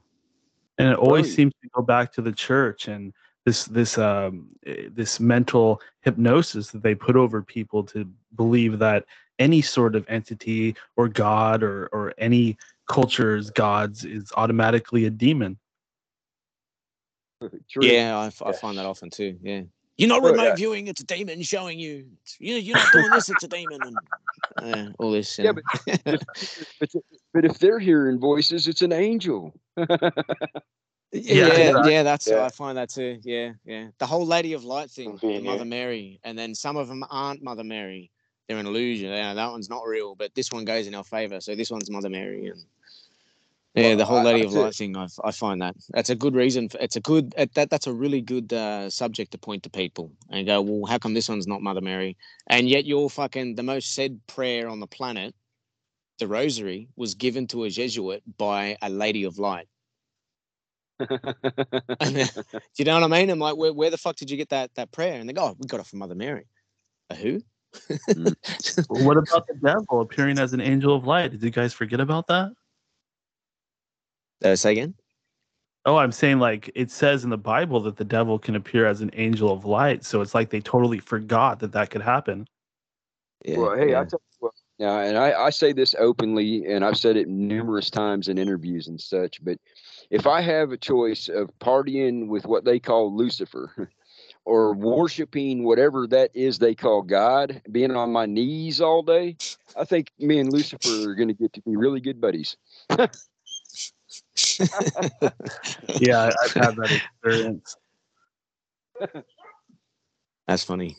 And 0.77 0.89
it 0.89 0.97
always 0.97 1.33
seems 1.33 1.53
to 1.63 1.69
go 1.69 1.81
back 1.81 2.11
to 2.13 2.21
the 2.21 2.31
church 2.31 2.87
and 2.87 3.13
this 3.45 3.65
this 3.65 3.97
um, 3.97 4.47
eh, 4.65 4.89
this 4.91 5.19
mental 5.19 5.81
hypnosis 6.01 6.71
that 6.71 6.83
they 6.83 6.95
put 6.95 7.15
over 7.15 7.41
people 7.41 7.83
to 7.83 8.09
believe 8.35 8.79
that 8.79 9.05
any 9.39 9.61
sort 9.61 9.95
of 9.95 10.05
entity 10.09 10.75
or 10.97 11.07
God 11.07 11.63
or 11.63 11.87
or 11.87 12.13
any 12.17 12.57
culture's 12.89 13.49
gods 13.51 14.03
is 14.03 14.31
automatically 14.35 15.05
a 15.05 15.09
demon. 15.09 15.57
True. 17.69 17.83
Yeah, 17.83 18.17
I, 18.17 18.47
I 18.47 18.51
find 18.53 18.77
that 18.77 18.85
often 18.85 19.09
too. 19.09 19.37
Yeah. 19.41 19.61
You're 19.97 20.09
not 20.09 20.23
remote 20.23 20.43
yeah. 20.43 20.55
viewing; 20.55 20.87
it's 20.87 20.99
a 20.99 21.05
demon 21.05 21.41
showing 21.41 21.79
you. 21.79 22.05
You 22.39 22.55
you're 22.55 22.75
not 22.75 22.91
doing 22.91 23.09
this; 23.11 23.29
it's 23.29 23.43
a 23.45 23.47
demon, 23.47 23.79
and 23.81 23.97
uh, 24.61 24.91
all 24.99 25.11
this. 25.11 25.39
Yeah, 25.39 25.53
but, 25.53 25.63
but, 26.03 26.21
but, 27.33 27.45
if 27.45 27.59
they're 27.59 27.79
hearing 27.79 28.19
voices, 28.19 28.67
it's 28.67 28.81
an 28.81 28.91
angel. 28.91 29.53
yeah, 31.11 31.57
yeah, 31.57 31.85
yeah, 31.85 32.03
that's 32.03 32.27
yeah. 32.27 32.43
I 32.43 32.49
find 32.49 32.77
that 32.77 32.89
too. 32.89 33.19
Yeah, 33.23 33.53
yeah. 33.65 33.87
The 33.97 34.05
whole 34.05 34.25
Lady 34.25 34.53
of 34.53 34.63
Light 34.63 34.89
thing, 34.89 35.19
Mother 35.43 35.65
Mary, 35.65 36.19
and 36.23 36.37
then 36.37 36.53
some 36.55 36.77
of 36.77 36.87
them 36.87 37.03
aren't 37.09 37.43
Mother 37.43 37.63
Mary; 37.63 38.11
they're 38.47 38.57
an 38.57 38.65
illusion. 38.65 39.11
Yeah, 39.11 39.33
that 39.33 39.51
one's 39.51 39.69
not 39.69 39.85
real, 39.85 40.15
but 40.15 40.33
this 40.35 40.51
one 40.51 40.65
goes 40.65 40.87
in 40.87 40.95
our 40.95 41.03
favor. 41.03 41.39
So 41.41 41.55
this 41.55 41.71
one's 41.71 41.89
Mother 41.89 42.09
Mary, 42.09 42.47
and 42.47 42.63
yeah, 43.75 43.89
well, 43.89 43.97
the 43.97 44.05
whole 44.05 44.23
lady 44.23 44.43
I, 44.43 44.45
of 44.45 44.53
light 44.53 44.73
thing. 44.73 44.95
I, 44.95 45.07
I 45.23 45.31
find 45.31 45.61
that 45.61 45.75
that's 45.89 46.09
a 46.09 46.15
good 46.15 46.33
reason. 46.33 46.69
For, 46.69 46.77
it's 46.79 46.95
a 46.95 47.01
good 47.01 47.33
that 47.55 47.69
that's 47.69 47.87
a 47.87 47.93
really 47.93 48.21
good 48.21 48.53
uh, 48.53 48.89
subject 48.89 49.31
to 49.31 49.37
point 49.37 49.63
to 49.63 49.69
people 49.69 50.11
and 50.29 50.47
go, 50.47 50.61
well, 50.61 50.89
how 50.89 50.97
come 50.97 51.13
this 51.13 51.27
one's 51.27 51.45
not 51.45 51.61
Mother 51.61 51.81
Mary? 51.81 52.15
And 52.47 52.69
yet 52.69 52.85
you're 52.85 53.09
fucking 53.09 53.55
the 53.55 53.63
most 53.63 53.93
said 53.93 54.21
prayer 54.27 54.69
on 54.69 54.79
the 54.79 54.87
planet, 54.87 55.35
the 56.19 56.27
Rosary, 56.27 56.87
was 56.95 57.15
given 57.15 57.47
to 57.47 57.65
a 57.65 57.69
Jesuit 57.69 58.23
by 58.37 58.77
a 58.81 58.89
lady 58.89 59.25
of 59.25 59.39
light. 59.39 59.67
you 62.77 62.85
know 62.85 62.99
what 62.99 63.03
I 63.03 63.07
mean? 63.07 63.29
I'm 63.29 63.39
like, 63.39 63.57
where, 63.57 63.73
where 63.73 63.89
the 63.89 63.97
fuck 63.97 64.15
did 64.15 64.31
you 64.31 64.37
get 64.37 64.49
that 64.49 64.73
that 64.75 64.91
prayer? 64.91 65.19
And 65.19 65.27
they 65.27 65.33
go, 65.33 65.43
oh, 65.43 65.55
we 65.59 65.67
got 65.67 65.79
it 65.79 65.85
from 65.85 65.99
Mother 65.99 66.15
Mary. 66.15 66.45
A 67.09 67.15
who? 67.15 67.41
mm. 68.09 68.35
what 69.03 69.17
about 69.17 69.47
the 69.47 69.55
devil 69.61 70.01
appearing 70.01 70.39
as 70.39 70.53
an 70.53 70.61
angel 70.61 70.95
of 70.95 71.05
light? 71.05 71.31
Did 71.31 71.43
you 71.43 71.51
guys 71.51 71.73
forget 71.73 71.99
about 71.99 72.27
that? 72.27 72.51
Uh, 74.43 74.55
say 74.55 74.71
again. 74.71 74.95
Oh, 75.85 75.97
I'm 75.97 76.11
saying 76.11 76.39
like 76.39 76.71
it 76.73 76.89
says 76.89 77.23
in 77.23 77.29
the 77.29 77.37
Bible 77.37 77.79
that 77.81 77.97
the 77.97 78.05
devil 78.05 78.39
can 78.39 78.55
appear 78.55 78.87
as 78.87 79.01
an 79.01 79.11
angel 79.13 79.51
of 79.51 79.65
light. 79.65 80.03
So 80.03 80.21
it's 80.21 80.33
like 80.33 80.49
they 80.49 80.61
totally 80.61 80.99
forgot 80.99 81.59
that 81.59 81.73
that 81.73 81.91
could 81.91 82.01
happen. 82.01 82.47
Yeah, 83.43 83.57
well, 83.57 83.77
hey, 83.77 83.91
yeah. 83.91 84.01
I 84.01 84.05
tell 84.05 84.19
you 84.19 84.37
what, 84.39 84.53
yeah, 84.79 85.01
and 85.01 85.17
I, 85.17 85.33
I 85.33 85.49
say 85.51 85.71
this 85.71 85.93
openly, 85.99 86.65
and 86.65 86.83
I've 86.83 86.97
said 86.97 87.15
it 87.17 87.27
numerous 87.27 87.91
times 87.91 88.27
in 88.27 88.39
interviews 88.39 88.87
and 88.87 88.99
such. 88.99 89.43
But 89.43 89.59
if 90.09 90.27
I 90.27 90.41
have 90.41 90.71
a 90.71 90.77
choice 90.77 91.29
of 91.29 91.49
partying 91.59 92.27
with 92.27 92.45
what 92.45 92.65
they 92.65 92.79
call 92.79 93.15
Lucifer, 93.15 93.89
or 94.45 94.73
worshiping 94.73 95.63
whatever 95.63 96.07
that 96.07 96.31
is 96.33 96.59
they 96.59 96.75
call 96.75 97.01
God, 97.01 97.61
being 97.71 97.95
on 97.95 98.11
my 98.11 98.25
knees 98.25 98.79
all 98.79 99.01
day, 99.01 99.37
I 99.75 99.85
think 99.85 100.11
me 100.19 100.39
and 100.39 100.53
Lucifer 100.53 101.09
are 101.09 101.15
going 101.15 101.29
to 101.29 101.33
get 101.33 101.51
to 101.53 101.61
be 101.61 101.75
really 101.75 101.99
good 101.99 102.21
buddies. 102.21 102.55
yeah, 102.89 103.07
I've 106.43 106.53
had 106.53 106.75
that 106.75 106.91
experience. 106.91 107.75
That's 110.47 110.63
funny. 110.63 110.95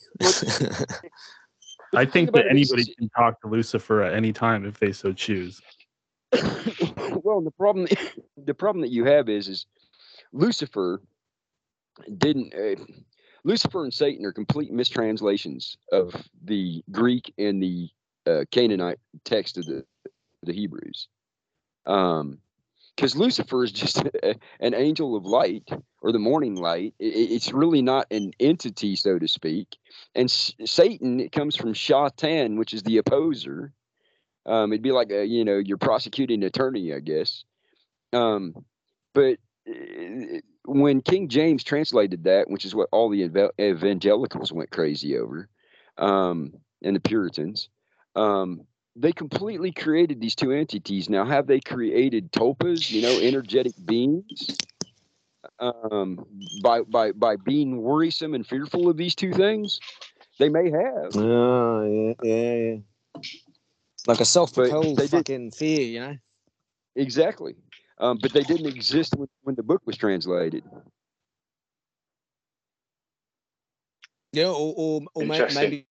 I 1.94 2.04
think 2.04 2.32
that 2.32 2.46
anybody 2.50 2.94
can 2.96 3.08
talk 3.10 3.40
to 3.42 3.48
Lucifer 3.48 4.02
at 4.02 4.12
any 4.12 4.32
time 4.32 4.66
if 4.66 4.80
they 4.80 4.90
so 4.92 5.12
choose. 5.12 5.62
well, 7.22 7.40
the 7.40 7.52
problem 7.56 7.88
the 8.36 8.54
problem 8.54 8.82
that 8.82 8.90
you 8.90 9.04
have 9.04 9.28
is 9.28 9.48
is 9.48 9.66
Lucifer 10.32 11.02
didn't 12.18 12.54
uh, 12.54 12.82
Lucifer 13.44 13.84
and 13.84 13.94
Satan 13.94 14.24
are 14.26 14.32
complete 14.32 14.72
mistranslations 14.72 15.76
of 15.92 16.14
the 16.44 16.82
Greek 16.90 17.32
and 17.38 17.62
the 17.62 17.88
uh, 18.26 18.44
Canaanite 18.50 18.98
text 19.24 19.58
of 19.58 19.66
the 19.66 19.84
the 20.42 20.52
Hebrews. 20.52 21.08
Um, 21.86 22.38
because 22.96 23.14
Lucifer 23.14 23.62
is 23.62 23.72
just 23.72 23.98
a, 24.22 24.36
an 24.60 24.74
angel 24.74 25.16
of 25.16 25.24
light 25.24 25.68
or 26.00 26.12
the 26.12 26.18
morning 26.18 26.56
light. 26.56 26.94
It, 26.98 27.32
it's 27.32 27.52
really 27.52 27.82
not 27.82 28.06
an 28.10 28.32
entity, 28.40 28.96
so 28.96 29.18
to 29.18 29.28
speak. 29.28 29.76
And 30.14 30.26
S- 30.30 30.54
Satan, 30.64 31.20
it 31.20 31.32
comes 31.32 31.56
from 31.56 31.74
Shatan, 31.74 32.56
which 32.56 32.72
is 32.72 32.82
the 32.82 32.98
opposer. 32.98 33.72
Um, 34.46 34.72
it'd 34.72 34.82
be 34.82 34.92
like 34.92 35.10
a, 35.10 35.24
you 35.24 35.44
know 35.44 35.58
your 35.58 35.76
prosecuting 35.76 36.42
attorney, 36.44 36.94
I 36.94 37.00
guess. 37.00 37.44
Um, 38.12 38.54
but 39.12 39.38
uh, 39.68 40.38
when 40.64 41.02
King 41.02 41.28
James 41.28 41.64
translated 41.64 42.24
that, 42.24 42.48
which 42.48 42.64
is 42.64 42.74
what 42.74 42.88
all 42.92 43.10
the 43.10 43.50
evangelicals 43.60 44.52
went 44.52 44.70
crazy 44.70 45.18
over, 45.18 45.48
um, 45.98 46.52
and 46.82 46.94
the 46.94 47.00
Puritans, 47.00 47.68
um, 48.14 48.62
they 48.94 49.12
completely 49.12 49.72
created 49.72 50.20
these 50.20 50.34
two 50.34 50.52
entities. 50.52 51.10
Now, 51.10 51.24
have 51.24 51.46
they 51.46 51.60
created 51.60 52.32
tulpas, 52.32 52.90
you 52.90 53.02
know, 53.02 53.18
energetic 53.20 53.74
beings, 53.84 54.56
um, 55.58 56.24
by 56.62 56.82
by 56.82 57.12
by 57.12 57.36
being 57.36 57.82
worrisome 57.82 58.34
and 58.34 58.46
fearful 58.46 58.88
of 58.88 58.96
these 58.96 59.14
two 59.14 59.32
things? 59.32 59.80
They 60.38 60.48
may 60.48 60.70
have. 60.70 61.16
Oh, 61.16 61.84
yeah, 61.84 62.14
yeah, 62.22 62.54
yeah. 62.54 62.76
Like 64.06 64.20
a 64.20 64.24
self-propelled 64.24 65.02
fucking 65.10 65.50
fear, 65.50 65.80
you 65.80 66.00
know. 66.00 66.16
Exactly, 66.94 67.56
um, 67.98 68.18
but 68.18 68.32
they 68.32 68.42
didn't 68.42 68.66
exist 68.66 69.14
when, 69.16 69.28
when 69.42 69.54
the 69.54 69.62
book 69.62 69.82
was 69.84 69.96
translated. 69.96 70.64
Yeah, 74.32 74.48
or, 74.48 74.74
or, 74.76 75.02
or 75.14 75.24
maybe 75.24 75.86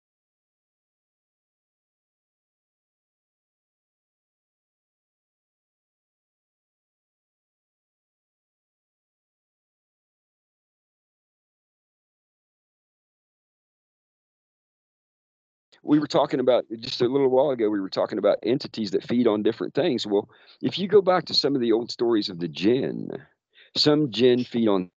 we 15.86 16.00
were 16.00 16.08
talking 16.08 16.40
about 16.40 16.66
just 16.80 17.02
a 17.02 17.08
little 17.08 17.30
while 17.30 17.52
ago 17.52 17.70
we 17.70 17.80
were 17.80 17.90
talking 17.90 18.18
about 18.18 18.40
entities 18.44 18.92
that 18.92 19.04
feed 19.08 19.28
on 19.28 19.44
different 19.44 19.74
things. 19.74 20.06
Well 20.06 20.30
if 20.62 20.78
you 20.80 20.88
go 20.88 21.02
back 21.02 21.26
to 21.26 21.34
some 21.34 21.56
of 21.56 21.62
the 21.62 21.72
old 21.72 21.92
stories 21.92 22.30
of 22.30 22.40
the 22.40 22.48
jinn 22.48 23.10
some 23.78 24.12
jinn 24.12 24.44
feed 24.44 24.68
on 24.68 24.90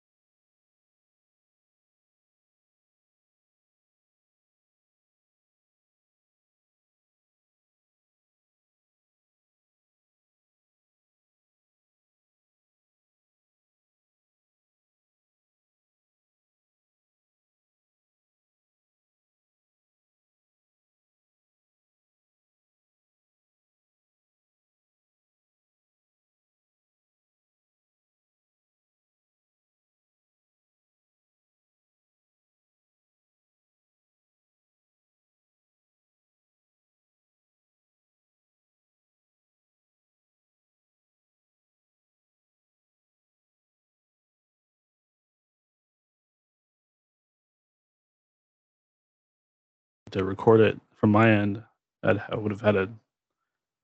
to 50.13 50.25
record 50.25 50.61
it 50.61 50.79
from 50.95 51.11
my 51.11 51.31
end. 51.31 51.63
I'd, 52.03 52.23
I 52.31 52.37
would 52.37 52.51
have 52.53 52.61
had 52.61 52.77
a, 52.77 52.89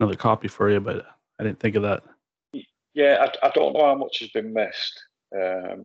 another 0.00 0.16
copy 0.16 0.48
for 0.48 0.70
you, 0.70 0.80
but 0.80 1.06
I 1.38 1.44
didn't 1.44 1.60
think 1.60 1.76
of 1.76 1.82
that. 1.82 2.02
Yeah, 2.94 3.26
I, 3.42 3.46
I 3.48 3.50
don't 3.50 3.72
know 3.72 3.84
how 3.86 3.94
much 3.96 4.20
has 4.20 4.30
been 4.30 4.52
missed. 4.52 5.02
Um, 5.34 5.84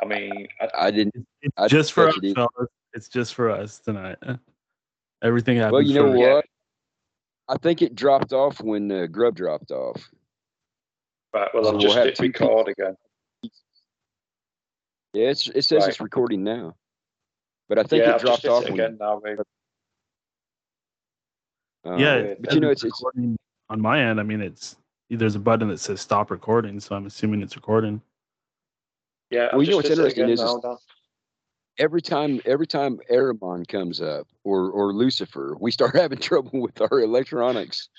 I 0.00 0.04
mean, 0.06 0.46
I, 0.60 0.68
I 0.86 0.90
didn't 0.90 1.14
It's 1.42 1.52
I 1.56 1.66
just 1.68 1.92
for 1.92 2.08
us, 2.08 2.18
you 2.22 2.32
fellas. 2.34 2.68
It's 2.94 3.08
just 3.08 3.34
for 3.34 3.50
us 3.50 3.80
tonight. 3.80 4.16
Everything 5.22 5.56
happens. 5.56 5.72
well 5.72 5.82
you 5.82 5.94
know 5.94 6.06
for 6.06 6.14
me. 6.14 6.20
what 6.20 6.44
i 7.48 7.56
think 7.56 7.82
it 7.82 7.96
dropped 7.96 8.32
off 8.32 8.60
when 8.60 8.90
uh, 8.92 9.06
grub 9.06 9.34
dropped 9.34 9.72
off 9.72 10.00
right, 11.34 11.48
well, 11.52 11.64
So 11.64 11.68
I've 11.70 11.74
we'll 11.74 11.82
just 11.82 11.96
have 11.96 12.04
hit 12.04 12.14
two 12.14 12.26
record 12.26 12.68
again. 12.68 12.96
yeah 15.12 15.30
it's, 15.30 15.48
it 15.48 15.62
says 15.62 15.80
Right. 15.82 15.88
it's 15.88 16.00
recording 16.00 16.44
now 16.44 16.76
but 17.68 17.78
i 17.78 17.82
think 17.82 18.02
yeah, 18.04 18.10
it 18.10 18.14
I've 18.16 18.20
dropped 18.20 18.44
off 18.46 18.64
it 18.64 18.70
again 18.70 18.96
now, 19.00 19.20
mate. 19.22 19.38
uh, 21.84 21.96
Yeah, 21.96 22.34
but 22.40 22.54
you 22.54 22.60
know 22.60 22.70
it's, 22.70 22.84
it's 22.84 23.02
on 23.70 23.80
my 23.80 24.00
end. 24.02 24.18
I 24.18 24.22
mean, 24.22 24.40
it's 24.40 24.76
there's 25.10 25.34
a 25.36 25.38
button 25.40 25.68
that 25.68 25.80
says 25.80 26.00
stop 26.00 26.30
recording, 26.30 26.80
so 26.80 26.94
I'm 26.96 27.06
assuming 27.06 27.42
it's 27.42 27.56
recording. 27.56 28.00
Yeah, 29.30 29.46
I've 29.46 29.52
Well, 29.54 29.62
you 29.62 29.70
know 29.72 29.80
just 29.82 29.90
what's 29.90 29.98
interesting 29.98 30.28
is- 30.30 30.40
now, 30.40 30.56
is- 30.72 30.78
every 31.78 32.02
time 32.02 32.40
every 32.44 32.66
time 32.66 32.98
Ahriman 33.10 33.66
comes 33.68 34.00
up 34.00 34.26
or 34.44 34.70
or 34.70 34.92
Lucifer, 34.92 35.56
we 35.60 35.70
start 35.70 35.94
having 35.96 36.18
trouble 36.18 36.60
with 36.60 36.80
our 36.80 37.00
electronics. 37.00 37.88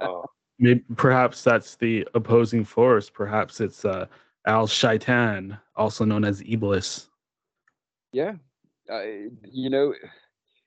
Oh, 0.00 0.24
Maybe 0.58 0.82
perhaps 0.96 1.42
that's 1.44 1.76
the 1.76 2.06
opposing 2.14 2.64
force. 2.64 3.08
Perhaps 3.10 3.60
it's 3.60 3.84
uh, 3.84 4.06
Al 4.46 4.66
Shaitan, 4.66 5.58
also 5.76 6.04
known 6.04 6.24
as 6.24 6.42
Iblis. 6.42 7.08
Yeah, 8.12 8.34
I, 8.90 9.28
you 9.44 9.70
know, 9.70 9.94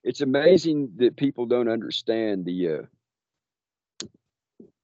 it's 0.04 0.22
amazing 0.22 0.92
that 0.98 1.18
people 1.18 1.46
don't 1.46 1.70
understand 1.70 2.46
the 2.46 2.70
uh, 2.70 4.06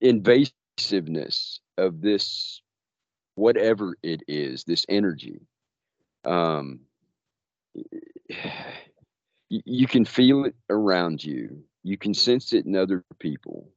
invasiveness 0.04 1.60
of 1.78 2.02
this, 2.02 2.62
whatever 3.36 3.96
it 4.04 4.24
is, 4.28 4.64
this 4.64 4.86
energy. 4.90 5.42
Um, 6.26 6.82
you 9.50 9.88
can 9.88 10.06
feel 10.06 10.46
it 10.46 10.56
around 10.70 11.24
you. 11.24 11.64
You 11.84 11.98
can 11.98 12.14
sense 12.14 12.54
it 12.54 12.66
in 12.66 12.76
other 12.76 13.04
people. 13.20 13.72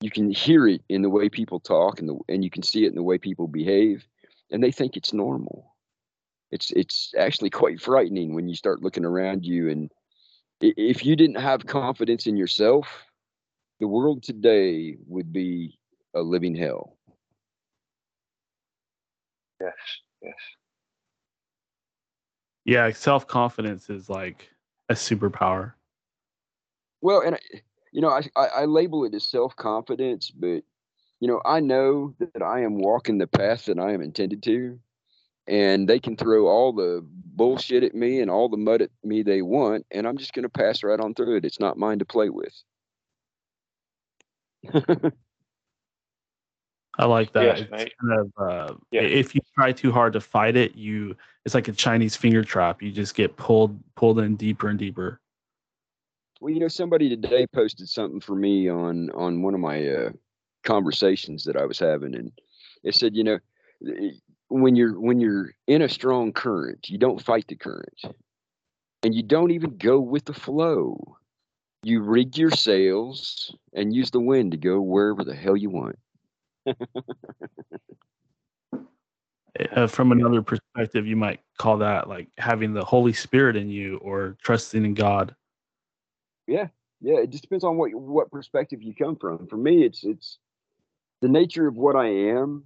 You 0.00 0.10
can 0.10 0.30
hear 0.30 0.68
it 0.68 0.82
in 0.88 1.02
the 1.02 1.10
way 1.10 1.28
people 1.28 1.58
talk, 1.58 1.98
and 1.98 2.08
the 2.08 2.18
and 2.28 2.44
you 2.44 2.50
can 2.50 2.62
see 2.62 2.84
it 2.84 2.88
in 2.88 2.94
the 2.94 3.02
way 3.02 3.18
people 3.18 3.48
behave, 3.48 4.06
and 4.50 4.62
they 4.62 4.72
think 4.72 4.96
it's 4.96 5.12
normal 5.12 5.74
it's 6.50 6.70
it's 6.72 7.12
actually 7.18 7.50
quite 7.62 7.80
frightening 7.80 8.34
when 8.34 8.48
you 8.48 8.54
start 8.54 8.82
looking 8.82 9.04
around 9.04 9.44
you 9.44 9.70
and 9.70 9.90
if 10.60 11.04
you 11.04 11.14
didn't 11.14 11.40
have 11.40 11.66
confidence 11.66 12.26
in 12.26 12.36
yourself 12.36 13.04
the 13.80 13.88
world 13.88 14.22
today 14.22 14.96
would 15.06 15.32
be 15.32 15.78
a 16.14 16.20
living 16.20 16.54
hell 16.54 16.96
yes, 19.60 19.72
yes. 20.22 20.34
Yeah, 22.64 22.90
self 22.92 23.26
confidence 23.26 23.88
is 23.88 24.10
like 24.10 24.50
a 24.90 24.94
superpower. 24.94 25.72
well 27.00 27.20
and 27.20 27.36
I, 27.36 27.38
you 27.92 28.00
know 28.00 28.08
I, 28.10 28.22
I 28.36 28.46
i 28.46 28.64
label 28.64 29.04
it 29.04 29.14
as 29.14 29.24
self-confidence 29.24 30.30
but 30.30 30.62
you 31.20 31.28
know 31.28 31.40
i 31.44 31.60
know 31.60 32.14
that 32.18 32.42
i 32.42 32.60
am 32.60 32.78
walking 32.78 33.18
the 33.18 33.26
path 33.26 33.66
that 33.66 33.78
i 33.78 33.92
am 33.92 34.00
intended 34.00 34.42
to 34.42 34.78
and 35.46 35.88
they 35.88 35.98
can 35.98 36.16
throw 36.16 36.46
all 36.46 36.72
the 36.72 37.04
bullshit 37.04 37.82
at 37.82 37.94
me 37.94 38.20
and 38.20 38.30
all 38.30 38.48
the 38.48 38.56
mud 38.56 38.82
at 38.82 38.90
me 39.02 39.22
they 39.22 39.42
want 39.42 39.86
and 39.90 40.06
i'm 40.06 40.16
just 40.18 40.32
going 40.32 40.42
to 40.44 40.48
pass 40.48 40.82
right 40.82 41.00
on 41.00 41.14
through 41.14 41.36
it 41.36 41.44
it's 41.44 41.60
not 41.60 41.78
mine 41.78 41.98
to 41.98 42.04
play 42.04 42.28
with 42.28 42.54
I 46.98 47.04
like 47.04 47.32
that. 47.32 47.60
Yes, 47.60 47.60
it's 47.70 47.94
kind 48.00 48.18
of 48.18 48.32
uh, 48.36 48.74
Yeah. 48.90 49.02
if 49.02 49.34
you 49.34 49.40
try 49.54 49.70
too 49.70 49.92
hard 49.92 50.12
to 50.14 50.20
fight 50.20 50.56
it, 50.56 50.74
you 50.74 51.16
it's 51.44 51.54
like 51.54 51.68
a 51.68 51.72
Chinese 51.72 52.16
finger 52.16 52.42
trap. 52.42 52.82
You 52.82 52.90
just 52.90 53.14
get 53.14 53.36
pulled 53.36 53.78
pulled 53.94 54.18
in 54.18 54.34
deeper 54.34 54.68
and 54.68 54.78
deeper. 54.78 55.20
Well, 56.40 56.52
you 56.52 56.58
know, 56.60 56.68
somebody 56.68 57.08
today 57.08 57.46
posted 57.46 57.88
something 57.88 58.20
for 58.20 58.34
me 58.34 58.68
on 58.68 59.10
on 59.10 59.42
one 59.42 59.54
of 59.54 59.60
my 59.60 59.86
uh, 59.86 60.10
conversations 60.64 61.44
that 61.44 61.56
I 61.56 61.64
was 61.64 61.78
having, 61.78 62.14
and 62.14 62.32
it 62.84 62.94
said, 62.94 63.16
you 63.16 63.24
know, 63.24 63.38
eh, 63.86 64.10
when 64.48 64.76
you're 64.76 64.98
when 64.98 65.20
you're 65.20 65.52
in 65.66 65.82
a 65.82 65.88
strong 65.88 66.32
current, 66.32 66.88
you 66.88 66.98
don't 66.98 67.22
fight 67.22 67.46
the 67.48 67.56
current, 67.56 68.00
and 69.02 69.14
you 69.14 69.22
don't 69.22 69.50
even 69.50 69.76
go 69.76 70.00
with 70.00 70.24
the 70.24 70.34
flow. 70.34 71.16
You 71.84 72.02
rig 72.02 72.36
your 72.36 72.50
sails 72.50 73.54
and 73.72 73.94
use 73.94 74.10
the 74.10 74.20
wind 74.20 74.50
to 74.50 74.56
go 74.56 74.80
wherever 74.80 75.22
the 75.22 75.34
hell 75.34 75.56
you 75.56 75.70
want. 75.70 75.96
Uh, 79.72 79.86
from 79.86 80.12
another 80.12 80.42
perspective, 80.42 81.06
you 81.06 81.16
might 81.16 81.40
call 81.58 81.78
that 81.78 82.08
like 82.08 82.28
having 82.38 82.72
the 82.72 82.84
Holy 82.84 83.12
Spirit 83.12 83.56
in 83.56 83.68
you 83.68 83.96
or 83.98 84.36
trusting 84.42 84.84
in 84.84 84.94
God. 84.94 85.34
Yeah, 86.46 86.68
yeah, 87.00 87.18
it 87.18 87.30
just 87.30 87.42
depends 87.42 87.64
on 87.64 87.76
what 87.76 87.92
what 87.94 88.30
perspective 88.30 88.82
you 88.82 88.94
come 88.94 89.16
from. 89.16 89.46
For 89.48 89.56
me, 89.56 89.84
it's 89.84 90.04
it's 90.04 90.38
the 91.20 91.28
nature 91.28 91.66
of 91.66 91.76
what 91.76 91.96
I 91.96 92.08
am. 92.08 92.64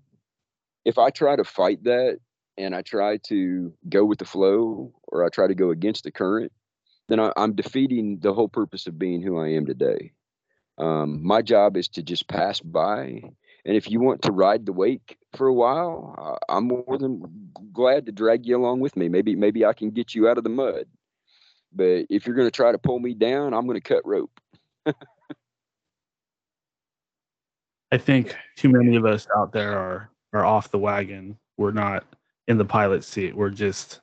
If 0.84 0.98
I 0.98 1.10
try 1.10 1.36
to 1.36 1.44
fight 1.44 1.84
that 1.84 2.18
and 2.58 2.74
I 2.74 2.82
try 2.82 3.18
to 3.28 3.72
go 3.88 4.04
with 4.04 4.18
the 4.18 4.24
flow 4.24 4.92
or 5.04 5.24
I 5.24 5.28
try 5.28 5.46
to 5.46 5.54
go 5.54 5.70
against 5.70 6.04
the 6.04 6.10
current, 6.10 6.52
then 7.08 7.20
I, 7.20 7.32
I'm 7.36 7.54
defeating 7.54 8.18
the 8.20 8.32
whole 8.32 8.48
purpose 8.48 8.86
of 8.86 8.98
being 8.98 9.22
who 9.22 9.38
I 9.38 9.48
am 9.50 9.66
today. 9.66 10.12
Um, 10.78 11.24
my 11.24 11.42
job 11.42 11.76
is 11.76 11.88
to 11.88 12.02
just 12.02 12.28
pass 12.28 12.58
by, 12.60 13.22
and 13.64 13.76
if 13.76 13.90
you 13.90 14.00
want 14.00 14.22
to 14.22 14.32
ride 14.32 14.66
the 14.66 14.72
wake 14.72 15.18
for 15.36 15.46
a 15.46 15.54
while, 15.54 16.14
uh, 16.18 16.52
I'm 16.52 16.68
more 16.68 16.98
than 16.98 17.50
glad 17.72 18.06
to 18.06 18.12
drag 18.12 18.46
you 18.46 18.56
along 18.56 18.80
with 18.80 18.96
me. 18.96 19.08
Maybe 19.08 19.36
maybe 19.36 19.64
I 19.64 19.74
can 19.74 19.90
get 19.90 20.14
you 20.14 20.28
out 20.28 20.38
of 20.38 20.44
the 20.44 20.50
mud. 20.50 20.86
But 21.72 22.06
if 22.10 22.26
you're 22.26 22.36
going 22.36 22.48
to 22.48 22.50
try 22.50 22.72
to 22.72 22.78
pull 22.78 22.98
me 22.98 23.14
down, 23.14 23.54
I'm 23.54 23.66
going 23.66 23.80
to 23.80 23.88
cut 23.88 24.06
rope. 24.06 24.40
I 27.92 27.98
think 27.98 28.34
too 28.56 28.70
many 28.70 28.96
of 28.96 29.04
us 29.04 29.28
out 29.36 29.52
there 29.52 29.78
are 29.78 30.10
are 30.32 30.46
off 30.46 30.70
the 30.70 30.78
wagon. 30.78 31.38
We're 31.58 31.72
not 31.72 32.04
in 32.48 32.56
the 32.56 32.64
pilot 32.64 33.04
seat. 33.04 33.36
We're 33.36 33.50
just 33.50 34.00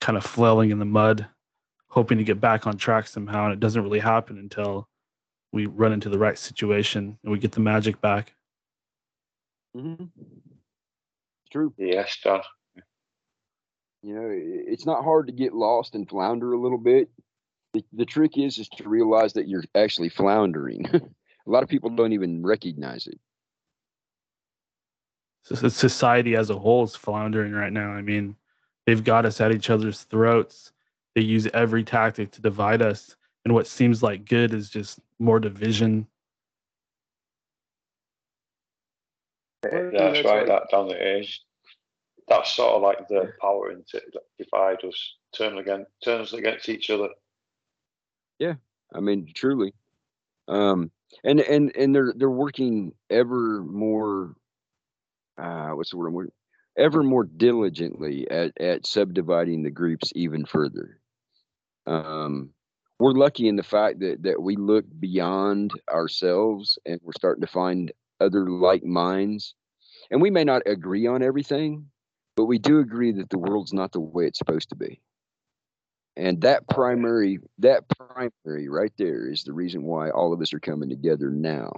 kind 0.00 0.16
of 0.16 0.24
flailing 0.24 0.70
in 0.70 0.78
the 0.78 0.86
mud, 0.86 1.26
hoping 1.88 2.16
to 2.16 2.24
get 2.24 2.40
back 2.40 2.66
on 2.66 2.78
track 2.78 3.06
somehow. 3.06 3.44
And 3.44 3.52
it 3.52 3.60
doesn't 3.60 3.82
really 3.82 3.98
happen 3.98 4.38
until 4.38 4.88
we 5.52 5.66
run 5.66 5.92
into 5.92 6.08
the 6.08 6.18
right 6.18 6.38
situation 6.38 7.18
and 7.22 7.30
we 7.30 7.38
get 7.38 7.52
the 7.52 7.60
magic 7.60 8.00
back. 8.00 8.32
Mm-hmm. 9.76 10.04
It's 10.04 11.50
true. 11.52 11.74
Yes, 11.76 12.18
Dan. 12.24 12.40
You 14.02 14.14
know, 14.14 14.28
it's 14.32 14.86
not 14.86 15.04
hard 15.04 15.26
to 15.26 15.32
get 15.32 15.54
lost 15.54 15.94
and 15.94 16.08
flounder 16.08 16.54
a 16.54 16.60
little 16.60 16.78
bit. 16.78 17.10
The, 17.74 17.84
the 17.92 18.04
trick 18.06 18.38
is 18.38 18.58
is 18.58 18.68
to 18.76 18.88
realize 18.88 19.34
that 19.34 19.48
you're 19.48 19.64
actually 19.74 20.08
floundering. 20.08 20.86
a 21.46 21.50
lot 21.50 21.62
of 21.62 21.68
people 21.68 21.90
don't 21.90 22.12
even 22.12 22.42
recognize 22.42 23.06
it. 23.06 23.20
So- 25.42 25.54
so 25.54 25.68
society 25.68 26.36
as 26.36 26.50
a 26.50 26.58
whole 26.58 26.84
is 26.84 26.96
floundering 26.96 27.52
right 27.52 27.72
now. 27.72 27.90
I 27.90 28.00
mean, 28.00 28.34
they've 28.86 29.04
got 29.04 29.26
us 29.26 29.40
at 29.40 29.52
each 29.52 29.68
other's 29.70 30.04
throats. 30.04 30.72
They 31.14 31.20
use 31.20 31.46
every 31.48 31.84
tactic 31.84 32.30
to 32.32 32.40
divide 32.42 32.82
us, 32.82 33.14
and 33.44 33.52
what 33.52 33.66
seems 33.66 34.02
like 34.02 34.24
good 34.24 34.54
is 34.54 34.70
just 34.70 35.00
more 35.18 35.38
division. 35.38 36.06
Yeah, 39.64 39.70
that's 39.70 39.92
that's 39.92 40.24
right. 40.24 40.38
right. 40.38 40.46
That 40.46 40.70
down 40.70 40.88
the 40.88 41.16
age. 41.16 41.42
That's 42.26 42.52
sort 42.52 42.72
of 42.72 42.82
like 42.82 43.06
the 43.08 43.34
power 43.40 43.70
in 43.70 43.80
it 43.80 44.02
that 44.14 44.22
divide 44.38 44.82
us, 44.82 45.16
turn 45.36 45.58
against, 45.58 45.90
turn 46.02 46.22
us 46.22 46.32
against 46.32 46.70
each 46.70 46.88
other. 46.88 47.10
Yeah, 48.38 48.54
I 48.94 49.00
mean, 49.00 49.30
truly. 49.34 49.74
Um, 50.48 50.90
and 51.22 51.40
and 51.40 51.74
and 51.76 51.94
they're 51.94 52.12
they're 52.16 52.30
working 52.30 52.92
ever 53.10 53.62
more. 53.62 54.34
Uh, 55.38 55.70
what's 55.70 55.90
the 55.90 55.96
word? 55.96 56.08
I'm 56.08 56.14
looking- 56.14 56.32
Ever 56.76 57.04
more 57.04 57.22
diligently 57.24 58.28
at 58.28 58.60
at 58.60 58.84
subdividing 58.84 59.62
the 59.62 59.70
groups 59.70 60.10
even 60.16 60.44
further. 60.44 60.98
Um, 61.86 62.50
we're 62.98 63.12
lucky 63.12 63.46
in 63.46 63.54
the 63.54 63.62
fact 63.62 64.00
that 64.00 64.24
that 64.24 64.42
we 64.42 64.56
look 64.56 64.84
beyond 64.98 65.70
ourselves 65.88 66.78
and 66.84 67.00
we're 67.04 67.12
starting 67.16 67.42
to 67.42 67.46
find 67.46 67.92
other 68.20 68.50
like 68.50 68.82
minds. 68.82 69.54
And 70.10 70.20
we 70.20 70.30
may 70.30 70.42
not 70.42 70.62
agree 70.66 71.06
on 71.06 71.22
everything, 71.22 71.86
but 72.36 72.46
we 72.46 72.58
do 72.58 72.80
agree 72.80 73.12
that 73.12 73.30
the 73.30 73.38
world's 73.38 73.72
not 73.72 73.92
the 73.92 74.00
way 74.00 74.26
it's 74.26 74.38
supposed 74.38 74.70
to 74.70 74.76
be. 74.76 75.00
And 76.16 76.40
that 76.42 76.68
primary, 76.68 77.40
that 77.58 77.84
primary 77.88 78.68
right 78.68 78.92
there 78.98 79.30
is 79.30 79.42
the 79.42 79.52
reason 79.52 79.82
why 79.82 80.10
all 80.10 80.32
of 80.32 80.40
us 80.40 80.52
are 80.52 80.60
coming 80.60 80.88
together 80.88 81.30
now. 81.30 81.72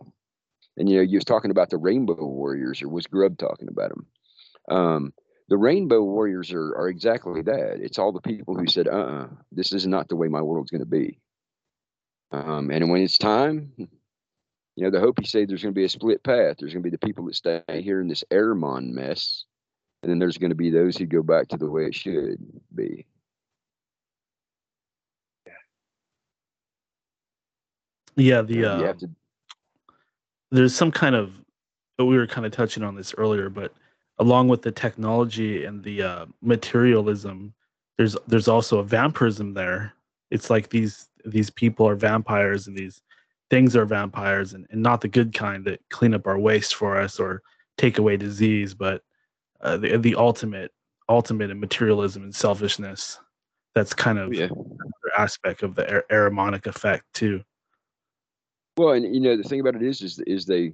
And 0.77 0.89
you 0.89 0.97
know, 0.97 1.03
you 1.03 1.17
was 1.17 1.25
talking 1.25 1.51
about 1.51 1.71
the 1.71 1.79
Rainbow 1.79 2.27
Warriors, 2.27 2.83
or 2.83 2.89
was 2.89 3.07
Grub 3.07 3.39
talking 3.39 3.69
about 3.69 3.91
them? 3.91 4.07
Um, 4.69 5.15
the 5.49 5.57
Rainbow 5.57 6.03
Warriors 6.03 6.53
are 6.53 6.77
are 6.77 6.89
exactly 6.89 7.41
that. 7.43 7.79
It's 7.81 7.99
all 7.99 8.13
the 8.13 8.21
people 8.21 8.57
who 8.57 8.67
said, 8.67 8.89
"Uh, 8.89 8.91
uh 8.91 9.29
this 9.53 9.73
is 9.73 9.87
not 9.87 10.09
the 10.09 10.17
way 10.17 10.29
my 10.29 10.43
world's 10.43 10.71
going 10.71 10.81
to 10.81 10.87
be." 10.87 11.19
Um, 12.33 12.71
and 12.71 12.91
when 12.91 13.03
it's 13.03 13.17
time, 13.17 13.73
you 13.79 14.85
know, 14.85 14.91
the 14.91 15.01
Hopi 15.01 15.25
say 15.25 15.47
there's 15.47 15.63
going 15.63 15.75
to 15.75 15.79
be 15.79 15.85
a 15.85 15.89
split 15.89 16.23
path. 16.23 16.57
There's 16.59 16.73
going 16.73 16.83
to 16.83 16.91
be 16.91 16.95
the 16.95 16.99
people 16.99 17.25
that 17.27 17.37
stay 17.37 17.63
here 17.69 18.01
in 18.01 18.09
this 18.09 18.25
Ahriman 18.31 18.91
mess, 18.91 19.45
and 20.03 20.11
then 20.11 20.19
there's 20.19 20.37
going 20.37 20.51
to 20.51 20.57
be 20.57 20.71
those 20.71 20.97
who 20.97 21.07
go 21.07 21.23
back 21.23 21.49
to 21.49 21.57
the 21.57 21.71
way 21.71 21.87
it 21.87 21.95
should 21.95 22.39
be. 22.75 23.07
Yeah, 28.17 28.43
the 28.43 28.55
you 28.55 28.67
uh, 28.67 28.83
have 28.83 28.99
to 28.99 29.11
there's 30.51 30.75
some 30.75 30.91
kind 30.91 31.15
of 31.15 31.33
we 31.99 32.17
were 32.17 32.27
kind 32.27 32.47
of 32.47 32.53
touching 32.53 32.83
on 32.83 32.95
this 32.95 33.15
earlier, 33.17 33.49
but 33.49 33.73
along 34.19 34.49
with 34.49 34.63
the 34.63 34.73
technology 34.73 35.65
and 35.65 35.83
the 35.83 36.03
uh, 36.03 36.27
materialism, 36.43 37.55
there's 37.97 38.17
there's 38.27 38.49
also 38.49 38.79
a 38.79 38.85
vampirism 38.85 39.55
there. 39.55 39.93
It's 40.31 40.51
like 40.51 40.69
these 40.69 41.09
these 41.25 41.51
people 41.51 41.89
are 41.89 41.97
vampires 41.97 42.67
and 42.67 42.77
these 42.77 43.03
things 43.51 43.77
are 43.77 43.85
vampires 43.85 44.55
and, 44.55 44.67
and 44.71 44.83
not 44.83 45.01
the 45.01 45.09
good 45.09 45.33
kind 45.33 45.65
that 45.65 45.81
clean 45.91 46.15
up 46.15 46.27
our 46.27 46.39
waste 46.39 46.75
for 46.75 47.01
us 47.01 47.19
or 47.19 47.43
take 47.79 47.99
away 47.99 48.17
disease, 48.17 48.75
but 48.75 49.03
uh, 49.61 49.77
the 49.77 49.97
the 49.97 50.15
ultimate 50.15 50.73
ultimate 51.09 51.51
in 51.51 51.61
materialism 51.61 52.23
and 52.23 52.35
selfishness. 52.35 53.19
That's 53.75 53.93
kind 53.93 54.19
of 54.19 54.33
yeah. 54.33 54.45
another 54.45 55.19
aspect 55.19 55.63
of 55.63 55.75
the 55.75 56.03
Ahrimanic 56.11 56.67
effect 56.67 57.05
too. 57.13 57.43
Well, 58.77 58.93
and 58.93 59.15
you 59.15 59.21
know 59.21 59.37
the 59.37 59.43
thing 59.43 59.61
about 59.61 59.77
it 59.77 59.83
is, 59.83 60.03
is, 60.03 60.19
is 60.21 60.47
they 60.47 60.73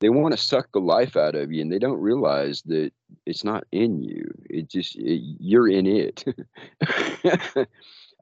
they 0.00 0.08
want 0.08 0.32
to 0.32 0.42
suck 0.42 0.68
the 0.72 0.80
life 0.80 1.16
out 1.16 1.34
of 1.34 1.52
you, 1.52 1.62
and 1.62 1.72
they 1.72 1.78
don't 1.78 2.00
realize 2.00 2.62
that 2.66 2.92
it's 3.24 3.44
not 3.44 3.64
in 3.72 4.02
you. 4.02 4.30
It 4.50 4.68
just 4.68 4.96
it, 4.96 5.20
you're 5.40 5.68
in 5.68 5.86
it. 5.86 6.24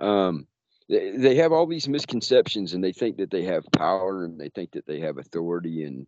um, 0.01 0.47
they, 0.89 1.17
they 1.17 1.35
have 1.37 1.53
all 1.53 1.67
these 1.67 1.89
misconceptions, 1.89 2.75
and 2.75 2.85
they 2.85 2.93
think 2.93 3.17
that 3.17 3.31
they 3.31 3.43
have 3.45 3.65
power, 3.73 4.25
and 4.25 4.39
they 4.39 4.51
think 4.51 4.73
that 4.73 4.87
they 4.87 5.01
have 5.01 5.19
authority, 5.19 5.85
and 5.85 6.07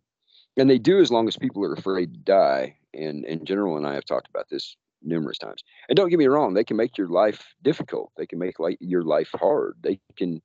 and 0.55 0.69
they 0.69 0.77
do 0.77 0.99
as 0.99 1.11
long 1.11 1.27
as 1.27 1.37
people 1.37 1.63
are 1.65 1.73
afraid 1.73 2.13
to 2.13 2.19
die. 2.19 2.77
And 2.93 3.25
and 3.25 3.45
General 3.45 3.77
and 3.77 3.87
I 3.87 3.95
have 3.95 4.05
talked 4.05 4.29
about 4.29 4.49
this 4.49 4.77
numerous 5.03 5.37
times. 5.37 5.63
And 5.89 5.95
don't 5.95 6.09
get 6.09 6.19
me 6.19 6.27
wrong, 6.27 6.53
they 6.53 6.63
can 6.63 6.77
make 6.77 6.97
your 6.97 7.07
life 7.07 7.55
difficult. 7.63 8.11
They 8.17 8.25
can 8.25 8.39
make 8.39 8.59
like 8.59 8.77
your 8.79 9.03
life 9.03 9.29
hard. 9.35 9.75
They 9.81 9.99
can 10.15 10.41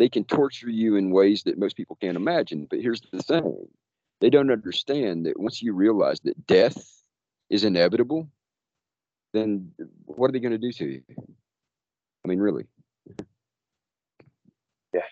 they 0.00 0.08
can 0.08 0.24
torture 0.24 0.70
you 0.70 0.96
in 0.96 1.10
ways 1.10 1.42
that 1.42 1.58
most 1.58 1.76
people 1.76 1.96
can't 2.00 2.16
imagine. 2.16 2.66
But 2.68 2.80
here's 2.80 3.02
the 3.12 3.22
thing 3.22 3.68
they 4.22 4.30
don't 4.30 4.50
understand 4.50 5.26
that 5.26 5.38
once 5.38 5.60
you 5.62 5.74
realize 5.74 6.20
that 6.20 6.46
death 6.46 7.02
is 7.50 7.64
inevitable, 7.64 8.30
then 9.34 9.72
what 10.06 10.28
are 10.28 10.32
they 10.32 10.40
going 10.40 10.52
to 10.52 10.58
do 10.58 10.72
to 10.72 10.84
you? 10.86 11.02
I 12.24 12.28
mean, 12.28 12.38
really. 12.38 12.64
Yeah. 14.94 15.02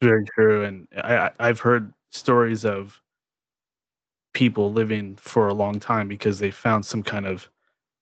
Very 0.00 0.24
true, 0.24 0.64
and 0.64 0.86
I, 0.96 1.16
I- 1.16 1.32
I've 1.40 1.60
heard 1.60 1.92
stories 2.12 2.64
of 2.64 3.00
people 4.34 4.72
living 4.72 5.16
for 5.16 5.48
a 5.48 5.54
long 5.54 5.80
time 5.80 6.06
because 6.06 6.38
they 6.38 6.50
found 6.52 6.86
some 6.86 7.02
kind 7.02 7.26
of 7.26 7.48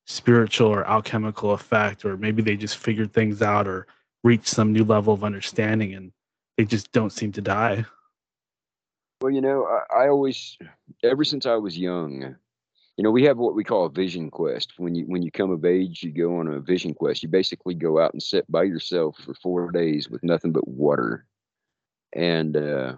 spiritual 0.06 0.68
or 0.68 0.86
alchemical 0.86 1.52
effect, 1.52 2.04
or 2.04 2.18
maybe 2.18 2.42
they 2.42 2.56
just 2.56 2.76
figured 2.76 3.12
things 3.14 3.40
out 3.40 3.66
or 3.66 3.86
reached 4.24 4.48
some 4.48 4.72
new 4.72 4.84
level 4.84 5.14
of 5.14 5.22
understanding, 5.22 5.94
and 5.94 6.10
they 6.56 6.64
just 6.64 6.90
don't 6.90 7.12
seem 7.12 7.30
to 7.32 7.40
die. 7.40 7.84
Well, 9.20 9.32
you 9.32 9.40
know, 9.40 9.66
I, 9.66 10.04
I 10.04 10.08
always, 10.08 10.58
ever 11.04 11.22
since 11.22 11.46
I 11.46 11.54
was 11.54 11.78
young, 11.78 12.34
you 12.96 13.04
know, 13.04 13.10
we 13.10 13.24
have 13.24 13.38
what 13.38 13.54
we 13.54 13.64
call 13.64 13.86
a 13.86 13.90
vision 13.90 14.30
quest. 14.30 14.72
When 14.76 14.94
you 14.94 15.04
when 15.06 15.22
you 15.22 15.30
come 15.30 15.50
of 15.50 15.64
age, 15.64 16.02
you 16.02 16.10
go 16.10 16.38
on 16.38 16.48
a 16.48 16.60
vision 16.60 16.94
quest. 16.94 17.22
You 17.22 17.28
basically 17.28 17.74
go 17.74 18.00
out 18.00 18.12
and 18.12 18.22
sit 18.22 18.50
by 18.50 18.64
yourself 18.64 19.16
for 19.24 19.34
four 19.34 19.70
days 19.70 20.08
with 20.08 20.22
nothing 20.22 20.52
but 20.52 20.66
water. 20.66 21.26
And 22.12 22.56
uh, 22.56 22.94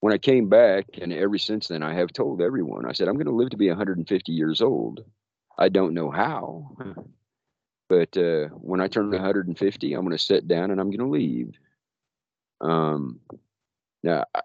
when 0.00 0.12
I 0.12 0.18
came 0.18 0.48
back, 0.48 0.86
and 1.00 1.12
ever 1.12 1.38
since 1.38 1.68
then, 1.68 1.82
I 1.82 1.94
have 1.94 2.12
told 2.12 2.42
everyone, 2.42 2.86
I 2.86 2.92
said, 2.92 3.08
I'm 3.08 3.14
going 3.14 3.26
to 3.26 3.32
live 3.32 3.50
to 3.50 3.56
be 3.56 3.68
150 3.68 4.32
years 4.32 4.60
old. 4.60 5.04
I 5.56 5.68
don't 5.68 5.94
know 5.94 6.10
how, 6.10 6.76
but 7.94 8.16
uh, 8.20 8.48
when 8.60 8.80
I 8.80 8.88
turn 8.88 9.10
150, 9.10 9.92
I'm 9.94 10.00
going 10.04 10.16
to 10.16 10.22
sit 10.22 10.48
down 10.48 10.72
and 10.72 10.80
I'm 10.80 10.90
going 10.90 10.98
to 10.98 11.06
leave. 11.06 11.54
Um, 12.60 13.20
now, 14.02 14.24
I- 14.34 14.40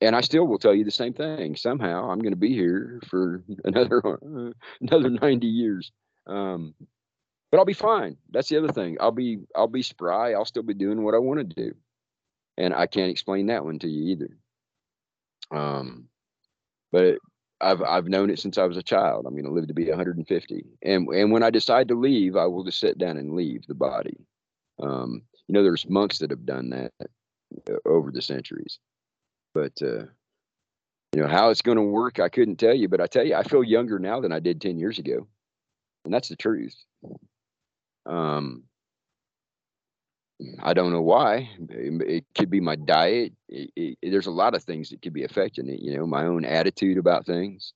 and 0.00 0.14
I 0.14 0.20
still 0.20 0.46
will 0.46 0.60
tell 0.60 0.72
you 0.72 0.84
the 0.84 0.92
same 0.92 1.12
thing. 1.12 1.56
Somehow, 1.56 2.08
I'm 2.08 2.20
going 2.20 2.32
to 2.32 2.36
be 2.38 2.54
here 2.54 3.00
for 3.08 3.42
another 3.64 4.00
uh, 4.06 4.52
another 4.80 5.10
90 5.10 5.46
years. 5.48 5.90
Um, 6.28 6.74
but 7.50 7.58
I'll 7.58 7.64
be 7.64 7.72
fine. 7.72 8.16
That's 8.30 8.48
the 8.48 8.58
other 8.58 8.72
thing. 8.72 8.98
I'll 9.00 9.10
be 9.10 9.40
I'll 9.56 9.66
be 9.66 9.82
spry. 9.82 10.32
I'll 10.32 10.44
still 10.44 10.62
be 10.62 10.74
doing 10.74 11.02
what 11.02 11.14
I 11.14 11.18
want 11.18 11.40
to 11.40 11.44
do, 11.44 11.74
and 12.56 12.72
I 12.72 12.86
can't 12.86 13.10
explain 13.10 13.46
that 13.46 13.64
one 13.64 13.80
to 13.80 13.88
you 13.88 14.12
either. 14.12 14.38
Um, 15.50 16.08
but 16.92 17.18
I've 17.64 17.82
I've 17.82 18.08
known 18.08 18.30
it 18.30 18.38
since 18.38 18.58
I 18.58 18.64
was 18.64 18.76
a 18.76 18.82
child. 18.82 19.24
I'm 19.26 19.32
going 19.32 19.44
to 19.44 19.50
live 19.50 19.68
to 19.68 19.74
be 19.74 19.88
150, 19.88 20.64
and 20.82 21.08
and 21.08 21.32
when 21.32 21.42
I 21.42 21.50
decide 21.50 21.88
to 21.88 21.94
leave, 21.94 22.36
I 22.36 22.46
will 22.46 22.64
just 22.64 22.78
sit 22.78 22.98
down 22.98 23.16
and 23.16 23.34
leave 23.34 23.66
the 23.66 23.74
body. 23.74 24.16
Um, 24.82 25.22
you 25.48 25.54
know, 25.54 25.62
there's 25.62 25.88
monks 25.88 26.18
that 26.18 26.30
have 26.30 26.46
done 26.46 26.70
that 26.70 26.92
uh, 27.68 27.76
over 27.86 28.10
the 28.10 28.22
centuries, 28.22 28.78
but 29.54 29.72
uh, 29.82 30.04
you 31.14 31.22
know 31.22 31.28
how 31.28 31.50
it's 31.50 31.62
going 31.62 31.76
to 31.76 31.82
work, 31.82 32.20
I 32.20 32.28
couldn't 32.28 32.56
tell 32.56 32.74
you. 32.74 32.88
But 32.88 33.00
I 33.00 33.06
tell 33.06 33.26
you, 33.26 33.34
I 33.34 33.42
feel 33.42 33.64
younger 33.64 33.98
now 33.98 34.20
than 34.20 34.32
I 34.32 34.40
did 34.40 34.60
10 34.60 34.78
years 34.78 34.98
ago, 34.98 35.26
and 36.04 36.12
that's 36.12 36.28
the 36.28 36.36
truth. 36.36 36.76
Um, 38.06 38.64
I 40.62 40.74
don't 40.74 40.92
know 40.92 41.00
why. 41.02 41.48
It 41.70 42.02
it 42.02 42.24
could 42.34 42.50
be 42.50 42.60
my 42.60 42.74
diet. 42.76 43.32
It, 43.48 43.70
it, 43.76 43.98
there's 44.10 44.26
a 44.26 44.30
lot 44.32 44.54
of 44.54 44.64
things 44.64 44.90
that 44.90 45.00
could 45.00 45.12
be 45.12 45.24
affecting 45.24 45.68
it. 45.68 45.80
You 45.80 45.96
know, 45.96 46.06
my 46.06 46.24
own 46.24 46.44
attitude 46.44 46.98
about 46.98 47.24
things. 47.24 47.72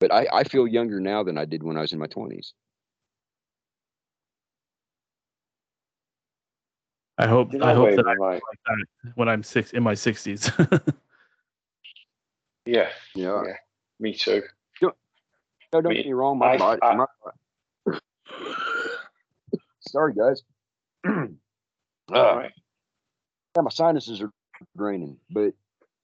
But 0.00 0.12
I, 0.12 0.26
I 0.32 0.44
feel 0.44 0.66
younger 0.66 0.98
now 0.98 1.22
than 1.22 1.38
I 1.38 1.44
did 1.44 1.62
when 1.62 1.76
I 1.76 1.82
was 1.82 1.92
in 1.92 1.98
my 1.98 2.06
20s. 2.06 2.52
I 7.18 7.26
hope 7.26 7.52
You 7.52 7.62
I 7.62 7.74
hope 7.74 7.94
that 7.96 8.06
I 8.06 8.14
like, 8.14 8.40
like 8.42 8.58
that 8.66 9.12
when 9.14 9.28
I'm 9.28 9.42
six 9.42 9.72
in 9.72 9.82
my 9.82 9.92
sixties. 9.92 10.50
yeah, 12.66 12.88
You 13.14 13.24
Yeah. 13.46 13.56
me 13.98 14.14
too. 14.14 14.42
no, 14.80 14.92
don't 15.70 15.88
Me- 15.88 15.96
get 15.96 16.06
me 16.06 16.14
wrong. 16.14 16.38
My 16.38 16.54
I- 16.54 16.56
body. 16.56 16.80
I- 16.82 16.94
my, 16.96 17.06
sorry, 19.80 20.14
guys. 20.14 20.42
All 22.12 22.36
right. 22.36 22.52
yeah, 23.56 23.62
my 23.62 23.70
sinuses 23.70 24.20
are 24.20 24.30
draining, 24.76 25.18
but 25.30 25.52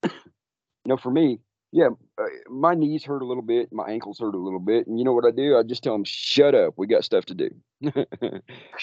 you 0.04 0.90
know, 0.90 0.96
for 0.96 1.10
me, 1.10 1.40
yeah, 1.72 1.88
uh, 2.18 2.24
my 2.48 2.74
knees 2.74 3.04
hurt 3.04 3.22
a 3.22 3.26
little 3.26 3.42
bit, 3.42 3.72
my 3.72 3.88
ankles 3.88 4.18
hurt 4.20 4.34
a 4.34 4.38
little 4.38 4.60
bit, 4.60 4.86
and 4.86 4.98
you 4.98 5.04
know 5.04 5.12
what 5.12 5.24
I 5.26 5.30
do? 5.30 5.56
I 5.56 5.62
just 5.62 5.82
tell 5.82 5.92
them, 5.94 6.04
"Shut 6.04 6.54
up, 6.54 6.74
we 6.76 6.86
got 6.86 7.04
stuff 7.04 7.24
to 7.26 7.34
do." 7.34 7.50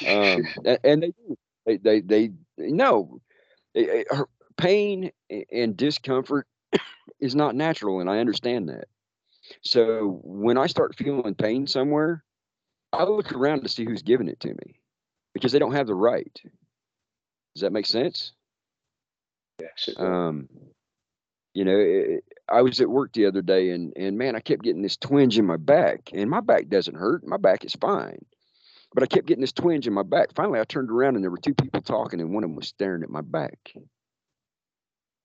um, 0.07 0.43
and, 0.65 0.79
and 0.83 1.03
they 1.03 1.11
do. 1.11 1.37
They 1.65 1.77
they 1.77 1.99
they 2.01 2.29
no, 2.57 3.19
It- 3.73 4.07
it- 4.11 4.27
pain 4.57 5.11
and 5.51 5.75
discomfort 5.75 6.47
is 7.19 7.35
not 7.35 7.55
natural, 7.55 7.99
and 8.01 8.09
I 8.09 8.19
understand 8.19 8.69
that. 8.69 8.85
So 9.61 10.21
when 10.23 10.57
I 10.57 10.67
start 10.67 10.95
feeling 10.95 11.35
pain 11.35 11.67
somewhere, 11.67 12.23
I 12.93 13.03
look 13.05 13.31
around 13.33 13.63
to 13.63 13.69
see 13.69 13.85
who's 13.85 14.03
giving 14.03 14.27
it 14.27 14.39
to 14.41 14.49
me, 14.49 14.79
because 15.33 15.51
they 15.51 15.59
don't 15.59 15.73
have 15.73 15.87
the 15.87 15.95
right. 15.95 16.39
Does 17.55 17.61
that 17.61 17.71
make 17.71 17.85
sense? 17.85 18.34
yes. 19.59 19.95
Um, 19.97 20.49
you 21.53 21.65
know, 21.65 21.77
it, 21.77 22.23
I 22.49 22.61
was 22.61 22.81
at 22.81 22.89
work 22.89 23.13
the 23.13 23.25
other 23.25 23.41
day, 23.41 23.69
and 23.69 23.93
and 23.95 24.17
man, 24.17 24.35
I 24.35 24.39
kept 24.39 24.63
getting 24.63 24.81
this 24.81 24.97
twinge 24.97 25.38
in 25.38 25.45
my 25.45 25.57
back, 25.57 26.09
and 26.13 26.30
my 26.30 26.39
back 26.39 26.67
doesn't 26.69 26.95
hurt. 26.97 27.25
My 27.25 27.38
back 27.38 27.63
is 27.63 27.75
fine, 27.75 28.25
but 28.93 29.03
I 29.03 29.07
kept 29.07 29.27
getting 29.27 29.41
this 29.41 29.51
twinge 29.51 29.88
in 29.88 29.93
my 29.93 30.03
back. 30.03 30.34
Finally, 30.35 30.59
I 30.59 30.63
turned 30.63 30.89
around, 30.89 31.15
and 31.15 31.23
there 31.23 31.31
were 31.31 31.38
two 31.38 31.53
people 31.53 31.81
talking, 31.81 32.19
and 32.19 32.34
one 32.34 32.43
of 32.43 32.49
them 32.49 32.55
was 32.55 32.67
staring 32.67 33.03
at 33.03 33.09
my 33.09 33.21
back. 33.21 33.73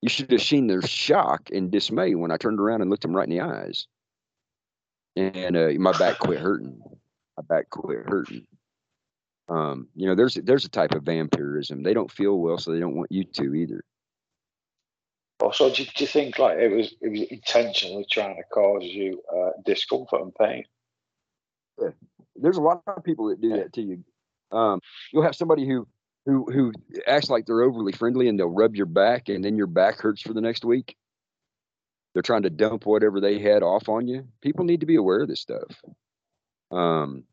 You 0.01 0.09
should 0.09 0.31
have 0.31 0.43
seen 0.43 0.67
their 0.67 0.83
shock 0.83 1.51
and 1.53 1.73
dismay 1.73 2.15
when 2.15 2.31
I 2.31 2.37
turned 2.37 2.61
around 2.61 2.83
and 2.83 2.91
looked 2.91 3.03
them 3.03 3.17
right 3.17 3.29
in 3.29 3.37
the 3.37 3.41
eyes, 3.41 3.87
and 5.17 5.57
uh, 5.57 5.71
my 5.79 5.97
back 5.99 6.19
quit 6.19 6.41
hurting. 6.41 6.81
My 7.37 7.43
back 7.43 7.71
quit 7.71 8.05
hurting. 8.07 8.47
Um, 9.49 9.89
you 9.95 10.07
know, 10.07 10.15
there's 10.15 10.35
there's 10.35 10.65
a 10.65 10.71
type 10.71 10.95
of 10.95 11.05
vampirism. 11.05 11.83
They 11.83 11.95
don't 11.95 12.11
feel 12.11 12.39
well, 12.39 12.59
so 12.59 12.73
they 12.73 12.81
don't 12.81 12.97
want 12.97 13.11
you 13.11 13.25
to 13.25 13.55
either. 13.55 13.83
Also, 15.41 15.73
do, 15.73 15.85
do 15.85 15.91
you 15.99 16.07
think 16.07 16.39
like 16.39 16.59
it 16.59 16.69
was 16.69 16.95
it 17.01 17.09
was 17.09 17.23
intentionally 17.23 18.07
trying 18.11 18.37
to 18.37 18.43
cause 18.53 18.83
you 18.83 19.23
uh, 19.35 19.51
discomfort 19.65 20.21
and 20.23 20.35
pain? 20.35 20.65
Yeah. 21.81 21.91
There's 22.37 22.57
a 22.57 22.63
lot 22.63 22.83
of 22.87 23.05
people 23.05 23.29
that 23.29 23.41
do 23.41 23.51
that 23.51 23.73
to 23.75 23.83
you. 23.83 24.05
Um, 24.53 24.81
you'll 25.13 25.23
have 25.23 25.37
somebody 25.37 25.67
who 25.67 25.87
who 26.27 26.45
who 26.53 26.73
acts 27.07 27.31
like 27.31 27.47
they're 27.47 27.63
overly 27.63 27.93
friendly 27.93 28.29
and 28.29 28.39
they'll 28.39 28.49
rub 28.49 28.77
your 28.77 28.87
back, 28.87 29.29
and 29.29 29.45
then 29.45 29.57
your 29.57 29.67
back 29.67 30.01
hurts 30.01 30.23
for 30.23 30.35
the 30.35 30.41
next 30.41 30.65
week. 30.65 30.97
They're 32.13 32.23
trying 32.23 32.43
to 32.43 32.51
dump 32.51 32.85
whatever 32.85 33.21
they 33.21 33.39
had 33.39 33.63
off 33.63 33.89
on 33.89 34.09
you. 34.09 34.27
People 34.43 34.65
need 34.65 34.81
to 34.81 34.87
be 34.87 34.97
aware 34.97 35.21
of 35.21 35.29
this 35.29 35.41
stuff. 35.41 35.83
Um, 36.71 37.25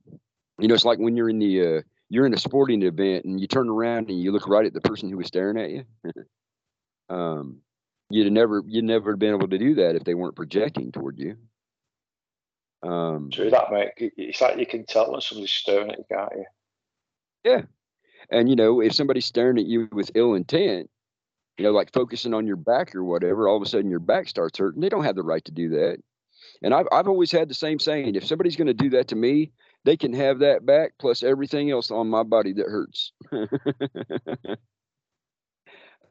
you 0.59 0.67
know, 0.67 0.75
it's 0.75 0.85
like 0.85 0.99
when 0.99 1.17
you're 1.17 1.29
in 1.29 1.39
the 1.39 1.77
uh, 1.77 1.81
you're 2.09 2.25
in 2.25 2.33
a 2.33 2.37
sporting 2.37 2.83
event 2.83 3.25
and 3.25 3.39
you 3.39 3.47
turn 3.47 3.69
around 3.69 4.09
and 4.09 4.21
you 4.21 4.31
look 4.31 4.47
right 4.47 4.65
at 4.65 4.73
the 4.73 4.81
person 4.81 5.09
who 5.09 5.17
was 5.17 5.27
staring 5.27 5.57
at 5.57 5.71
you. 5.71 5.83
um, 7.15 7.61
you'd 8.09 8.31
never 8.31 8.63
you'd 8.67 8.85
never 8.85 9.15
been 9.15 9.33
able 9.33 9.47
to 9.47 9.57
do 9.57 9.75
that 9.75 9.95
if 9.95 10.03
they 10.03 10.13
weren't 10.13 10.35
projecting 10.35 10.91
toward 10.91 11.17
you. 11.17 11.37
Um, 12.83 13.29
True 13.31 13.49
that, 13.49 13.71
mate. 13.71 13.91
It's 13.97 14.41
like 14.41 14.59
you 14.59 14.65
can 14.65 14.85
tell 14.85 15.11
when 15.11 15.21
somebody's 15.21 15.51
staring 15.51 15.89
at 15.89 15.97
you, 15.97 16.05
can't 16.11 16.31
you? 16.35 16.45
Yeah, 17.43 17.61
and 18.29 18.49
you 18.49 18.55
know 18.55 18.81
if 18.81 18.93
somebody's 18.93 19.25
staring 19.25 19.57
at 19.57 19.65
you 19.65 19.87
with 19.91 20.11
ill 20.13 20.35
intent, 20.35 20.89
you 21.57 21.63
know, 21.63 21.71
like 21.71 21.91
focusing 21.93 22.33
on 22.33 22.45
your 22.45 22.57
back 22.57 22.93
or 22.95 23.03
whatever, 23.03 23.47
all 23.47 23.57
of 23.57 23.63
a 23.63 23.65
sudden 23.65 23.89
your 23.89 23.99
back 23.99 24.27
starts 24.27 24.59
hurting. 24.59 24.81
They 24.81 24.89
don't 24.89 25.03
have 25.03 25.15
the 25.15 25.23
right 25.23 25.43
to 25.45 25.51
do 25.51 25.69
that. 25.69 25.97
And 26.61 26.73
I've 26.73 26.87
I've 26.91 27.07
always 27.07 27.31
had 27.31 27.49
the 27.49 27.55
same 27.55 27.79
saying: 27.79 28.15
if 28.15 28.25
somebody's 28.25 28.55
going 28.55 28.67
to 28.67 28.73
do 28.73 28.89
that 28.91 29.07
to 29.09 29.15
me, 29.15 29.51
they 29.85 29.95
can 29.95 30.13
have 30.13 30.39
that 30.39 30.65
back 30.65 30.93
plus 30.99 31.21
everything 31.23 31.69
else 31.69 31.91
on 31.91 32.09
my 32.09 32.23
body 32.23 32.53
that 32.53 32.65
hurts. 32.65 33.13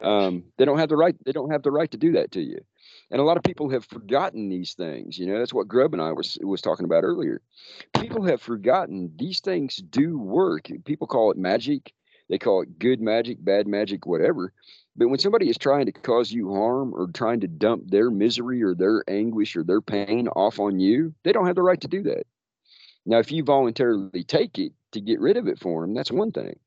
um, 0.01 0.45
they 0.57 0.65
don't 0.65 0.79
have 0.79 0.89
the 0.89 0.97
right. 0.97 1.17
They 1.25 1.33
don't 1.33 1.51
have 1.51 1.65
the 1.65 1.73
right 1.73 1.91
to 1.91 1.99
do 1.99 2.13
that 2.13 2.31
to 2.33 2.41
you. 2.41 2.61
And 3.11 3.21
a 3.21 3.25
lot 3.25 3.37
of 3.37 3.43
people 3.43 3.69
have 3.71 3.85
forgotten 3.85 4.49
these 4.49 4.75
things. 4.75 5.19
You 5.19 5.27
know, 5.27 5.41
that's 5.41 5.53
what 5.53 5.67
Grub 5.67 5.93
and 5.93 6.01
I 6.01 6.13
was 6.13 6.39
was 6.41 6.63
talking 6.63 6.85
about 6.85 7.03
earlier. 7.03 7.43
People 8.01 8.23
have 8.25 8.41
forgotten 8.41 9.13
these 9.17 9.41
things 9.41 9.77
do 9.77 10.19
work. 10.19 10.69
People 10.85 11.09
call 11.09 11.33
it 11.33 11.37
magic. 11.37 11.93
They 12.31 12.39
call 12.39 12.63
it 12.63 12.79
good 12.79 13.01
magic, 13.01 13.45
bad 13.45 13.67
magic, 13.67 14.07
whatever. 14.07 14.53
But 14.97 15.09
when 15.09 15.19
somebody 15.19 15.51
is 15.51 15.59
trying 15.59 15.87
to 15.87 15.93
cause 15.93 16.31
you 16.31 16.55
harm 16.55 16.95
or 16.95 17.09
trying 17.09 17.41
to 17.41 17.49
dump 17.49 17.91
their 17.91 18.09
misery 18.11 18.63
or 18.63 18.77
their 18.77 19.03
anguish 19.09 19.57
or 19.57 19.65
their 19.65 19.81
pain 19.81 20.29
off 20.29 20.61
on 20.61 20.79
you, 20.79 21.13
they 21.25 21.33
don't 21.33 21.47
have 21.47 21.57
the 21.57 21.63
right 21.63 21.81
to 21.81 21.89
do 21.89 22.05
that. 22.05 22.27
Now, 23.07 23.19
if 23.19 23.31
you 23.31 23.45
voluntarily 23.45 24.25
take 24.25 24.59
it 24.59 24.73
to 24.93 25.01
get 25.01 25.21
rid 25.21 25.37
of 25.37 25.47
it 25.47 25.59
for 25.59 25.83
them, 25.83 25.95
that's 25.95 26.11
one 26.11 26.33
thing. 26.33 26.59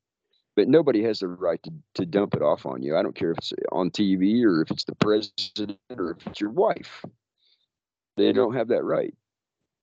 But 0.55 0.68
nobody 0.68 1.03
has 1.03 1.19
the 1.19 1.27
right 1.27 1.61
to, 1.64 1.72
to 1.95 2.05
dump 2.05 2.34
it 2.34 2.41
off 2.41 2.65
on 2.65 2.81
you. 2.81 2.95
I 2.95 3.03
don't 3.03 3.15
care 3.15 3.31
if 3.31 3.38
it's 3.38 3.53
on 3.72 3.91
TV 3.91 4.43
or 4.43 4.61
if 4.61 4.72
it's 4.72 4.85
the 4.85 4.95
president 4.95 5.77
or 5.89 6.11
if 6.11 6.27
it's 6.27 6.41
your 6.41 6.49
wife. 6.49 7.03
They 8.18 8.31
don't 8.34 8.55
have 8.55 8.69
that 8.69 8.84
right. 8.84 9.14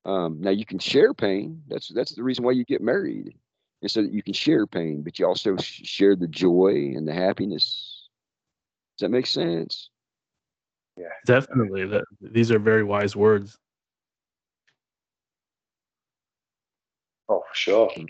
Um, 0.04 0.40
now 0.40 0.50
you 0.50 0.66
can 0.66 0.78
share 0.78 1.14
pain. 1.14 1.62
That's 1.68 1.88
that's 1.88 2.14
the 2.14 2.22
reason 2.22 2.44
why 2.44 2.52
you 2.52 2.64
get 2.64 2.82
married, 2.82 3.34
and 3.80 3.90
so 3.90 4.02
that 4.02 4.12
you 4.12 4.22
can 4.22 4.34
share 4.34 4.66
pain, 4.66 5.02
but 5.02 5.18
you 5.18 5.26
also 5.26 5.56
share 5.56 6.14
the 6.14 6.28
joy 6.28 6.92
and 6.94 7.08
the 7.08 7.14
happiness. 7.14 8.08
Does 8.98 9.06
that 9.06 9.10
make 9.10 9.26
sense? 9.26 9.88
Yeah, 10.98 11.06
definitely. 11.24 11.86
That 11.86 12.04
these 12.20 12.50
are 12.50 12.58
very 12.58 12.84
wise 12.84 13.16
words. 13.16 13.56
Oh, 17.28 17.42
sure. 17.52 17.88
Mm. 17.90 18.08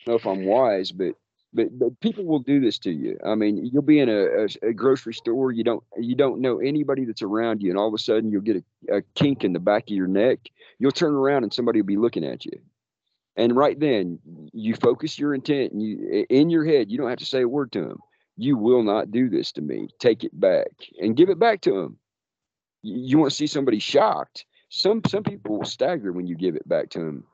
I 0.00 0.04
don't 0.06 0.12
know 0.12 0.14
if 0.14 0.26
I'm 0.26 0.46
wise, 0.46 0.92
but 0.92 1.14
but 1.52 1.78
but 1.78 1.98
people 2.00 2.24
will 2.24 2.38
do 2.38 2.60
this 2.60 2.78
to 2.80 2.90
you. 2.90 3.18
I 3.24 3.34
mean, 3.34 3.68
you'll 3.72 3.82
be 3.82 3.98
in 3.98 4.08
a, 4.08 4.44
a, 4.44 4.68
a, 4.68 4.72
grocery 4.72 5.14
store, 5.14 5.52
you 5.52 5.64
don't 5.64 5.82
you 5.98 6.14
don't 6.14 6.40
know 6.40 6.58
anybody 6.58 7.04
that's 7.04 7.22
around 7.22 7.62
you, 7.62 7.70
and 7.70 7.78
all 7.78 7.88
of 7.88 7.94
a 7.94 7.98
sudden 7.98 8.30
you'll 8.30 8.40
get 8.40 8.64
a, 8.88 8.98
a 8.98 9.02
kink 9.14 9.44
in 9.44 9.52
the 9.52 9.58
back 9.58 9.84
of 9.84 9.96
your 9.96 10.06
neck. 10.06 10.38
You'll 10.78 10.92
turn 10.92 11.12
around 11.12 11.42
and 11.42 11.52
somebody 11.52 11.80
will 11.80 11.86
be 11.86 11.96
looking 11.96 12.24
at 12.24 12.44
you, 12.44 12.60
and 13.36 13.56
right 13.56 13.78
then 13.78 14.20
you 14.52 14.74
focus 14.74 15.18
your 15.18 15.34
intent, 15.34 15.72
and 15.72 15.82
you 15.82 16.24
in 16.30 16.50
your 16.50 16.64
head 16.64 16.90
you 16.90 16.98
don't 16.98 17.10
have 17.10 17.18
to 17.18 17.26
say 17.26 17.42
a 17.42 17.48
word 17.48 17.72
to 17.72 17.80
them. 17.80 17.98
You 18.36 18.56
will 18.56 18.82
not 18.82 19.10
do 19.10 19.28
this 19.28 19.52
to 19.52 19.60
me. 19.60 19.88
Take 19.98 20.24
it 20.24 20.38
back 20.38 20.70
and 20.98 21.16
give 21.16 21.28
it 21.28 21.38
back 21.38 21.60
to 21.62 21.72
them. 21.72 21.98
You, 22.82 23.00
you 23.00 23.18
want 23.18 23.32
to 23.32 23.36
see 23.36 23.48
somebody 23.48 23.80
shocked. 23.80 24.46
Some 24.70 25.02
some 25.08 25.24
people 25.24 25.58
will 25.58 25.66
stagger 25.66 26.12
when 26.12 26.26
you 26.26 26.36
give 26.36 26.54
it 26.54 26.66
back 26.66 26.90
to 26.90 27.00
them 27.00 27.24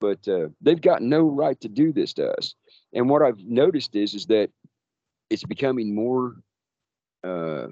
but 0.00 0.26
uh, 0.28 0.48
they've 0.60 0.80
got 0.80 1.02
no 1.02 1.22
right 1.22 1.60
to 1.60 1.68
do 1.68 1.92
this 1.92 2.12
to 2.14 2.30
us. 2.32 2.54
And 2.92 3.08
what 3.08 3.22
I've 3.22 3.38
noticed 3.38 3.94
is 3.96 4.14
is 4.14 4.26
that 4.26 4.50
it's 5.30 5.44
becoming 5.44 5.94
more 5.94 6.36
uh, 7.24 7.68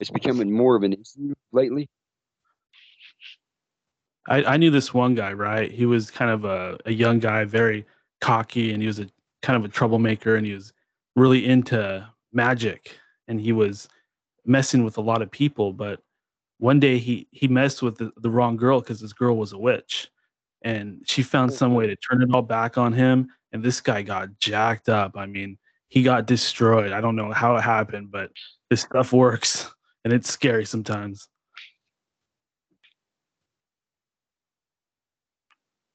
it's 0.00 0.10
becoming 0.10 0.52
more 0.52 0.76
of 0.76 0.82
an 0.82 0.92
issue 0.92 1.34
lately. 1.52 1.88
I, 4.28 4.44
I 4.44 4.56
knew 4.56 4.70
this 4.70 4.92
one 4.92 5.14
guy, 5.14 5.32
right? 5.32 5.70
He 5.70 5.86
was 5.86 6.10
kind 6.10 6.30
of 6.30 6.44
a, 6.44 6.78
a 6.86 6.92
young 6.92 7.18
guy, 7.18 7.44
very 7.44 7.86
cocky, 8.20 8.72
and 8.72 8.82
he 8.82 8.86
was 8.86 8.98
a 8.98 9.06
kind 9.42 9.56
of 9.56 9.64
a 9.64 9.72
troublemaker, 9.72 10.36
and 10.36 10.46
he 10.46 10.52
was 10.52 10.72
really 11.14 11.46
into 11.46 12.06
magic, 12.32 12.98
and 13.28 13.40
he 13.40 13.52
was 13.52 13.88
messing 14.44 14.84
with 14.84 14.98
a 14.98 15.00
lot 15.00 15.22
of 15.22 15.30
people. 15.30 15.72
But 15.72 16.00
one 16.58 16.80
day 16.80 16.98
he 16.98 17.28
he 17.30 17.46
messed 17.48 17.82
with 17.82 17.98
the, 17.98 18.12
the 18.18 18.30
wrong 18.30 18.56
girl 18.56 18.80
because 18.80 19.00
this 19.00 19.12
girl 19.12 19.36
was 19.36 19.52
a 19.52 19.58
witch, 19.58 20.10
and 20.66 21.00
she 21.06 21.22
found 21.22 21.52
some 21.52 21.74
way 21.74 21.86
to 21.86 21.94
turn 21.94 22.22
it 22.22 22.34
all 22.34 22.42
back 22.42 22.76
on 22.76 22.92
him 22.92 23.28
and 23.52 23.62
this 23.62 23.80
guy 23.80 24.02
got 24.02 24.28
jacked 24.40 24.88
up. 24.88 25.12
I 25.16 25.24
mean 25.24 25.56
he 25.88 26.02
got 26.02 26.26
destroyed. 26.26 26.90
I 26.90 27.00
don't 27.00 27.14
know 27.14 27.32
how 27.32 27.54
it 27.54 27.62
happened 27.62 28.10
but 28.10 28.30
this 28.68 28.80
stuff 28.80 29.12
works 29.12 29.70
and 30.04 30.12
it's 30.12 30.28
scary 30.28 30.66
sometimes. 30.66 31.28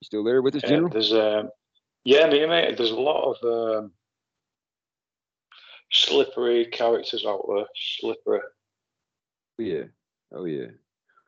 Still 0.04 0.24
there 0.24 0.42
with 0.42 0.56
us 0.56 0.64
yeah, 0.64 0.70
general 0.70 0.90
there's 0.90 1.12
um 1.14 1.50
yeah 2.06 2.30
me 2.30 2.46
mate 2.46 2.78
there's 2.78 2.92
a 2.92 2.96
lot 2.96 3.36
of 3.36 3.84
um, 3.84 3.92
slippery 5.92 6.66
characters 6.68 7.26
out 7.28 7.46
there 7.48 7.66
slippery. 7.76 8.40
Oh, 9.60 9.64
yeah. 9.64 9.84
Oh 10.34 10.46
yeah 10.46 10.68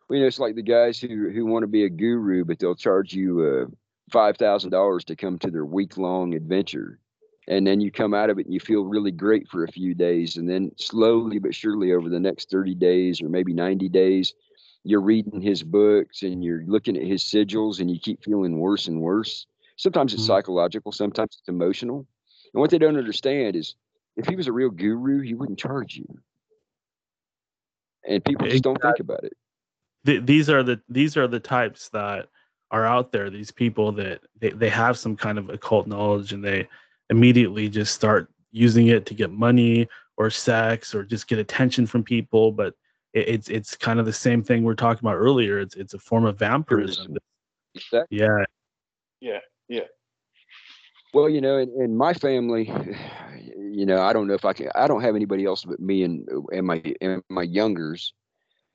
you 0.09 0.19
know, 0.19 0.27
it's 0.27 0.39
like 0.39 0.55
the 0.55 0.61
guys 0.61 0.99
who 0.99 1.29
who 1.29 1.45
want 1.45 1.63
to 1.63 1.67
be 1.67 1.85
a 1.85 1.89
guru, 1.89 2.45
but 2.45 2.59
they'll 2.59 2.75
charge 2.75 3.13
you 3.13 3.41
uh, 3.41 3.75
five 4.11 4.37
thousand 4.37 4.71
dollars 4.71 5.03
to 5.05 5.15
come 5.15 5.39
to 5.39 5.49
their 5.49 5.65
week 5.65 5.97
long 5.97 6.33
adventure, 6.33 6.99
and 7.47 7.65
then 7.65 7.79
you 7.79 7.91
come 7.91 8.13
out 8.13 8.29
of 8.29 8.39
it 8.39 8.45
and 8.45 8.53
you 8.53 8.59
feel 8.59 8.83
really 8.83 9.11
great 9.11 9.47
for 9.47 9.63
a 9.63 9.71
few 9.71 9.93
days, 9.93 10.37
and 10.37 10.49
then 10.49 10.71
slowly 10.77 11.39
but 11.39 11.55
surely 11.55 11.93
over 11.93 12.09
the 12.09 12.19
next 12.19 12.49
thirty 12.49 12.75
days 12.75 13.21
or 13.21 13.29
maybe 13.29 13.53
ninety 13.53 13.89
days, 13.89 14.33
you're 14.83 15.01
reading 15.01 15.41
his 15.41 15.63
books 15.63 16.21
and 16.21 16.43
you're 16.43 16.63
looking 16.65 16.97
at 16.97 17.03
his 17.03 17.23
sigils, 17.23 17.79
and 17.79 17.89
you 17.89 17.99
keep 17.99 18.23
feeling 18.23 18.59
worse 18.59 18.87
and 18.87 19.01
worse. 19.01 19.45
Sometimes 19.77 20.13
it's 20.13 20.23
mm-hmm. 20.23 20.33
psychological, 20.33 20.91
sometimes 20.91 21.37
it's 21.39 21.49
emotional, 21.49 22.05
and 22.53 22.61
what 22.61 22.69
they 22.69 22.77
don't 22.77 22.97
understand 22.97 23.55
is 23.55 23.75
if 24.15 24.27
he 24.27 24.35
was 24.35 24.47
a 24.47 24.51
real 24.51 24.69
guru, 24.69 25.21
he 25.21 25.33
wouldn't 25.33 25.57
charge 25.57 25.95
you. 25.95 26.05
And 28.05 28.23
people 28.23 28.47
just 28.47 28.63
don't 28.63 28.79
think 28.81 28.99
about 28.99 29.23
it 29.23 29.33
th- 30.05 30.25
these 30.25 30.49
are 30.49 30.63
the 30.63 30.79
these 30.89 31.17
are 31.17 31.27
the 31.27 31.39
types 31.39 31.89
that 31.89 32.27
are 32.71 32.85
out 32.85 33.11
there 33.11 33.29
these 33.29 33.51
people 33.51 33.91
that 33.91 34.21
they, 34.39 34.49
they 34.49 34.69
have 34.69 34.97
some 34.97 35.15
kind 35.15 35.37
of 35.37 35.49
occult 35.49 35.87
knowledge 35.87 36.33
and 36.33 36.43
they 36.43 36.67
immediately 37.09 37.69
just 37.69 37.93
start 37.93 38.29
using 38.51 38.87
it 38.87 39.05
to 39.05 39.13
get 39.13 39.31
money 39.31 39.87
or 40.17 40.29
sex 40.29 40.93
or 40.95 41.03
just 41.03 41.27
get 41.27 41.39
attention 41.39 41.85
from 41.85 42.03
people. 42.03 42.51
But 42.51 42.73
it, 43.13 43.27
it's 43.27 43.49
it's 43.49 43.75
kind 43.75 43.99
of 43.99 44.05
the 44.05 44.13
same 44.13 44.43
thing 44.43 44.63
we 44.63 44.71
are 44.71 44.75
talking 44.75 45.05
about 45.05 45.17
earlier. 45.17 45.59
It's 45.59 45.75
it's 45.75 45.93
a 45.93 45.99
form 45.99 46.25
of 46.25 46.39
vampirism. 46.39 47.17
Exactly. 47.75 48.17
yeah. 48.17 48.43
Yeah 49.21 49.39
yeah. 49.69 49.81
Well 51.13 51.29
you 51.29 51.41
know 51.41 51.57
in, 51.57 51.69
in 51.79 51.97
my 51.97 52.13
family 52.13 52.65
you 53.57 53.85
know 53.85 54.01
i 54.01 54.13
don't 54.13 54.27
know 54.27 54.35
if 54.35 54.45
i 54.45 54.53
can 54.53 54.69
i 54.75 54.87
don't 54.87 55.01
have 55.01 55.15
anybody 55.15 55.45
else 55.45 55.63
but 55.63 55.79
me 55.79 56.03
and 56.03 56.27
and 56.51 56.65
my 56.65 56.81
and 57.01 57.23
my 57.29 57.41
youngers 57.43 58.13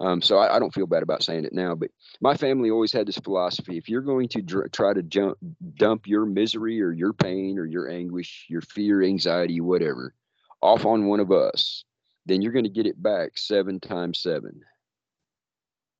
um, 0.01 0.23
so 0.23 0.39
I, 0.39 0.57
I, 0.57 0.59
don't 0.61 0.73
feel 0.73 0.87
bad 0.87 1.03
about 1.03 1.25
saying 1.25 1.45
it 1.45 1.53
now, 1.53 1.75
but 1.75 1.91
my 2.21 2.37
family 2.37 2.71
always 2.71 2.93
had 2.93 3.07
this 3.07 3.19
philosophy: 3.19 3.77
if 3.77 3.89
you're 3.89 4.01
going 4.01 4.29
to 4.29 4.43
dr- 4.43 4.71
try 4.71 4.95
to 4.95 5.03
jump, 5.03 5.39
dump 5.77 6.07
your 6.07 6.25
misery 6.25 6.81
or 6.81 6.93
your 6.93 7.13
pain 7.13 7.59
or 7.59 7.67
your 7.67 7.91
anguish, 7.91 8.47
your 8.49 8.61
fear, 8.61 9.03
anxiety, 9.03 9.61
whatever, 9.61 10.15
off 10.63 10.87
on 10.87 11.07
one 11.07 11.19
of 11.19 11.33
us, 11.33 11.85
then 12.27 12.43
you're 12.43 12.53
going 12.53 12.65
to 12.65 12.71
get 12.71 12.87
it 12.87 13.03
back 13.03 13.37
seven 13.37 13.81
times 13.81 14.21
seven 14.21 14.61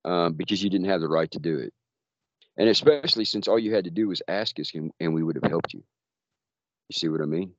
um, 0.05 0.35
because 0.35 0.63
you 0.63 0.71
didn't 0.71 0.89
have 0.89 1.01
the 1.01 1.09
right 1.09 1.31
to 1.33 1.41
do 1.41 1.59
it. 1.59 1.73
And 2.57 2.69
especially 2.69 3.25
since 3.25 3.49
all 3.49 3.59
you 3.59 3.75
had 3.75 3.85
to 3.85 3.91
do 3.91 4.09
was 4.09 4.23
ask 4.29 4.59
us 4.61 4.73
and, 4.75 4.93
and 5.01 5.15
we 5.15 5.23
would 5.23 5.37
have 5.37 5.51
helped 5.51 5.75
you. 5.75 5.83
You 6.89 6.95
see 6.95 7.09
what 7.09 7.21
I 7.21 7.27
mean? 7.27 7.53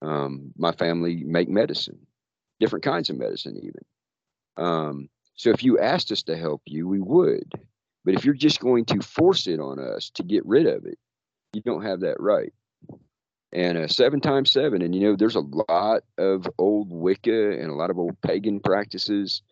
Um, 0.00 0.52
my 0.56 0.72
family 0.72 1.22
make 1.24 1.48
medicine, 1.48 2.06
different 2.58 2.84
kinds 2.84 3.10
of 3.10 3.18
medicine, 3.18 3.56
even. 3.56 3.84
Um, 4.56 5.08
so 5.34 5.50
if 5.50 5.62
you 5.62 5.78
asked 5.78 6.12
us 6.12 6.22
to 6.24 6.36
help 6.36 6.62
you, 6.66 6.88
we 6.88 7.00
would. 7.00 7.50
But 8.04 8.14
if 8.14 8.24
you're 8.24 8.34
just 8.34 8.60
going 8.60 8.84
to 8.86 9.00
force 9.00 9.46
it 9.46 9.60
on 9.60 9.78
us 9.78 10.10
to 10.14 10.22
get 10.22 10.44
rid 10.44 10.66
of 10.66 10.86
it, 10.86 10.98
you 11.52 11.62
don't 11.62 11.84
have 11.84 12.00
that 12.00 12.20
right. 12.20 12.52
And 13.52 13.76
uh, 13.76 13.86
seven 13.86 14.20
times 14.20 14.50
seven, 14.50 14.80
and 14.82 14.94
you 14.94 15.02
know, 15.02 15.16
there's 15.16 15.36
a 15.36 15.44
lot 15.70 16.02
of 16.16 16.48
old 16.58 16.90
Wicca 16.90 17.60
and 17.60 17.70
a 17.70 17.74
lot 17.74 17.90
of 17.90 17.98
old 17.98 18.18
pagan 18.22 18.60
practices, 18.60 19.42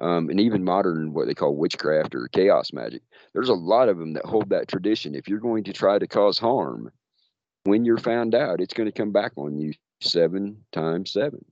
um, 0.00 0.28
and 0.28 0.40
even 0.40 0.64
modern 0.64 1.14
what 1.14 1.26
they 1.26 1.34
call 1.34 1.56
witchcraft 1.56 2.14
or 2.14 2.28
chaos 2.28 2.72
magic. 2.72 3.02
There's 3.32 3.48
a 3.48 3.54
lot 3.54 3.88
of 3.88 3.98
them 3.98 4.14
that 4.14 4.24
hold 4.24 4.50
that 4.50 4.68
tradition. 4.68 5.14
If 5.14 5.28
you're 5.28 5.38
going 5.38 5.64
to 5.64 5.72
try 5.72 5.98
to 5.98 6.08
cause 6.08 6.38
harm, 6.38 6.90
when 7.62 7.84
you're 7.84 7.98
found 7.98 8.34
out, 8.34 8.60
it's 8.60 8.74
going 8.74 8.90
to 8.90 8.98
come 8.98 9.12
back 9.12 9.32
on 9.36 9.56
you 9.56 9.72
seven 10.00 10.64
times 10.72 11.12
seven. 11.12 11.44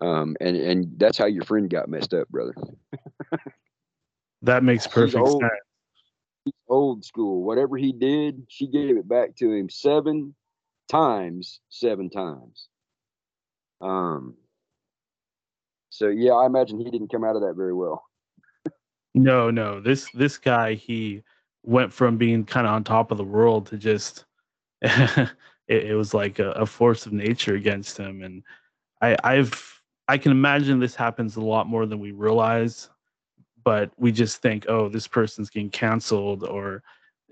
Um, 0.00 0.36
and 0.40 0.56
and 0.56 0.94
that's 0.96 1.18
how 1.18 1.26
your 1.26 1.44
friend 1.44 1.68
got 1.68 1.88
messed 1.88 2.14
up, 2.14 2.28
brother. 2.28 2.54
that 4.42 4.64
makes 4.64 4.86
perfect 4.86 5.18
old, 5.18 5.42
sense. 5.42 5.52
He's 6.44 6.54
old 6.68 7.04
school. 7.04 7.42
Whatever 7.44 7.76
he 7.76 7.92
did, 7.92 8.46
she 8.48 8.66
gave 8.66 8.96
it 8.96 9.06
back 9.06 9.36
to 9.36 9.52
him 9.52 9.68
seven 9.68 10.34
times, 10.90 11.60
seven 11.68 12.08
times. 12.08 12.68
Um. 13.80 14.34
So 15.90 16.08
yeah, 16.08 16.32
I 16.32 16.46
imagine 16.46 16.78
he 16.78 16.90
didn't 16.90 17.12
come 17.12 17.24
out 17.24 17.36
of 17.36 17.42
that 17.42 17.54
very 17.54 17.74
well. 17.74 18.02
no, 19.14 19.50
no. 19.50 19.80
This 19.80 20.10
this 20.12 20.38
guy, 20.38 20.74
he 20.74 21.22
went 21.62 21.92
from 21.92 22.16
being 22.16 22.44
kind 22.44 22.66
of 22.66 22.72
on 22.72 22.84
top 22.84 23.10
of 23.10 23.18
the 23.18 23.24
world 23.24 23.66
to 23.66 23.76
just 23.76 24.24
it, 24.82 25.28
it, 25.68 25.94
was 25.94 26.14
like 26.14 26.38
a, 26.38 26.52
a 26.52 26.64
force 26.64 27.04
of 27.04 27.12
nature 27.12 27.54
against 27.54 27.98
him 27.98 28.22
and 28.22 28.42
I, 29.02 29.14
I've 29.24 29.79
I 30.10 30.18
can 30.18 30.32
imagine 30.32 30.80
this 30.80 30.96
happens 30.96 31.36
a 31.36 31.40
lot 31.40 31.68
more 31.68 31.86
than 31.86 32.00
we 32.00 32.10
realize, 32.10 32.90
but 33.62 33.92
we 33.96 34.10
just 34.10 34.42
think, 34.42 34.66
oh, 34.68 34.88
this 34.88 35.06
person's 35.06 35.50
getting 35.50 35.70
canceled 35.70 36.42
or 36.42 36.82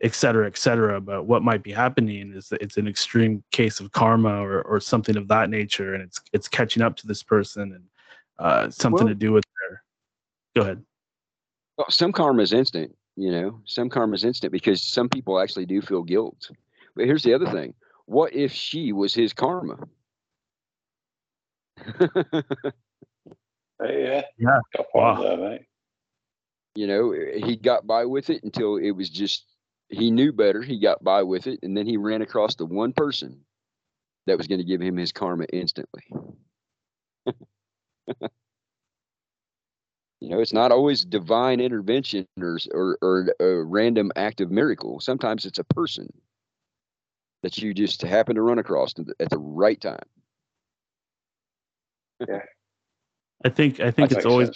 et 0.00 0.14
cetera, 0.14 0.46
et 0.46 0.56
cetera. 0.56 1.00
But 1.00 1.24
what 1.24 1.42
might 1.42 1.64
be 1.64 1.72
happening 1.72 2.32
is 2.32 2.48
that 2.50 2.62
it's 2.62 2.76
an 2.76 2.86
extreme 2.86 3.42
case 3.50 3.80
of 3.80 3.90
karma 3.90 4.40
or, 4.46 4.62
or 4.62 4.78
something 4.78 5.16
of 5.16 5.26
that 5.26 5.50
nature, 5.50 5.94
and 5.94 6.04
it's 6.04 6.20
it's 6.32 6.46
catching 6.46 6.80
up 6.80 6.94
to 6.98 7.08
this 7.08 7.20
person 7.20 7.72
and 7.72 7.84
uh, 8.38 8.70
something 8.70 9.06
well, 9.06 9.08
to 9.08 9.14
do 9.16 9.32
with 9.32 9.44
their. 9.58 9.82
Go 10.54 10.62
ahead. 10.62 10.80
Well, 11.78 11.90
some 11.90 12.12
karma 12.12 12.42
is 12.42 12.52
instant, 12.52 12.94
you 13.16 13.32
know. 13.32 13.60
Some 13.64 13.88
karma 13.88 14.14
is 14.14 14.22
instant 14.22 14.52
because 14.52 14.84
some 14.84 15.08
people 15.08 15.40
actually 15.40 15.66
do 15.66 15.82
feel 15.82 16.04
guilt. 16.04 16.48
But 16.94 17.06
here's 17.06 17.24
the 17.24 17.34
other 17.34 17.50
thing: 17.50 17.74
what 18.06 18.32
if 18.34 18.52
she 18.52 18.92
was 18.92 19.12
his 19.14 19.32
karma? 19.32 19.78
yeah. 23.82 24.22
Yeah. 24.38 24.60
Wow. 24.94 25.22
There. 25.22 25.60
You 26.74 26.86
know, 26.86 27.12
he 27.12 27.56
got 27.56 27.86
by 27.86 28.04
with 28.04 28.30
it 28.30 28.42
until 28.44 28.76
it 28.76 28.92
was 28.92 29.10
just 29.10 29.44
he 29.88 30.10
knew 30.10 30.32
better. 30.32 30.62
He 30.62 30.78
got 30.78 31.02
by 31.02 31.22
with 31.22 31.46
it, 31.46 31.60
and 31.62 31.76
then 31.76 31.86
he 31.86 31.96
ran 31.96 32.22
across 32.22 32.54
the 32.54 32.66
one 32.66 32.92
person 32.92 33.40
that 34.26 34.36
was 34.38 34.46
going 34.46 34.58
to 34.60 34.64
give 34.64 34.80
him 34.80 34.96
his 34.96 35.12
karma 35.12 35.44
instantly. 35.52 36.04
you 40.20 40.28
know, 40.28 40.40
it's 40.40 40.52
not 40.52 40.72
always 40.72 41.04
divine 41.04 41.60
intervention 41.60 42.26
or, 42.40 42.58
or, 42.72 42.98
or 43.02 43.34
a 43.40 43.64
random 43.64 44.12
act 44.16 44.40
of 44.40 44.50
miracle. 44.50 45.00
Sometimes 45.00 45.46
it's 45.46 45.58
a 45.58 45.64
person 45.64 46.08
that 47.42 47.58
you 47.58 47.72
just 47.72 48.02
happen 48.02 48.34
to 48.34 48.42
run 48.42 48.58
across 48.58 48.94
at 49.20 49.30
the 49.30 49.38
right 49.38 49.80
time 49.80 49.98
yeah. 52.26 52.40
I 53.44 53.48
think 53.48 53.80
I 53.80 53.90
think 53.90 54.10
that 54.10 54.18
it's 54.18 54.26
always 54.26 54.50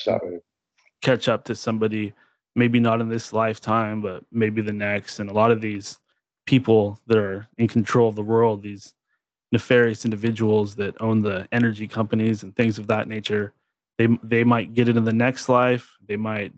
catch 1.02 1.28
up 1.28 1.44
to 1.44 1.55
somebody, 1.55 2.12
maybe 2.56 2.80
not 2.80 3.01
in 3.01 3.09
this 3.09 3.32
lifetime, 3.32 4.01
but 4.01 4.24
maybe 4.32 4.62
the 4.62 4.72
next. 4.72 5.20
And 5.20 5.30
a 5.30 5.32
lot 5.32 5.51
of 5.51 5.60
these 5.60 5.98
people 6.47 7.01
that 7.06 7.18
are 7.18 7.48
in 7.59 7.68
control 7.68 8.09
of 8.09 8.16
the 8.16 8.22
world, 8.22 8.62
these 8.62 8.94
nefarious 9.52 10.05
individuals 10.05 10.74
that 10.76 11.01
own 11.01 11.20
the 11.22 11.47
energy 11.52 11.86
companies 11.86 12.43
and 12.43 12.56
things 12.56 12.78
of 12.78 12.86
that 12.89 13.09
nature, 13.09 13.52
they 13.98 14.09
they 14.22 14.43
might 14.43 14.74
get 14.74 14.89
it 14.89 14.97
in 14.97 15.05
the 15.05 15.12
next 15.12 15.48
life. 15.48 15.89
They 16.06 16.16
might 16.16 16.52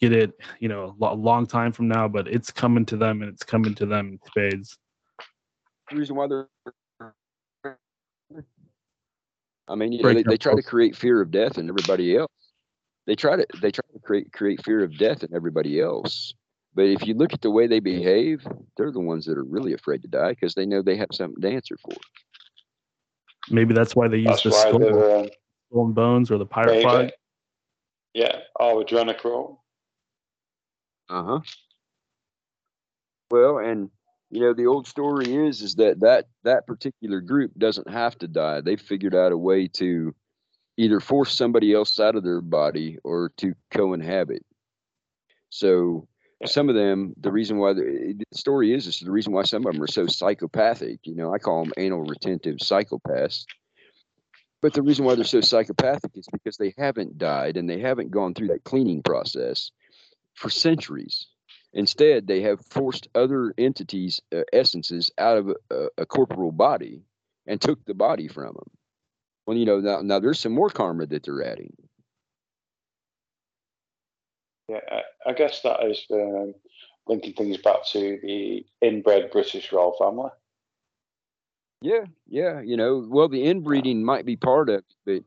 get 0.00 0.12
it, 0.12 0.32
you 0.60 0.68
know, 0.68 0.96
a 1.02 1.14
long 1.14 1.46
time 1.46 1.72
from 1.72 1.88
now, 1.88 2.08
but 2.08 2.28
it's 2.28 2.50
coming 2.50 2.86
to 2.86 2.96
them 2.96 3.20
and 3.22 3.32
it's 3.32 3.42
coming 3.42 3.74
to 3.74 3.84
them 3.84 4.08
in 4.08 4.20
spades. 4.26 4.78
The 5.90 5.96
reason 5.96 6.16
why 6.16 6.28
they're 6.28 6.48
I 9.68 9.74
mean, 9.74 9.92
you 9.92 10.02
know, 10.02 10.14
they, 10.14 10.22
they 10.22 10.36
try 10.36 10.54
to 10.54 10.62
create 10.62 10.96
fear 10.96 11.20
of 11.20 11.30
death 11.30 11.58
in 11.58 11.68
everybody 11.68 12.16
else. 12.16 12.32
They 13.06 13.14
try 13.14 13.36
to 13.36 13.46
they 13.60 13.70
try 13.70 13.84
to 13.92 13.98
create 14.00 14.32
create 14.32 14.62
fear 14.64 14.82
of 14.82 14.96
death 14.98 15.22
in 15.22 15.34
everybody 15.34 15.80
else. 15.80 16.34
But 16.74 16.86
if 16.86 17.06
you 17.06 17.14
look 17.14 17.32
at 17.32 17.40
the 17.40 17.50
way 17.50 17.66
they 17.66 17.80
behave, 17.80 18.46
they're 18.76 18.92
the 18.92 19.00
ones 19.00 19.24
that 19.26 19.36
are 19.36 19.44
really 19.44 19.72
afraid 19.72 20.02
to 20.02 20.08
die 20.08 20.30
because 20.30 20.54
they 20.54 20.66
know 20.66 20.82
they 20.82 20.96
have 20.96 21.08
something 21.12 21.40
to 21.40 21.50
answer 21.50 21.76
for. 21.82 21.94
Maybe 23.50 23.74
that's 23.74 23.96
why 23.96 24.08
they 24.08 24.18
use 24.18 24.26
that's 24.26 24.42
the 24.42 24.52
skull, 24.52 25.28
skull 25.70 25.86
and 25.86 25.94
bones 25.94 26.30
or 26.30 26.38
the 26.38 26.46
pirate 26.46 26.82
flag. 26.82 27.12
Yeah, 28.14 28.36
oh, 28.60 28.84
adrenochrome. 28.84 29.56
Uh 31.08 31.22
huh. 31.24 31.40
Well, 33.30 33.58
and 33.58 33.90
you 34.30 34.40
know 34.40 34.52
the 34.52 34.66
old 34.66 34.86
story 34.86 35.34
is 35.34 35.62
is 35.62 35.76
that 35.76 36.00
that 36.00 36.26
that 36.44 36.66
particular 36.66 37.20
group 37.20 37.52
doesn't 37.56 37.90
have 37.90 38.18
to 38.18 38.28
die. 38.28 38.60
They 38.60 38.76
figured 38.76 39.14
out 39.14 39.32
a 39.32 39.38
way 39.38 39.68
to 39.74 40.14
either 40.76 41.00
force 41.00 41.34
somebody 41.34 41.72
else 41.72 41.98
out 41.98 42.14
of 42.14 42.24
their 42.24 42.40
body 42.40 42.98
or 43.04 43.32
to 43.38 43.54
co-inhabit. 43.70 44.44
So 45.50 46.06
some 46.46 46.68
of 46.68 46.74
them 46.74 47.14
the 47.18 47.32
reason 47.32 47.58
why 47.58 47.72
the, 47.72 48.14
the 48.16 48.36
story 48.36 48.74
is 48.74 48.86
is 48.86 49.00
the 49.00 49.10
reason 49.10 49.32
why 49.32 49.42
some 49.42 49.66
of 49.66 49.72
them 49.72 49.82
are 49.82 49.88
so 49.88 50.06
psychopathic 50.06 51.00
you 51.02 51.16
know 51.16 51.34
i 51.34 51.38
call 51.38 51.64
them 51.64 51.72
anal 51.76 52.04
retentive 52.04 52.56
psychopaths. 52.56 53.44
But 54.60 54.72
the 54.72 54.82
reason 54.82 55.04
why 55.04 55.14
they're 55.14 55.24
so 55.24 55.40
psychopathic 55.40 56.10
is 56.16 56.26
because 56.32 56.56
they 56.56 56.74
haven't 56.76 57.16
died 57.16 57.56
and 57.56 57.70
they 57.70 57.78
haven't 57.78 58.10
gone 58.10 58.34
through 58.34 58.48
that 58.48 58.64
cleaning 58.64 59.04
process 59.04 59.70
for 60.34 60.50
centuries 60.50 61.28
Instead, 61.72 62.26
they 62.26 62.40
have 62.40 62.64
forced 62.64 63.08
other 63.14 63.52
entities' 63.58 64.20
uh, 64.34 64.42
essences 64.52 65.10
out 65.18 65.36
of 65.36 65.52
a, 65.70 65.88
a, 65.98 66.06
corporal 66.06 66.50
body 66.50 67.02
and 67.46 67.60
took 67.60 67.84
the 67.84 67.94
body 67.94 68.26
from 68.26 68.54
them. 68.54 68.70
Well, 69.46 69.56
you 69.56 69.66
know, 69.66 69.78
now, 69.78 70.00
now 70.00 70.18
there's 70.18 70.40
some 70.40 70.52
more 70.52 70.70
karma 70.70 71.06
that 71.06 71.24
they're 71.24 71.44
adding. 71.44 71.74
Yeah, 74.68 74.80
I, 74.90 75.30
I 75.30 75.32
guess 75.34 75.60
that 75.62 75.84
is 75.84 76.04
um, 76.10 76.54
linking 77.06 77.34
things 77.34 77.58
back 77.58 77.86
to 77.92 78.18
the 78.22 78.66
inbred 78.80 79.30
British 79.30 79.70
royal 79.72 79.94
family. 79.98 80.30
Yeah, 81.80 82.06
yeah, 82.26 82.60
you 82.60 82.76
know, 82.76 83.06
well, 83.08 83.28
the 83.28 83.44
inbreeding 83.44 84.04
might 84.04 84.26
be 84.26 84.36
part 84.36 84.68
of 84.68 84.76
it, 84.76 84.84
but 85.06 85.22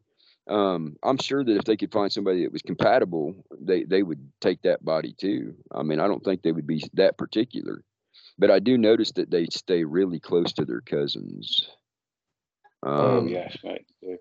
um, 0.48 0.96
I'm 1.04 1.18
sure 1.18 1.44
that 1.44 1.56
if 1.56 1.64
they 1.66 1.78
could 1.78 1.92
find 1.92 2.12
somebody 2.12 2.44
that 2.44 2.52
was 2.52 2.62
compatible, 2.62 3.36
they 3.60 3.84
they 3.84 4.04
would 4.04 4.32
take 4.42 4.62
that 4.64 4.84
body 4.84 5.14
too. 5.18 5.56
I 5.72 5.84
mean, 5.84 6.00
I 6.00 6.08
don't 6.08 6.24
think 6.24 6.42
they 6.42 6.52
would 6.52 6.68
be 6.68 6.84
that 6.94 7.18
particular, 7.18 7.84
but 8.38 8.52
I 8.52 8.60
do 8.60 8.78
notice 8.78 9.12
that 9.14 9.32
they 9.32 9.46
stay 9.52 9.84
really 9.84 10.20
close 10.20 10.52
to 10.54 10.66
their 10.66 10.82
cousins. 10.82 11.70
Oh, 12.84 13.18
um, 13.18 13.26
oh 13.26 13.28
yes, 13.28 13.56
mate. 13.64 13.86
Yeah. 14.02 14.16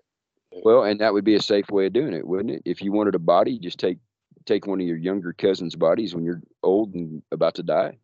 Yeah. 0.51 0.59
Well, 0.65 0.83
and 0.83 0.99
that 0.99 1.13
would 1.13 1.23
be 1.23 1.35
a 1.35 1.41
safe 1.41 1.69
way 1.69 1.85
of 1.85 1.93
doing 1.93 2.13
it, 2.13 2.27
wouldn't 2.27 2.51
it? 2.51 2.61
If 2.65 2.81
you 2.81 2.91
wanted 2.91 3.15
a 3.15 3.19
body, 3.19 3.57
just 3.57 3.79
take 3.79 3.97
take 4.45 4.67
one 4.67 4.81
of 4.81 4.87
your 4.87 4.97
younger 4.97 5.33
cousins' 5.33 5.75
bodies 5.75 6.13
when 6.13 6.23
you're 6.23 6.41
old 6.63 6.93
and 6.93 7.21
about 7.31 7.55
to 7.55 7.63
die. 7.63 7.97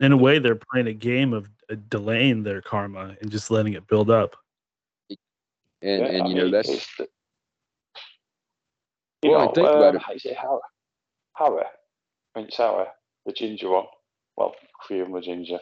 In 0.00 0.12
a 0.12 0.16
way, 0.16 0.38
they're 0.38 0.58
playing 0.72 0.88
a 0.88 0.92
game 0.92 1.32
of 1.32 1.48
uh, 1.70 1.76
delaying 1.88 2.42
their 2.42 2.62
karma 2.62 3.16
and 3.20 3.30
just 3.30 3.50
letting 3.50 3.74
it 3.74 3.86
build 3.86 4.10
up. 4.10 4.36
And 5.84 6.00
yeah, 6.00 6.06
and 6.06 6.28
you 6.28 6.34
know 6.34 6.50
that's 6.50 6.86
the, 6.96 7.06
you 9.22 9.30
well, 9.30 9.46
know, 9.46 9.52
think 9.52 9.68
um, 9.68 9.76
about 9.76 9.94
it. 9.96 10.16
Is 10.16 10.24
it 10.24 10.36
Harry? 10.38 10.58
Harry, 11.36 11.64
Prince 12.32 12.56
Harry, 12.56 12.86
the 13.26 13.32
ginger 13.32 13.68
one. 13.68 13.84
Well, 14.34 14.54
three 14.86 15.00
of 15.00 15.06
them 15.06 15.12
were 15.12 15.20
ginger, 15.20 15.58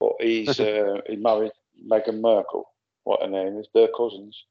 but 0.00 0.12
he's 0.20 0.58
uh, 0.60 1.02
he 1.06 1.16
married 1.16 1.52
Meghan 1.86 2.22
Markle. 2.22 2.64
What 3.04 3.20
her 3.20 3.28
name 3.28 3.58
is? 3.58 3.68
Their 3.74 3.88
cousins. 3.94 4.42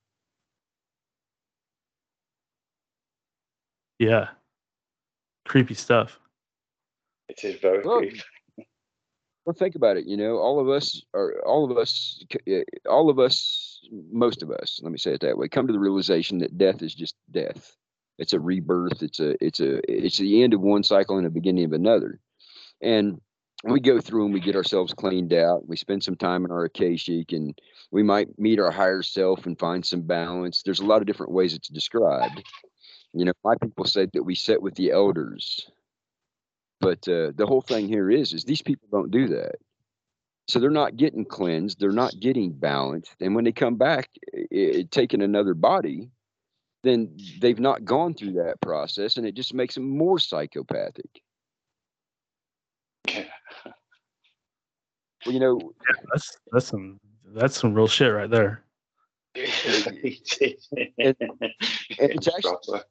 Yeah, 3.97 4.29
creepy 5.45 5.73
stuff. 5.73 6.19
It 7.27 7.43
is 7.43 7.59
very 7.59 7.83
well, 7.83 7.97
creepy. 7.97 8.21
Well, 9.45 9.55
think 9.55 9.75
about 9.75 9.97
it. 9.97 10.05
You 10.05 10.17
know, 10.17 10.37
all 10.37 10.59
of 10.59 10.69
us 10.69 11.03
are 11.13 11.41
all 11.45 11.69
of 11.69 11.77
us, 11.77 12.23
eh, 12.47 12.63
all 12.87 13.09
of 13.09 13.19
us 13.19 13.71
most 14.11 14.41
of 14.41 14.51
us, 14.51 14.79
let 14.83 14.91
me 14.91 14.97
say 14.97 15.13
it 15.13 15.21
that 15.21 15.37
way, 15.37 15.47
come 15.47 15.67
to 15.67 15.73
the 15.73 15.79
realization 15.79 16.39
that 16.39 16.57
death 16.57 16.81
is 16.81 16.93
just 16.93 17.15
death. 17.31 17.75
It's 18.17 18.33
a 18.33 18.39
rebirth. 18.39 19.01
It's 19.01 19.19
a 19.19 19.43
it's 19.43 19.59
a 19.59 19.79
it's 19.91 20.17
the 20.17 20.43
end 20.43 20.53
of 20.53 20.61
one 20.61 20.83
cycle 20.83 21.17
and 21.17 21.25
the 21.25 21.31
beginning 21.31 21.65
of 21.65 21.73
another. 21.73 22.19
And 22.81 23.19
we 23.63 23.79
go 23.79 23.99
through 23.99 24.25
and 24.25 24.33
we 24.33 24.39
get 24.39 24.55
ourselves 24.55 24.93
cleaned 24.93 25.33
out. 25.33 25.67
We 25.67 25.75
spend 25.75 26.03
some 26.03 26.15
time 26.15 26.45
in 26.45 26.51
our 26.51 26.65
Akashic 26.65 27.31
and 27.31 27.57
we 27.91 28.03
might 28.03 28.37
meet 28.39 28.59
our 28.59 28.71
higher 28.71 29.01
self 29.01 29.45
and 29.45 29.57
find 29.57 29.85
some 29.85 30.01
balance. 30.01 30.63
There's 30.63 30.79
a 30.79 30.85
lot 30.85 31.01
of 31.01 31.07
different 31.07 31.31
ways 31.31 31.53
it's 31.53 31.67
described. 31.67 32.43
You 33.13 33.25
know, 33.25 33.33
my 33.43 33.55
people 33.61 33.85
say 33.85 34.07
that 34.13 34.23
we 34.23 34.35
sit 34.35 34.61
with 34.61 34.75
the 34.75 34.91
elders, 34.91 35.69
but 36.81 37.07
uh, 37.07 37.31
the 37.35 37.45
whole 37.47 37.61
thing 37.61 37.87
here 37.87 38.09
is 38.11 38.33
is 38.33 38.43
these 38.43 38.61
people 38.61 38.87
don't 38.91 39.11
do 39.11 39.27
that. 39.29 39.55
So 40.47 40.59
they're 40.59 40.69
not 40.69 40.97
getting 40.97 41.23
cleansed. 41.23 41.79
They're 41.79 41.91
not 41.91 42.19
getting 42.19 42.51
balanced. 42.51 43.15
And 43.21 43.35
when 43.35 43.45
they 43.45 43.51
come 43.53 43.75
back, 43.75 44.09
it, 44.33 44.91
taking 44.91 45.21
another 45.21 45.53
body, 45.53 46.09
then 46.83 47.15
they've 47.39 47.59
not 47.59 47.85
gone 47.85 48.15
through 48.15 48.33
that 48.33 48.59
process, 48.59 49.17
and 49.17 49.25
it 49.25 49.35
just 49.35 49.53
makes 49.53 49.75
them 49.75 49.87
more 49.87 50.19
psychopathic. 50.19 51.21
Well, 55.25 55.33
you 55.33 55.39
know, 55.39 55.59
yeah, 55.61 56.03
that's 56.11 56.37
that's 56.51 56.65
some 56.65 56.99
that's 57.27 57.59
some 57.59 57.75
real 57.75 57.87
shit 57.87 58.11
right 58.11 58.29
there. 58.29 58.63
it, 59.35 60.57
it's 61.99 62.27
actually 62.27 62.81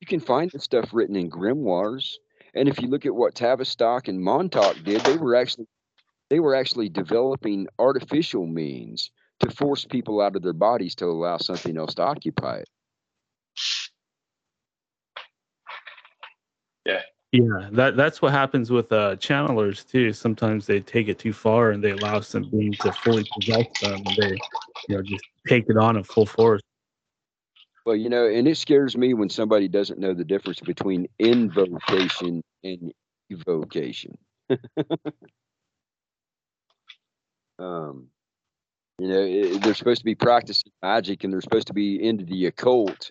you 0.00 0.06
can 0.06 0.20
find 0.20 0.50
the 0.50 0.60
stuff 0.60 0.90
written 0.92 1.16
in 1.16 1.28
grimoires, 1.28 2.14
and 2.54 2.68
if 2.68 2.80
you 2.80 2.88
look 2.88 3.06
at 3.06 3.14
what 3.14 3.34
Tavistock 3.34 4.08
and 4.08 4.20
Montauk 4.20 4.76
did, 4.84 5.00
they 5.02 5.16
were 5.16 5.34
actually 5.34 5.66
they 6.30 6.40
were 6.40 6.54
actually 6.54 6.88
developing 6.88 7.68
artificial 7.78 8.46
means 8.46 9.10
to 9.40 9.50
force 9.50 9.84
people 9.84 10.20
out 10.20 10.36
of 10.36 10.42
their 10.42 10.52
bodies 10.52 10.94
to 10.96 11.06
allow 11.06 11.36
something 11.36 11.76
else 11.76 11.94
to 11.94 12.02
occupy 12.02 12.58
it. 12.58 12.68
Yeah. 16.86 17.00
Yeah, 17.32 17.68
that 17.72 17.96
that's 17.96 18.22
what 18.22 18.30
happens 18.30 18.70
with 18.70 18.92
uh, 18.92 19.16
channelers 19.16 19.84
too. 19.84 20.12
Sometimes 20.12 20.66
they 20.66 20.78
take 20.78 21.08
it 21.08 21.18
too 21.18 21.32
far 21.32 21.72
and 21.72 21.82
they 21.82 21.90
allow 21.90 22.20
something 22.20 22.72
to 22.74 22.92
fully 22.92 23.24
possess 23.34 23.66
them, 23.80 24.02
and 24.06 24.16
they, 24.16 24.38
you 24.88 24.96
know, 24.96 25.02
just 25.02 25.24
take 25.48 25.68
it 25.68 25.76
on 25.76 25.96
in 25.96 26.04
full 26.04 26.26
force. 26.26 26.62
Well, 27.84 27.96
you 27.96 28.08
know, 28.08 28.26
and 28.26 28.48
it 28.48 28.56
scares 28.56 28.96
me 28.96 29.12
when 29.12 29.28
somebody 29.28 29.68
doesn't 29.68 29.98
know 29.98 30.14
the 30.14 30.24
difference 30.24 30.60
between 30.60 31.06
invocation 31.18 32.42
and 32.62 32.92
evocation. 33.30 34.16
um, 37.58 38.08
you 38.98 39.08
know, 39.08 39.20
it, 39.20 39.62
they're 39.62 39.74
supposed 39.74 40.00
to 40.00 40.04
be 40.04 40.14
practicing 40.14 40.72
magic 40.82 41.24
and 41.24 41.32
they're 41.32 41.42
supposed 41.42 41.66
to 41.66 41.74
be 41.74 42.02
into 42.02 42.24
the 42.24 42.46
occult, 42.46 43.10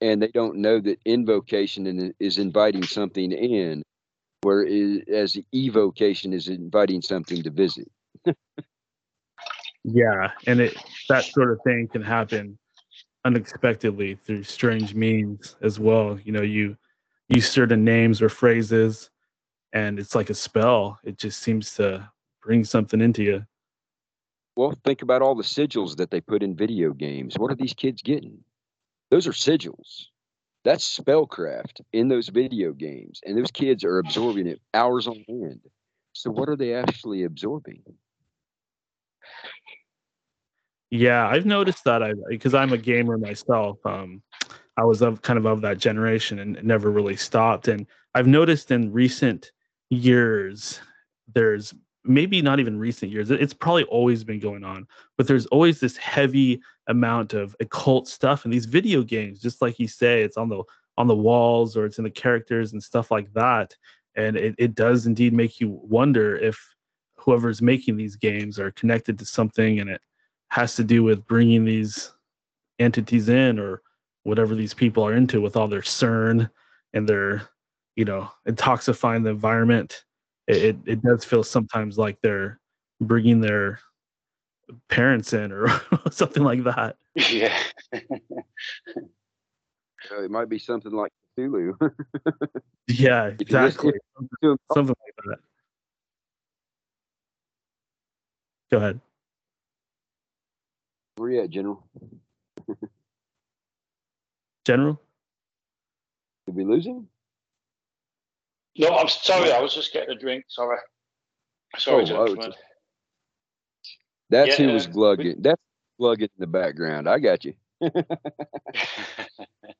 and 0.00 0.22
they 0.22 0.28
don't 0.28 0.58
know 0.58 0.78
that 0.78 1.00
invocation 1.04 2.14
is 2.20 2.38
inviting 2.38 2.84
something 2.84 3.32
in, 3.32 3.82
whereas 4.42 5.36
evocation 5.52 6.32
is 6.32 6.46
inviting 6.46 7.02
something 7.02 7.42
to 7.42 7.50
visit. 7.50 7.90
yeah, 9.82 10.30
and 10.46 10.60
it 10.60 10.76
that 11.08 11.24
sort 11.24 11.50
of 11.50 11.58
thing 11.64 11.88
can 11.88 12.02
happen 12.02 12.56
unexpectedly 13.24 14.16
through 14.16 14.42
strange 14.44 14.94
means 14.94 15.56
as 15.62 15.78
well. 15.78 16.18
You 16.24 16.32
know, 16.32 16.42
you 16.42 16.76
use 17.28 17.50
certain 17.50 17.84
names 17.84 18.20
or 18.20 18.28
phrases, 18.28 19.10
and 19.72 19.98
it's 19.98 20.14
like 20.14 20.30
a 20.30 20.34
spell. 20.34 20.98
It 21.04 21.18
just 21.18 21.42
seems 21.42 21.74
to 21.76 22.08
bring 22.42 22.64
something 22.64 23.00
into 23.00 23.22
you. 23.22 23.46
Well, 24.56 24.76
think 24.84 25.02
about 25.02 25.22
all 25.22 25.34
the 25.34 25.42
sigils 25.42 25.96
that 25.96 26.10
they 26.10 26.20
put 26.20 26.42
in 26.42 26.54
video 26.56 26.92
games. 26.92 27.36
What 27.38 27.50
are 27.50 27.56
these 27.56 27.74
kids 27.74 28.02
getting? 28.02 28.44
Those 29.10 29.26
are 29.26 29.32
sigils. 29.32 30.06
That's 30.64 30.98
spellcraft 30.98 31.80
in 31.92 32.08
those 32.08 32.28
video 32.28 32.72
games, 32.72 33.20
and 33.24 33.36
those 33.36 33.50
kids 33.50 33.84
are 33.84 33.98
absorbing 33.98 34.46
it 34.46 34.60
hours 34.72 35.06
on 35.06 35.24
end. 35.28 35.60
So, 36.12 36.30
what 36.30 36.48
are 36.48 36.56
they 36.56 36.74
actually 36.74 37.24
absorbing? 37.24 37.82
Yeah, 40.90 41.26
I've 41.28 41.46
noticed 41.46 41.84
that 41.84 42.02
I 42.02 42.12
because 42.28 42.54
I'm 42.54 42.72
a 42.72 42.78
gamer 42.78 43.18
myself. 43.18 43.78
Um, 43.84 44.22
I 44.76 44.84
was 44.84 45.02
of 45.02 45.22
kind 45.22 45.38
of 45.38 45.46
of 45.46 45.60
that 45.62 45.78
generation 45.78 46.38
and 46.38 46.62
never 46.62 46.90
really 46.90 47.16
stopped. 47.16 47.68
And 47.68 47.86
I've 48.14 48.26
noticed 48.26 48.70
in 48.70 48.92
recent 48.92 49.52
years, 49.90 50.80
there's 51.32 51.74
maybe 52.04 52.42
not 52.42 52.60
even 52.60 52.78
recent 52.78 53.10
years. 53.10 53.30
It's 53.30 53.54
probably 53.54 53.84
always 53.84 54.24
been 54.24 54.40
going 54.40 54.62
on, 54.62 54.86
but 55.16 55.26
there's 55.26 55.46
always 55.46 55.80
this 55.80 55.96
heavy 55.96 56.60
amount 56.88 57.32
of 57.32 57.56
occult 57.60 58.08
stuff 58.08 58.44
in 58.44 58.50
these 58.50 58.66
video 58.66 59.02
games. 59.02 59.40
Just 59.40 59.62
like 59.62 59.78
you 59.78 59.88
say, 59.88 60.22
it's 60.22 60.36
on 60.36 60.48
the 60.48 60.62
on 60.96 61.06
the 61.08 61.16
walls 61.16 61.76
or 61.76 61.86
it's 61.86 61.98
in 61.98 62.04
the 62.04 62.10
characters 62.10 62.72
and 62.72 62.82
stuff 62.82 63.10
like 63.10 63.32
that. 63.32 63.74
And 64.16 64.36
it, 64.36 64.54
it 64.58 64.74
does 64.76 65.06
indeed 65.06 65.32
make 65.32 65.58
you 65.60 65.80
wonder 65.82 66.36
if 66.36 66.56
whoever's 67.16 67.62
making 67.62 67.96
these 67.96 68.16
games 68.16 68.60
are 68.60 68.70
connected 68.72 69.18
to 69.18 69.24
something 69.24 69.80
and 69.80 69.90
it 69.90 70.00
has 70.54 70.76
to 70.76 70.84
do 70.84 71.02
with 71.02 71.26
bringing 71.26 71.64
these 71.64 72.12
entities 72.78 73.28
in 73.28 73.58
or 73.58 73.82
whatever 74.22 74.54
these 74.54 74.72
people 74.72 75.04
are 75.04 75.12
into 75.12 75.40
with 75.40 75.56
all 75.56 75.66
their 75.66 75.80
CERN 75.80 76.48
and 76.92 77.08
their, 77.08 77.42
you 77.96 78.04
know, 78.04 78.30
intoxifying 78.46 79.24
the 79.24 79.30
environment. 79.30 80.04
It, 80.46 80.56
it, 80.64 80.76
it 80.86 81.02
does 81.02 81.24
feel 81.24 81.42
sometimes 81.42 81.98
like 81.98 82.18
they're 82.22 82.60
bringing 83.00 83.40
their 83.40 83.80
parents 84.88 85.32
in 85.32 85.50
or 85.50 85.66
something 86.12 86.44
like 86.44 86.62
that. 86.62 86.96
Yeah. 87.16 87.58
Uh, 90.12 90.22
it 90.22 90.30
might 90.30 90.50
be 90.50 90.58
something 90.58 90.92
like 90.92 91.10
Cthulhu. 91.38 91.72
yeah, 92.88 93.28
exactly. 93.28 93.94
Something, 94.14 94.58
something 94.74 94.94
like 95.02 95.14
that. 95.24 95.38
Go 98.70 98.76
ahead. 98.76 99.00
Where 101.16 101.28
are 101.28 101.32
you 101.32 101.42
at, 101.42 101.50
General? 101.50 101.84
General? 104.66 105.00
Did 106.46 106.56
we 106.56 106.64
lose 106.64 106.86
him? 106.86 107.08
No, 108.76 108.88
I'm 108.96 109.08
sorry. 109.08 109.52
I 109.52 109.60
was 109.60 109.74
just 109.74 109.92
getting 109.92 110.10
a 110.10 110.18
drink. 110.18 110.44
Sorry. 110.48 110.78
Sorry, 111.78 112.02
Oh, 112.02 112.06
gentlemen. 112.06 112.52
oh, 112.52 112.56
That's 114.30 114.56
who 114.56 114.64
Yeah, 114.68 114.72
was 114.74 114.86
we- 114.88 114.92
glugging. 114.94 115.36
That's 115.42 115.60
glugging 115.98 116.24
in 116.36 116.40
the 116.40 116.46
background. 116.46 117.08
I 117.08 117.18
got 117.18 117.44
you. 117.44 117.54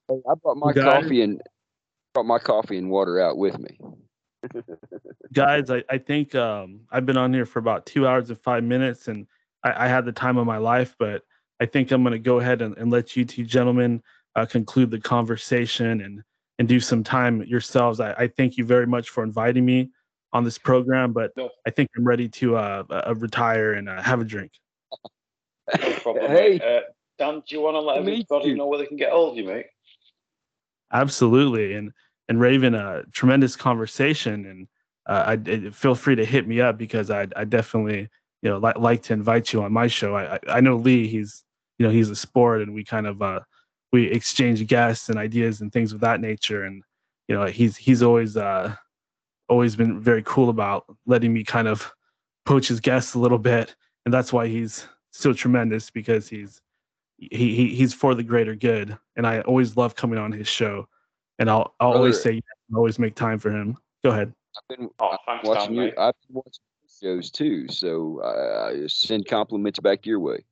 Hey, 0.07 0.21
I 0.31 0.35
brought 0.35 0.59
my 0.59 0.71
Guys? 0.75 1.03
coffee 1.03 1.23
and 1.23 1.41
brought 2.13 2.27
my 2.27 2.39
coffee 2.39 2.77
and 2.77 2.91
water 2.91 3.19
out 3.21 3.39
with 3.39 3.59
me. 3.59 3.79
guys 5.33 5.71
I, 5.71 5.83
I 5.89 5.97
think 5.97 6.35
um, 6.35 6.81
i've 6.93 7.07
been 7.07 7.17
on 7.17 7.33
here 7.33 7.47
for 7.47 7.59
about 7.61 7.87
two 7.87 8.07
hours 8.07 8.29
and 8.29 8.39
five 8.43 8.63
minutes 8.63 9.09
and 9.09 9.27
i, 9.65 9.85
I 9.87 9.89
had 9.89 10.05
the 10.05 10.13
time 10.13 10.37
of 10.39 10.47
my 10.47 10.59
life 10.59 10.95
but 10.99 11.23
i 11.61 11.67
think 11.67 11.91
i'm 11.91 12.03
going 12.03 12.13
to 12.13 12.19
go 12.19 12.39
ahead 12.41 12.63
and, 12.63 12.77
and 12.79 12.91
let 12.91 13.17
you 13.17 13.25
two 13.25 13.45
gentlemen 13.45 14.03
uh, 14.37 14.47
conclude 14.47 14.91
the 14.91 15.01
conversation 15.01 16.01
and 16.03 16.23
and 16.59 16.69
do 16.69 16.79
some 16.79 17.03
time 17.03 17.43
yourselves 17.45 17.99
I, 18.01 18.13
I 18.13 18.29
thank 18.29 18.57
you 18.57 18.65
very 18.65 18.87
much 18.87 19.11
for 19.11 19.25
inviting 19.25 19.65
me 19.65 19.91
on 20.33 20.45
this 20.45 20.59
program 20.59 21.13
but 21.13 21.33
No. 21.37 21.51
i 21.67 21.71
think 21.71 21.89
i'm 21.97 22.05
ready 22.07 22.29
to 22.29 22.57
uh, 22.57 22.85
uh, 22.91 23.15
retire 23.17 23.73
and 23.75 23.89
uh, 23.89 24.01
have 24.03 24.21
a 24.21 24.25
drink 24.25 24.53
no 25.81 25.93
problem. 25.95 26.31
hey. 26.31 26.61
Uh, 26.61 26.81
Dan, 27.17 27.43
do 27.49 27.55
you 27.55 27.61
want 27.63 27.75
to 27.77 27.81
let 27.81 28.03
Me 28.05 28.13
everybody 28.29 28.51
too. 28.51 28.57
know 28.57 28.67
where 28.67 28.79
they 28.79 28.87
can 28.87 28.97
get 28.97 29.13
hold 29.13 29.31
of 29.33 29.37
you, 29.39 29.45
mate? 29.45 29.67
absolutely 30.93 31.75
and 31.75 31.93
and 32.29 32.41
raven 32.41 32.75
a 32.75 33.03
tremendous 33.13 33.57
conversation 33.57 34.47
and 34.47 34.69
uh, 35.07 35.25
I, 35.37 35.51
I 35.51 35.71
feel 35.71 35.95
free 35.95 36.17
to 36.17 36.25
hit 36.25 36.49
me 36.49 36.61
up 36.61 36.79
because 36.79 37.11
I 37.11 37.27
I 37.37 37.45
definitely 37.45 38.09
you 38.45 38.51
know 38.51 38.59
li- 38.59 38.73
like 38.77 39.03
to 39.05 39.13
invite 39.13 39.53
you 39.53 39.65
on 39.65 39.73
my 39.73 39.89
show. 39.89 40.15
I 40.15 40.35
I, 40.35 40.39
I 40.49 40.61
know 40.61 40.77
Lee. 40.77 41.09
He's 41.09 41.43
you 41.79 41.87
know 41.87 41.93
he's 41.93 42.11
a 42.11 42.15
sport 42.17 42.63
and 42.63 42.73
we 42.73 42.85
kind 42.85 43.09
of 43.09 43.21
uh 43.21 43.41
we 43.93 44.07
exchange 44.07 44.65
guests 44.67 45.09
and 45.09 45.19
ideas 45.19 45.61
and 45.61 45.73
things 45.73 45.93
of 45.93 46.01
that 46.01 46.21
nature 46.21 46.65
and 46.65 46.85
you 47.27 47.35
know 47.35 47.47
he's 47.47 47.77
he's 47.77 48.03
always 48.03 48.37
uh 48.37 48.75
always 49.49 49.75
been 49.75 49.99
very 49.99 50.23
cool 50.25 50.51
about 50.51 50.85
letting 51.07 51.33
me 51.33 51.43
kind 51.43 51.67
of 51.67 51.93
poach 52.45 52.69
his 52.69 52.81
guests 52.81 53.15
a 53.15 53.19
little 53.19 53.39
bit 53.39 53.75
and 54.05 54.15
that's 54.15 54.33
why 54.33 54.47
he's 54.47 54.87
so 55.11 55.33
tremendous 55.33 55.91
because 55.91 56.29
he's 56.29 56.61
he, 57.19 57.55
he 57.55 57.75
he's 57.75 57.95
for 57.95 58.15
the 58.15 58.23
greater 58.23 58.55
good 58.55 58.97
and 59.17 59.27
I 59.27 59.41
always 59.43 59.77
love 59.77 59.97
coming 59.97 60.19
on 60.19 60.33
his 60.33 60.49
show 60.49 60.87
and 61.39 61.51
I'll 61.51 61.75
I'll 61.81 61.93
always 61.93 62.21
say 62.21 62.33
yes 62.33 62.43
and 62.69 62.77
always 62.77 62.99
make 62.99 63.15
time 63.15 63.39
for 63.39 63.51
him. 63.51 63.77
Go 64.05 64.11
ahead. 64.11 64.33
I've 64.57 64.77
been 64.77 64.91
Oh, 65.01 65.17
thanks, 65.27 65.49
watching 65.49 65.77
Dan, 65.77 65.85
you. 65.87 65.93
I've 65.99 66.15
been 66.29 66.35
watching 66.35 66.61
your 66.63 66.74
shows 67.03 67.31
too, 67.31 67.69
so 67.69 68.21
uh, 68.21 68.89
send 68.89 69.27
compliments 69.27 69.79
back 69.81 70.07
your 70.07 70.21
way. 70.21 70.45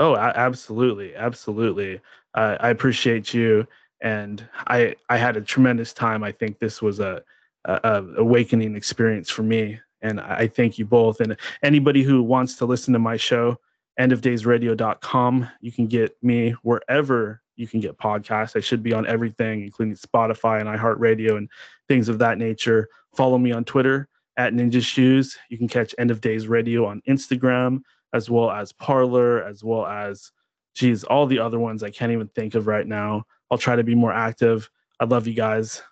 Oh, 0.00 0.14
absolutely, 0.14 1.16
absolutely. 1.16 2.00
Uh, 2.34 2.56
I 2.60 2.68
appreciate 2.70 3.34
you, 3.34 3.66
and 4.00 4.48
I 4.68 4.94
I 5.08 5.16
had 5.16 5.36
a 5.36 5.40
tremendous 5.40 5.92
time. 5.92 6.22
I 6.22 6.30
think 6.30 6.60
this 6.60 6.80
was 6.80 7.00
a, 7.00 7.20
a, 7.64 7.80
a 7.82 8.04
awakening 8.18 8.76
experience 8.76 9.28
for 9.28 9.42
me, 9.42 9.80
and 10.00 10.20
I 10.20 10.36
I 10.36 10.46
thank 10.46 10.78
you 10.78 10.84
both. 10.84 11.20
And 11.20 11.36
anybody 11.64 12.04
who 12.04 12.22
wants 12.22 12.54
to 12.58 12.64
listen 12.64 12.92
to 12.92 13.00
my 13.00 13.16
show 13.16 13.58
endofdaysradio.com. 13.98 15.48
You 15.60 15.72
can 15.72 15.86
get 15.86 16.16
me 16.22 16.54
wherever 16.62 17.42
you 17.56 17.66
can 17.66 17.80
get 17.80 17.98
podcasts. 17.98 18.56
I 18.56 18.60
should 18.60 18.82
be 18.82 18.92
on 18.92 19.06
everything, 19.06 19.62
including 19.62 19.96
Spotify 19.96 20.60
and 20.60 20.68
iHeartRadio 20.68 21.36
and 21.36 21.48
things 21.88 22.08
of 22.08 22.18
that 22.20 22.38
nature. 22.38 22.88
Follow 23.14 23.38
me 23.38 23.50
on 23.50 23.64
Twitter 23.64 24.08
at 24.38 24.54
Ninja 24.54 24.82
Shoes. 24.82 25.36
You 25.50 25.58
can 25.58 25.68
catch 25.68 25.94
End 25.98 26.10
of 26.10 26.22
Days 26.22 26.48
Radio 26.48 26.86
on 26.86 27.02
Instagram, 27.06 27.80
as 28.14 28.30
well 28.30 28.50
as 28.50 28.72
Parler, 28.72 29.42
as 29.42 29.62
well 29.62 29.84
as, 29.84 30.30
geez, 30.74 31.04
all 31.04 31.26
the 31.26 31.38
other 31.40 31.58
ones 31.58 31.82
I 31.82 31.90
can't 31.90 32.12
even 32.12 32.28
think 32.28 32.54
of 32.54 32.66
right 32.66 32.86
now. 32.86 33.24
I'll 33.50 33.58
try 33.58 33.76
to 33.76 33.82
be 33.82 33.94
more 33.94 34.12
active. 34.12 34.70
I 35.00 35.04
love 35.04 35.26
you 35.26 35.34
guys 35.34 35.82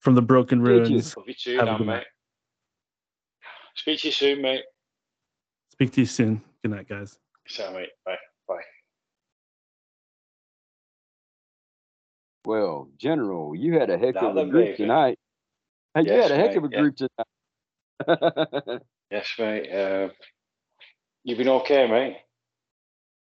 from 0.00 0.14
the 0.14 0.22
Broken 0.22 0.60
Ruins. 0.60 1.16
Love 1.16 1.26
you 1.28 1.34
too, 1.34 1.58
Have 1.58 1.80
a 1.80 1.84
mate. 1.84 2.04
Speak 3.74 4.00
to 4.00 4.08
you 4.08 4.12
soon, 4.12 4.42
mate. 4.42 4.62
Speak 5.72 5.92
to 5.92 6.00
you 6.02 6.06
soon. 6.06 6.42
Good 6.62 6.70
night, 6.70 6.88
guys. 6.88 7.18
So, 7.48 7.72
mate. 7.72 7.88
Bye. 8.06 8.16
Bye. 8.46 8.60
Well, 12.44 12.88
General, 12.98 13.54
you 13.56 13.78
had 13.78 13.90
a 13.90 13.98
heck 13.98 14.16
Now 14.16 14.30
of 14.30 14.36
a 14.36 14.40
then, 14.40 14.50
group 14.50 14.64
baby. 14.66 14.76
tonight. 14.76 15.18
Hey, 15.94 16.02
you 16.02 16.12
had 16.12 16.30
a 16.30 16.36
heck 16.36 16.50
mate, 16.50 16.56
of 16.58 16.64
a 16.64 16.68
yeah. 16.70 16.80
group 16.80 16.96
tonight. 16.96 17.26
Yes, 19.10 19.28
mate. 19.38 19.70
Uh, 19.70 20.08
you 21.22 21.36
been 21.36 21.48
okay, 21.48 21.86
mate? 21.86 22.16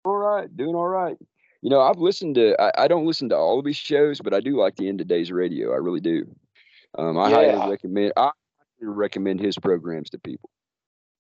all 0.05 0.17
right, 0.17 0.55
doing 0.57 0.75
all 0.75 0.89
right. 0.89 1.17
You 1.61 1.71
know, 1.71 1.81
I've 1.81 1.99
listened 1.99 2.35
to. 2.37 2.61
I, 2.61 2.85
I 2.85 2.89
don't 2.89 3.07
listen 3.07 3.29
to 3.29 3.37
all 3.37 3.59
of 3.59 3.65
his 3.67 3.77
shows, 3.77 4.21
but 4.21 4.35
I 4.35 4.41
do 4.41 4.57
like 4.59 4.77
the 4.77 4.89
End 4.89 5.01
of 5.01 5.07
Days 5.07 5.31
Radio. 5.31 5.73
I 5.73 5.77
really 5.77 6.01
do. 6.01 6.35
Um, 6.99 7.19
I 7.19 7.31
Yeah, 7.31 7.53
highly 7.53 7.71
recommend. 7.71 8.13
I 8.17 8.31
highly 8.81 8.95
recommend 8.95 9.41
his 9.41 9.57
programs 9.59 10.11
to 10.11 10.19
people. 10.19 10.51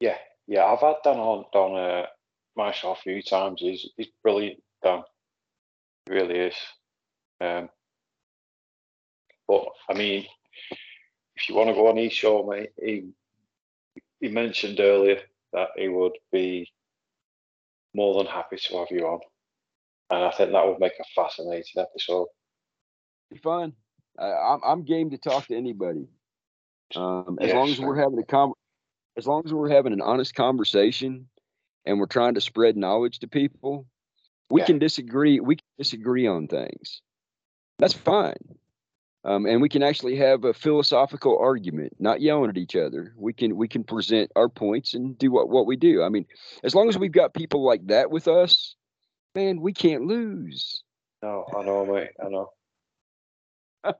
Yeah, 0.01 0.17
yeah. 0.47 0.65
I've 0.65 0.81
had 0.81 0.97
Dan 1.05 1.19
on 1.19 1.45
on 1.55 1.79
uh, 1.79 2.07
my 2.57 2.73
show 2.73 2.93
a 2.93 2.97
few 2.97 3.23
times. 3.23 3.61
He's 3.61 3.89
he's 3.97 4.09
brilliant, 4.23 4.61
Dan. 4.83 5.03
He 6.07 6.15
really 6.15 6.39
is. 6.39 6.57
Um, 7.41 7.69
but 9.47 9.67
I 9.89 9.95
mean, 9.95 10.27
if 11.37 11.49
you 11.49 11.55
want 11.55 11.69
to 11.69 11.75
go 11.75 11.89
on 11.89 11.97
his 11.97 12.13
show, 12.13 12.43
mate, 12.43 12.71
he 12.83 13.11
he 14.23 14.29
mentioned 14.29 14.81
earlier 14.81 15.21
that 15.53 15.69
he 15.77 15.89
would 15.89 16.13
be 16.31 16.73
more 17.93 18.17
than 18.17 18.27
happy 18.27 18.57
to 18.57 18.79
have 18.79 18.89
you 18.91 19.07
on, 19.07 19.21
and 20.09 20.25
I 20.25 20.31
think 20.31 20.53
that 20.53 20.67
would 20.67 20.79
make 20.81 20.95
a 20.99 21.05
fascinating 21.15 21.77
episode. 21.77 22.29
Be 23.31 23.37
fun. 23.37 23.75
I, 24.19 24.31
I'm 24.33 24.61
I'm 24.65 24.83
game 24.85 25.11
to 25.11 25.19
talk 25.19 25.47
to 25.49 25.57
anybody. 25.57 26.07
Um, 26.95 27.39
as 27.41 27.49
Yeah, 27.49 27.57
long 27.57 27.69
as 27.69 27.81
we're 27.81 27.97
having 27.97 28.19
a 28.19 28.25
com- 28.25 28.55
as 29.17 29.27
long 29.27 29.43
as 29.45 29.53
we're 29.53 29.69
having 29.69 29.93
an 29.93 30.01
honest 30.01 30.35
conversation, 30.35 31.29
and 31.85 31.99
we're 31.99 32.07
trying 32.07 32.35
to 32.35 32.41
spread 32.41 32.77
knowledge 32.77 33.19
to 33.19 33.27
people, 33.29 33.87
we 34.49 34.61
Yeah. 34.61 34.67
can 34.67 34.79
disagree. 34.79 35.41
We 35.41 35.57
can 35.57 35.67
disagree 35.77 36.27
on 36.27 36.47
things. 36.47 37.03
That's 37.79 37.95
fine. 37.95 38.37
Um, 39.25 39.47
and 39.47 39.63
we 39.63 39.69
can 39.69 39.83
actually 39.85 40.17
have 40.17 40.45
a 40.45 40.53
philosophical 40.53 41.39
argument, 41.39 41.95
not 42.01 42.21
yelling 42.21 42.51
at 42.51 42.57
each 42.59 42.75
other. 42.75 43.15
We 43.17 43.33
can 43.33 43.57
we 43.57 43.69
can 43.69 43.85
present 43.85 44.33
our 44.35 44.49
points 44.49 44.95
and 44.95 45.17
do 45.17 45.31
what 45.31 45.49
what 45.49 45.67
we 45.67 45.77
do. 45.77 46.03
I 46.03 46.09
mean, 46.09 46.27
as 46.65 46.75
long 46.75 46.89
as 46.89 46.99
we've 46.99 47.13
got 47.13 47.35
people 47.35 47.65
like 47.65 47.87
that 47.87 48.11
with 48.11 48.27
us, 48.27 48.75
man, 49.35 49.61
we 49.61 49.73
can't 49.73 50.07
lose. 50.07 50.83
No, 51.23 51.47
I 51.57 51.63
know, 51.63 51.87
mate. 51.87 52.11
I 52.25 52.29
know. 52.29 52.51
I 53.85 53.95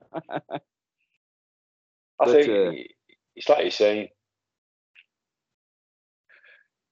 But, 2.19 2.27
think 2.27 2.49
uh, 2.49 2.83
it's 3.35 3.47
like 3.49 3.61
you're 3.61 3.71
saying. 3.71 4.09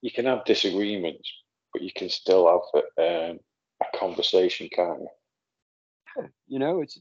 You 0.02 0.12
can 0.12 0.26
have 0.26 0.46
disagreements, 0.46 1.32
but 1.74 1.82
you 1.84 1.92
can 1.96 2.10
still 2.10 2.48
have 2.48 2.84
um, 2.98 3.40
a 3.82 3.98
conversation, 3.98 4.68
can't 4.74 5.02
you? 5.02 5.08
you 6.48 6.60
know 6.60 6.82
it's 6.82 7.00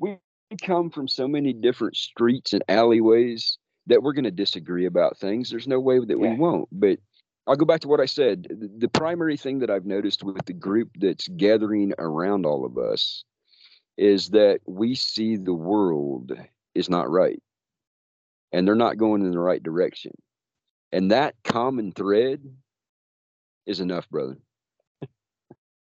we 0.00 0.18
come 0.62 0.90
from 0.90 1.06
so 1.06 1.28
many 1.28 1.52
different 1.52 1.96
streets 1.96 2.52
and 2.52 2.64
alleyways 2.68 3.58
that 3.86 4.02
we're 4.02 4.12
going 4.12 4.24
to 4.24 4.30
disagree 4.30 4.86
about 4.86 5.16
things 5.16 5.50
there's 5.50 5.68
no 5.68 5.78
way 5.78 5.98
that 5.98 6.18
we 6.18 6.34
won't 6.34 6.68
but 6.72 6.98
i'll 7.46 7.56
go 7.56 7.64
back 7.64 7.80
to 7.80 7.88
what 7.88 8.00
i 8.00 8.06
said 8.06 8.46
the, 8.50 8.70
the 8.78 8.88
primary 8.88 9.36
thing 9.36 9.60
that 9.60 9.70
i've 9.70 9.86
noticed 9.86 10.24
with 10.24 10.44
the 10.46 10.52
group 10.52 10.90
that's 10.98 11.28
gathering 11.28 11.92
around 11.98 12.44
all 12.44 12.64
of 12.64 12.76
us 12.78 13.24
is 13.96 14.30
that 14.30 14.60
we 14.66 14.94
see 14.94 15.36
the 15.36 15.54
world 15.54 16.32
is 16.74 16.88
not 16.88 17.08
right 17.10 17.42
and 18.52 18.66
they're 18.66 18.74
not 18.74 18.96
going 18.96 19.22
in 19.22 19.30
the 19.30 19.38
right 19.38 19.62
direction 19.62 20.12
and 20.92 21.10
that 21.12 21.34
common 21.44 21.92
thread 21.92 22.42
is 23.66 23.80
enough 23.80 24.08
brother 24.10 24.36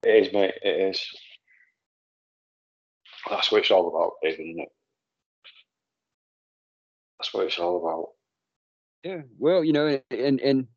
It 0.05 0.27
is, 0.27 0.33
mate. 0.33 0.53
It 0.61 0.89
is. 0.91 1.03
That's 3.29 3.51
what 3.51 3.61
it's 3.61 3.71
all 3.71 3.87
about, 3.87 4.13
isn't 4.23 4.59
it? 4.59 4.69
That's 7.19 7.33
what 7.33 7.45
it's 7.45 7.59
all 7.59 7.77
about. 7.77 8.09
Yeah, 9.03 9.21
well, 9.37 9.63
you 9.63 9.73
know, 9.73 9.99
and 10.11 10.39
and 10.39 10.67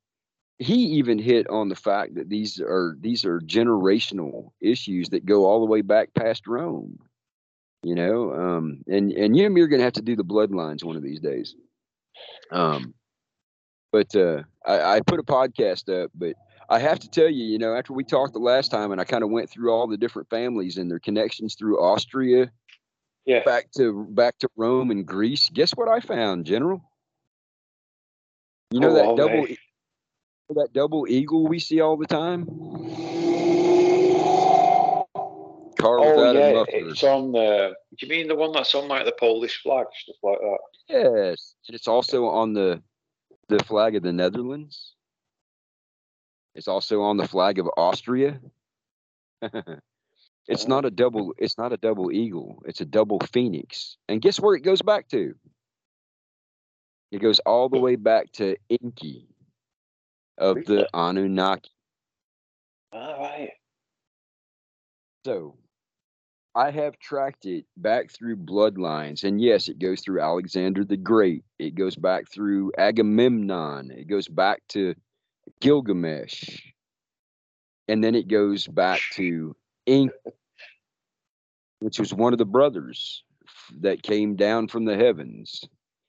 he 0.59 0.75
even 0.75 1.19
hit 1.19 1.49
on 1.49 1.69
the 1.69 1.77
fact 1.77 2.15
that 2.17 2.29
these 2.29 2.61
are 2.61 2.97
these 3.01 3.25
are 3.25 3.41
generational 3.41 4.51
issues 4.61 5.09
that 5.11 5.27
go 5.27 5.47
all 5.47 5.61
the 5.61 5.71
way 5.71 5.83
back 5.83 6.15
past 6.15 6.47
Rome. 6.47 6.99
You 7.83 7.95
know, 7.95 8.33
um, 8.33 8.83
and 8.89 9.13
and 9.13 9.37
you 9.37 9.47
and 9.47 9.55
me 9.55 9.61
are 9.61 9.69
going 9.69 9.81
to 9.81 9.85
have 9.85 9.93
to 9.95 10.03
do 10.03 10.17
the 10.17 10.25
bloodlines 10.25 10.85
one 10.85 10.97
of 10.97 11.03
these 11.03 11.21
days. 11.21 11.55
Um, 12.51 12.95
but 13.93 14.15
uh, 14.17 14.43
I, 14.67 14.97
I 14.97 15.01
put 15.01 15.21
a 15.21 15.23
podcast 15.23 15.89
up, 16.05 16.11
but 16.15 16.35
I 16.71 16.79
have 16.81 16.99
to 17.01 17.09
tell 17.09 17.29
you, 17.29 17.45
you 17.45 17.59
know, 17.59 17.75
after 17.75 17.95
we 17.95 18.05
talked 18.05 18.35
the 18.35 18.41
last 18.41 18.71
time, 18.71 18.93
and 18.93 19.01
I 19.01 19.05
kind 19.05 19.25
of 19.25 19.31
went 19.31 19.49
through 19.49 19.73
all 19.73 19.87
the 19.87 19.97
different 19.97 20.29
families 20.29 20.77
and 20.77 20.91
their 20.91 20.99
connections 20.99 21.55
through 21.55 21.81
Austria, 21.81 22.51
Yeah. 23.25 23.43
back 23.45 23.71
to 23.77 24.05
back 24.11 24.39
to 24.41 24.51
Rome 24.57 24.91
and 24.91 25.07
Greece. 25.07 25.49
Guess 25.49 25.73
what 25.73 25.89
I 25.89 26.01
found, 26.01 26.45
General? 26.45 26.83
You 28.71 28.81
know 28.81 28.91
Oh, 28.91 28.95
that 28.95 29.17
double 29.17 29.47
that 30.51 30.73
double 30.75 31.07
eagle 31.09 31.47
we 31.47 31.59
see 31.59 31.81
all 31.81 31.97
the 31.97 32.07
time? 32.07 32.45
Car 35.79 36.01
Oh 36.01 36.33
yeah, 36.33 36.65
it's 36.69 37.03
on 37.03 37.33
the. 37.33 37.75
Do 37.97 38.07
you 38.07 38.11
mean 38.11 38.29
the 38.29 38.35
one 38.35 38.53
that's 38.53 38.75
on 38.75 38.89
like 38.89 39.07
the 39.07 39.13
Polish 39.13 39.63
flag, 39.63 39.87
stuff 39.95 40.17
like 40.23 40.39
that? 40.39 40.59
Yes, 40.89 41.55
and 41.67 41.75
it's 41.75 41.89
also 41.89 42.27
on 42.27 42.53
the 42.53 42.83
the 43.49 43.63
flag 43.65 43.95
of 43.95 44.03
the 44.03 44.13
Netherlands. 44.13 44.95
It's 46.55 46.69
also 46.69 47.03
on 47.03 47.17
the 47.17 47.29
flag 47.29 47.59
of 47.59 47.69
Austria. 47.77 48.41
it's 50.49 50.67
not 50.67 50.85
a 50.85 50.91
double. 50.91 51.35
It's 51.39 51.59
not 51.59 51.73
a 51.73 51.77
double 51.77 52.11
eagle. 52.11 52.63
It's 52.67 52.81
a 52.81 52.85
double 52.85 53.21
phoenix. 53.33 53.97
And 54.09 54.21
guess 54.21 54.41
where 54.41 54.55
it 54.55 54.63
goes 54.63 54.83
back 54.83 55.09
to? 55.09 55.35
It 57.11 57.23
goes 57.23 57.39
all 57.41 57.69
the 57.69 57.79
way 57.79 57.97
back 57.97 58.33
to 58.33 58.57
Enki 58.69 59.29
of 60.37 60.65
the 60.67 60.89
Anunnaki. 60.93 61.71
All 62.93 63.21
right. 63.21 63.51
So 65.25 65.57
I 66.55 66.71
have 66.71 66.99
tracked 66.99 67.47
it 67.47 67.65
back 67.77 68.11
through 68.11 68.37
bloodlines. 68.37 69.25
And 69.25 69.41
yes, 69.41 69.69
it 69.69 69.79
goes 69.79 70.01
through 70.01 70.21
Alexander 70.21 70.85
the 70.85 70.97
Great. 70.97 71.45
It 71.59 71.75
goes 71.75 71.97
back 71.97 72.31
through 72.31 72.73
Agamemnon. 72.77 73.91
It 73.91 74.09
goes 74.09 74.29
back 74.29 74.63
to 74.71 74.95
Gilgamesh. 75.61 76.73
And 77.87 78.03
then 78.05 78.15
it 78.15 78.29
goes 78.29 78.67
back 78.67 79.01
to 79.15 79.57
Ink, 79.87 80.13
which 81.81 81.99
was 81.99 82.13
one 82.13 82.33
of 82.33 82.39
the 82.39 82.45
brothers 82.45 83.25
that 83.81 84.03
came 84.03 84.37
down 84.37 84.69
from 84.69 84.85
the 84.85 84.97
heavens. 84.97 85.65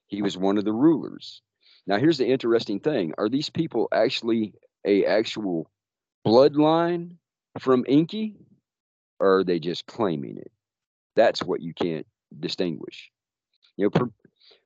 He 0.07 0.21
was 0.21 0.37
one 0.37 0.57
of 0.57 0.65
the 0.65 0.73
rulers. 0.73 1.41
Now 1.87 1.97
here's 1.97 2.17
the 2.17 2.27
interesting 2.27 2.79
thing. 2.79 3.13
Are 3.17 3.29
these 3.29 3.49
people 3.49 3.87
actually 3.91 4.53
a 4.85 5.05
actual 5.05 5.69
bloodline 6.25 7.15
from 7.59 7.85
Enki? 7.87 8.35
or 9.19 9.39
are 9.39 9.43
they 9.43 9.59
just 9.59 9.85
claiming 9.85 10.37
it? 10.37 10.51
That's 11.15 11.43
what 11.43 11.61
you 11.61 11.73
can't 11.73 12.07
distinguish. 12.39 13.11
You 13.77 13.85
know, 13.85 13.89
per, 13.89 14.09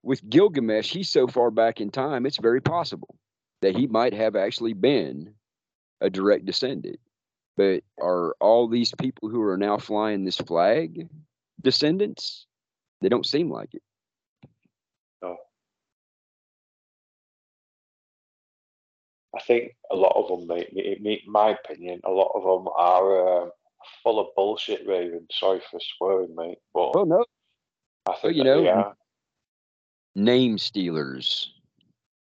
with 0.01 0.27
Gilgamesh, 0.27 0.91
he's 0.91 1.09
so 1.09 1.27
far 1.27 1.51
back 1.51 1.81
in 1.81 1.89
time, 1.89 2.25
it's 2.25 2.37
very 2.37 2.61
possible 2.61 3.15
that 3.63 3.77
he 3.77 3.87
might 3.87 4.13
have 4.13 4.35
actually 4.35 4.73
been 4.73 5.33
a 6.01 6.09
direct 6.09 6.45
descendant. 6.45 6.99
But 7.55 7.83
are 8.01 8.35
all 8.41 8.67
these 8.67 8.93
people 8.99 9.29
who 9.29 9.41
are 9.43 9.57
now 9.57 9.77
flying 9.77 10.25
this 10.25 10.37
flag 10.37 11.07
descendants? 11.61 12.45
They 13.01 13.07
don't 13.09 13.25
seem 13.25 13.49
like 13.49 13.73
it. 13.73 13.81
No. 15.21 15.37
I 19.33 19.41
think 19.41 19.75
a 19.89 19.95
lot 19.95 20.13
of 20.15 20.27
them, 20.27 20.47
mate, 20.47 20.69
in 20.73 21.31
my 21.31 21.51
opinion, 21.51 22.01
a 22.03 22.11
lot 22.11 22.31
of 22.35 22.43
them 22.43 22.67
are 22.75 23.43
um, 23.43 23.51
full 24.03 24.19
of 24.19 24.27
bullshit, 24.35 24.85
Raven. 24.85 25.25
Sorry 25.31 25.61
for 25.71 25.79
swearing, 25.97 26.35
mate, 26.35 26.57
but 26.73 26.95
Well, 26.95 27.05
no, 27.05 27.23
I 28.07 28.15
think 28.21 28.35
you 28.35 28.43
know, 28.43 28.93
name 30.15 30.57
stealers 30.57 31.53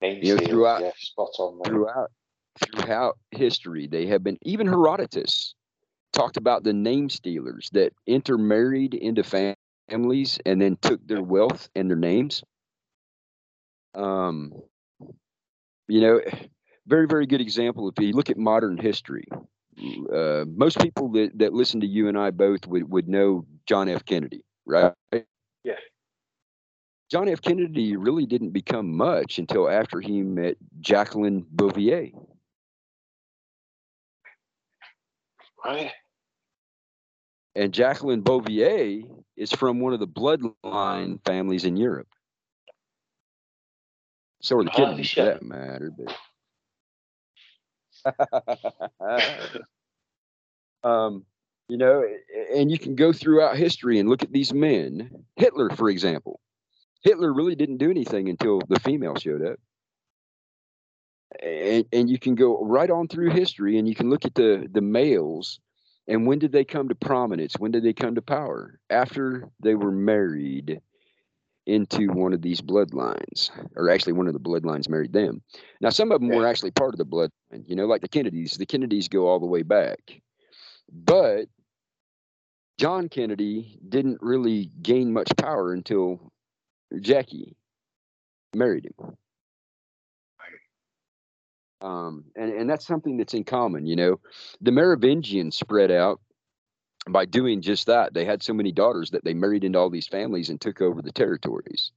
Name 0.02 0.20
you 0.24 0.36
know, 0.36 0.46
throughout- 0.46 0.82
yeah, 0.82 0.92
spot 0.98 1.30
on, 1.40 1.58
mate. 1.58 1.68
throughout 1.68 2.12
throughout 2.60 3.18
history, 3.32 3.88
they 3.88 4.06
have 4.08 4.24
been, 4.24 4.38
even 4.44 4.68
Herodotus 4.68 5.56
talked 6.14 6.38
about 6.38 6.64
the 6.64 6.74
name 6.74 7.10
stealers 7.10 7.70
that 7.72 7.94
intermarried 8.06 8.94
into 8.94 9.24
families 9.24 10.40
and 10.46 10.62
then 10.62 10.78
took 10.82 11.06
their 11.08 11.22
wealth 11.24 11.70
and 11.76 11.90
their 11.90 11.98
names. 11.98 12.44
Um, 13.96 14.54
you 15.88 16.02
know, 16.02 16.22
very, 16.88 17.08
very 17.08 17.26
good 17.26 17.42
example. 17.42 17.90
If 17.90 18.04
you 18.04 18.14
look 18.14 18.30
at 18.30 18.38
modern 18.38 18.78
history, 18.78 19.26
uh, 20.14 20.46
most 20.48 20.80
people 20.80 21.10
that, 21.14 21.32
that 21.40 21.54
listen 21.54 21.82
to 21.82 21.88
you 21.88 22.08
and 22.08 22.18
I 22.18 22.32
both 22.32 22.68
would, 22.68 22.90
would 22.92 23.08
know 23.08 23.46
John 23.68 23.90
F. 23.90 24.06
Kennedy, 24.06 24.44
right? 24.66 24.94
Yeah. 25.64 25.76
John 27.12 27.28
F. 27.28 27.42
Kennedy 27.42 27.98
really 27.98 28.26
didn't 28.26 28.52
become 28.52 28.96
much 28.96 29.38
until 29.38 29.70
after 29.70 30.00
he 30.00 30.22
met 30.22 30.56
Jacqueline 30.80 31.46
Bouvier. 31.52 32.12
Right. 35.66 35.92
And 37.54 37.74
Jacqueline 37.74 38.22
Bouvier 38.22 39.02
is 39.36 39.52
from 39.52 39.82
one 39.82 39.92
of 39.92 40.00
the 40.00 40.08
bloodline 40.08 41.20
families 41.26 41.66
in 41.66 41.76
Europe. 41.76 42.08
So 44.42 44.60
are 44.60 44.64
the 44.64 44.70
Kennedys 44.70 45.12
for 45.12 45.26
that 45.26 45.44
matter. 45.44 45.92
But 45.94 46.16
um, 50.90 51.26
you 51.68 51.76
know, 51.76 52.06
and 52.56 52.72
you 52.72 52.80
can 52.80 52.96
go 52.96 53.12
throughout 53.12 53.58
history 53.58 54.00
and 54.00 54.08
look 54.08 54.24
at 54.24 54.32
these 54.32 54.54
men. 54.54 55.26
Hitler, 55.36 55.70
for 55.72 55.90
example. 55.90 56.40
Hitler 57.02 57.34
really 57.34 57.56
didn't 57.56 57.78
do 57.78 57.90
anything 57.90 58.30
until 58.30 58.62
the 58.68 58.80
female 58.80 59.16
showed 59.16 59.46
up. 59.46 59.60
And, 61.42 61.86
and 61.94 62.10
you 62.10 62.20
can 62.20 62.36
go 62.36 62.64
right 62.64 62.90
on 62.90 63.08
through 63.08 63.32
history 63.32 63.78
and 63.78 63.88
you 63.88 63.96
can 63.96 64.10
look 64.10 64.26
at 64.26 64.36
the, 64.36 64.68
the 64.72 64.82
males 64.82 65.60
and 66.08 66.26
when 66.26 66.40
did 66.40 66.52
they 66.52 66.66
come 66.66 66.90
to 66.90 66.96
prominence? 66.96 67.56
When 67.58 67.72
did 67.72 67.84
they 67.84 67.94
come 67.94 68.16
to 68.16 68.22
power? 68.22 68.80
After 68.90 69.50
they 69.62 69.76
were 69.76 69.92
married 69.92 70.82
into 71.68 72.08
one 72.08 72.34
of 72.34 72.42
these 72.42 72.60
bloodlines, 72.60 73.52
or 73.76 73.90
actually 73.90 74.14
one 74.14 74.28
of 74.28 74.34
the 74.34 74.40
bloodlines 74.40 74.90
married 74.90 75.14
them. 75.14 75.42
Now, 75.80 75.90
some 75.90 76.12
of 76.12 76.20
them 76.20 76.30
were 76.30 76.48
actually 76.48 76.72
part 76.72 76.94
of 76.94 76.98
the 76.98 77.06
bloodline, 77.06 77.64
you 77.68 77.76
know, 77.76 77.86
like 77.86 78.02
the 78.02 78.10
Kennedys. 78.10 78.58
The 78.58 78.66
Kennedys 78.66 79.08
go 79.08 79.28
all 79.28 79.40
the 79.40 79.46
way 79.46 79.62
back. 79.62 80.22
But 80.92 81.46
John 82.80 83.10
Kennedy 83.10 83.78
didn't 83.88 84.18
really 84.22 84.72
gain 84.82 85.14
much 85.14 85.32
power 85.38 85.72
until 85.72 86.31
Jackie 87.00 87.56
married 88.56 88.86
him. 88.86 89.18
Um, 91.82 92.26
and, 92.36 92.54
and 92.54 92.70
that's 92.70 92.86
something 92.86 93.18
that's 93.18 93.34
in 93.34 93.44
common, 93.44 93.88
you 93.88 93.96
know. 93.96 94.20
The 94.62 94.72
Merovingians 94.72 95.58
spread 95.58 95.90
out 95.90 96.22
by 97.10 97.26
doing 97.26 97.62
just 97.62 97.88
that. 97.88 98.14
They 98.14 98.26
had 98.26 98.44
so 98.44 98.54
many 98.54 98.72
daughters 98.72 99.12
that 99.12 99.24
they 99.24 99.34
married 99.34 99.64
into 99.64 99.80
all 99.80 99.90
these 99.90 100.08
families 100.08 100.50
and 100.50 100.62
took 100.62 100.82
over 100.82 101.02
the 101.02 101.12
territories. 101.12 101.92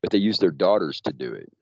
But 0.00 0.10
they 0.10 0.18
used 0.18 0.40
their 0.40 0.50
daughters 0.50 1.02
to 1.02 1.12
do 1.12 1.34
it. 1.34 1.52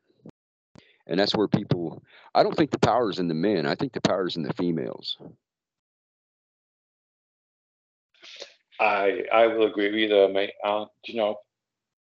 And 1.09 1.19
that's 1.19 1.35
where 1.35 1.49
people 1.49 2.05
I 2.35 2.43
don't 2.43 2.57
think 2.57 2.70
the 2.70 2.78
power 2.78 3.11
is 3.11 3.19
in 3.19 3.28
the 3.28 3.35
men. 3.35 3.66
I 3.66 3.74
think 3.74 3.93
the 3.93 4.01
power 4.01 4.28
is 4.28 4.36
in 4.36 4.43
the 4.43 4.53
females. 4.53 5.16
I 8.78 9.24
I 9.32 9.47
will 9.49 9.66
agree 9.66 9.86
with 9.86 9.99
you 9.99 10.09
though, 10.09 10.28
mate. 10.28 10.53
Do 10.62 10.86
you 11.07 11.16
know, 11.16 11.40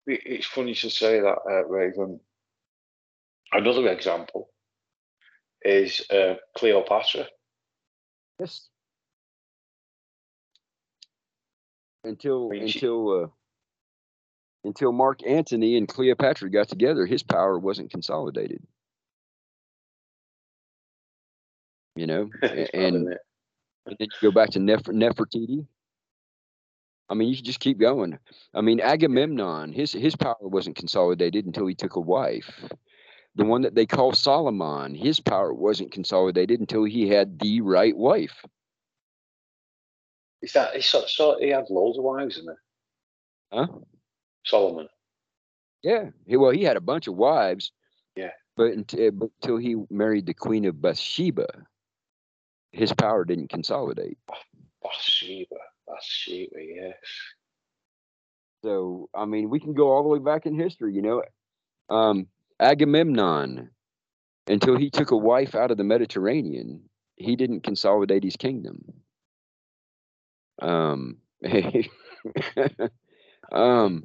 it's 0.07 0.47
funny 0.47 0.75
to 0.75 0.91
say 0.91 1.21
that, 1.21 1.39
uh, 1.49 1.65
Raven. 1.67 2.21
Another 3.53 3.89
example 3.89 4.49
is 5.63 6.03
uh, 6.11 6.35
Cleopatra. 6.57 7.27
Yes. 8.41 8.69
Until 12.05 12.49
I 12.51 12.55
mean, 12.55 12.63
until 12.65 13.23
uh, 13.23 13.27
until 14.65 14.93
Mark 14.93 15.21
Antony 15.27 15.77
and 15.77 15.87
Cleopatra 15.87 16.51
got 16.51 16.69
together, 16.69 17.07
his 17.07 17.23
power 17.23 17.59
wasn't 17.59 17.91
consolidated. 17.91 18.63
You 21.95 22.07
know, 22.07 22.31
and, 22.43 22.69
and 22.75 23.07
then 23.87 23.97
you 24.01 24.09
go 24.21 24.31
back 24.33 24.51
to 24.51 24.59
Nef- 24.59 24.83
Nefertiti. 24.85 25.67
I 27.13 27.15
mean, 27.15 27.29
you 27.29 27.35
should 27.35 27.45
just 27.45 27.61
keep 27.61 27.79
going. 27.79 28.19
I 28.55 28.63
mean, 28.63 28.81
Agamemnon, 28.81 29.71
his 29.71 29.93
his 29.93 30.17
power 30.17 30.37
wasn't 30.41 30.77
consolidated 30.77 31.45
until 31.45 31.67
he 31.67 31.75
took 31.75 31.97
a 31.97 32.01
wife. 32.01 32.65
The 33.35 33.45
one 33.45 33.61
that 33.63 33.75
they 33.75 33.85
call 33.85 34.15
Solomon, 34.15 34.95
his 34.95 35.21
power 35.21 35.53
wasn't 35.53 35.93
consolidated 35.93 36.59
until 36.59 36.85
he 36.85 37.11
had 37.11 37.39
the 37.39 37.61
right 37.61 37.95
wife. 37.95 38.43
Is 40.41 40.55
that 40.55 40.75
he 40.75 40.81
so, 40.81 41.05
so 41.07 41.37
he 41.39 41.51
had 41.51 41.69
loads 41.69 41.99
of 41.99 42.05
wives, 42.05 42.39
isn't 42.39 42.51
it? 42.51 42.57
Huh? 43.53 43.67
Solomon. 44.47 44.89
Yeah. 45.83 46.11
He, 46.27 46.39
well, 46.39 46.51
he 46.51 46.65
had 46.65 46.79
a 46.79 46.81
bunch 46.81 47.09
of 47.09 47.15
wives. 47.15 47.73
Yeah. 48.17 48.31
But 48.57 48.73
until, 48.73 49.07
eh, 49.07 49.11
but 49.11 49.29
until 49.43 49.59
he 49.59 49.77
married 49.91 50.25
the 50.25 50.35
queen 50.35 50.65
of 50.65 50.81
Bathsheba, 50.81 51.47
his 52.73 52.95
power 52.95 53.27
didn't 53.27 53.51
consolidate. 53.51 54.17
Bathsheba. 54.83 55.57
Bathsheba, 55.93 56.57
yes. 56.59 56.95
So, 58.65 59.09
I 59.15 59.25
mean, 59.25 59.51
we 59.51 59.61
can 59.61 59.75
go 59.75 59.91
all 59.91 60.03
the 60.03 60.09
way 60.09 60.19
back 60.19 60.47
in 60.47 60.59
history, 60.59 60.95
you 60.95 61.03
know. 61.03 61.23
Um, 61.91 62.29
Agamemnon, 62.61 63.71
until 64.47 64.77
he 64.77 64.91
took 64.91 65.11
a 65.11 65.17
wife 65.17 65.55
out 65.55 65.71
of 65.71 65.77
the 65.77 65.85
Mediterranean, 65.85 66.89
he 67.17 67.37
didn't 67.37 67.63
consolidate 67.63 68.25
his 68.25 68.37
kingdom. 68.37 68.83
Um, 70.61 71.19
um, 73.53 74.05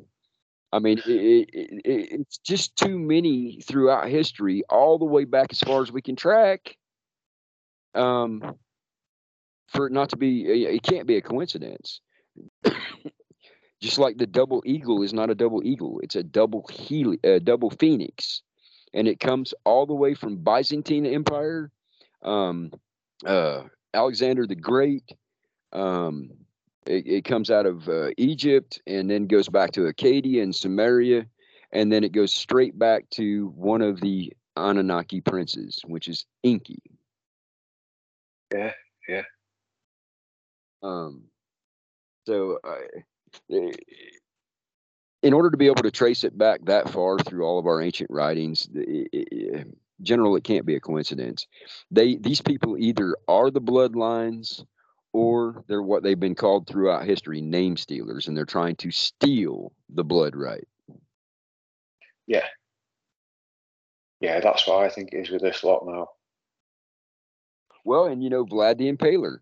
I 0.72 0.80
mean, 0.80 1.00
it, 1.06 1.50
it, 1.54 1.82
it, 1.86 2.08
it's 2.12 2.40
just 2.40 2.76
too 2.76 2.98
many 2.98 3.62
throughout 3.62 4.10
history, 4.10 4.64
all 4.70 4.98
the 4.98 5.06
way 5.06 5.26
back 5.26 5.48
as 5.52 5.60
far 5.60 5.82
as 5.82 5.92
we 5.92 6.02
can 6.02 6.16
track. 6.16 6.76
Um, 7.94 8.58
for 9.68 9.88
it 9.88 9.94
not 9.94 10.10
to 10.10 10.18
be, 10.18 10.45
it 10.45 10.76
it 10.76 10.84
can't 10.84 11.07
be 11.07 11.18
a 11.18 11.22
coincidence. 11.22 12.02
just 13.81 13.99
like 13.99 14.18
the 14.18 14.27
double 14.27 14.64
eagle 14.65 15.03
is 15.03 15.14
not 15.14 15.30
a 15.30 15.35
double 15.35 15.64
eagle; 15.64 15.99
it's 16.02 16.15
a 16.15 16.23
double 16.23 16.68
heli- 16.69 17.19
a 17.23 17.39
double 17.39 17.69
phoenix, 17.69 18.41
and 18.94 19.07
it 19.07 19.19
comes 19.19 19.53
all 19.65 19.85
the 19.85 19.94
way 19.94 20.14
from 20.14 20.38
Byzantine 20.38 21.06
Empire, 21.06 21.72
um, 22.23 22.72
uh, 23.26 23.64
Alexander 23.94 24.48
the 24.48 24.56
Great. 24.56 25.11
Um, 25.73 26.31
it, 26.85 27.06
it 27.06 27.26
comes 27.26 27.52
out 27.52 27.65
of 27.65 27.88
uh, 27.89 28.10
Egypt 28.18 28.81
and 28.88 29.10
then 29.10 29.27
goes 29.27 29.49
back 29.49 29.72
to 29.73 29.88
Acadia 29.88 30.41
and 30.41 30.56
Samaria, 30.56 31.26
and 31.72 31.91
then 31.91 32.03
it 32.03 32.14
goes 32.14 32.34
straight 32.34 32.77
back 32.80 33.10
to 33.11 33.48
one 33.56 33.81
of 33.81 33.99
the 34.02 34.31
Anunnaki 34.56 35.22
princes, 35.22 35.81
which 35.85 36.07
is 36.07 36.26
Enki. 36.44 36.81
Yeah, 38.53 38.72
yeah. 39.07 39.23
Um, 40.84 41.24
so, 42.26 42.60
uh, 42.64 42.76
eh, 43.52 43.72
in 45.24 45.34
order 45.34 45.49
to 45.49 45.58
be 45.58 45.66
able 45.68 45.84
to 45.84 45.91
trace 45.91 46.24
it 46.24 46.38
back 46.38 46.64
that 46.66 46.90
far 46.90 47.18
through 47.20 47.44
all 47.44 47.60
of 47.60 47.66
our 47.66 47.82
ancient 47.82 48.10
writings, 48.12 48.70
i- 48.76 49.08
i- 49.14 49.26
i- 49.32 49.66
general, 50.02 50.36
it 50.36 50.44
can't 50.44 50.66
be 50.66 50.76
a 50.76 50.80
coincidence. 50.80 51.48
They 51.90 52.16
these 52.16 52.41
people 52.41 52.78
either 52.78 53.18
are 53.28 53.49
the 53.49 53.62
bloodlines 53.62 54.66
or 55.14 55.64
they're 55.68 55.82
what 55.82 56.04
they've 56.04 56.20
been 56.20 56.36
called 56.36 56.68
throughout 56.68 57.06
history, 57.06 57.41
name 57.41 57.78
stealers, 57.78 58.28
and 58.28 58.38
they're 58.38 58.45
trying 58.45 58.76
to 58.78 58.91
steal 58.91 59.72
the 59.90 60.04
blood 60.04 60.36
right. 60.36 60.68
Yeah. 62.28 62.45
Yeah, 64.20 64.40
that's 64.40 64.68
what 64.68 64.84
I 64.84 64.90
think 64.90 65.14
it 65.14 65.18
is 65.18 65.30
with 65.30 65.41
this 65.41 65.64
lot 65.64 65.86
now. 65.86 66.10
Well, 67.84 68.06
and 68.06 68.24
you 68.24 68.30
know, 68.30 68.45
Vlad 68.45 68.78
the 68.78 68.91
Impaler, 68.91 69.40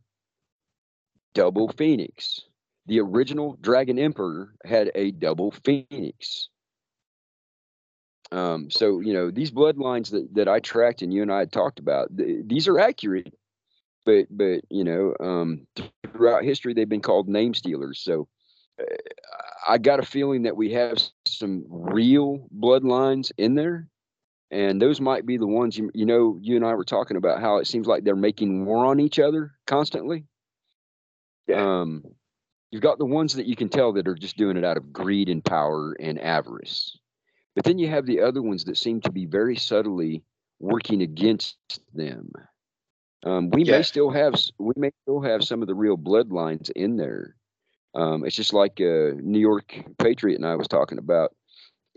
double 1.35 1.67
phoenix. 1.77 2.41
The 2.87 2.99
original 2.99 3.57
Dragon 3.61 3.99
Emperor 3.99 4.53
had 4.65 4.91
a 4.95 5.11
double 5.11 5.51
phoenix. 5.51 6.49
Um, 8.31 8.71
so 8.71 8.99
you 8.99 9.13
know, 9.13 9.29
these 9.29 9.51
bloodlines 9.51 10.09
that, 10.11 10.33
that 10.33 10.47
I 10.47 10.59
tracked 10.59 11.03
and 11.03 11.13
you 11.13 11.21
and 11.21 11.31
I 11.31 11.39
had 11.39 11.51
talked 11.51 11.79
about, 11.79 12.15
th- 12.17 12.45
these 12.47 12.67
are 12.67 12.79
accurate, 12.79 13.33
but 14.05 14.25
but 14.31 14.61
you 14.69 14.83
know, 14.83 15.13
um, 15.19 15.67
throughout 16.11 16.43
history 16.43 16.73
they've 16.73 16.89
been 16.89 17.01
called 17.01 17.29
name 17.29 17.53
stealers. 17.53 17.99
So 17.99 18.27
uh, 18.81 18.85
I 19.67 19.77
got 19.77 19.99
a 19.99 20.03
feeling 20.03 20.43
that 20.43 20.57
we 20.57 20.71
have 20.71 20.97
some 21.27 21.65
real 21.69 22.47
bloodlines 22.57 23.31
in 23.37 23.53
there 23.53 23.87
and 24.51 24.81
those 24.81 25.01
might 25.01 25.25
be 25.25 25.37
the 25.37 25.47
ones 25.47 25.77
you 25.77 25.91
you 25.93 26.05
know 26.05 26.37
you 26.41 26.55
and 26.55 26.65
I 26.65 26.73
were 26.75 26.85
talking 26.85 27.17
about 27.17 27.41
how 27.41 27.57
it 27.57 27.67
seems 27.67 27.87
like 27.87 28.03
they're 28.03 28.15
making 28.15 28.65
war 28.65 28.85
on 28.85 28.99
each 28.99 29.19
other 29.19 29.51
constantly. 29.67 30.25
Yeah. 31.47 31.81
Um, 31.81 32.03
you've 32.71 32.81
got 32.81 32.97
the 32.97 33.05
ones 33.05 33.33
that 33.35 33.45
you 33.45 33.55
can 33.55 33.69
tell 33.69 33.93
that 33.93 34.07
are 34.07 34.15
just 34.15 34.37
doing 34.37 34.57
it 34.57 34.65
out 34.65 34.77
of 34.77 34.91
greed 34.91 35.29
and 35.29 35.43
power 35.43 35.93
and 35.99 36.19
avarice, 36.19 36.97
but 37.55 37.63
then 37.63 37.77
you 37.77 37.87
have 37.89 38.05
the 38.05 38.21
other 38.21 38.41
ones 38.41 38.65
that 38.65 38.77
seem 38.77 39.01
to 39.01 39.11
be 39.11 39.25
very 39.25 39.55
subtly 39.55 40.23
working 40.59 41.01
against 41.01 41.57
them. 41.93 42.31
Um, 43.23 43.49
we 43.49 43.63
Yeah. 43.63 43.77
may 43.77 43.83
still 43.83 44.09
have 44.09 44.35
we 44.59 44.73
may 44.77 44.91
still 45.03 45.21
have 45.21 45.43
some 45.43 45.61
of 45.61 45.67
the 45.67 45.75
real 45.75 45.97
bloodlines 45.97 46.69
in 46.71 46.97
there. 46.97 47.35
Um, 47.93 48.25
it's 48.25 48.35
just 48.35 48.53
like 48.53 48.81
uh, 48.81 49.13
New 49.21 49.39
York 49.39 49.73
Patriot 49.99 50.35
and 50.35 50.45
I 50.45 50.55
was 50.55 50.67
talking 50.67 50.97
about. 50.97 51.35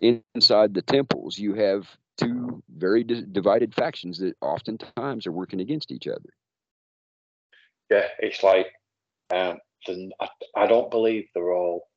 Inside 0.00 0.74
the 0.74 0.82
temples, 0.82 1.38
you 1.38 1.54
have 1.54 1.88
two 2.18 2.62
very 2.76 3.02
di- 3.02 3.26
divided 3.32 3.74
factions 3.74 4.18
that 4.18 4.36
oftentimes 4.40 5.26
are 5.26 5.32
working 5.32 5.60
against 5.60 5.90
each 5.90 6.06
other. 6.06 6.30
Yeah, 7.90 8.06
it's 8.20 8.44
like 8.44 8.68
um, 9.30 9.58
the, 9.86 10.10
I, 10.20 10.28
I 10.56 10.66
don't 10.66 10.90
believe 10.90 11.26
they're 11.34 11.52
all 11.52 11.88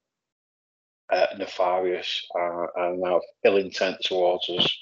uh, 1.12 1.28
nefarious 1.38 2.26
uh, 2.40 2.66
and 2.76 3.06
have 3.06 3.22
ill 3.44 3.58
intent 3.58 3.98
towards 4.04 4.50
us. 4.50 4.78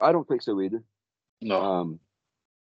I 0.00 0.12
don't 0.12 0.26
think 0.26 0.42
so 0.42 0.60
either. 0.60 0.82
No, 1.42 1.60
Um, 1.60 2.00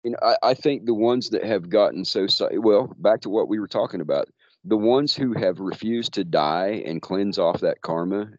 you 0.05 0.12
know, 0.12 0.19
I, 0.23 0.36
I 0.51 0.55
think 0.55 0.85
the 0.85 0.94
ones 0.94 1.31
that 1.31 1.44
have 1.44 1.69
gotten 1.69 2.05
so 2.05 2.27
well, 2.52 2.94
back 2.98 3.20
to 3.23 3.31
what 3.31 3.48
we 3.48 3.59
were 3.59 3.69
talking 3.69 4.01
about, 4.01 4.28
the 4.65 4.77
ones 4.77 5.15
who 5.15 5.32
have 5.35 5.60
refused 5.60 6.15
to 6.15 6.24
die 6.24 6.82
and 6.86 7.02
cleanse 7.02 7.39
off 7.39 7.60
that 7.60 7.81
karma 7.82 8.31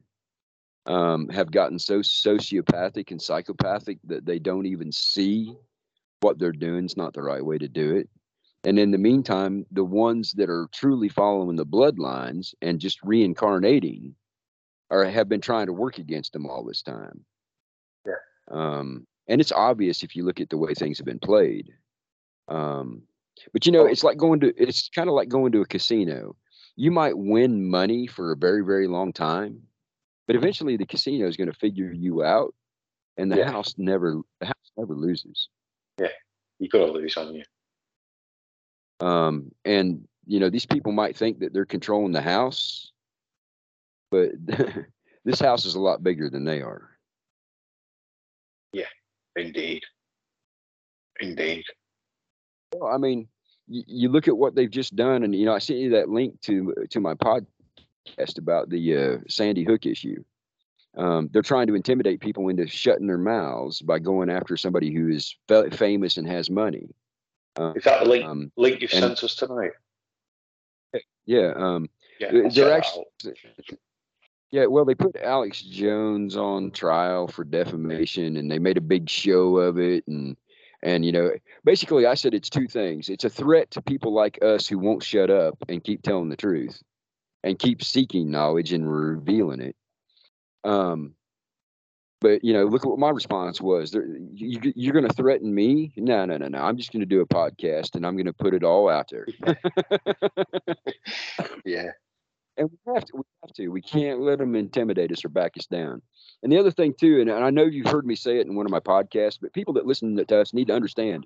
um, 0.85 1.29
have 1.29 1.51
gotten 1.51 1.79
so 1.79 1.99
sociopathic 1.99 3.11
and 3.11 3.21
psychopathic 3.21 3.99
that 4.05 4.25
they 4.25 4.39
don't 4.39 4.65
even 4.65 4.91
see 4.91 5.53
what 6.21 6.39
they're 6.39 6.51
doing 6.51 6.85
is 6.85 6.97
not 6.97 7.13
the 7.13 7.21
right 7.21 7.43
way 7.43 7.57
to 7.57 7.67
do 7.67 7.95
it. 7.95 8.09
And 8.65 8.77
in 8.77 8.91
the 8.91 8.97
meantime, 8.97 9.65
the 9.71 9.85
ones 9.85 10.33
that 10.33 10.49
are 10.49 10.67
truly 10.73 11.07
following 11.09 11.55
the 11.55 11.65
bloodlines 11.65 12.53
and 12.61 12.79
just 12.79 12.99
reincarnating 13.03 14.15
or 14.89 15.05
have 15.05 15.29
been 15.29 15.41
trying 15.41 15.67
to 15.67 15.73
work 15.73 15.97
against 15.97 16.33
them 16.33 16.45
all 16.45 16.65
this 16.65 16.81
time. 16.81 17.23
Yeah. 18.05 18.13
Um, 18.51 19.07
and 19.27 19.39
it's 19.39 19.51
obvious 19.51 20.03
if 20.03 20.15
you 20.15 20.25
look 20.25 20.41
at 20.41 20.49
the 20.49 20.57
way 20.57 20.73
things 20.73 20.97
have 20.97 21.05
been 21.05 21.19
played. 21.19 21.69
Um, 22.47 23.03
but 23.53 23.65
you 23.65 23.71
know, 23.71 23.85
it's 23.85 24.03
like 24.03 24.17
going 24.17 24.41
to 24.41 24.53
it's 24.61 24.89
kind 24.89 25.07
of 25.07 25.15
like 25.15 25.29
going 25.29 25.51
to 25.53 25.61
a 25.61 25.65
casino. 25.65 26.35
You 26.75 26.91
might 26.91 27.17
win 27.17 27.69
money 27.69 28.07
for 28.07 28.31
a 28.31 28.37
very, 28.37 28.63
very 28.65 28.87
long 28.87 29.13
time, 29.13 29.61
but 30.27 30.35
eventually 30.35 30.75
the 30.75 30.85
casino 30.85 31.27
is 31.27 31.37
going 31.37 31.51
to 31.51 31.57
figure 31.57 31.91
you 31.91 32.23
out 32.23 32.53
and 33.17 33.31
the 33.31 33.37
Yeah. 33.37 33.51
house 33.51 33.75
never 33.77 34.19
the 34.41 34.47
house 34.47 34.71
never 34.75 34.95
loses. 34.95 35.47
Yeah. 35.99 36.07
You 36.57 36.67
got 36.67 36.87
to 36.87 36.91
lose 36.91 37.15
on 37.15 37.35
you. 37.35 37.43
Um, 38.99 39.51
and 39.65 40.07
you 40.25 40.39
know, 40.39 40.49
these 40.49 40.65
people 40.65 40.91
might 40.91 41.15
think 41.15 41.39
that 41.39 41.53
they're 41.53 41.65
controlling 41.65 42.11
the 42.11 42.21
house, 42.21 42.91
but 44.11 44.31
this 45.25 45.39
house 45.39 45.65
is 45.65 45.75
a 45.75 45.81
lot 45.81 46.03
bigger 46.03 46.29
than 46.29 46.45
they 46.45 46.61
are. 46.61 46.89
Yeah, 48.73 48.85
indeed. 49.35 49.83
Indeed. 51.19 51.65
Well, 52.73 52.93
I 52.93 52.97
mean, 52.97 53.27
you, 53.67 53.83
you 53.87 54.09
look 54.09 54.27
at 54.27 54.37
what 54.37 54.55
they've 54.55 54.69
just 54.69 54.95
done, 54.95 55.23
and 55.23 55.35
you 55.35 55.45
know, 55.45 55.53
I 55.53 55.59
sent 55.59 55.79
you 55.79 55.89
that 55.91 56.09
link 56.09 56.39
to 56.41 56.73
to 56.89 56.99
my 56.99 57.13
podcast 57.15 58.37
about 58.37 58.69
the 58.69 58.97
uh, 58.97 59.17
Sandy 59.27 59.63
Hook 59.63 59.85
issue. 59.85 60.23
Um, 60.97 61.29
they're 61.31 61.41
trying 61.41 61.67
to 61.67 61.75
intimidate 61.75 62.19
people 62.19 62.49
into 62.49 62.67
shutting 62.67 63.07
their 63.07 63.17
mouths 63.17 63.81
by 63.81 63.99
going 63.99 64.29
after 64.29 64.57
somebody 64.57 64.93
who 64.93 65.09
is 65.09 65.35
fa- 65.47 65.69
famous 65.71 66.17
and 66.17 66.27
has 66.27 66.49
money. 66.49 66.89
Uh, 67.57 67.73
Is 67.75 67.83
that 67.83 68.03
the 68.03 68.09
link, 68.09 68.25
um, 68.25 68.51
link 68.55 68.81
you've 68.81 68.91
and- 68.93 69.01
sent 69.01 69.23
us 69.23 69.35
tonight? 69.35 69.71
yeah, 71.25 71.53
um, 71.55 71.89
Yeah, 72.19 72.31
They're 72.31 72.43
I'll 72.45 72.49
check 72.51 72.55
that 72.55 72.71
actually- 72.71 73.77
Yeah, 74.51 74.65
well, 74.65 74.83
they 74.83 74.95
put 74.95 75.15
Alex 75.15 75.61
Jones 75.61 76.35
on 76.35 76.71
trial 76.71 77.27
for 77.27 77.43
defamation, 77.43 78.35
and 78.37 78.49
they 78.49 78.59
made 78.59 78.77
a 78.77 78.81
big 78.81 79.09
show 79.09 79.57
of 79.57 79.77
it, 79.79 80.05
and 80.07 80.35
and 80.81 81.05
you 81.05 81.11
know, 81.11 81.31
basically, 81.65 82.05
I 82.05 82.13
said 82.15 82.33
it's 82.33 82.49
two 82.49 82.67
things. 82.67 83.09
It's 83.09 83.25
a 83.25 83.29
threat 83.29 83.69
to 83.71 83.81
people 83.81 84.13
like 84.13 84.41
us 84.41 84.65
who 84.65 84.79
won't 84.79 85.03
shut 85.03 85.29
up 85.29 85.57
and 85.67 85.83
keep 85.83 86.01
telling 86.01 86.29
the 86.29 86.37
truth, 86.37 86.81
and 87.43 87.59
keep 87.59 87.83
seeking 87.83 88.31
knowledge 88.31 88.71
and 88.73 88.91
revealing 88.91 89.59
it. 89.61 89.75
Um, 90.63 91.15
but 92.21 92.43
you 92.43 92.53
know, 92.53 92.65
look 92.65 92.83
at 92.83 92.89
what 92.89 92.99
my 92.99 93.09
response 93.09 93.61
was. 93.61 93.91
There, 93.91 94.05
you, 94.33 94.73
you're 94.75 94.93
going 94.93 95.07
to 95.07 95.13
threaten 95.13 95.53
me? 95.53 95.93
No, 95.97 96.25
no, 96.25 96.37
no, 96.37 96.47
no. 96.47 96.59
I'm 96.59 96.77
just 96.77 96.91
going 96.91 97.01
to 97.01 97.05
do 97.05 97.21
a 97.21 97.25
podcast, 97.25 97.95
and 97.95 98.05
I'm 98.05 98.15
going 98.15 98.25
to 98.25 98.33
put 98.33 98.53
it 98.53 98.63
all 98.63 98.89
out 98.89 99.09
there. 99.11 99.27
Yeah. 101.65 101.91
and 102.57 102.69
we 102.69 102.93
have 102.93 103.05
to 103.05 103.13
we 103.15 103.23
have 103.43 103.53
to 103.53 103.67
we 103.69 103.81
can't 103.81 104.21
let 104.21 104.39
them 104.39 104.55
intimidate 104.55 105.11
us 105.11 105.23
or 105.23 105.29
back 105.29 105.53
us 105.57 105.65
down 105.67 106.01
and 106.43 106.51
the 106.51 106.57
other 106.57 106.71
thing 106.71 106.93
too 106.99 107.21
and, 107.21 107.29
and 107.29 107.43
i 107.43 107.49
know 107.49 107.63
you've 107.63 107.87
heard 107.87 108.05
me 108.05 108.15
say 108.15 108.37
it 108.39 108.47
in 108.47 108.55
one 108.55 108.65
of 108.65 108.71
my 108.71 108.79
podcasts 108.79 109.37
but 109.41 109.53
people 109.53 109.73
that 109.73 109.85
listen 109.85 110.15
to 110.17 110.39
us 110.41 110.53
need 110.53 110.67
to 110.67 110.73
understand 110.73 111.25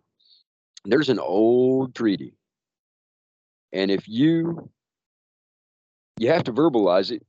there's 0.86 1.10
an 1.10 1.20
old 1.20 1.96
treaty 1.96 2.36
and 3.72 3.90
if 3.92 4.08
you 4.08 4.70
you 6.20 6.30
have 6.30 6.44
to 6.44 6.54
verbalize 6.54 7.12
it 7.12 7.26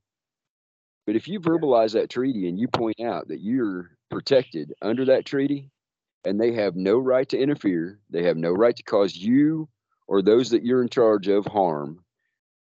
but 1.06 1.16
if 1.16 1.28
you 1.28 1.40
verbalize 1.40 1.92
that 1.92 2.10
treaty 2.10 2.48
and 2.48 2.58
you 2.58 2.68
point 2.68 3.00
out 3.00 3.28
that 3.28 3.40
you're 3.40 3.90
protected 4.10 4.72
under 4.82 5.04
that 5.06 5.24
treaty 5.26 5.70
and 6.24 6.40
they 6.40 6.52
have 6.52 6.76
no 6.76 6.98
right 6.98 7.28
to 7.28 7.38
interfere 7.38 7.98
they 8.10 8.24
have 8.24 8.36
no 8.36 8.50
right 8.50 8.76
to 8.76 8.82
cause 8.82 9.14
you 9.16 9.68
or 10.06 10.22
those 10.22 10.50
that 10.50 10.64
you're 10.64 10.82
in 10.82 10.88
charge 10.88 11.28
of 11.28 11.46
harm 11.46 12.04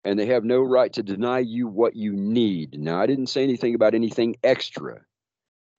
and 0.03 0.17
they 0.17 0.25
have 0.27 0.43
no 0.43 0.61
right 0.61 0.91
to 0.93 1.03
deny 1.03 1.39
you 1.39 1.67
what 1.67 1.95
you 1.95 2.13
need. 2.13 2.79
Now, 2.79 2.99
I 2.99 3.05
didn't 3.05 3.27
say 3.27 3.43
anything 3.43 3.75
about 3.75 3.93
anything 3.93 4.35
extra. 4.43 5.01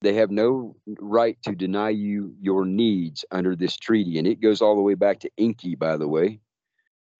They 0.00 0.14
have 0.14 0.30
no 0.30 0.76
right 1.00 1.36
to 1.44 1.54
deny 1.54 1.90
you 1.90 2.34
your 2.40 2.64
needs 2.64 3.24
under 3.30 3.54
this 3.54 3.76
treaty, 3.76 4.18
and 4.18 4.26
it 4.26 4.40
goes 4.40 4.60
all 4.60 4.76
the 4.76 4.82
way 4.82 4.94
back 4.94 5.20
to 5.20 5.30
Enki, 5.38 5.74
by 5.76 5.96
the 5.96 6.08
way. 6.08 6.40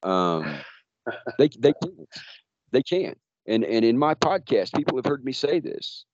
Um, 0.02 0.56
they 1.38 1.48
they 1.58 1.72
can't. 1.82 2.08
They 2.72 2.82
can't. 2.82 3.18
And 3.46 3.64
and 3.64 3.84
in 3.84 3.98
my 3.98 4.14
podcast, 4.14 4.76
people 4.76 4.96
have 4.98 5.06
heard 5.06 5.24
me 5.24 5.32
say 5.32 5.60
this. 5.60 6.04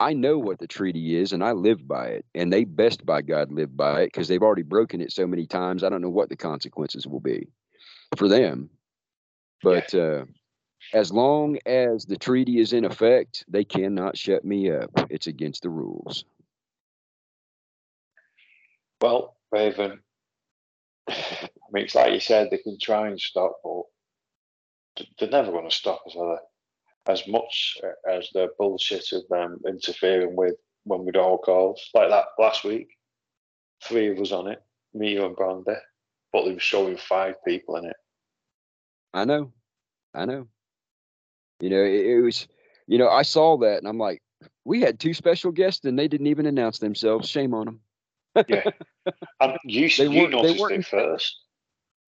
I 0.00 0.12
know 0.12 0.38
what 0.38 0.60
the 0.60 0.68
treaty 0.68 1.16
is, 1.16 1.32
and 1.32 1.42
I 1.42 1.52
live 1.52 1.88
by 1.88 2.06
it. 2.08 2.26
And 2.34 2.52
they 2.52 2.64
best 2.64 3.04
by 3.04 3.22
God 3.22 3.50
live 3.50 3.76
by 3.76 4.02
it 4.02 4.06
because 4.06 4.28
they've 4.28 4.42
already 4.42 4.62
broken 4.62 5.00
it 5.00 5.12
so 5.12 5.26
many 5.26 5.46
times. 5.46 5.82
I 5.82 5.88
don't 5.88 6.02
know 6.02 6.08
what 6.08 6.28
the 6.28 6.36
consequences 6.36 7.06
will 7.06 7.20
be 7.20 7.48
for 8.16 8.28
them. 8.28 8.70
But 9.60 9.92
uh, 9.94 10.26
as 10.94 11.12
long 11.12 11.58
as 11.66 12.04
the 12.04 12.16
treaty 12.16 12.60
is 12.60 12.72
in 12.72 12.84
effect, 12.84 13.44
they 13.48 13.64
cannot 13.64 14.16
shut 14.16 14.44
me 14.44 14.70
up. 14.70 14.90
It's 15.10 15.26
against 15.26 15.62
the 15.62 15.70
rules. 15.70 16.24
Well, 19.00 19.36
Raven, 19.50 20.00
I 21.08 21.48
mean, 21.72 21.84
it's 21.84 21.94
like 21.94 22.12
you 22.12 22.20
said, 22.20 22.48
they 22.50 22.58
can 22.58 22.78
try 22.80 23.08
and 23.08 23.20
stop, 23.20 23.58
but 23.64 25.06
they're 25.18 25.28
never 25.28 25.52
going 25.52 25.68
to 25.68 25.74
stop 25.74 26.02
us, 26.06 26.16
are 26.16 26.36
they? 26.36 26.42
As 27.06 27.26
much 27.26 27.78
uh, 27.82 28.10
as 28.10 28.28
the 28.34 28.48
bullshit 28.58 29.12
of 29.12 29.22
them 29.30 29.60
interfering 29.66 30.36
with 30.36 30.54
when 30.84 31.04
we'd 31.04 31.16
all 31.16 31.38
calls, 31.38 31.88
like 31.94 32.10
that 32.10 32.26
last 32.38 32.64
week, 32.64 32.88
three 33.84 34.08
of 34.10 34.18
us 34.18 34.32
on 34.32 34.48
it, 34.48 34.62
me, 34.94 35.12
you, 35.12 35.24
and 35.24 35.36
Brandy, 35.36 35.72
but 36.32 36.44
they 36.44 36.52
were 36.52 36.60
showing 36.60 36.96
five 36.96 37.34
people 37.46 37.76
in 37.76 37.86
it. 37.86 37.96
I 39.14 39.24
know. 39.24 39.52
I 40.14 40.24
know. 40.26 40.48
You 41.60 41.70
know, 41.70 41.82
it, 41.82 42.06
it 42.06 42.20
was, 42.20 42.46
you 42.86 42.98
know, 42.98 43.08
I 43.08 43.22
saw 43.22 43.56
that 43.58 43.78
and 43.78 43.88
I'm 43.88 43.98
like, 43.98 44.22
we 44.64 44.80
had 44.80 45.00
two 45.00 45.14
special 45.14 45.50
guests 45.50 45.84
and 45.86 45.98
they 45.98 46.08
didn't 46.08 46.26
even 46.28 46.46
announce 46.46 46.78
themselves. 46.78 47.28
Shame 47.28 47.54
on 47.54 47.64
them. 47.66 47.80
Yeah. 48.48 48.64
And 49.40 49.56
you, 49.64 49.88
They 49.88 50.04
you 50.04 50.10
weren't- 50.10 50.30
they 50.32 50.36
noticed 50.36 50.60
weren't 50.60 50.74
it 50.74 50.86
first. 50.86 51.36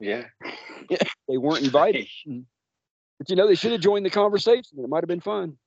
Yeah. 0.01 0.25
They 1.29 1.37
weren't 1.39 1.65
invited. 1.65 2.07
But 3.21 3.29
you 3.29 3.37
know, 3.37 3.47
they 3.47 3.55
should 3.55 3.73
have 3.73 3.83
joined 3.83 4.07
the 4.07 4.11
conversation. 4.11 4.79
It 4.79 4.89
might 4.89 5.03
have 5.03 5.09
been 5.09 5.21
fun. 5.21 5.59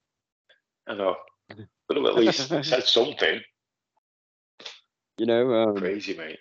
I 0.88 0.95
know. 0.95 1.17
Could 1.51 1.97
have 1.97 2.05
at 2.05 2.15
least 2.15 2.47
said 2.63 2.84
something. 2.85 3.41
You 5.19 5.25
know, 5.27 5.53
um, 5.53 5.77
Crazy, 5.77 6.17
mate. 6.17 6.39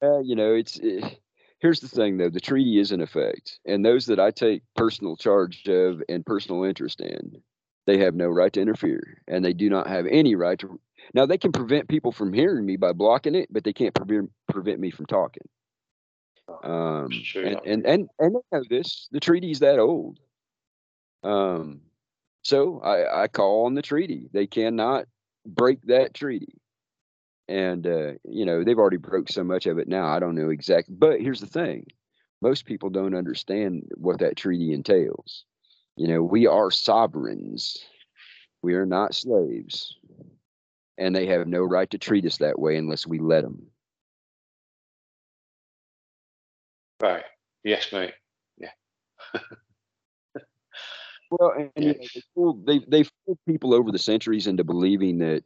Uh, 0.00 0.20
you 0.20 0.36
know, 0.36 0.54
it's 0.54 0.78
it, 0.78 1.18
here's 1.58 1.80
the 1.80 1.88
thing 1.88 2.18
though: 2.18 2.30
the 2.30 2.38
treaty 2.38 2.78
is 2.78 2.92
in 2.92 3.00
effect, 3.00 3.58
and 3.66 3.84
those 3.84 4.06
that 4.06 4.20
I 4.20 4.30
take 4.30 4.62
personal 4.76 5.16
charge 5.16 5.66
of 5.66 6.04
and 6.08 6.24
personal 6.24 6.62
interest 6.62 7.00
in, 7.00 7.42
they 7.88 7.98
have 7.98 8.14
no 8.14 8.28
right 8.28 8.52
to 8.52 8.60
interfere, 8.60 9.20
and 9.26 9.44
they 9.44 9.52
do 9.52 9.68
not 9.68 9.88
have 9.88 10.06
any 10.06 10.36
right 10.36 10.58
to. 10.60 10.78
Now 11.14 11.26
they 11.26 11.38
can 11.38 11.50
prevent 11.50 11.88
people 11.88 12.12
from 12.12 12.32
hearing 12.32 12.64
me 12.64 12.76
by 12.76 12.92
blocking 12.92 13.34
it, 13.34 13.52
but 13.52 13.64
they 13.64 13.72
can't 13.72 13.92
prevent 13.94 14.30
prevent 14.48 14.78
me 14.78 14.92
from 14.92 15.06
talking. 15.06 15.48
Um, 16.62 17.08
It's 17.10 17.26
true, 17.26 17.42
and, 17.42 17.60
and 17.66 17.86
and 17.86 18.08
and 18.20 18.36
they 18.36 18.56
know 18.56 18.64
this. 18.70 19.08
The 19.10 19.18
treaty's 19.18 19.58
that 19.58 19.80
old. 19.80 20.20
Um, 21.22 21.80
so 22.42 22.80
I, 22.80 23.24
I 23.24 23.28
call 23.28 23.66
on 23.66 23.74
the 23.74 23.82
treaty. 23.82 24.28
They 24.32 24.46
cannot 24.46 25.06
break 25.46 25.82
that 25.82 26.14
treaty 26.14 26.58
and 27.48 27.86
uh, 27.86 28.12
you 28.24 28.44
know 28.44 28.62
they've 28.62 28.78
already 28.78 28.98
broke 28.98 29.28
so 29.28 29.42
much 29.42 29.66
of 29.66 29.78
it 29.78 29.88
now 29.88 30.06
i 30.06 30.20
don't 30.20 30.34
know 30.34 30.50
exactly 30.50 30.94
but 30.96 31.20
here's 31.20 31.40
the 31.40 31.46
thing 31.46 31.86
most 32.42 32.66
people 32.66 32.90
don't 32.90 33.14
understand 33.14 33.88
what 33.96 34.18
that 34.18 34.36
treaty 34.36 34.72
entails 34.72 35.44
you 35.96 36.06
know 36.06 36.22
we 36.22 36.46
are 36.46 36.70
sovereigns 36.70 37.78
we 38.62 38.74
are 38.74 38.86
not 38.86 39.14
slaves 39.14 39.96
and 40.98 41.14
they 41.14 41.26
have 41.26 41.46
no 41.46 41.62
right 41.62 41.90
to 41.90 41.98
treat 41.98 42.26
us 42.26 42.36
that 42.36 42.58
way 42.58 42.76
unless 42.76 43.06
we 43.06 43.18
let 43.18 43.42
them 43.42 43.66
Right. 47.00 47.22
Yes, 47.62 47.92
mate. 47.92 48.14
Yeah. 48.58 48.70
Well, 51.30 51.52
and, 51.52 51.70
you 51.76 51.92
know, 51.92 51.98
they 52.14 52.22
fooled, 52.34 52.66
they 52.66 52.78
they 52.88 53.04
fooled 53.04 53.38
people 53.46 53.74
over 53.74 53.92
the 53.92 53.98
centuries 53.98 54.46
into 54.46 54.64
believing 54.64 55.18
that 55.18 55.44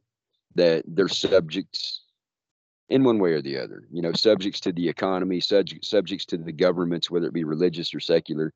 that 0.55 0.85
they're 0.87 1.09
subjects 1.09 2.03
in 2.89 3.05
one 3.05 3.19
way 3.19 3.33
or 3.33 3.43
the 3.43 3.59
other. 3.59 3.89
You 3.91 4.03
know, 4.03 4.13
subjects 4.13 4.61
to 4.61 4.73
the 4.73 4.89
economy, 4.89 5.41
subject, 5.41 5.85
subjects 5.85 6.25
to 6.27 6.37
the 6.37 6.53
governments, 6.53 7.11
whether 7.11 7.27
it 7.27 7.33
be 7.33 7.45
religious 7.45 7.95
or 7.95 8.01
secular, 8.01 8.53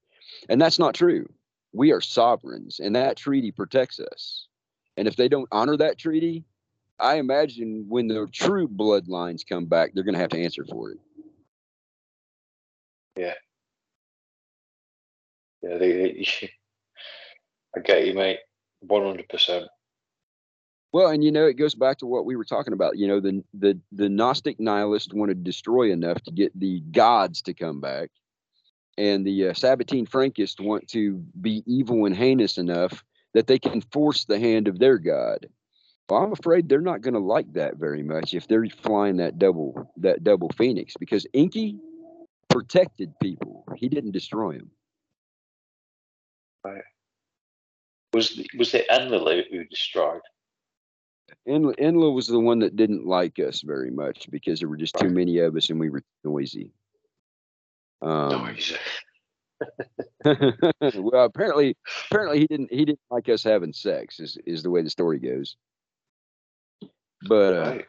and 0.49 0.61
that's 0.61 0.79
not 0.79 0.95
true. 0.95 1.29
We 1.73 1.93
are 1.93 2.01
sovereigns, 2.01 2.79
and 2.81 2.95
that 2.95 3.17
treaty 3.17 3.51
protects 3.51 3.99
us. 3.99 4.47
And 4.97 5.09
if 5.09 5.17
they 5.17 5.29
don't 5.29 5.49
honor 5.53 5.77
that 5.77 5.99
treaty, 5.99 6.45
I 6.99 7.17
imagine 7.17 7.87
when 7.89 8.07
the 8.07 8.27
true 8.33 8.69
bloodlines 8.69 9.47
come 9.47 9.67
back, 9.67 9.93
they're 9.93 10.05
going 10.05 10.15
to 10.15 10.21
have 10.21 10.31
to 10.31 10.43
answer 10.43 10.65
for 10.65 10.93
it. 10.93 10.99
Yeah. 13.17 13.35
Yeah. 15.63 15.79
They, 15.79 16.29
I 17.77 17.81
get 17.81 18.07
you, 18.07 18.15
mate. 18.15 18.39
One 18.81 19.05
hundred 19.05 19.29
percent. 19.29 19.67
Well, 20.93 21.09
and 21.09 21.23
you 21.23 21.31
know, 21.31 21.47
it 21.47 21.55
goes 21.55 21.75
back 21.75 21.99
to 21.99 22.07
what 22.07 22.25
we 22.25 22.37
were 22.37 22.45
talking 22.45 22.73
about. 22.73 22.97
You 22.97 23.07
know, 23.07 23.21
the 23.21 23.45
the 23.53 23.79
the 23.93 24.09
Gnostic 24.09 24.59
nihilist 24.59 25.13
wanted 25.13 25.45
to 25.45 25.51
destroy 25.51 25.93
enough 25.93 26.23
to 26.23 26.31
get 26.31 26.59
the 26.59 26.81
gods 26.93 27.43
to 27.43 27.55
come 27.55 27.81
back, 27.81 28.11
and 28.97 29.27
the 29.27 29.49
uh, 29.49 29.53
Sabbatean 29.53 30.09
Frankists 30.09 30.61
want 30.61 30.89
to 30.89 31.23
be 31.41 31.63
evil 31.67 32.07
and 32.07 32.17
heinous 32.17 32.57
enough 32.57 33.05
that 33.35 33.47
they 33.47 33.59
can 33.59 33.83
force 33.93 34.25
the 34.25 34.39
hand 34.39 34.69
of 34.69 34.79
their 34.79 34.99
god. 34.99 35.47
Well, 36.09 36.23
I'm 36.23 36.33
afraid 36.33 36.69
they're 36.69 36.81
not 36.81 37.03
going 37.03 37.15
to 37.15 37.21
like 37.21 37.53
that 37.55 37.77
very 37.77 38.03
much 38.03 38.33
if 38.33 38.47
they're 38.47 38.67
flying 38.83 39.17
that 39.17 39.39
double 39.39 39.93
that 39.99 40.25
double 40.25 40.51
phoenix 40.57 40.95
because 40.99 41.27
Enki 41.35 41.79
protected 42.49 43.13
people. 43.21 43.65
He 43.77 43.89
didn't 43.89 44.13
destroy 44.13 44.53
them. 44.53 44.71
Right. 46.65 46.83
Was 48.17 48.41
was 48.57 48.73
it 48.73 48.87
Enlil 48.91 49.43
who 49.51 49.65
destroyed? 49.65 50.23
En- 51.47 51.75
Enlil 51.79 52.15
was 52.15 52.27
the 52.27 52.41
one 52.41 52.61
that 52.61 52.75
didn't 52.75 53.07
like 53.07 53.39
us 53.39 53.61
very 53.61 53.91
much 53.91 54.31
because 54.31 54.59
there 54.59 54.71
were 54.71 54.79
just 54.79 54.95
too 54.95 55.11
many 55.11 55.37
of 55.41 55.55
us 55.55 55.69
and 55.69 55.79
we 55.79 55.91
were 55.91 56.03
noisy. 56.25 56.71
Um, 58.01 58.31
Noisy. 58.31 58.77
well, 60.97 61.27
apparently, 61.27 61.77
apparently 62.11 62.39
he 62.39 62.47
didn't 62.47 62.73
he 62.73 62.87
didn't 62.87 63.01
like 63.11 63.29
us 63.29 63.45
having 63.45 63.75
sex. 63.75 64.19
Is 64.19 64.39
is 64.47 64.63
the 64.63 64.71
way 64.71 64.81
the 64.81 64.89
story 64.89 65.19
goes. 65.19 65.59
But 67.29 67.85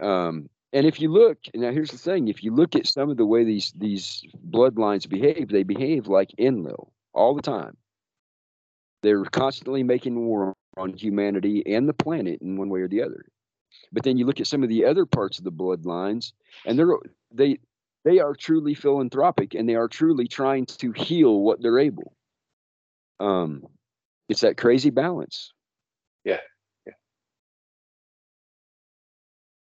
uh, 0.00 0.04
um, 0.04 0.50
and 0.72 0.88
if 0.88 1.00
you 1.00 1.08
look 1.08 1.38
now, 1.54 1.70
here's 1.70 1.92
the 1.92 1.98
thing: 1.98 2.26
if 2.26 2.42
you 2.42 2.52
look 2.52 2.74
at 2.74 2.88
some 2.88 3.10
of 3.10 3.16
the 3.16 3.26
way 3.26 3.44
these 3.44 3.72
these 3.76 4.24
bloodlines 4.50 5.08
behave, 5.08 5.50
they 5.50 5.62
behave 5.62 6.08
like 6.08 6.34
Enlil 6.36 6.92
all 7.14 7.36
the 7.36 7.42
time. 7.42 7.76
They're 9.02 9.24
constantly 9.24 9.82
making 9.82 10.18
war 10.18 10.54
on 10.76 10.94
humanity 10.94 11.62
and 11.66 11.88
the 11.88 11.94
planet 11.94 12.40
in 12.40 12.56
one 12.56 12.68
way 12.68 12.80
or 12.80 12.88
the 12.88 13.02
other. 13.02 13.24
But 13.92 14.04
then 14.04 14.16
you 14.16 14.26
look 14.26 14.40
at 14.40 14.46
some 14.46 14.62
of 14.62 14.68
the 14.68 14.84
other 14.84 15.06
parts 15.06 15.38
of 15.38 15.44
the 15.44 15.52
bloodlines, 15.52 16.32
and 16.64 16.78
they're 16.78 16.96
they 17.32 17.58
they 18.04 18.18
are 18.18 18.34
truly 18.34 18.74
philanthropic 18.74 19.54
and 19.54 19.68
they 19.68 19.74
are 19.74 19.88
truly 19.88 20.26
trying 20.26 20.66
to 20.66 20.92
heal 20.92 21.40
what 21.40 21.62
they're 21.62 21.78
able. 21.78 22.14
Um, 23.20 23.62
it's 24.28 24.40
that 24.40 24.56
crazy 24.56 24.90
balance. 24.90 25.52
Yeah, 26.24 26.40
yeah. 26.86 26.92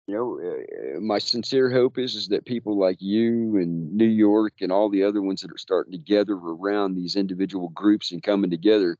You 0.06 0.15
know, 0.15 0.40
uh, 0.43 0.97
uh, 0.97 1.01
my 1.01 1.19
sincere 1.19 1.70
hope 1.70 1.98
is 1.98 2.15
is 2.15 2.28
that 2.28 2.44
people 2.44 2.78
like 2.78 3.01
you 3.01 3.56
and 3.56 3.94
New 3.94 4.05
York 4.05 4.55
and 4.61 4.70
all 4.73 4.90
the 4.90 5.05
other 5.05 5.23
ones 5.23 5.40
that 5.43 5.52
are 5.52 5.59
starting 5.59 5.93
to 5.93 5.98
gather 5.98 6.35
around 6.35 6.94
these 6.94 7.16
individual 7.16 7.69
groups 7.70 8.12
and 8.12 8.23
coming 8.23 8.51
together. 8.51 8.97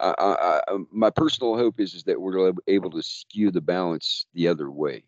I, 0.00 0.14
I, 0.18 0.62
I, 0.68 0.76
my 0.90 1.10
personal 1.10 1.56
hope 1.56 1.80
is 1.80 1.94
is 1.94 2.04
that 2.04 2.20
we're 2.20 2.52
able 2.66 2.90
to 2.90 3.02
skew 3.02 3.50
the 3.50 3.60
balance 3.60 4.26
the 4.34 4.48
other 4.48 4.70
way. 4.70 5.04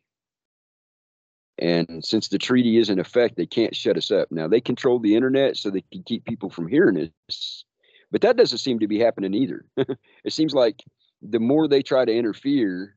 And 1.59 2.05
since 2.05 2.29
the 2.29 2.39
treaty 2.39 2.79
is 2.79 2.91
in 2.91 2.99
effect, 2.99 3.37
they 3.37 3.47
can't 3.47 3.77
shut 3.77 3.97
us 3.97 4.11
up. 4.11 4.31
Now 4.31 4.49
they 4.49 4.61
control 4.61 4.99
the 4.99 5.15
internet 5.15 5.57
so 5.57 5.71
they 5.71 5.85
can 5.93 6.03
keep 6.03 6.25
people 6.25 6.51
from 6.51 6.67
hearing 6.67 7.11
us, 7.29 7.65
but 8.11 8.21
that 8.23 8.37
doesn't 8.37 8.59
seem 8.59 8.79
to 8.81 8.89
be 8.89 8.99
happening 8.99 9.35
either. 9.35 9.65
it 9.77 10.33
seems 10.33 10.55
like 10.55 10.83
the 11.21 11.41
more 11.41 11.69
they 11.69 11.83
try 11.83 12.05
to 12.05 12.15
interfere, 12.15 12.97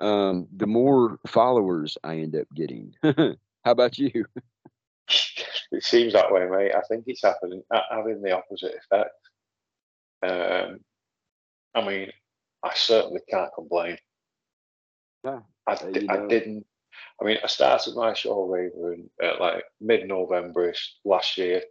um, 0.00 0.48
the 0.54 0.66
more 0.66 1.18
followers 1.26 1.96
I 2.04 2.16
end 2.16 2.36
up 2.36 2.46
getting. 2.54 2.94
How 3.02 3.36
about 3.64 3.98
you? 3.98 4.26
It 5.72 5.82
seems 5.82 6.12
that 6.12 6.30
way, 6.30 6.46
mate. 6.46 6.72
I 6.72 6.82
think 6.88 7.04
it's 7.08 7.22
happening 7.22 7.62
having 7.90 8.22
the 8.22 8.30
opposite 8.30 8.74
effect. 8.76 9.10
Um, 10.22 10.80
I 11.74 11.86
mean, 11.86 12.10
I 12.62 12.72
certainly 12.74 13.20
can't 13.28 13.52
complain. 13.54 13.98
I, 15.24 15.38
uh, 15.66 15.88
you 15.88 16.06
I 16.08 16.26
didn't. 16.26 16.66
I 17.20 17.24
mean, 17.24 17.38
I 17.42 17.46
started 17.46 17.94
my 17.96 18.12
show 18.14 18.44
Raven 18.44 19.10
at 19.22 19.40
like 19.40 19.64
mid-November 19.80 20.72
last 21.04 21.36
year, 21.38 21.62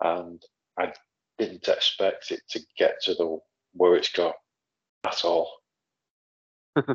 and 0.00 0.42
I 0.78 0.92
didn't 1.38 1.68
expect 1.68 2.30
it 2.30 2.40
to 2.50 2.60
get 2.78 3.02
to 3.02 3.14
the 3.14 3.38
where 3.74 3.96
it's 3.96 4.12
got 4.12 4.34
at 5.04 5.24
all. 5.24 5.50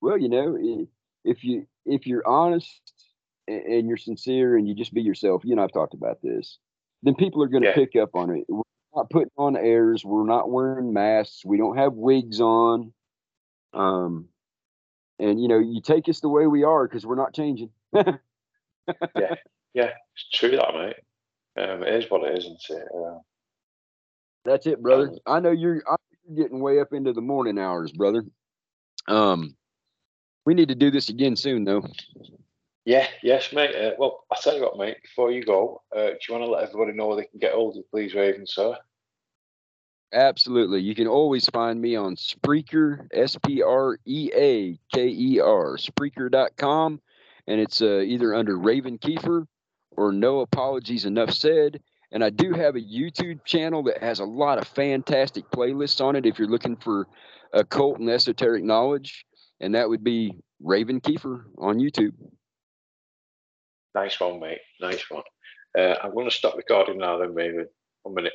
well, 0.00 0.18
you 0.18 0.28
know, 0.28 0.86
if 1.24 1.44
you 1.44 1.66
if 1.84 2.06
you're 2.06 2.26
honest 2.26 2.80
and 3.48 3.86
you're 3.88 3.96
sincere 3.96 4.56
and 4.56 4.66
you 4.66 4.74
just 4.74 4.94
be 4.94 5.02
yourself, 5.02 5.42
you 5.44 5.54
know, 5.54 5.64
I've 5.64 5.72
talked 5.72 5.94
about 5.94 6.22
this, 6.22 6.58
then 7.02 7.14
people 7.14 7.42
are 7.42 7.48
going 7.48 7.62
to 7.62 7.68
Yeah. 7.68 7.74
pick 7.74 7.96
up 7.96 8.14
on 8.14 8.30
it. 8.30 8.46
Not 8.96 9.10
putting 9.10 9.30
on 9.36 9.56
airs. 9.56 10.04
We're 10.04 10.26
not 10.26 10.50
wearing 10.50 10.92
masks. 10.94 11.44
We 11.44 11.58
don't 11.58 11.76
have 11.76 11.92
wigs 11.92 12.40
on. 12.40 12.94
Um, 13.74 14.28
and 15.18 15.40
you 15.40 15.48
know, 15.48 15.58
you 15.58 15.82
take 15.82 16.08
us 16.08 16.20
the 16.20 16.30
way 16.30 16.46
we 16.46 16.64
are 16.64 16.88
because 16.88 17.04
we're 17.04 17.14
not 17.14 17.34
changing. 17.34 17.70
Yeah, 19.16 19.34
yeah, 19.74 19.90
it's 20.14 20.28
true 20.32 20.52
that, 20.52 20.72
mate. 20.72 20.96
Um, 21.60 21.82
it 21.82 21.92
is 22.04 22.08
what 22.08 22.22
it 22.24 22.38
is, 22.38 22.44
isn't 22.44 22.60
it? 22.70 22.88
Uh, 22.96 23.18
That's 24.44 24.66
it, 24.68 24.80
brother. 24.80 25.08
Um, 25.08 25.18
I 25.26 25.40
know 25.40 25.50
you're, 25.50 25.82
I 25.88 25.92
know 25.92 25.96
you're 26.28 26.44
getting 26.44 26.60
way 26.60 26.78
up 26.78 26.92
into 26.92 27.12
the 27.12 27.20
morning 27.20 27.58
hours, 27.58 27.90
brother. 27.90 28.24
Um, 29.08 29.56
we 30.44 30.54
need 30.54 30.68
to 30.68 30.76
do 30.76 30.92
this 30.92 31.08
again 31.08 31.34
soon, 31.34 31.64
though. 31.64 31.84
Yeah, 32.86 33.08
yes, 33.20 33.52
mate. 33.52 33.74
Uh, 33.74 33.90
well, 33.98 34.24
I'll 34.30 34.40
tell 34.40 34.54
you 34.54 34.62
what, 34.62 34.78
mate. 34.78 34.98
Before 35.02 35.32
you 35.32 35.44
go, 35.44 35.82
uh, 35.94 36.10
do 36.10 36.18
you 36.28 36.34
want 36.34 36.44
to 36.44 36.50
let 36.50 36.62
everybody 36.62 36.96
know 36.96 37.08
where 37.08 37.16
they 37.16 37.24
can 37.24 37.40
get 37.40 37.52
hold 37.52 37.76
of 37.76 37.90
please, 37.90 38.14
Raven, 38.14 38.46
sir? 38.46 38.76
Absolutely. 40.12 40.80
You 40.80 40.94
can 40.94 41.08
always 41.08 41.48
find 41.48 41.80
me 41.80 41.96
on 41.96 42.14
Spreaker, 42.14 43.08
S 43.12 43.36
P 43.44 43.60
R 43.60 43.98
E 44.06 44.30
A 44.32 44.78
K 44.94 45.08
E 45.08 45.40
R, 45.40 45.76
Spreaker.com. 45.76 47.00
And 47.48 47.60
it's 47.60 47.82
uh, 47.82 47.98
either 48.06 48.32
under 48.36 48.56
Raven 48.56 48.98
Keefer 48.98 49.48
or 49.90 50.12
No 50.12 50.40
Apologies 50.40 51.06
Enough 51.06 51.32
Said. 51.32 51.80
And 52.12 52.22
I 52.22 52.30
do 52.30 52.52
have 52.52 52.76
a 52.76 52.80
YouTube 52.80 53.44
channel 53.44 53.82
that 53.84 54.00
has 54.00 54.20
a 54.20 54.24
lot 54.24 54.58
of 54.58 54.68
fantastic 54.68 55.50
playlists 55.50 56.00
on 56.00 56.14
it 56.14 56.24
if 56.24 56.38
you're 56.38 56.46
looking 56.46 56.76
for 56.76 57.08
occult 57.52 57.98
and 57.98 58.08
esoteric 58.08 58.62
knowledge. 58.62 59.26
And 59.58 59.74
that 59.74 59.88
would 59.88 60.04
be 60.04 60.36
Raven 60.62 61.00
Keefer 61.00 61.46
on 61.58 61.78
YouTube. 61.78 62.12
Nice 63.96 64.20
one, 64.20 64.40
mate. 64.40 64.58
Nice 64.78 65.10
one. 65.10 65.22
Uh, 65.76 65.94
I'm 66.02 66.12
going 66.12 66.28
to 66.28 66.36
stop 66.36 66.54
recording 66.54 66.98
now, 66.98 67.16
then, 67.16 67.32
Raven. 67.32 67.66
One 68.02 68.14
minute. 68.14 68.34